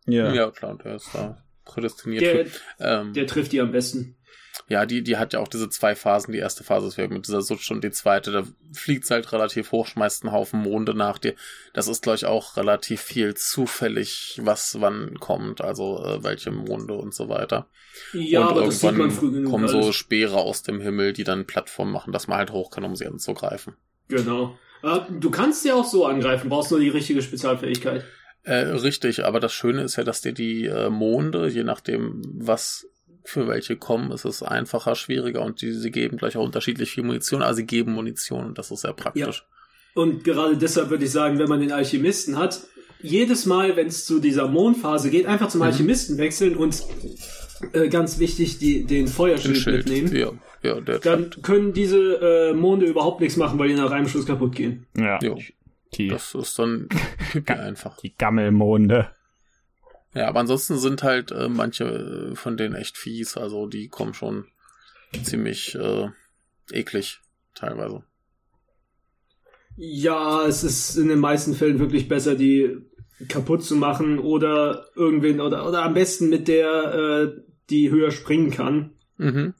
Ja, 0.06 0.32
ja. 0.34 0.50
klar, 0.50 0.76
der 0.76 0.96
ist 0.96 1.10
da 1.14 1.42
prädestiniert. 1.64 2.22
Der, 2.22 2.46
für, 2.46 2.60
ähm, 2.80 3.12
der 3.14 3.26
trifft 3.26 3.52
die 3.52 3.60
am 3.60 3.72
besten. 3.72 4.16
Ja, 4.68 4.86
die, 4.86 5.02
die 5.02 5.18
hat 5.18 5.34
ja 5.34 5.40
auch 5.40 5.48
diese 5.48 5.68
zwei 5.68 5.94
Phasen. 5.94 6.32
Die 6.32 6.38
erste 6.38 6.64
Phase 6.64 6.86
ist 6.86 6.96
mit 6.96 7.26
dieser 7.26 7.42
Sutsch 7.42 7.70
und 7.70 7.84
die 7.84 7.90
zweite, 7.90 8.32
da 8.32 8.44
fliegt 8.72 9.08
halt 9.10 9.30
relativ 9.32 9.72
hoch, 9.72 9.86
schmeißt 9.86 10.24
einen 10.24 10.32
Haufen 10.32 10.60
Monde 10.60 10.94
nach 10.94 11.18
dir. 11.18 11.34
Das 11.74 11.86
ist, 11.86 12.02
glaube 12.02 12.16
ich, 12.16 12.26
auch 12.26 12.56
relativ 12.56 13.02
viel 13.02 13.34
zufällig, 13.34 14.40
was 14.42 14.80
wann 14.80 15.18
kommt, 15.20 15.60
also 15.60 16.02
äh, 16.04 16.24
welche 16.24 16.50
Monde 16.50 16.94
und 16.94 17.14
so 17.14 17.28
weiter. 17.28 17.68
Ja, 18.14 18.40
und 18.40 18.48
aber 18.48 18.64
das 18.64 18.80
sieht 18.80 18.92
man 18.92 19.00
irgendwann 19.00 19.18
früh 19.18 19.30
genug. 19.32 19.50
kommen 19.50 19.68
so 19.68 19.78
alles. 19.78 19.96
Speere 19.96 20.36
aus 20.36 20.62
dem 20.62 20.80
Himmel, 20.80 21.12
die 21.12 21.24
dann 21.24 21.46
Plattformen 21.46 21.92
machen, 21.92 22.12
dass 22.12 22.26
man 22.26 22.38
halt 22.38 22.52
hoch 22.52 22.70
kann, 22.70 22.84
um 22.84 22.96
sie 22.96 23.06
anzugreifen. 23.06 23.76
Genau. 24.08 24.58
Äh, 24.82 25.00
du 25.10 25.30
kannst 25.30 25.64
ja 25.66 25.74
auch 25.74 25.84
so 25.84 26.06
angreifen, 26.06 26.48
brauchst 26.48 26.70
nur 26.70 26.80
die 26.80 26.88
richtige 26.88 27.20
Spezialfähigkeit. 27.20 28.04
Äh, 28.44 28.56
richtig, 28.56 29.24
aber 29.24 29.40
das 29.40 29.52
Schöne 29.52 29.82
ist 29.82 29.96
ja, 29.96 30.04
dass 30.04 30.20
dir 30.20 30.32
die 30.32 30.66
äh, 30.66 30.90
Monde, 30.90 31.48
je 31.48 31.64
nachdem, 31.64 32.22
was 32.34 32.86
für 33.24 33.48
welche 33.48 33.76
kommen, 33.76 34.12
ist 34.12 34.24
es 34.24 34.42
einfacher, 34.42 34.94
schwieriger 34.94 35.42
und 35.42 35.60
die, 35.62 35.72
sie 35.72 35.90
geben 35.90 36.18
gleich 36.18 36.36
auch 36.36 36.44
unterschiedlich 36.44 36.90
viel 36.90 37.04
Munition, 37.04 37.42
also 37.42 37.56
sie 37.56 37.66
geben 37.66 37.92
Munition 37.92 38.44
und 38.46 38.58
das 38.58 38.70
ist 38.70 38.82
sehr 38.82 38.92
praktisch. 38.92 39.44
Und 39.94 40.24
gerade 40.24 40.56
deshalb 40.56 40.90
würde 40.90 41.04
ich 41.04 41.10
sagen, 41.10 41.38
wenn 41.38 41.48
man 41.48 41.60
den 41.60 41.72
Alchemisten 41.72 42.36
hat, 42.38 42.60
jedes 43.00 43.46
Mal, 43.46 43.76
wenn 43.76 43.86
es 43.86 44.04
zu 44.06 44.18
dieser 44.18 44.48
Mondphase 44.48 45.10
geht, 45.10 45.26
einfach 45.26 45.48
zum 45.48 45.60
Mhm. 45.60 45.66
Alchemisten 45.66 46.18
wechseln 46.18 46.56
und 46.56 46.82
äh, 47.72 47.88
ganz 47.88 48.18
wichtig, 48.18 48.58
die, 48.58 48.84
den 48.84 49.06
Den 49.06 49.08
Feuerschild 49.08 49.56
Schild. 49.58 49.88
mitnehmen. 49.88 50.14
Ja, 50.16 50.32
ja, 50.62 50.80
der 50.80 50.98
Dann 50.98 51.30
können 51.42 51.72
diese 51.72 52.50
äh, 52.50 52.54
Monde 52.54 52.86
überhaupt 52.86 53.20
nichts 53.20 53.36
machen, 53.36 53.58
weil 53.58 53.68
die 53.68 53.74
nach 53.74 53.90
einem 53.90 54.08
Schuss 54.08 54.26
kaputt 54.26 54.54
gehen. 54.56 54.86
ja. 54.96 55.18
Jo. 55.22 55.38
Die, 55.96 56.08
das 56.08 56.34
ist 56.34 56.58
dann 56.58 56.88
einfach. 57.46 57.96
die 57.98 58.12
Gammelmonde. 58.18 59.10
Ja, 60.14 60.28
aber 60.28 60.40
ansonsten 60.40 60.78
sind 60.78 61.02
halt 61.02 61.32
äh, 61.32 61.48
manche 61.48 61.84
äh, 62.32 62.34
von 62.36 62.56
denen 62.56 62.74
echt 62.74 62.96
fies, 62.96 63.36
also 63.36 63.66
die 63.66 63.88
kommen 63.88 64.14
schon 64.14 64.46
ziemlich 65.22 65.74
äh, 65.74 66.08
eklig 66.70 67.20
teilweise. 67.54 68.04
Ja, 69.76 70.46
es 70.46 70.62
ist 70.62 70.96
in 70.96 71.08
den 71.08 71.18
meisten 71.18 71.54
Fällen 71.54 71.80
wirklich 71.80 72.08
besser, 72.08 72.36
die 72.36 72.78
kaputt 73.28 73.64
zu 73.64 73.76
machen 73.76 74.18
oder 74.18 74.86
irgendwen 74.94 75.40
oder 75.40 75.66
oder 75.66 75.82
am 75.82 75.94
besten 75.94 76.28
mit 76.28 76.46
der, 76.46 76.94
äh, 76.94 77.40
die 77.70 77.90
höher 77.90 78.10
springen 78.10 78.50
kann. 78.50 78.92
Mhm. 79.16 79.54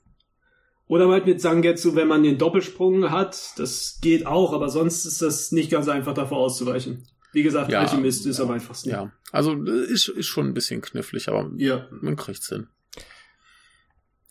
Oder 0.87 1.09
halt 1.09 1.25
mit 1.25 1.41
Zangetsu, 1.41 1.95
wenn 1.95 2.07
man 2.07 2.23
den 2.23 2.37
Doppelsprung 2.37 3.09
hat. 3.09 3.53
Das 3.57 3.99
geht 4.01 4.27
auch, 4.27 4.53
aber 4.53 4.69
sonst 4.69 5.05
ist 5.05 5.21
das 5.21 5.51
nicht 5.51 5.71
ganz 5.71 5.87
einfach 5.87 6.13
davor 6.13 6.37
auszuweichen. 6.37 7.03
Wie 7.35 7.43
gesagt, 7.43 7.69
Ja, 7.69 7.81
Alchemist 7.81 8.25
ist 8.25 8.37
ja, 8.39 8.45
am 8.45 8.51
einfachsten. 8.51 8.89
Ja, 8.89 9.11
also 9.33 9.61
ist, 9.61 10.07
ist 10.07 10.27
schon 10.27 10.47
ein 10.47 10.53
bisschen 10.53 10.81
knifflig, 10.81 11.27
aber 11.27 11.51
Ja. 11.57 11.85
man 11.91 12.15
kriegt's 12.15 12.47
hin. 12.47 12.67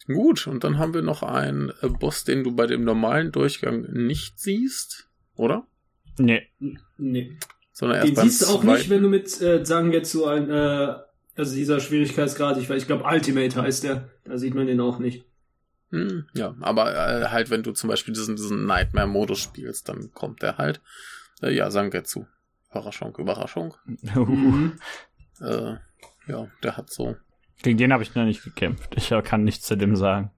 Gut, 0.06 0.46
und 0.46 0.64
dann 0.64 0.78
haben 0.78 0.94
wir 0.94 1.02
noch 1.02 1.22
einen 1.22 1.70
äh, 1.82 1.88
Boss, 1.88 2.24
den 2.24 2.44
du 2.44 2.52
bei 2.56 2.66
dem 2.66 2.82
normalen 2.82 3.30
Durchgang 3.30 3.82
nicht 3.92 4.40
siehst, 4.40 5.08
oder? 5.34 5.66
Nee. 6.18 6.48
Nee. 6.96 7.38
Sondern 7.72 7.98
erst 7.98 8.08
Den 8.08 8.14
beim 8.14 8.28
siehst 8.28 8.42
du 8.42 8.46
auch 8.46 8.62
zweiten. 8.62 8.78
nicht, 8.78 8.88
wenn 8.90 9.02
du 9.02 9.08
mit 9.10 9.40
äh, 9.42 9.62
Zangetsu 9.64 10.24
ein, 10.24 10.48
äh, 10.50 10.94
also 11.36 11.54
dieser 11.54 11.80
Schwierigkeitsgrad, 11.80 12.56
ich 12.58 12.70
weiß, 12.70 12.80
ich 12.82 12.86
glaube 12.86 13.04
Ultimate 13.04 13.60
heißt 13.60 13.84
der, 13.84 14.08
da 14.24 14.38
sieht 14.38 14.54
man 14.54 14.66
den 14.66 14.80
auch 14.80 14.98
nicht. 14.98 15.24
Hm, 15.90 16.26
ja, 16.34 16.54
aber 16.60 16.94
äh, 16.94 17.26
halt, 17.28 17.50
wenn 17.50 17.62
du 17.62 17.72
zum 17.72 17.88
Beispiel 17.90 18.14
diesen, 18.14 18.36
diesen 18.36 18.64
Nightmare-Modus 18.66 19.40
spielst, 19.40 19.88
dann 19.90 20.10
kommt 20.12 20.40
der 20.42 20.56
halt. 20.58 20.80
Äh, 21.42 21.54
ja, 21.54 21.70
Sangetsu. 21.70 22.24
Überraschung, 22.74 23.14
Überraschung. 23.16 23.74
Mhm. 23.86 24.78
Äh, 25.40 25.74
ja, 26.26 26.48
der 26.62 26.76
hat 26.76 26.90
so. 26.90 27.16
Gegen 27.62 27.78
den 27.78 27.92
habe 27.92 28.02
ich 28.02 28.14
noch 28.14 28.24
nicht 28.24 28.42
gekämpft. 28.42 28.94
Ich 28.96 29.12
kann 29.24 29.44
nichts 29.44 29.64
zu 29.66 29.76
dem 29.76 29.94
sagen. 29.94 30.30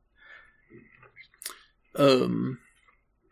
Ähm, 1.94 2.58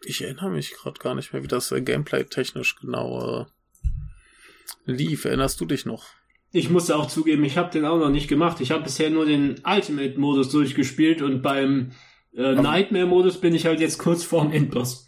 ich 0.05 0.23
erinnere 0.23 0.51
mich 0.51 0.73
gerade 0.73 0.99
gar 0.99 1.15
nicht 1.15 1.33
mehr, 1.33 1.43
wie 1.43 1.49
das 1.49 1.71
äh, 1.71 1.83
Gameplay 1.83 2.25
technisch 2.25 2.77
genau 2.77 3.43
äh, 3.43 4.91
lief. 4.91 5.27
Erinnerst 5.27 5.61
du 5.61 5.67
dich 5.67 5.85
noch? 5.85 6.07
Ich 6.51 6.71
musste 6.71 6.97
auch 6.97 7.09
zugeben, 7.09 7.45
ich 7.45 7.59
habe 7.59 7.71
den 7.71 7.85
auch 7.85 7.99
noch 7.99 8.11
nicht 8.11 8.29
gemacht. 8.29 8.61
Ich 8.61 8.71
habe 8.71 8.85
bisher 8.85 9.11
nur 9.11 9.27
den 9.27 9.61
Ultimate-Modus 9.65 10.51
durchgespielt 10.51 11.21
und 11.21 11.43
beim 11.43 11.93
äh, 12.35 12.55
Nightmare-Modus 12.55 13.41
bin 13.41 13.55
ich 13.55 13.67
halt 13.67 13.81
jetzt 13.81 13.99
kurz 13.99 14.25
vorm 14.25 14.53
Endboss. 14.53 15.07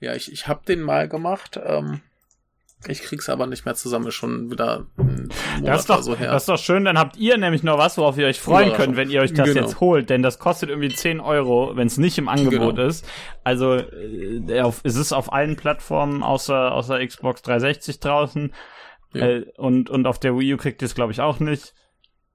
Ja, 0.00 0.14
ich, 0.14 0.32
ich 0.32 0.48
habe 0.48 0.64
den 0.66 0.80
mal 0.80 1.08
gemacht. 1.08 1.60
Ähm, 1.62 2.00
ich 2.88 3.00
krieg's 3.02 3.28
aber 3.28 3.46
nicht 3.46 3.64
mehr 3.64 3.74
zusammen. 3.74 4.06
Ist 4.08 4.14
schon 4.14 4.50
wieder 4.50 4.86
ein 4.98 5.28
Monat 5.60 5.66
Das 5.66 5.80
ist, 5.82 5.90
doch, 5.90 6.02
so 6.02 6.16
her. 6.16 6.32
das 6.32 6.42
ist 6.42 6.48
doch 6.48 6.58
schön, 6.58 6.84
dann 6.84 6.98
habt 6.98 7.16
ihr 7.16 7.36
nämlich 7.38 7.62
noch 7.62 7.78
was, 7.78 7.96
worauf 7.98 8.18
ihr 8.18 8.26
euch 8.26 8.40
freuen 8.40 8.72
könnt, 8.72 8.96
wenn 8.96 9.10
ihr 9.10 9.20
euch 9.20 9.32
das 9.32 9.48
Genau. 9.48 9.60
jetzt 9.60 9.80
holt, 9.80 10.10
denn 10.10 10.22
das 10.22 10.38
kostet 10.38 10.68
irgendwie 10.70 10.88
10 10.94 11.20
Euro, 11.20 11.72
wenn 11.76 11.86
es 11.86 11.98
nicht 11.98 12.18
im 12.18 12.28
Angebot 12.28 12.76
Genau. 12.76 12.88
ist. 12.88 13.06
Also 13.44 13.74
äh, 13.74 14.60
auf, 14.62 14.80
es 14.84 14.96
ist 14.96 15.12
auf 15.12 15.32
allen 15.32 15.56
Plattformen 15.56 16.22
außer, 16.22 16.72
außer 16.72 17.04
Xbox 17.06 17.42
360 17.42 18.00
draußen 18.00 18.52
Ja. 19.14 19.26
äh, 19.28 19.46
und, 19.56 19.90
und 19.90 20.06
auf 20.06 20.18
der 20.18 20.36
Wii 20.38 20.54
U 20.54 20.56
kriegt 20.56 20.82
ihr 20.82 20.86
es, 20.86 20.94
glaube 20.94 21.12
ich, 21.12 21.20
auch 21.20 21.38
nicht. 21.40 21.74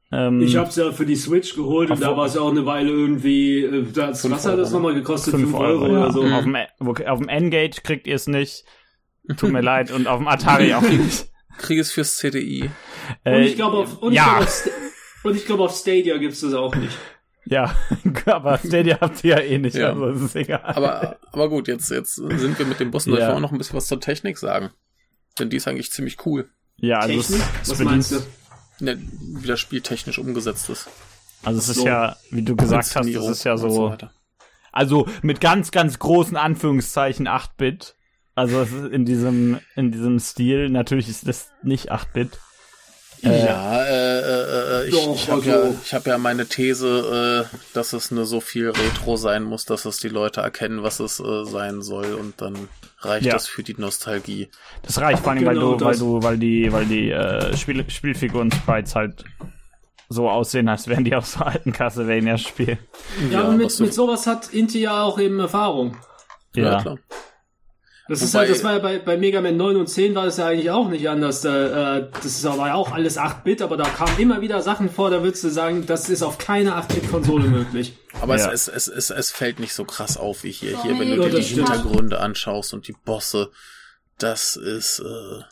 Ähm, 0.09 0.39
Ich 0.41 0.55
habe 0.55 0.69
es 0.69 0.75
ja 0.77 0.91
für 0.93 1.05
die 1.05 1.17
Switch 1.17 1.53
geholt 1.55 1.91
und 1.91 2.01
da 2.01 2.15
war 2.15 2.27
es 2.27 2.35
ja 2.35 2.39
auch 2.41 2.51
eine 2.51 2.65
Weile 2.65 2.91
irgendwie, 2.91 3.63
äh, 3.65 3.83
das, 3.93 4.29
was 4.31 4.45
hat 4.45 4.57
das 4.57 4.71
nochmal 4.71 4.93
gekostet? 4.93 5.31
5 5.33 5.49
5 5.49 5.55
Euro, 5.59 5.83
Euro, 5.83 5.93
ja. 5.93 5.99
oder 6.03 6.11
so. 6.13 6.23
Mhm. 6.23 6.33
Auf 6.33 6.43
dem, 6.43 7.07
auf 7.09 7.19
dem 7.19 7.27
N-Gage 7.27 7.81
kriegt 7.83 8.07
ihr 8.07 8.15
es 8.15 8.27
nicht. 8.27 8.63
Tut 9.35 9.51
mir 9.51 9.61
leid. 9.61 9.91
Und 9.91 10.07
auf 10.07 10.19
dem 10.19 10.27
Atari 10.27 10.73
auch 10.75 10.81
nicht. 10.81 11.27
Krieg 11.57 11.79
es 11.79 11.91
fürs 11.91 12.17
CDI. 12.17 12.69
Und 13.25 13.31
Äh, 13.33 13.41
ich 13.45 13.55
glaube 13.55 13.77
auf, 13.77 13.97
und 14.01 14.11
ich 14.13 14.17
ja. 14.17 14.25
glaube 14.25 14.43
auf, 14.45 14.69
und 15.23 15.35
ich 15.35 15.45
glaube 15.45 15.63
auf 15.63 15.75
Stadia 15.75 16.17
gibt's 16.17 16.41
das 16.41 16.53
auch 16.53 16.75
nicht. 16.75 16.97
Ja, 17.45 17.73
aber 18.25 18.57
Stadia 18.59 18.99
habt 19.01 19.23
ihr 19.23 19.37
ja 19.37 19.39
eh 19.41 19.57
nicht, 19.57 19.75
Ja. 19.75 19.89
also 19.89 20.07
es 20.09 20.21
ist 20.21 20.35
egal. 20.35 20.61
Aber, 20.63 21.17
aber 21.31 21.49
gut, 21.49 21.67
jetzt, 21.67 21.89
jetzt 21.89 22.15
sind 22.15 22.59
wir 22.59 22.65
mit 22.65 22.79
dem 22.79 22.91
Bus 22.91 23.07
und 23.07 23.13
Ja. 23.13 23.19
ich 23.19 23.25
will 23.27 23.35
auch 23.35 23.39
noch 23.39 23.51
ein 23.51 23.57
bisschen 23.57 23.77
was 23.77 23.87
zur 23.87 23.99
Technik 24.01 24.37
sagen. 24.37 24.69
Denn 25.39 25.49
die 25.49 25.57
ist 25.57 25.67
eigentlich 25.67 25.91
ziemlich 25.91 26.25
cool. 26.25 26.49
ja, 26.77 26.99
also 26.99 27.19
es, 27.19 27.27
Technik? 27.27 27.47
es 27.63 27.69
Was 27.69 27.79
meinst 27.79 28.11
du? 28.11 28.19
Ne, 28.79 28.99
wie 29.01 29.47
das 29.47 29.59
Spiel 29.59 29.81
technisch 29.81 30.19
umgesetzt 30.19 30.69
ist. 30.69 30.87
Also 31.43 31.59
es 31.59 31.69
ist 31.69 31.77
So. 31.77 31.87
ja, 31.87 32.15
wie 32.31 32.43
du 32.43 32.55
gesagt 32.55 32.95
hast, 32.95 33.07
es 33.07 33.25
ist 33.27 33.43
ja 33.43 33.57
so, 33.57 33.89
weiter. 33.91 34.11
also 34.71 35.07
mit 35.23 35.39
ganz, 35.41 35.71
ganz 35.71 35.97
großen 35.99 36.35
Anführungszeichen 36.37 37.27
8-Bit. 37.27 37.95
Also 38.37 38.61
es 38.61 38.71
ist 38.71 38.91
in 38.91 39.03
diesem, 39.03 39.59
in 39.75 39.91
diesem 39.91 40.19
Stil. 40.19 40.69
Natürlich 40.69 41.09
ist 41.09 41.27
das 41.27 41.49
nicht 41.63 41.91
8-Bit. 41.91 42.39
Äh, 43.23 43.45
ja, 43.47 43.83
äh, 43.83 44.19
äh, 44.19 44.83
äh, 44.83 44.87
ich, 44.89 44.93
Doch, 44.93 45.15
ich 45.15 45.27
habe 45.27 45.41
also- 45.41 45.49
ja, 45.49 45.73
ich 45.83 45.93
hab 45.95 46.05
ja 46.05 46.19
meine 46.19 46.45
These, 46.45 47.47
äh, 47.51 47.57
dass 47.73 47.93
es 47.93 48.11
nur 48.11 48.25
so 48.27 48.39
viel 48.39 48.69
Retro 48.69 49.15
sein 49.17 49.41
muss, 49.41 49.65
dass 49.65 49.85
es 49.85 49.97
die 49.97 50.09
Leute 50.09 50.41
erkennen, 50.41 50.83
was 50.83 50.99
es 50.99 51.19
äh, 51.19 51.45
sein 51.45 51.81
soll 51.81 52.13
und 52.13 52.39
dann 52.39 52.69
reicht 52.99 53.25
Ja. 53.25 53.33
das 53.33 53.47
für 53.47 53.63
die 53.63 53.73
Nostalgie. 53.75 54.49
Das 54.83 55.01
reicht 55.01 55.23
vor 55.23 55.31
allem, 55.31 55.43
weil 55.43 55.55
Genau 55.55 55.73
du, 55.77 55.85
weil 55.85 55.97
du, 55.97 56.21
weil 56.21 56.37
die, 56.37 56.71
weil 56.71 56.85
die 56.85 57.09
äh, 57.09 57.57
Spiel, 57.57 57.83
Spielfiguren 57.89 58.51
Sprites 58.51 58.93
halt 58.93 59.23
so 60.09 60.29
aussehen, 60.29 60.69
als 60.69 60.87
wären 60.87 61.03
die 61.03 61.15
aus 61.15 61.31
so 61.33 61.39
alten 61.39 61.71
Castlevania-Spielen. 61.73 62.77
Ja, 63.31 63.41
Ja, 63.41 63.47
und 63.47 63.57
mit, 63.57 63.79
mit 63.79 63.93
sowas 63.95 64.27
hat 64.27 64.53
Inti 64.53 64.79
ja 64.81 65.01
auch 65.01 65.17
eben 65.17 65.39
Erfahrung. 65.39 65.97
Ja. 66.55 66.81
klar. 66.83 66.99
Das 68.09 68.21
ist 68.21 68.33
Wobei- 68.33 68.39
halt, 68.45 68.49
das 68.51 68.63
war 68.63 68.73
ja 68.73 68.79
bei, 68.79 68.99
bei 68.99 69.17
Mega 69.17 69.41
Man 69.41 69.57
9 69.57 69.75
und 69.75 69.87
10 69.87 70.15
war 70.15 70.25
das 70.25 70.37
ja 70.37 70.47
eigentlich 70.47 70.71
auch 70.71 70.87
nicht 70.89 71.09
anders. 71.09 71.41
Da, 71.41 71.97
äh, 71.97 72.07
das 72.13 72.25
ist, 72.25 72.43
war 72.45 72.67
ja 72.67 72.75
auch 72.75 72.91
alles 72.93 73.17
8-Bit, 73.17 73.61
aber 73.61 73.75
da 73.77 73.83
kamen 73.85 74.17
immer 74.19 74.41
wieder 74.41 74.61
Sachen 74.61 74.89
vor, 74.89 75.09
da 75.09 75.23
würdest 75.23 75.43
du 75.43 75.49
sagen, 75.49 75.85
das 75.85 76.09
ist 76.09 76.23
auf 76.23 76.37
keiner 76.37 76.77
8-Bit-Konsole 76.81 77.47
möglich. 77.47 77.97
Aber 78.21 78.37
Ja. 78.37 78.51
es, 78.51 78.67
es, 78.67 78.87
es, 78.87 79.09
es, 79.09 79.09
es 79.09 79.31
fällt 79.31 79.59
nicht 79.59 79.73
so 79.73 79.83
krass 79.83 80.15
auf 80.17 80.43
wie 80.43 80.51
hier. 80.51 80.81
Hier, 80.83 80.97
wenn 80.99 81.09
Ja, 81.09 81.15
du 81.17 81.23
dir 81.29 81.39
die. 81.39 81.43
Hintergründe 81.43 82.19
anschaust 82.19 82.73
und 82.73 82.87
die 82.87 82.95
Bosse, 83.05 83.49
das 84.19 84.55
ist 84.55 84.99
äh, 84.99 85.43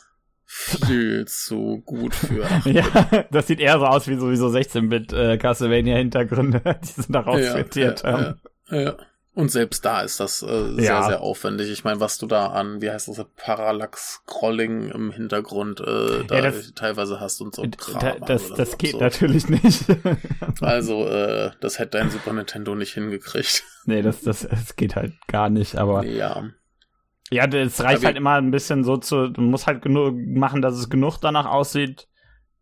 viel 0.46 1.26
zu 1.26 1.82
gut 1.84 2.14
für. 2.14 2.46
Ja, 2.64 2.84
das 3.30 3.46
sieht 3.48 3.60
eher 3.60 3.78
so 3.78 3.84
aus 3.86 4.08
wie 4.08 4.16
sowieso 4.16 4.48
16-Bit 4.48 5.12
äh, 5.12 5.36
Castlevania-Hintergründe, 5.38 6.60
die 6.82 7.02
sie 7.02 7.12
daraus 7.12 7.40
filtriert 7.46 8.02
ja, 8.02 8.12
haben. 8.12 8.40
ja, 8.70 8.80
ja. 8.80 8.96
Und 9.36 9.50
selbst 9.50 9.84
da 9.84 10.00
ist 10.00 10.18
das 10.18 10.40
äh, 10.42 10.46
sehr, 10.76 10.82
Ja. 10.84 11.02
sehr 11.06 11.20
aufwendig. 11.20 11.70
Ich 11.70 11.84
meine, 11.84 12.00
was 12.00 12.16
du 12.16 12.26
da 12.26 12.46
an, 12.46 12.80
wie 12.80 12.90
heißt 12.90 13.08
das, 13.08 13.22
Parallax-Scrolling 13.36 14.88
im 14.90 15.12
Hintergrund 15.12 15.78
äh, 15.80 16.24
da 16.26 16.36
Ja, 16.36 16.40
das- 16.40 16.72
teilweise 16.74 17.20
hast 17.20 17.42
und 17.42 17.54
so. 17.54 17.60
ein 17.62 17.70
Kram, 17.72 18.00
Da, 18.00 18.14
das, 18.26 18.48
das 18.54 18.78
geht 18.78 18.92
so. 18.92 18.98
natürlich 19.00 19.48
nicht. 19.50 19.84
Also, 20.62 21.06
äh, 21.06 21.50
das 21.60 21.78
hätte 21.78 21.98
dein 21.98 22.10
Super 22.10 22.32
Nintendo 22.32 22.74
nicht 22.74 22.94
hingekriegt. 22.94 23.62
nee, 23.84 24.00
das, 24.00 24.22
das, 24.22 24.48
das 24.48 24.74
geht 24.74 24.96
halt 24.96 25.12
gar 25.28 25.50
nicht, 25.50 25.76
aber 25.76 26.02
ja. 26.06 26.48
ja, 27.30 27.46
das 27.46 27.82
reicht 27.84 27.98
Aber- 27.98 28.06
halt 28.06 28.16
immer 28.16 28.36
ein 28.36 28.50
bisschen 28.50 28.84
so 28.84 28.96
zu, 28.96 29.28
du 29.28 29.42
musst 29.42 29.66
halt 29.66 29.82
genug 29.82 30.14
machen, 30.16 30.62
dass 30.62 30.74
es 30.76 30.88
genug 30.88 31.18
danach 31.20 31.44
aussieht. 31.44 32.08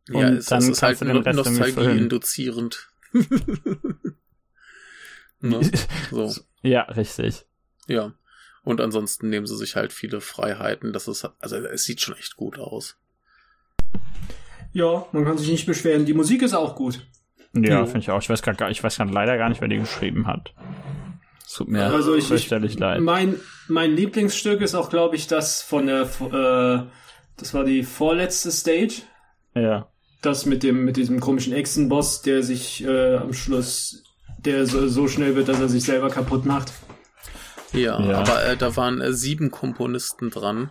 Ja, 0.08 0.26
Und 0.26 0.34
es, 0.38 0.46
dann 0.46 0.58
es 0.58 0.68
ist 0.70 0.82
halt. 0.82 1.00
Nostalgie-induzierend. 1.02 2.88
ne? 5.50 5.60
So, 6.10 6.32
Ja, 6.62 6.82
richtig. 6.82 7.44
ja. 7.86 8.12
Und 8.64 8.80
ansonsten 8.80 9.28
nehmen 9.28 9.46
sie 9.46 9.56
sich 9.58 9.76
halt 9.76 9.92
viele 9.92 10.20
Freiheiten. 10.22 10.92
Das 10.94 11.06
ist, 11.06 11.28
also 11.38 11.56
es 11.56 11.84
sieht 11.84 12.00
schon 12.00 12.16
echt 12.16 12.36
gut 12.36 12.58
aus. 12.58 12.96
Ja, 14.72 15.06
man 15.12 15.24
kann 15.24 15.38
sich 15.38 15.48
nicht 15.50 15.66
beschweren. 15.66 16.04
Die 16.06 16.14
Musik 16.14 16.42
ist 16.42 16.54
auch 16.54 16.74
gut. 16.74 17.06
Ja, 17.54 17.80
Jo. 17.80 17.84
finde 17.86 18.00
ich 18.00 18.10
auch. 18.10 18.20
Ich 18.20 18.28
weiß 18.30 18.42
grad 18.42 18.58
gar, 18.58 18.70
ich 18.70 18.82
weiß 18.82 18.96
grad 18.96 19.10
leider 19.10 19.36
gar 19.36 19.48
nicht, 19.48 19.60
wer 19.60 19.68
die 19.68 19.76
geschrieben 19.78 20.26
hat. 20.26 20.54
Es 21.46 21.52
tut 21.54 21.68
mir 21.68 21.84
Also 21.84 22.14
ich- 22.14 22.26
fürchterlich 22.26 22.78
leid. 22.78 23.00
Mein, 23.00 23.36
mein 23.68 23.94
Lieblingsstück 23.94 24.60
ist 24.62 24.74
auch, 24.74 24.88
glaube 24.90 25.14
ich, 25.16 25.26
das 25.26 25.62
von 25.62 25.86
der, 25.86 26.02
äh, 26.02 26.90
das 27.36 27.54
war 27.54 27.64
die 27.64 27.82
vorletzte 27.84 28.50
Stage. 28.50 29.02
Ja. 29.54 29.88
Das 30.22 30.46
mit 30.46 30.62
dem, 30.62 30.84
mit 30.86 30.96
diesem 30.96 31.20
komischen 31.20 31.52
Echsenboss, 31.52 32.22
der 32.22 32.42
sich 32.42 32.82
äh, 32.82 33.16
am 33.16 33.34
Schluss, 33.34 34.03
der 34.44 34.66
so, 34.66 34.86
so 34.88 35.08
schnell 35.08 35.34
wird, 35.36 35.48
dass 35.48 35.60
er 35.60 35.68
sich 35.68 35.84
selber 35.84 36.10
kaputt 36.10 36.44
macht. 36.44 36.72
Ja, 37.72 38.00
Ja. 38.00 38.18
aber 38.18 38.44
äh, 38.44 38.56
da 38.56 38.76
waren 38.76 39.00
äh, 39.00 39.12
sieben 39.12 39.50
Komponisten 39.50 40.30
dran. 40.30 40.70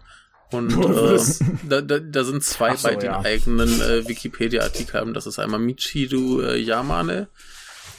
Und 0.52 0.72
äh, 0.78 1.20
da, 1.68 1.82
da, 1.82 2.00
da 2.00 2.24
sind 2.24 2.44
zwei 2.44 2.76
so, 2.76 2.88
bei 2.88 2.96
den 2.96 3.12
ja. 3.12 3.22
eigenen 3.22 3.82
äh, 3.82 4.08
Wikipedia-Artikeln. 4.08 5.14
Das 5.14 5.26
ist 5.26 5.40
einmal 5.40 5.60
Michiru 5.60 6.42
äh, 6.42 6.58
Yamane, 6.58 7.28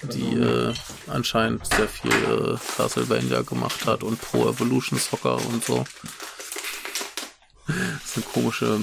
die 0.02 0.34
äh, 0.34 0.72
anscheinend 1.08 1.66
sehr 1.66 1.88
viel 1.88 2.12
äh, 2.12 2.56
Castlevania 2.76 3.42
gemacht 3.42 3.86
hat 3.86 4.02
und 4.02 4.20
Pro 4.20 4.48
Evolution 4.48 4.98
Soccer 4.98 5.36
und 5.46 5.64
so. 5.64 5.84
Das 7.66 8.16
eine 8.16 8.24
komische 8.26 8.78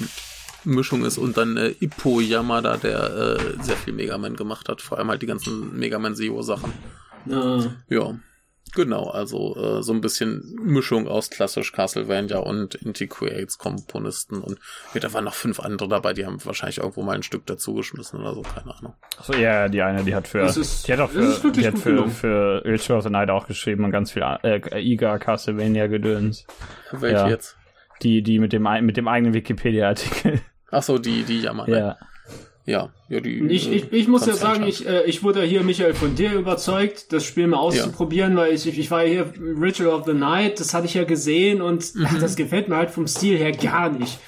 Mischung 0.63 1.03
ist. 1.05 1.17
Und 1.17 1.37
dann 1.37 1.57
äh, 1.57 1.73
Ippo 1.79 2.19
Yamada, 2.19 2.77
der 2.77 3.37
äh, 3.39 3.63
sehr 3.63 3.75
viel 3.77 3.93
Mega 3.93 4.17
Man 4.17 4.35
gemacht 4.35 4.69
hat. 4.69 4.81
Vor 4.81 4.97
allem 4.97 5.09
halt 5.09 5.21
die 5.21 5.27
ganzen 5.27 5.77
Mega 5.77 5.99
Man 5.99 6.15
Zero-Sachen. 6.15 6.71
Äh, 7.29 7.67
Ja, 7.93 8.15
genau, 8.73 9.09
also 9.09 9.55
äh, 9.57 9.83
so 9.83 9.93
ein 9.93 10.01
bisschen 10.01 10.55
Mischung 10.63 11.07
aus 11.07 11.29
klassisch 11.29 11.71
Castlevania 11.71 12.37
und 12.37 12.73
Inti 12.75 13.07
Creates 13.07 13.57
Komponisten 13.57 14.41
und 14.41 14.57
ja, 14.93 15.01
da 15.01 15.11
waren 15.13 15.25
noch 15.25 15.33
fünf 15.35 15.59
andere 15.59 15.89
dabei, 15.89 16.13
die 16.13 16.25
haben 16.25 16.43
wahrscheinlich 16.45 16.77
irgendwo 16.79 17.03
mal 17.03 17.13
ein 17.15 17.21
Stück 17.23 17.45
dazugeschmissen 17.45 18.19
oder 18.21 18.33
so, 18.33 18.41
keine 18.41 18.73
Ahnung. 18.75 18.93
Achso, 19.19 19.33
ja, 19.33 19.67
die 19.67 19.81
eine, 19.81 20.03
die 20.03 20.15
hat 20.15 20.27
für, 20.27 20.39
ist- 20.41 20.87
die 20.87 20.93
hat 20.93 20.99
auch 21.01 21.09
für, 21.11 21.51
die 21.51 21.67
hat 21.67 21.77
für, 21.77 22.07
für 22.09 22.63
Ultra 22.65 22.97
of 22.97 23.03
the 23.03 23.09
Night 23.09 23.29
auch 23.29 23.45
geschrieben 23.45 23.83
und 23.85 23.91
ganz 23.91 24.11
viel 24.13 24.23
äh, 24.43 24.61
Iga 24.81 25.19
Castlevania 25.19 25.87
gedöns. 25.87 26.45
Welche 26.91 27.15
Ja. 27.17 27.27
jetzt? 27.29 27.57
Die, 28.03 28.23
die 28.23 28.39
mit 28.39 28.51
dem, 28.53 28.63
mit 28.83 28.97
dem 28.97 29.07
eigenen 29.07 29.33
Wikipedia-Artikel. 29.35 30.39
Ach 30.71 30.81
so, 30.83 30.97
die, 30.97 31.23
die 31.23 31.41
Jammer. 31.41 31.67
ne? 31.67 31.77
Ja. 31.77 31.97
ja, 32.65 32.89
ja, 33.09 33.19
die. 33.19 33.39
Ich, 33.47 33.69
äh, 33.69 33.75
ich, 33.75 33.91
ich 33.93 34.07
muss 34.07 34.25
ja 34.25 34.33
sagen, 34.33 34.63
ich, 34.65 34.87
äh, 34.87 35.03
ich 35.03 35.21
wurde 35.23 35.41
hier, 35.43 35.63
Michael, 35.63 35.93
von 35.93 36.15
dir 36.15 36.33
überzeugt, 36.33 37.11
das 37.13 37.23
Spiel 37.25 37.47
mal 37.47 37.57
auszuprobieren, 37.57 38.35
weil 38.37 38.53
ich, 38.53 38.65
ich 38.65 38.89
war 38.91 39.03
ja 39.03 39.09
hier 39.25 39.33
Ritual 39.61 39.89
of 39.89 40.05
the 40.05 40.13
Night, 40.13 40.59
das 40.59 40.73
hatte 40.73 40.85
ich 40.85 40.93
ja 40.93 41.03
gesehen 41.03 41.61
und 41.61 41.93
Mhm. 41.95 42.07
ach, 42.07 42.19
das 42.19 42.35
gefällt 42.35 42.69
mir 42.69 42.77
halt 42.77 42.91
vom 42.91 43.07
Stil 43.07 43.37
her 43.37 43.51
gar 43.51 43.89
nicht. 43.89 44.19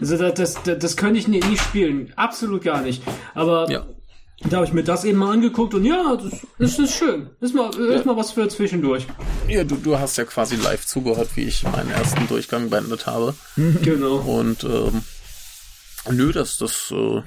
Also 0.00 0.16
das, 0.18 0.34
das, 0.34 0.62
das, 0.62 0.78
das 0.78 0.96
könnte 0.96 1.18
ich 1.18 1.26
nie, 1.28 1.40
nie 1.40 1.56
spielen, 1.56 2.12
absolut 2.16 2.62
gar 2.62 2.82
nicht. 2.82 3.02
Aber 3.34 3.70
Ja. 3.70 3.86
da 4.48 4.58
habe 4.58 4.66
ich 4.66 4.72
mir 4.74 4.84
das 4.84 5.04
eben 5.04 5.16
mal 5.18 5.32
angeguckt 5.32 5.72
und 5.74 5.84
ja, 5.86 6.16
das, 6.22 6.40
das 6.58 6.78
ist 6.78 6.94
schön. 6.94 7.30
Ist 7.40 7.54
mal, 7.54 7.70
ist 7.74 8.04
mal 8.04 8.16
was 8.16 8.32
für 8.32 8.46
zwischendurch. 8.48 9.06
Ja, 9.48 9.64
du, 9.64 9.76
du 9.76 9.98
hast 9.98 10.18
ja 10.18 10.24
quasi 10.24 10.56
live 10.56 10.84
zugehört, 10.84 11.28
wie 11.36 11.44
ich 11.44 11.62
meinen 11.64 11.90
ersten 11.90 12.26
Durchgang 12.28 12.68
beendet 12.68 13.06
habe. 13.06 13.34
Genau. 13.82 14.16
Und 14.16 14.64
ähm, 14.64 15.02
nö, 16.10 16.32
das, 16.32 16.56
das, 16.56 16.92
äh, 16.92 17.22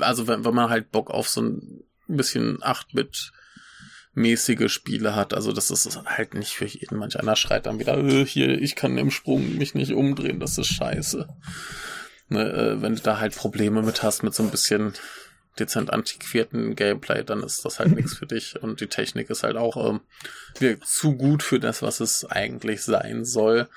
also 0.00 0.26
wenn, 0.26 0.44
wenn 0.44 0.54
man 0.54 0.70
halt 0.70 0.90
Bock 0.90 1.10
auf 1.10 1.28
so 1.28 1.42
ein 1.42 1.84
bisschen 2.06 2.58
8-Bit 2.58 3.32
mäßige 4.14 4.72
Spiele 4.72 5.14
hat, 5.14 5.34
also 5.34 5.52
das 5.52 5.70
ist 5.70 6.00
halt 6.04 6.34
nicht 6.34 6.54
für 6.54 6.66
jeden. 6.66 6.98
Manch 6.98 7.18
einer 7.18 7.36
schreit 7.36 7.66
dann 7.66 7.78
wieder, 7.78 7.98
äh, 7.98 8.24
hier, 8.24 8.60
ich 8.60 8.74
kann 8.74 8.98
im 8.98 9.10
Sprung 9.10 9.56
mich 9.56 9.74
nicht 9.74 9.92
umdrehen, 9.92 10.40
das 10.40 10.58
ist 10.58 10.68
scheiße. 10.68 11.28
Ne, 12.30 12.52
äh, 12.52 12.82
wenn 12.82 12.96
du 12.96 13.02
da 13.02 13.20
halt 13.20 13.34
Probleme 13.34 13.82
mit 13.82 14.02
hast, 14.02 14.22
mit 14.22 14.34
so 14.34 14.42
ein 14.42 14.50
bisschen 14.50 14.92
dezent 15.58 15.92
antiquierten 15.92 16.76
Gameplay, 16.76 17.24
dann 17.24 17.42
ist 17.42 17.64
das 17.64 17.78
halt 17.78 17.94
nichts 17.94 18.14
für 18.14 18.26
dich. 18.26 18.60
Und 18.62 18.80
die 18.80 18.86
Technik 18.86 19.30
ist 19.30 19.42
halt 19.42 19.56
auch 19.56 19.76
ähm, 19.76 20.00
zu 20.84 21.16
gut 21.16 21.42
für 21.42 21.58
das, 21.58 21.82
was 21.82 22.00
es 22.00 22.24
eigentlich 22.24 22.82
sein 22.82 23.24
soll. 23.24 23.68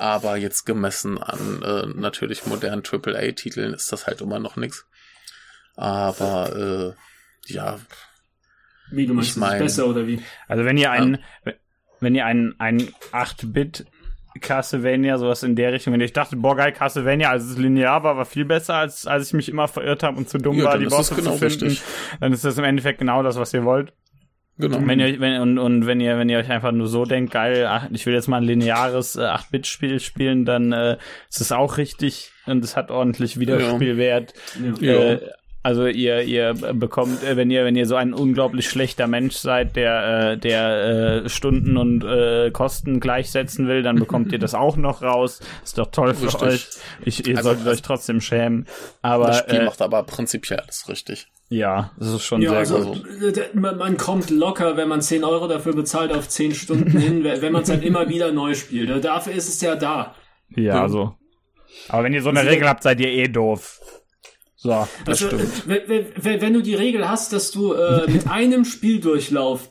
Aber 0.00 0.36
jetzt 0.36 0.64
gemessen 0.64 1.18
an 1.18 1.60
äh, 1.62 1.86
natürlich 1.98 2.46
modernen 2.46 2.82
AAA-Titeln 2.88 3.74
ist 3.74 3.90
das 3.92 4.06
halt 4.06 4.20
immer 4.20 4.38
noch 4.38 4.54
nichts. 4.56 4.86
Aber 5.76 6.94
äh, 7.46 7.52
ja, 7.52 7.78
Wie, 8.92 9.06
du 9.06 9.14
meinst, 9.14 9.30
Ich 9.30 9.34
das 9.34 9.42
ist 9.44 9.50
mein- 9.50 9.58
besser 9.58 9.86
oder 9.86 10.06
wie? 10.06 10.22
Also 10.46 10.64
wenn 10.64 10.76
ihr 10.78 10.90
einen, 10.92 11.18
wenn 12.00 12.14
ihr 12.14 12.26
einen, 12.26 12.58
einen 12.60 12.88
8-Bit 13.12 13.86
Castlevania, 14.40 15.18
sowas 15.18 15.42
in 15.42 15.56
der 15.56 15.72
Richtung, 15.72 15.92
wenn 15.94 16.00
ich 16.00 16.12
dachte, 16.12 16.36
boah 16.36 16.54
geil, 16.54 16.72
Castlevania, 16.72 17.30
als 17.30 17.42
es 17.44 17.58
linear 17.58 18.04
war, 18.04 18.16
war 18.16 18.24
viel 18.24 18.44
besser, 18.44 18.74
als, 18.74 19.04
als 19.06 19.26
ich 19.28 19.32
mich 19.32 19.48
immer 19.48 19.66
verirrt 19.66 20.04
habe 20.04 20.16
und 20.16 20.28
zu 20.28 20.38
dumm 20.38 20.56
Ja, 20.58 20.64
war, 20.66 20.78
die 20.78 20.84
ist 20.84 20.92
das 20.92 21.08
Bosse 21.10 21.14
genau 21.16 21.32
zu 21.32 21.38
finden, 21.38 21.64
richtig. 21.66 21.82
dann 22.20 22.32
ist 22.32 22.44
das 22.44 22.56
im 22.56 22.62
Endeffekt 22.64 23.00
genau 23.00 23.24
das, 23.24 23.36
was 23.36 23.52
ihr 23.52 23.64
wollt. 23.64 23.92
Genau. 24.58 24.78
Wenn 24.86 25.00
ihr, 25.00 25.20
wenn, 25.20 25.40
und, 25.40 25.58
und 25.58 25.86
wenn 25.86 26.00
ihr, 26.00 26.18
wenn 26.18 26.28
ihr 26.28 26.38
euch 26.38 26.50
einfach 26.50 26.72
nur 26.72 26.86
so 26.86 27.04
denkt, 27.04 27.32
geil, 27.32 27.66
ach, 27.66 27.88
ich 27.90 28.04
will 28.06 28.14
jetzt 28.14 28.28
mal 28.28 28.38
ein 28.38 28.44
lineares 28.44 29.16
äh, 29.16 29.20
8-Bit-Spiel 29.20 30.00
spielen, 30.00 30.44
dann 30.44 30.72
äh, 30.72 30.96
ist 31.30 31.40
es 31.40 31.52
auch 31.52 31.78
richtig 31.78 32.32
und 32.46 32.64
es 32.64 32.76
hat 32.76 32.90
ordentlich 32.90 33.38
Wiederspielwert. 33.38 34.34
Ja. 34.80 34.92
Ja. 34.92 35.18
Also 35.62 35.86
ihr, 35.86 36.22
ihr 36.22 36.54
bekommt, 36.54 37.22
äh, 37.24 37.36
wenn 37.36 37.50
ihr, 37.50 37.64
wenn 37.64 37.74
ihr 37.76 37.84
so 37.86 37.96
ein 37.96 38.14
unglaublich 38.14 38.68
schlechter 38.70 39.06
Mensch 39.08 39.34
seid, 39.34 39.74
der, 39.76 40.30
äh, 40.32 40.38
der 40.38 41.24
äh, 41.24 41.28
Stunden 41.28 41.76
und 41.76 42.04
äh, 42.04 42.50
Kosten 42.52 43.00
gleichsetzen 43.00 43.66
will, 43.66 43.82
dann 43.82 43.96
bekommt 43.96 44.32
ihr 44.32 44.38
das 44.38 44.54
auch 44.54 44.76
noch 44.76 45.02
raus. 45.02 45.40
Ist 45.64 45.76
doch 45.76 45.90
toll 45.90 46.14
für 46.14 46.26
Richtig. 46.26 46.42
euch. 46.42 46.68
Ich, 47.04 47.26
ihr 47.26 47.36
Also- 47.36 47.50
solltet 47.50 47.66
euch 47.66 47.82
trotzdem 47.82 48.20
schämen. 48.20 48.66
Aber 49.02 49.26
das 49.26 49.38
Spiel 49.40 49.60
äh, 49.60 49.64
macht 49.64 49.82
aber 49.82 50.04
prinzipiell 50.04 50.60
alles 50.60 50.88
richtig. 50.88 51.26
ja, 51.50 51.90
das 51.98 52.08
ist 52.12 52.22
schon 52.24 52.40
Ja, 52.40 52.50
sehr 52.50 52.58
also 52.78 52.92
gut. 52.92 53.54
man, 53.54 53.96
kommt 53.96 54.30
locker, 54.30 54.76
wenn 54.76 54.88
man 54.88 55.02
10 55.02 55.24
Euro 55.24 55.48
dafür 55.48 55.74
bezahlt, 55.74 56.12
auf 56.12 56.28
10 56.28 56.54
Stunden 56.54 56.96
hin, 56.96 57.24
wenn 57.40 57.52
man 57.52 57.62
es 57.62 57.68
dann 57.68 57.82
immer 57.82 58.08
wieder 58.08 58.30
neu 58.32 58.54
spielt. 58.54 59.04
Dafür 59.04 59.32
ist 59.34 59.48
es 59.48 59.60
ja 59.60 59.74
da. 59.74 60.14
Ja, 60.54 60.62
Ja. 60.62 60.82
also. 60.82 61.16
Aber 61.88 62.04
wenn 62.04 62.14
ihr 62.14 62.22
so 62.22 62.28
eine 62.30 62.40
Also- 62.40 62.50
Regel 62.52 62.68
habt, 62.68 62.84
seid 62.84 63.00
ihr 63.00 63.08
eh 63.08 63.26
doof. 63.28 63.80
So, 64.60 64.70
das 65.04 65.22
also, 65.22 65.28
stimmt. 65.28 65.68
Wenn, 65.68 66.06
wenn, 66.16 66.40
wenn, 66.40 66.52
du 66.52 66.62
die 66.62 66.74
Regel 66.74 67.08
hast, 67.08 67.32
dass 67.32 67.52
du 67.52 67.74
äh, 67.74 68.10
mit 68.10 68.28
einem 68.28 68.64
Spieldurchlauf 68.64 69.70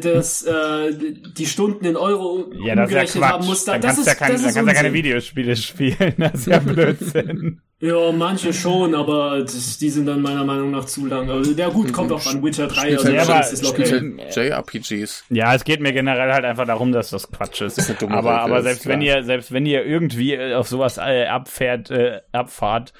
das, 0.00 0.42
äh, 0.42 0.92
die 1.36 1.46
Stunden 1.46 1.84
in 1.84 1.96
Euro 1.96 2.50
ja, 2.64 2.74
das 2.74 2.88
umgerechnet 2.88 3.22
ja 3.22 3.28
haben 3.28 3.46
musst, 3.46 3.68
dann, 3.68 3.80
dann 3.80 3.94
kannst 3.94 4.06
du 4.06 4.10
ja, 4.10 4.14
kein, 4.16 4.32
dann 4.32 4.42
kannst 4.42 4.56
ja 4.56 4.72
keine 4.74 4.92
Videospiele 4.92 5.54
spielen. 5.56 6.14
Das 6.18 6.34
ist 6.34 6.46
ja 6.46 6.58
Blödsinn. 6.58 7.60
Ja, 7.80 8.10
manche 8.10 8.52
schon, 8.52 8.92
aber 8.96 9.38
das, 9.42 9.78
die 9.78 9.88
sind 9.88 10.06
dann 10.06 10.20
meiner 10.20 10.44
Meinung 10.44 10.72
nach 10.72 10.86
zu 10.86 11.06
lang. 11.06 11.30
Also, 11.30 11.52
ja 11.52 11.68
gut, 11.68 11.92
kommt 11.92 12.10
auch 12.10 12.26
an 12.26 12.42
Witcher 12.42 12.66
3 12.66 12.94
oder 12.94 13.02
so. 13.02 13.12
Ja, 13.12 13.22
aber, 13.22 13.48
ist 13.48 13.64
okay. 13.64 14.16
JRPGs. 14.34 15.26
Ja, 15.30 15.54
es 15.54 15.62
geht 15.62 15.80
mir 15.80 15.92
generell 15.92 16.32
halt 16.32 16.44
einfach 16.44 16.66
darum, 16.66 16.90
dass 16.90 17.10
das 17.10 17.30
Quatsch 17.30 17.60
ist. 17.60 17.78
Das 17.78 17.88
ist 17.88 18.02
aber, 18.02 18.40
aber 18.40 18.62
selbst 18.64 18.88
wenn 18.88 19.00
ihr, 19.00 19.22
selbst 19.22 19.52
wenn 19.52 19.64
ihr 19.64 19.86
irgendwie 19.86 20.36
auf 20.54 20.66
sowas 20.66 20.98
äh, 20.98 21.26
abfährt, 21.26 21.92
äh, 21.92 22.20
abfahrt, 22.32 22.92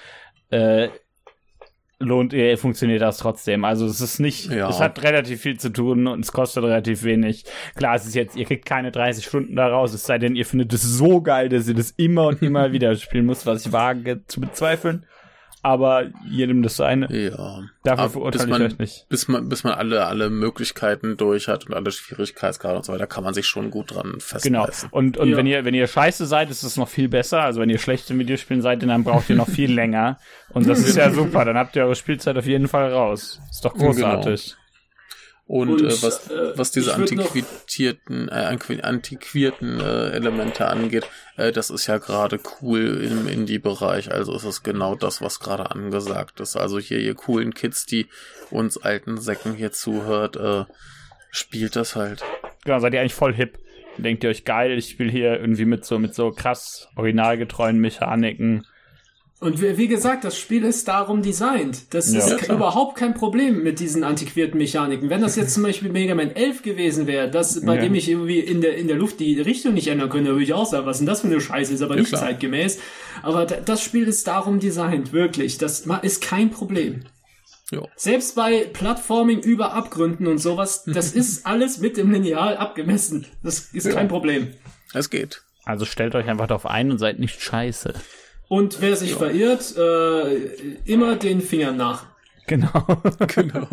äh, 0.51 0.91
lohnt, 2.01 2.33
äh, 2.33 2.57
funktioniert 2.57 3.03
das 3.03 3.19
trotzdem. 3.19 3.65
Also 3.65 3.87
es 3.87 4.01
ist 4.01 4.21
nicht, 4.21 4.51
ja. 4.51 4.69
es 4.69 4.81
hat 4.81 5.03
relativ 5.03 5.41
viel 5.41 5.59
zu 5.59 5.71
tun 5.71 6.07
und 6.07 6.21
es 6.21 6.33
kostet 6.33 6.65
relativ 6.65 7.03
wenig. 7.03 7.45
Klar, 7.75 7.97
es 7.97 8.07
ist 8.07 8.15
jetzt, 8.15 8.37
ihr 8.37 8.45
kriegt 8.45 8.65
keine 8.65 8.93
30 8.93 9.25
Stunden 9.25 9.57
daraus, 9.57 9.93
es 9.93 10.05
sei 10.05 10.19
denn, 10.19 10.37
ihr 10.37 10.47
findet 10.47 10.73
es 10.73 10.83
so 10.83 11.21
geil, 11.21 11.49
dass 11.49 11.69
ihr 11.69 11.75
das 11.75 11.93
immer 11.93 12.29
und 12.29 12.43
immer 12.43 12.73
wieder 12.73 12.95
spielen 12.97 13.27
müsst, 13.27 13.47
was 13.47 13.67
ich 13.67 13.73
wage 13.73 14.21
zu 14.27 14.41
bezweifeln 14.41 15.05
aber 15.69 16.07
jedem 16.27 16.63
das 16.63 16.77
seine. 16.77 17.15
Ja. 17.15 17.63
Dafür 17.85 18.05
aber 18.05 18.11
verurteile 18.11 18.45
ich 18.45 18.51
man, 18.51 18.63
euch 18.63 18.79
nicht. 18.79 19.07
Bis 19.11 19.29
man, 19.29 19.51
bis 19.51 19.65
man 19.65 19.75
alle, 19.75 20.07
alle 20.07 20.31
Möglichkeiten 20.31 21.19
durch 21.19 21.47
hat 21.47 21.67
und 21.67 21.75
alle 21.75 21.91
Schwierigkeitsgrade 21.91 22.77
und 22.79 22.87
so 22.87 22.93
weiter, 22.95 23.07
kann 23.07 23.23
man 23.23 23.35
sich 23.35 23.47
schon 23.47 23.71
gut 23.71 23.95
dran 23.95 24.15
festhalten. 24.19 24.55
Genau. 24.55 24.69
Und, 24.91 25.19
und 25.19 25.29
ja. 25.29 25.37
wenn 25.37 25.47
ihr, 25.47 25.67
wenn 25.67 25.75
ihr 25.75 25.87
scheiße 25.87 26.25
seid, 26.25 26.51
ist 26.51 26.63
es 26.63 26.79
noch 26.79 26.89
viel 26.89 27.09
besser. 27.09 27.43
Also 27.43 27.61
wenn 27.61 27.69
ihr 27.69 27.79
schlechte 27.79 28.19
Videospielen 28.19 28.63
seid, 28.63 28.83
dann 28.83 29.05
braucht 29.05 29.29
ihr 29.29 29.37
noch 29.37 29.49
viel 29.49 29.71
länger. 29.75 30.19
Und 30.55 30.67
das 30.67 30.79
ist 30.79 30.97
ja 30.97 31.11
super. 31.11 31.45
Dann 31.45 31.59
habt 31.59 31.77
ihr 31.77 31.85
eure 31.85 31.97
Spielzeit 31.97 32.39
auf 32.39 32.47
jeden 32.47 32.69
Fall 32.69 32.91
raus. 32.91 33.39
Ist 33.51 33.65
doch 33.65 33.75
genau. 33.75 33.87
großartig. 33.87 34.47
Genau. 34.47 34.68
Und, 35.49 35.71
und 35.71 35.85
äh, 35.85 36.03
was, 36.03 36.31
äh, 36.31 36.53
was 36.59 36.73
diese 36.73 36.95
antiquierten, 36.95 38.29
äh, 38.29 38.55
antiquierten 38.83 39.81
äh, 39.81 40.11
Elemente 40.11 40.69
angeht, 40.69 41.09
äh, 41.39 41.53
das 41.53 41.71
ist 41.71 41.87
ja 41.87 41.97
gerade 41.97 42.39
cool 42.61 43.03
im 43.03 43.27
Indie-Bereich. 43.27 44.13
Also 44.13 44.37
ist 44.37 44.45
es 44.45 44.63
genau 44.63 44.95
das, 44.95 45.23
was 45.23 45.41
gerade 45.41 45.71
angesagt 45.71 46.41
ist. 46.41 46.57
Also 46.57 46.79
hier, 46.79 46.99
ihr 46.99 47.15
coolen 47.15 47.55
Kids, 47.55 47.87
die 47.87 48.09
uns 48.51 48.77
alten 48.77 49.17
Säcken 49.17 49.55
hier 49.55 49.73
zuhört, 49.73 50.37
äh, 50.37 50.67
spielt 51.31 51.77
das 51.77 51.97
halt. 51.97 52.23
Genau, 52.65 52.79
seid 52.79 52.93
ihr 52.93 53.01
eigentlich 53.01 53.15
voll 53.15 53.33
hip. 53.33 53.59
Denkt 53.97 54.25
ihr 54.25 54.31
euch 54.31 54.45
geil, 54.45 54.77
ich 54.77 54.91
spiele 54.91 55.11
hier 55.11 55.41
irgendwie 55.41 55.65
mit 55.65 55.87
so, 55.87 55.99
mit 55.99 56.15
so 56.15 56.31
krass 56.31 56.89
originalgetreuen 56.95 57.79
Mechaniken 57.79 58.67
und 59.41 59.63
wie, 59.63 59.79
wie, 59.79 59.87
gesagt, 59.87 60.25
das 60.25 60.37
Spiel 60.37 60.65
ist 60.65 60.89
darum 60.89 61.23
designt. 61.23 61.95
Das 61.95 62.13
ja, 62.13 62.19
ist 62.19 62.49
ja, 62.49 62.55
überhaupt 62.55 62.97
kein 62.97 63.15
Problem 63.15 63.63
mit 63.63 63.79
diesen 63.79 64.03
antiquierten 64.03 64.59
Mechaniken. 64.59 65.11
Wenn 65.11 65.21
das 65.21 65.37
jetzt 65.37 65.55
zum 65.55 65.63
Beispiel 65.63 65.91
Mega 65.91 66.17
Man 66.17 66.33
11 66.33 66.63
gewesen 66.63 67.07
wäre, 67.07 67.31
das, 67.31 67.65
bei 67.65 67.77
ja. 67.77 67.83
dem 67.83 67.95
ich 67.95 68.09
irgendwie 68.09 68.41
in 68.41 68.61
der, 68.61 68.77
in 68.77 68.89
der 68.89 68.97
Luft 68.97 69.21
die 69.21 69.41
Richtung 69.41 69.75
nicht 69.75 69.87
ändern 69.87 70.11
könnte, 70.11 70.31
würde 70.31 70.43
ich 70.43 70.55
auch 70.55 70.67
sagen, 70.67 70.87
was 70.87 70.99
denn 70.99 71.07
das 71.07 71.21
für 71.21 71.29
eine 71.29 71.41
Scheiße, 71.41 71.73
ist 71.73 71.83
aber 71.83 71.95
nicht 71.95 72.09
klar. 72.09 72.23
zeitgemäß. 72.23 72.81
Aber 73.23 73.47
das 73.47 73.81
Spiel 73.81 74.09
ist 74.09 74.27
darum 74.27 74.59
designt, 74.59 75.13
wirklich. 75.13 75.57
Das 75.57 75.87
ist 76.03 76.21
kein 76.21 76.51
Problem. 76.51 77.05
Jo. 77.71 77.87
Selbst 77.95 78.35
bei 78.35 78.65
Plattforming 78.73 79.41
über 79.41 79.73
Abgründen 79.73 80.27
und 80.27 80.39
sowas, 80.39 80.83
das 80.85 81.13
ist 81.13 81.47
alles 81.47 81.79
mit 81.79 81.97
dem 81.97 82.11
Lineal 82.11 82.57
abgemessen. 82.57 83.27
Das 83.45 83.69
ist 83.73 83.89
kein 83.89 84.09
Problem. 84.09 84.55
Es 84.95 85.11
geht. 85.11 85.43
Also 85.65 85.85
stellt 85.85 86.17
euch 86.17 86.27
einfach 86.27 86.49
darauf 86.49 86.67
ein 86.67 86.91
und 86.91 86.99
seid 86.99 87.21
nicht 87.21 87.41
scheiße. 87.41 87.95
Und 88.49 88.81
wer 88.81 88.97
sich 88.97 89.11
ja. 89.11 89.19
verirrt, 89.19 89.77
äh, 89.77 90.37
immer 90.85 91.17
den 91.17 91.41
Fingern 91.41 91.77
nach. 91.77 92.07
Genau. 92.47 93.03
genau. 93.35 93.69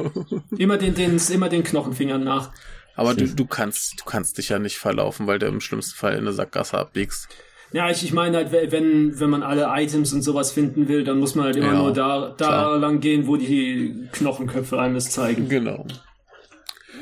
Immer 0.57 0.77
den, 0.77 0.93
den, 0.95 1.19
immer 1.31 1.49
den 1.49 1.63
Knochenfingern 1.63 2.23
nach. 2.23 2.51
Aber 2.95 3.13
du, 3.13 3.27
du 3.27 3.45
kannst, 3.45 4.01
du 4.01 4.05
kannst 4.05 4.37
dich 4.37 4.49
ja 4.49 4.59
nicht 4.59 4.77
verlaufen, 4.77 5.27
weil 5.27 5.39
du 5.39 5.47
im 5.47 5.61
schlimmsten 5.61 5.97
Fall 5.97 6.13
in 6.13 6.19
eine 6.19 6.33
Sackgasse 6.33 6.77
abbiegst. 6.77 7.29
Ja, 7.71 7.89
ich, 7.89 8.03
ich 8.03 8.13
meine 8.13 8.37
halt, 8.37 8.51
wenn, 8.51 9.19
wenn 9.19 9.29
man 9.29 9.43
alle 9.43 9.67
Items 9.69 10.13
und 10.13 10.21
sowas 10.21 10.51
finden 10.51 10.87
will, 10.87 11.03
dann 11.03 11.19
muss 11.19 11.35
man 11.35 11.45
halt 11.45 11.55
immer 11.57 11.73
ja, 11.73 11.79
nur 11.79 11.93
da, 11.93 12.33
da 12.37 12.75
lang 12.75 12.99
gehen, 12.99 13.27
wo 13.27 13.35
die 13.35 14.07
Knochenköpfe 14.13 14.79
einem 14.79 14.95
das 14.95 15.09
zeigen. 15.11 15.49
Genau. 15.49 15.85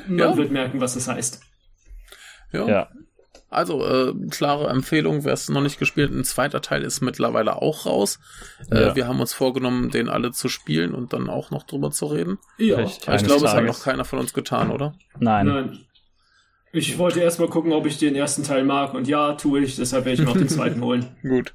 Man 0.08 0.18
ja. 0.18 0.36
wird 0.36 0.50
merken, 0.50 0.80
was 0.80 0.94
das 0.94 1.06
heißt. 1.06 1.40
Ja. 2.52 2.66
ja. 2.66 2.88
Also, 3.50 3.86
äh, 3.86 4.12
klare 4.30 4.68
Empfehlung, 4.68 5.24
wer 5.24 5.32
es 5.32 5.48
noch 5.48 5.60
nicht 5.60 5.78
gespielt 5.78 6.10
hat. 6.10 6.16
Ein 6.16 6.24
zweiter 6.24 6.60
Teil 6.60 6.82
ist 6.82 7.00
mittlerweile 7.00 7.62
auch 7.62 7.86
raus. 7.86 8.18
Äh, 8.70 8.82
ja. 8.82 8.96
Wir 8.96 9.06
haben 9.06 9.20
uns 9.20 9.32
vorgenommen, 9.32 9.90
den 9.90 10.08
alle 10.08 10.32
zu 10.32 10.48
spielen 10.48 10.92
und 10.92 11.12
dann 11.12 11.28
auch 11.28 11.50
noch 11.50 11.62
drüber 11.62 11.90
zu 11.90 12.06
reden. 12.06 12.38
Ja. 12.58 12.80
Ich, 12.80 12.96
ich 12.96 13.24
glaube, 13.24 13.46
es 13.46 13.52
hat 13.52 13.64
noch 13.64 13.82
keiner 13.82 14.04
von 14.04 14.18
uns 14.18 14.32
getan, 14.32 14.70
oder? 14.70 14.94
Nein. 15.18 15.46
Nein. 15.46 15.78
Ich 16.72 16.98
wollte 16.98 17.20
erstmal 17.20 17.48
gucken, 17.48 17.72
ob 17.72 17.86
ich 17.86 17.98
den 17.98 18.16
ersten 18.16 18.42
Teil 18.42 18.64
mag 18.64 18.94
und 18.94 19.06
ja, 19.06 19.34
tue 19.34 19.60
ich, 19.60 19.76
deshalb 19.76 20.06
werde 20.06 20.20
ich 20.20 20.26
noch 20.26 20.36
den 20.36 20.48
zweiten 20.48 20.80
holen. 20.82 21.16
Gut. 21.22 21.54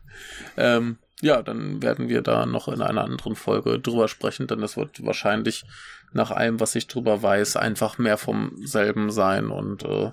Ähm, 0.56 0.98
ja, 1.22 1.42
dann 1.42 1.82
werden 1.82 2.08
wir 2.08 2.22
da 2.22 2.46
noch 2.46 2.70
in 2.70 2.82
einer 2.82 3.04
anderen 3.04 3.36
Folge 3.36 3.80
drüber 3.80 4.08
sprechen, 4.08 4.48
denn 4.48 4.64
es 4.64 4.78
wird 4.78 5.06
wahrscheinlich 5.06 5.66
nach 6.14 6.32
allem, 6.32 6.62
was 6.62 6.74
ich 6.76 6.88
drüber 6.88 7.22
weiß, 7.22 7.58
einfach 7.58 7.98
mehr 7.98 8.18
vom 8.18 8.54
selben 8.66 9.12
sein 9.12 9.50
und 9.50 9.84
äh, 9.84 10.12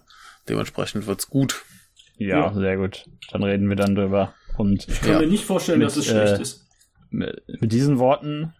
dementsprechend 0.49 1.07
wird's 1.07 1.29
gut. 1.29 1.65
Ja, 2.17 2.47
ja, 2.47 2.55
sehr 2.55 2.77
gut. 2.77 3.09
Dann 3.31 3.43
reden 3.43 3.69
wir 3.69 3.77
dann 3.77 3.95
drüber. 3.95 4.35
Und 4.57 4.89
ich 4.89 5.01
kann 5.01 5.11
ja, 5.11 5.19
mir 5.21 5.27
nicht 5.27 5.45
vorstellen, 5.45 5.81
mit, 5.81 5.89
dass 5.89 5.97
es 5.97 6.07
schlecht 6.07 6.39
äh, 6.39 6.43
ist. 6.43 6.67
Mit 7.11 7.73
diesen 7.73 7.99
Worten 7.99 8.55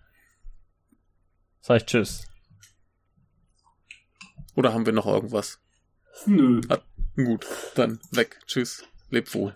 sag 1.61 1.79
ich 1.79 1.87
Tschüss. 1.87 2.29
Oder 4.55 4.73
haben 4.73 4.87
wir 4.87 4.93
noch 4.93 5.07
irgendwas? 5.07 5.61
Nö. 6.27 6.61
Ah, 6.69 6.79
gut, 7.17 7.47
dann 7.75 7.99
weg. 8.13 8.39
Tschüss. 8.47 8.85
Leb 9.11 9.35
wohl. 9.35 9.53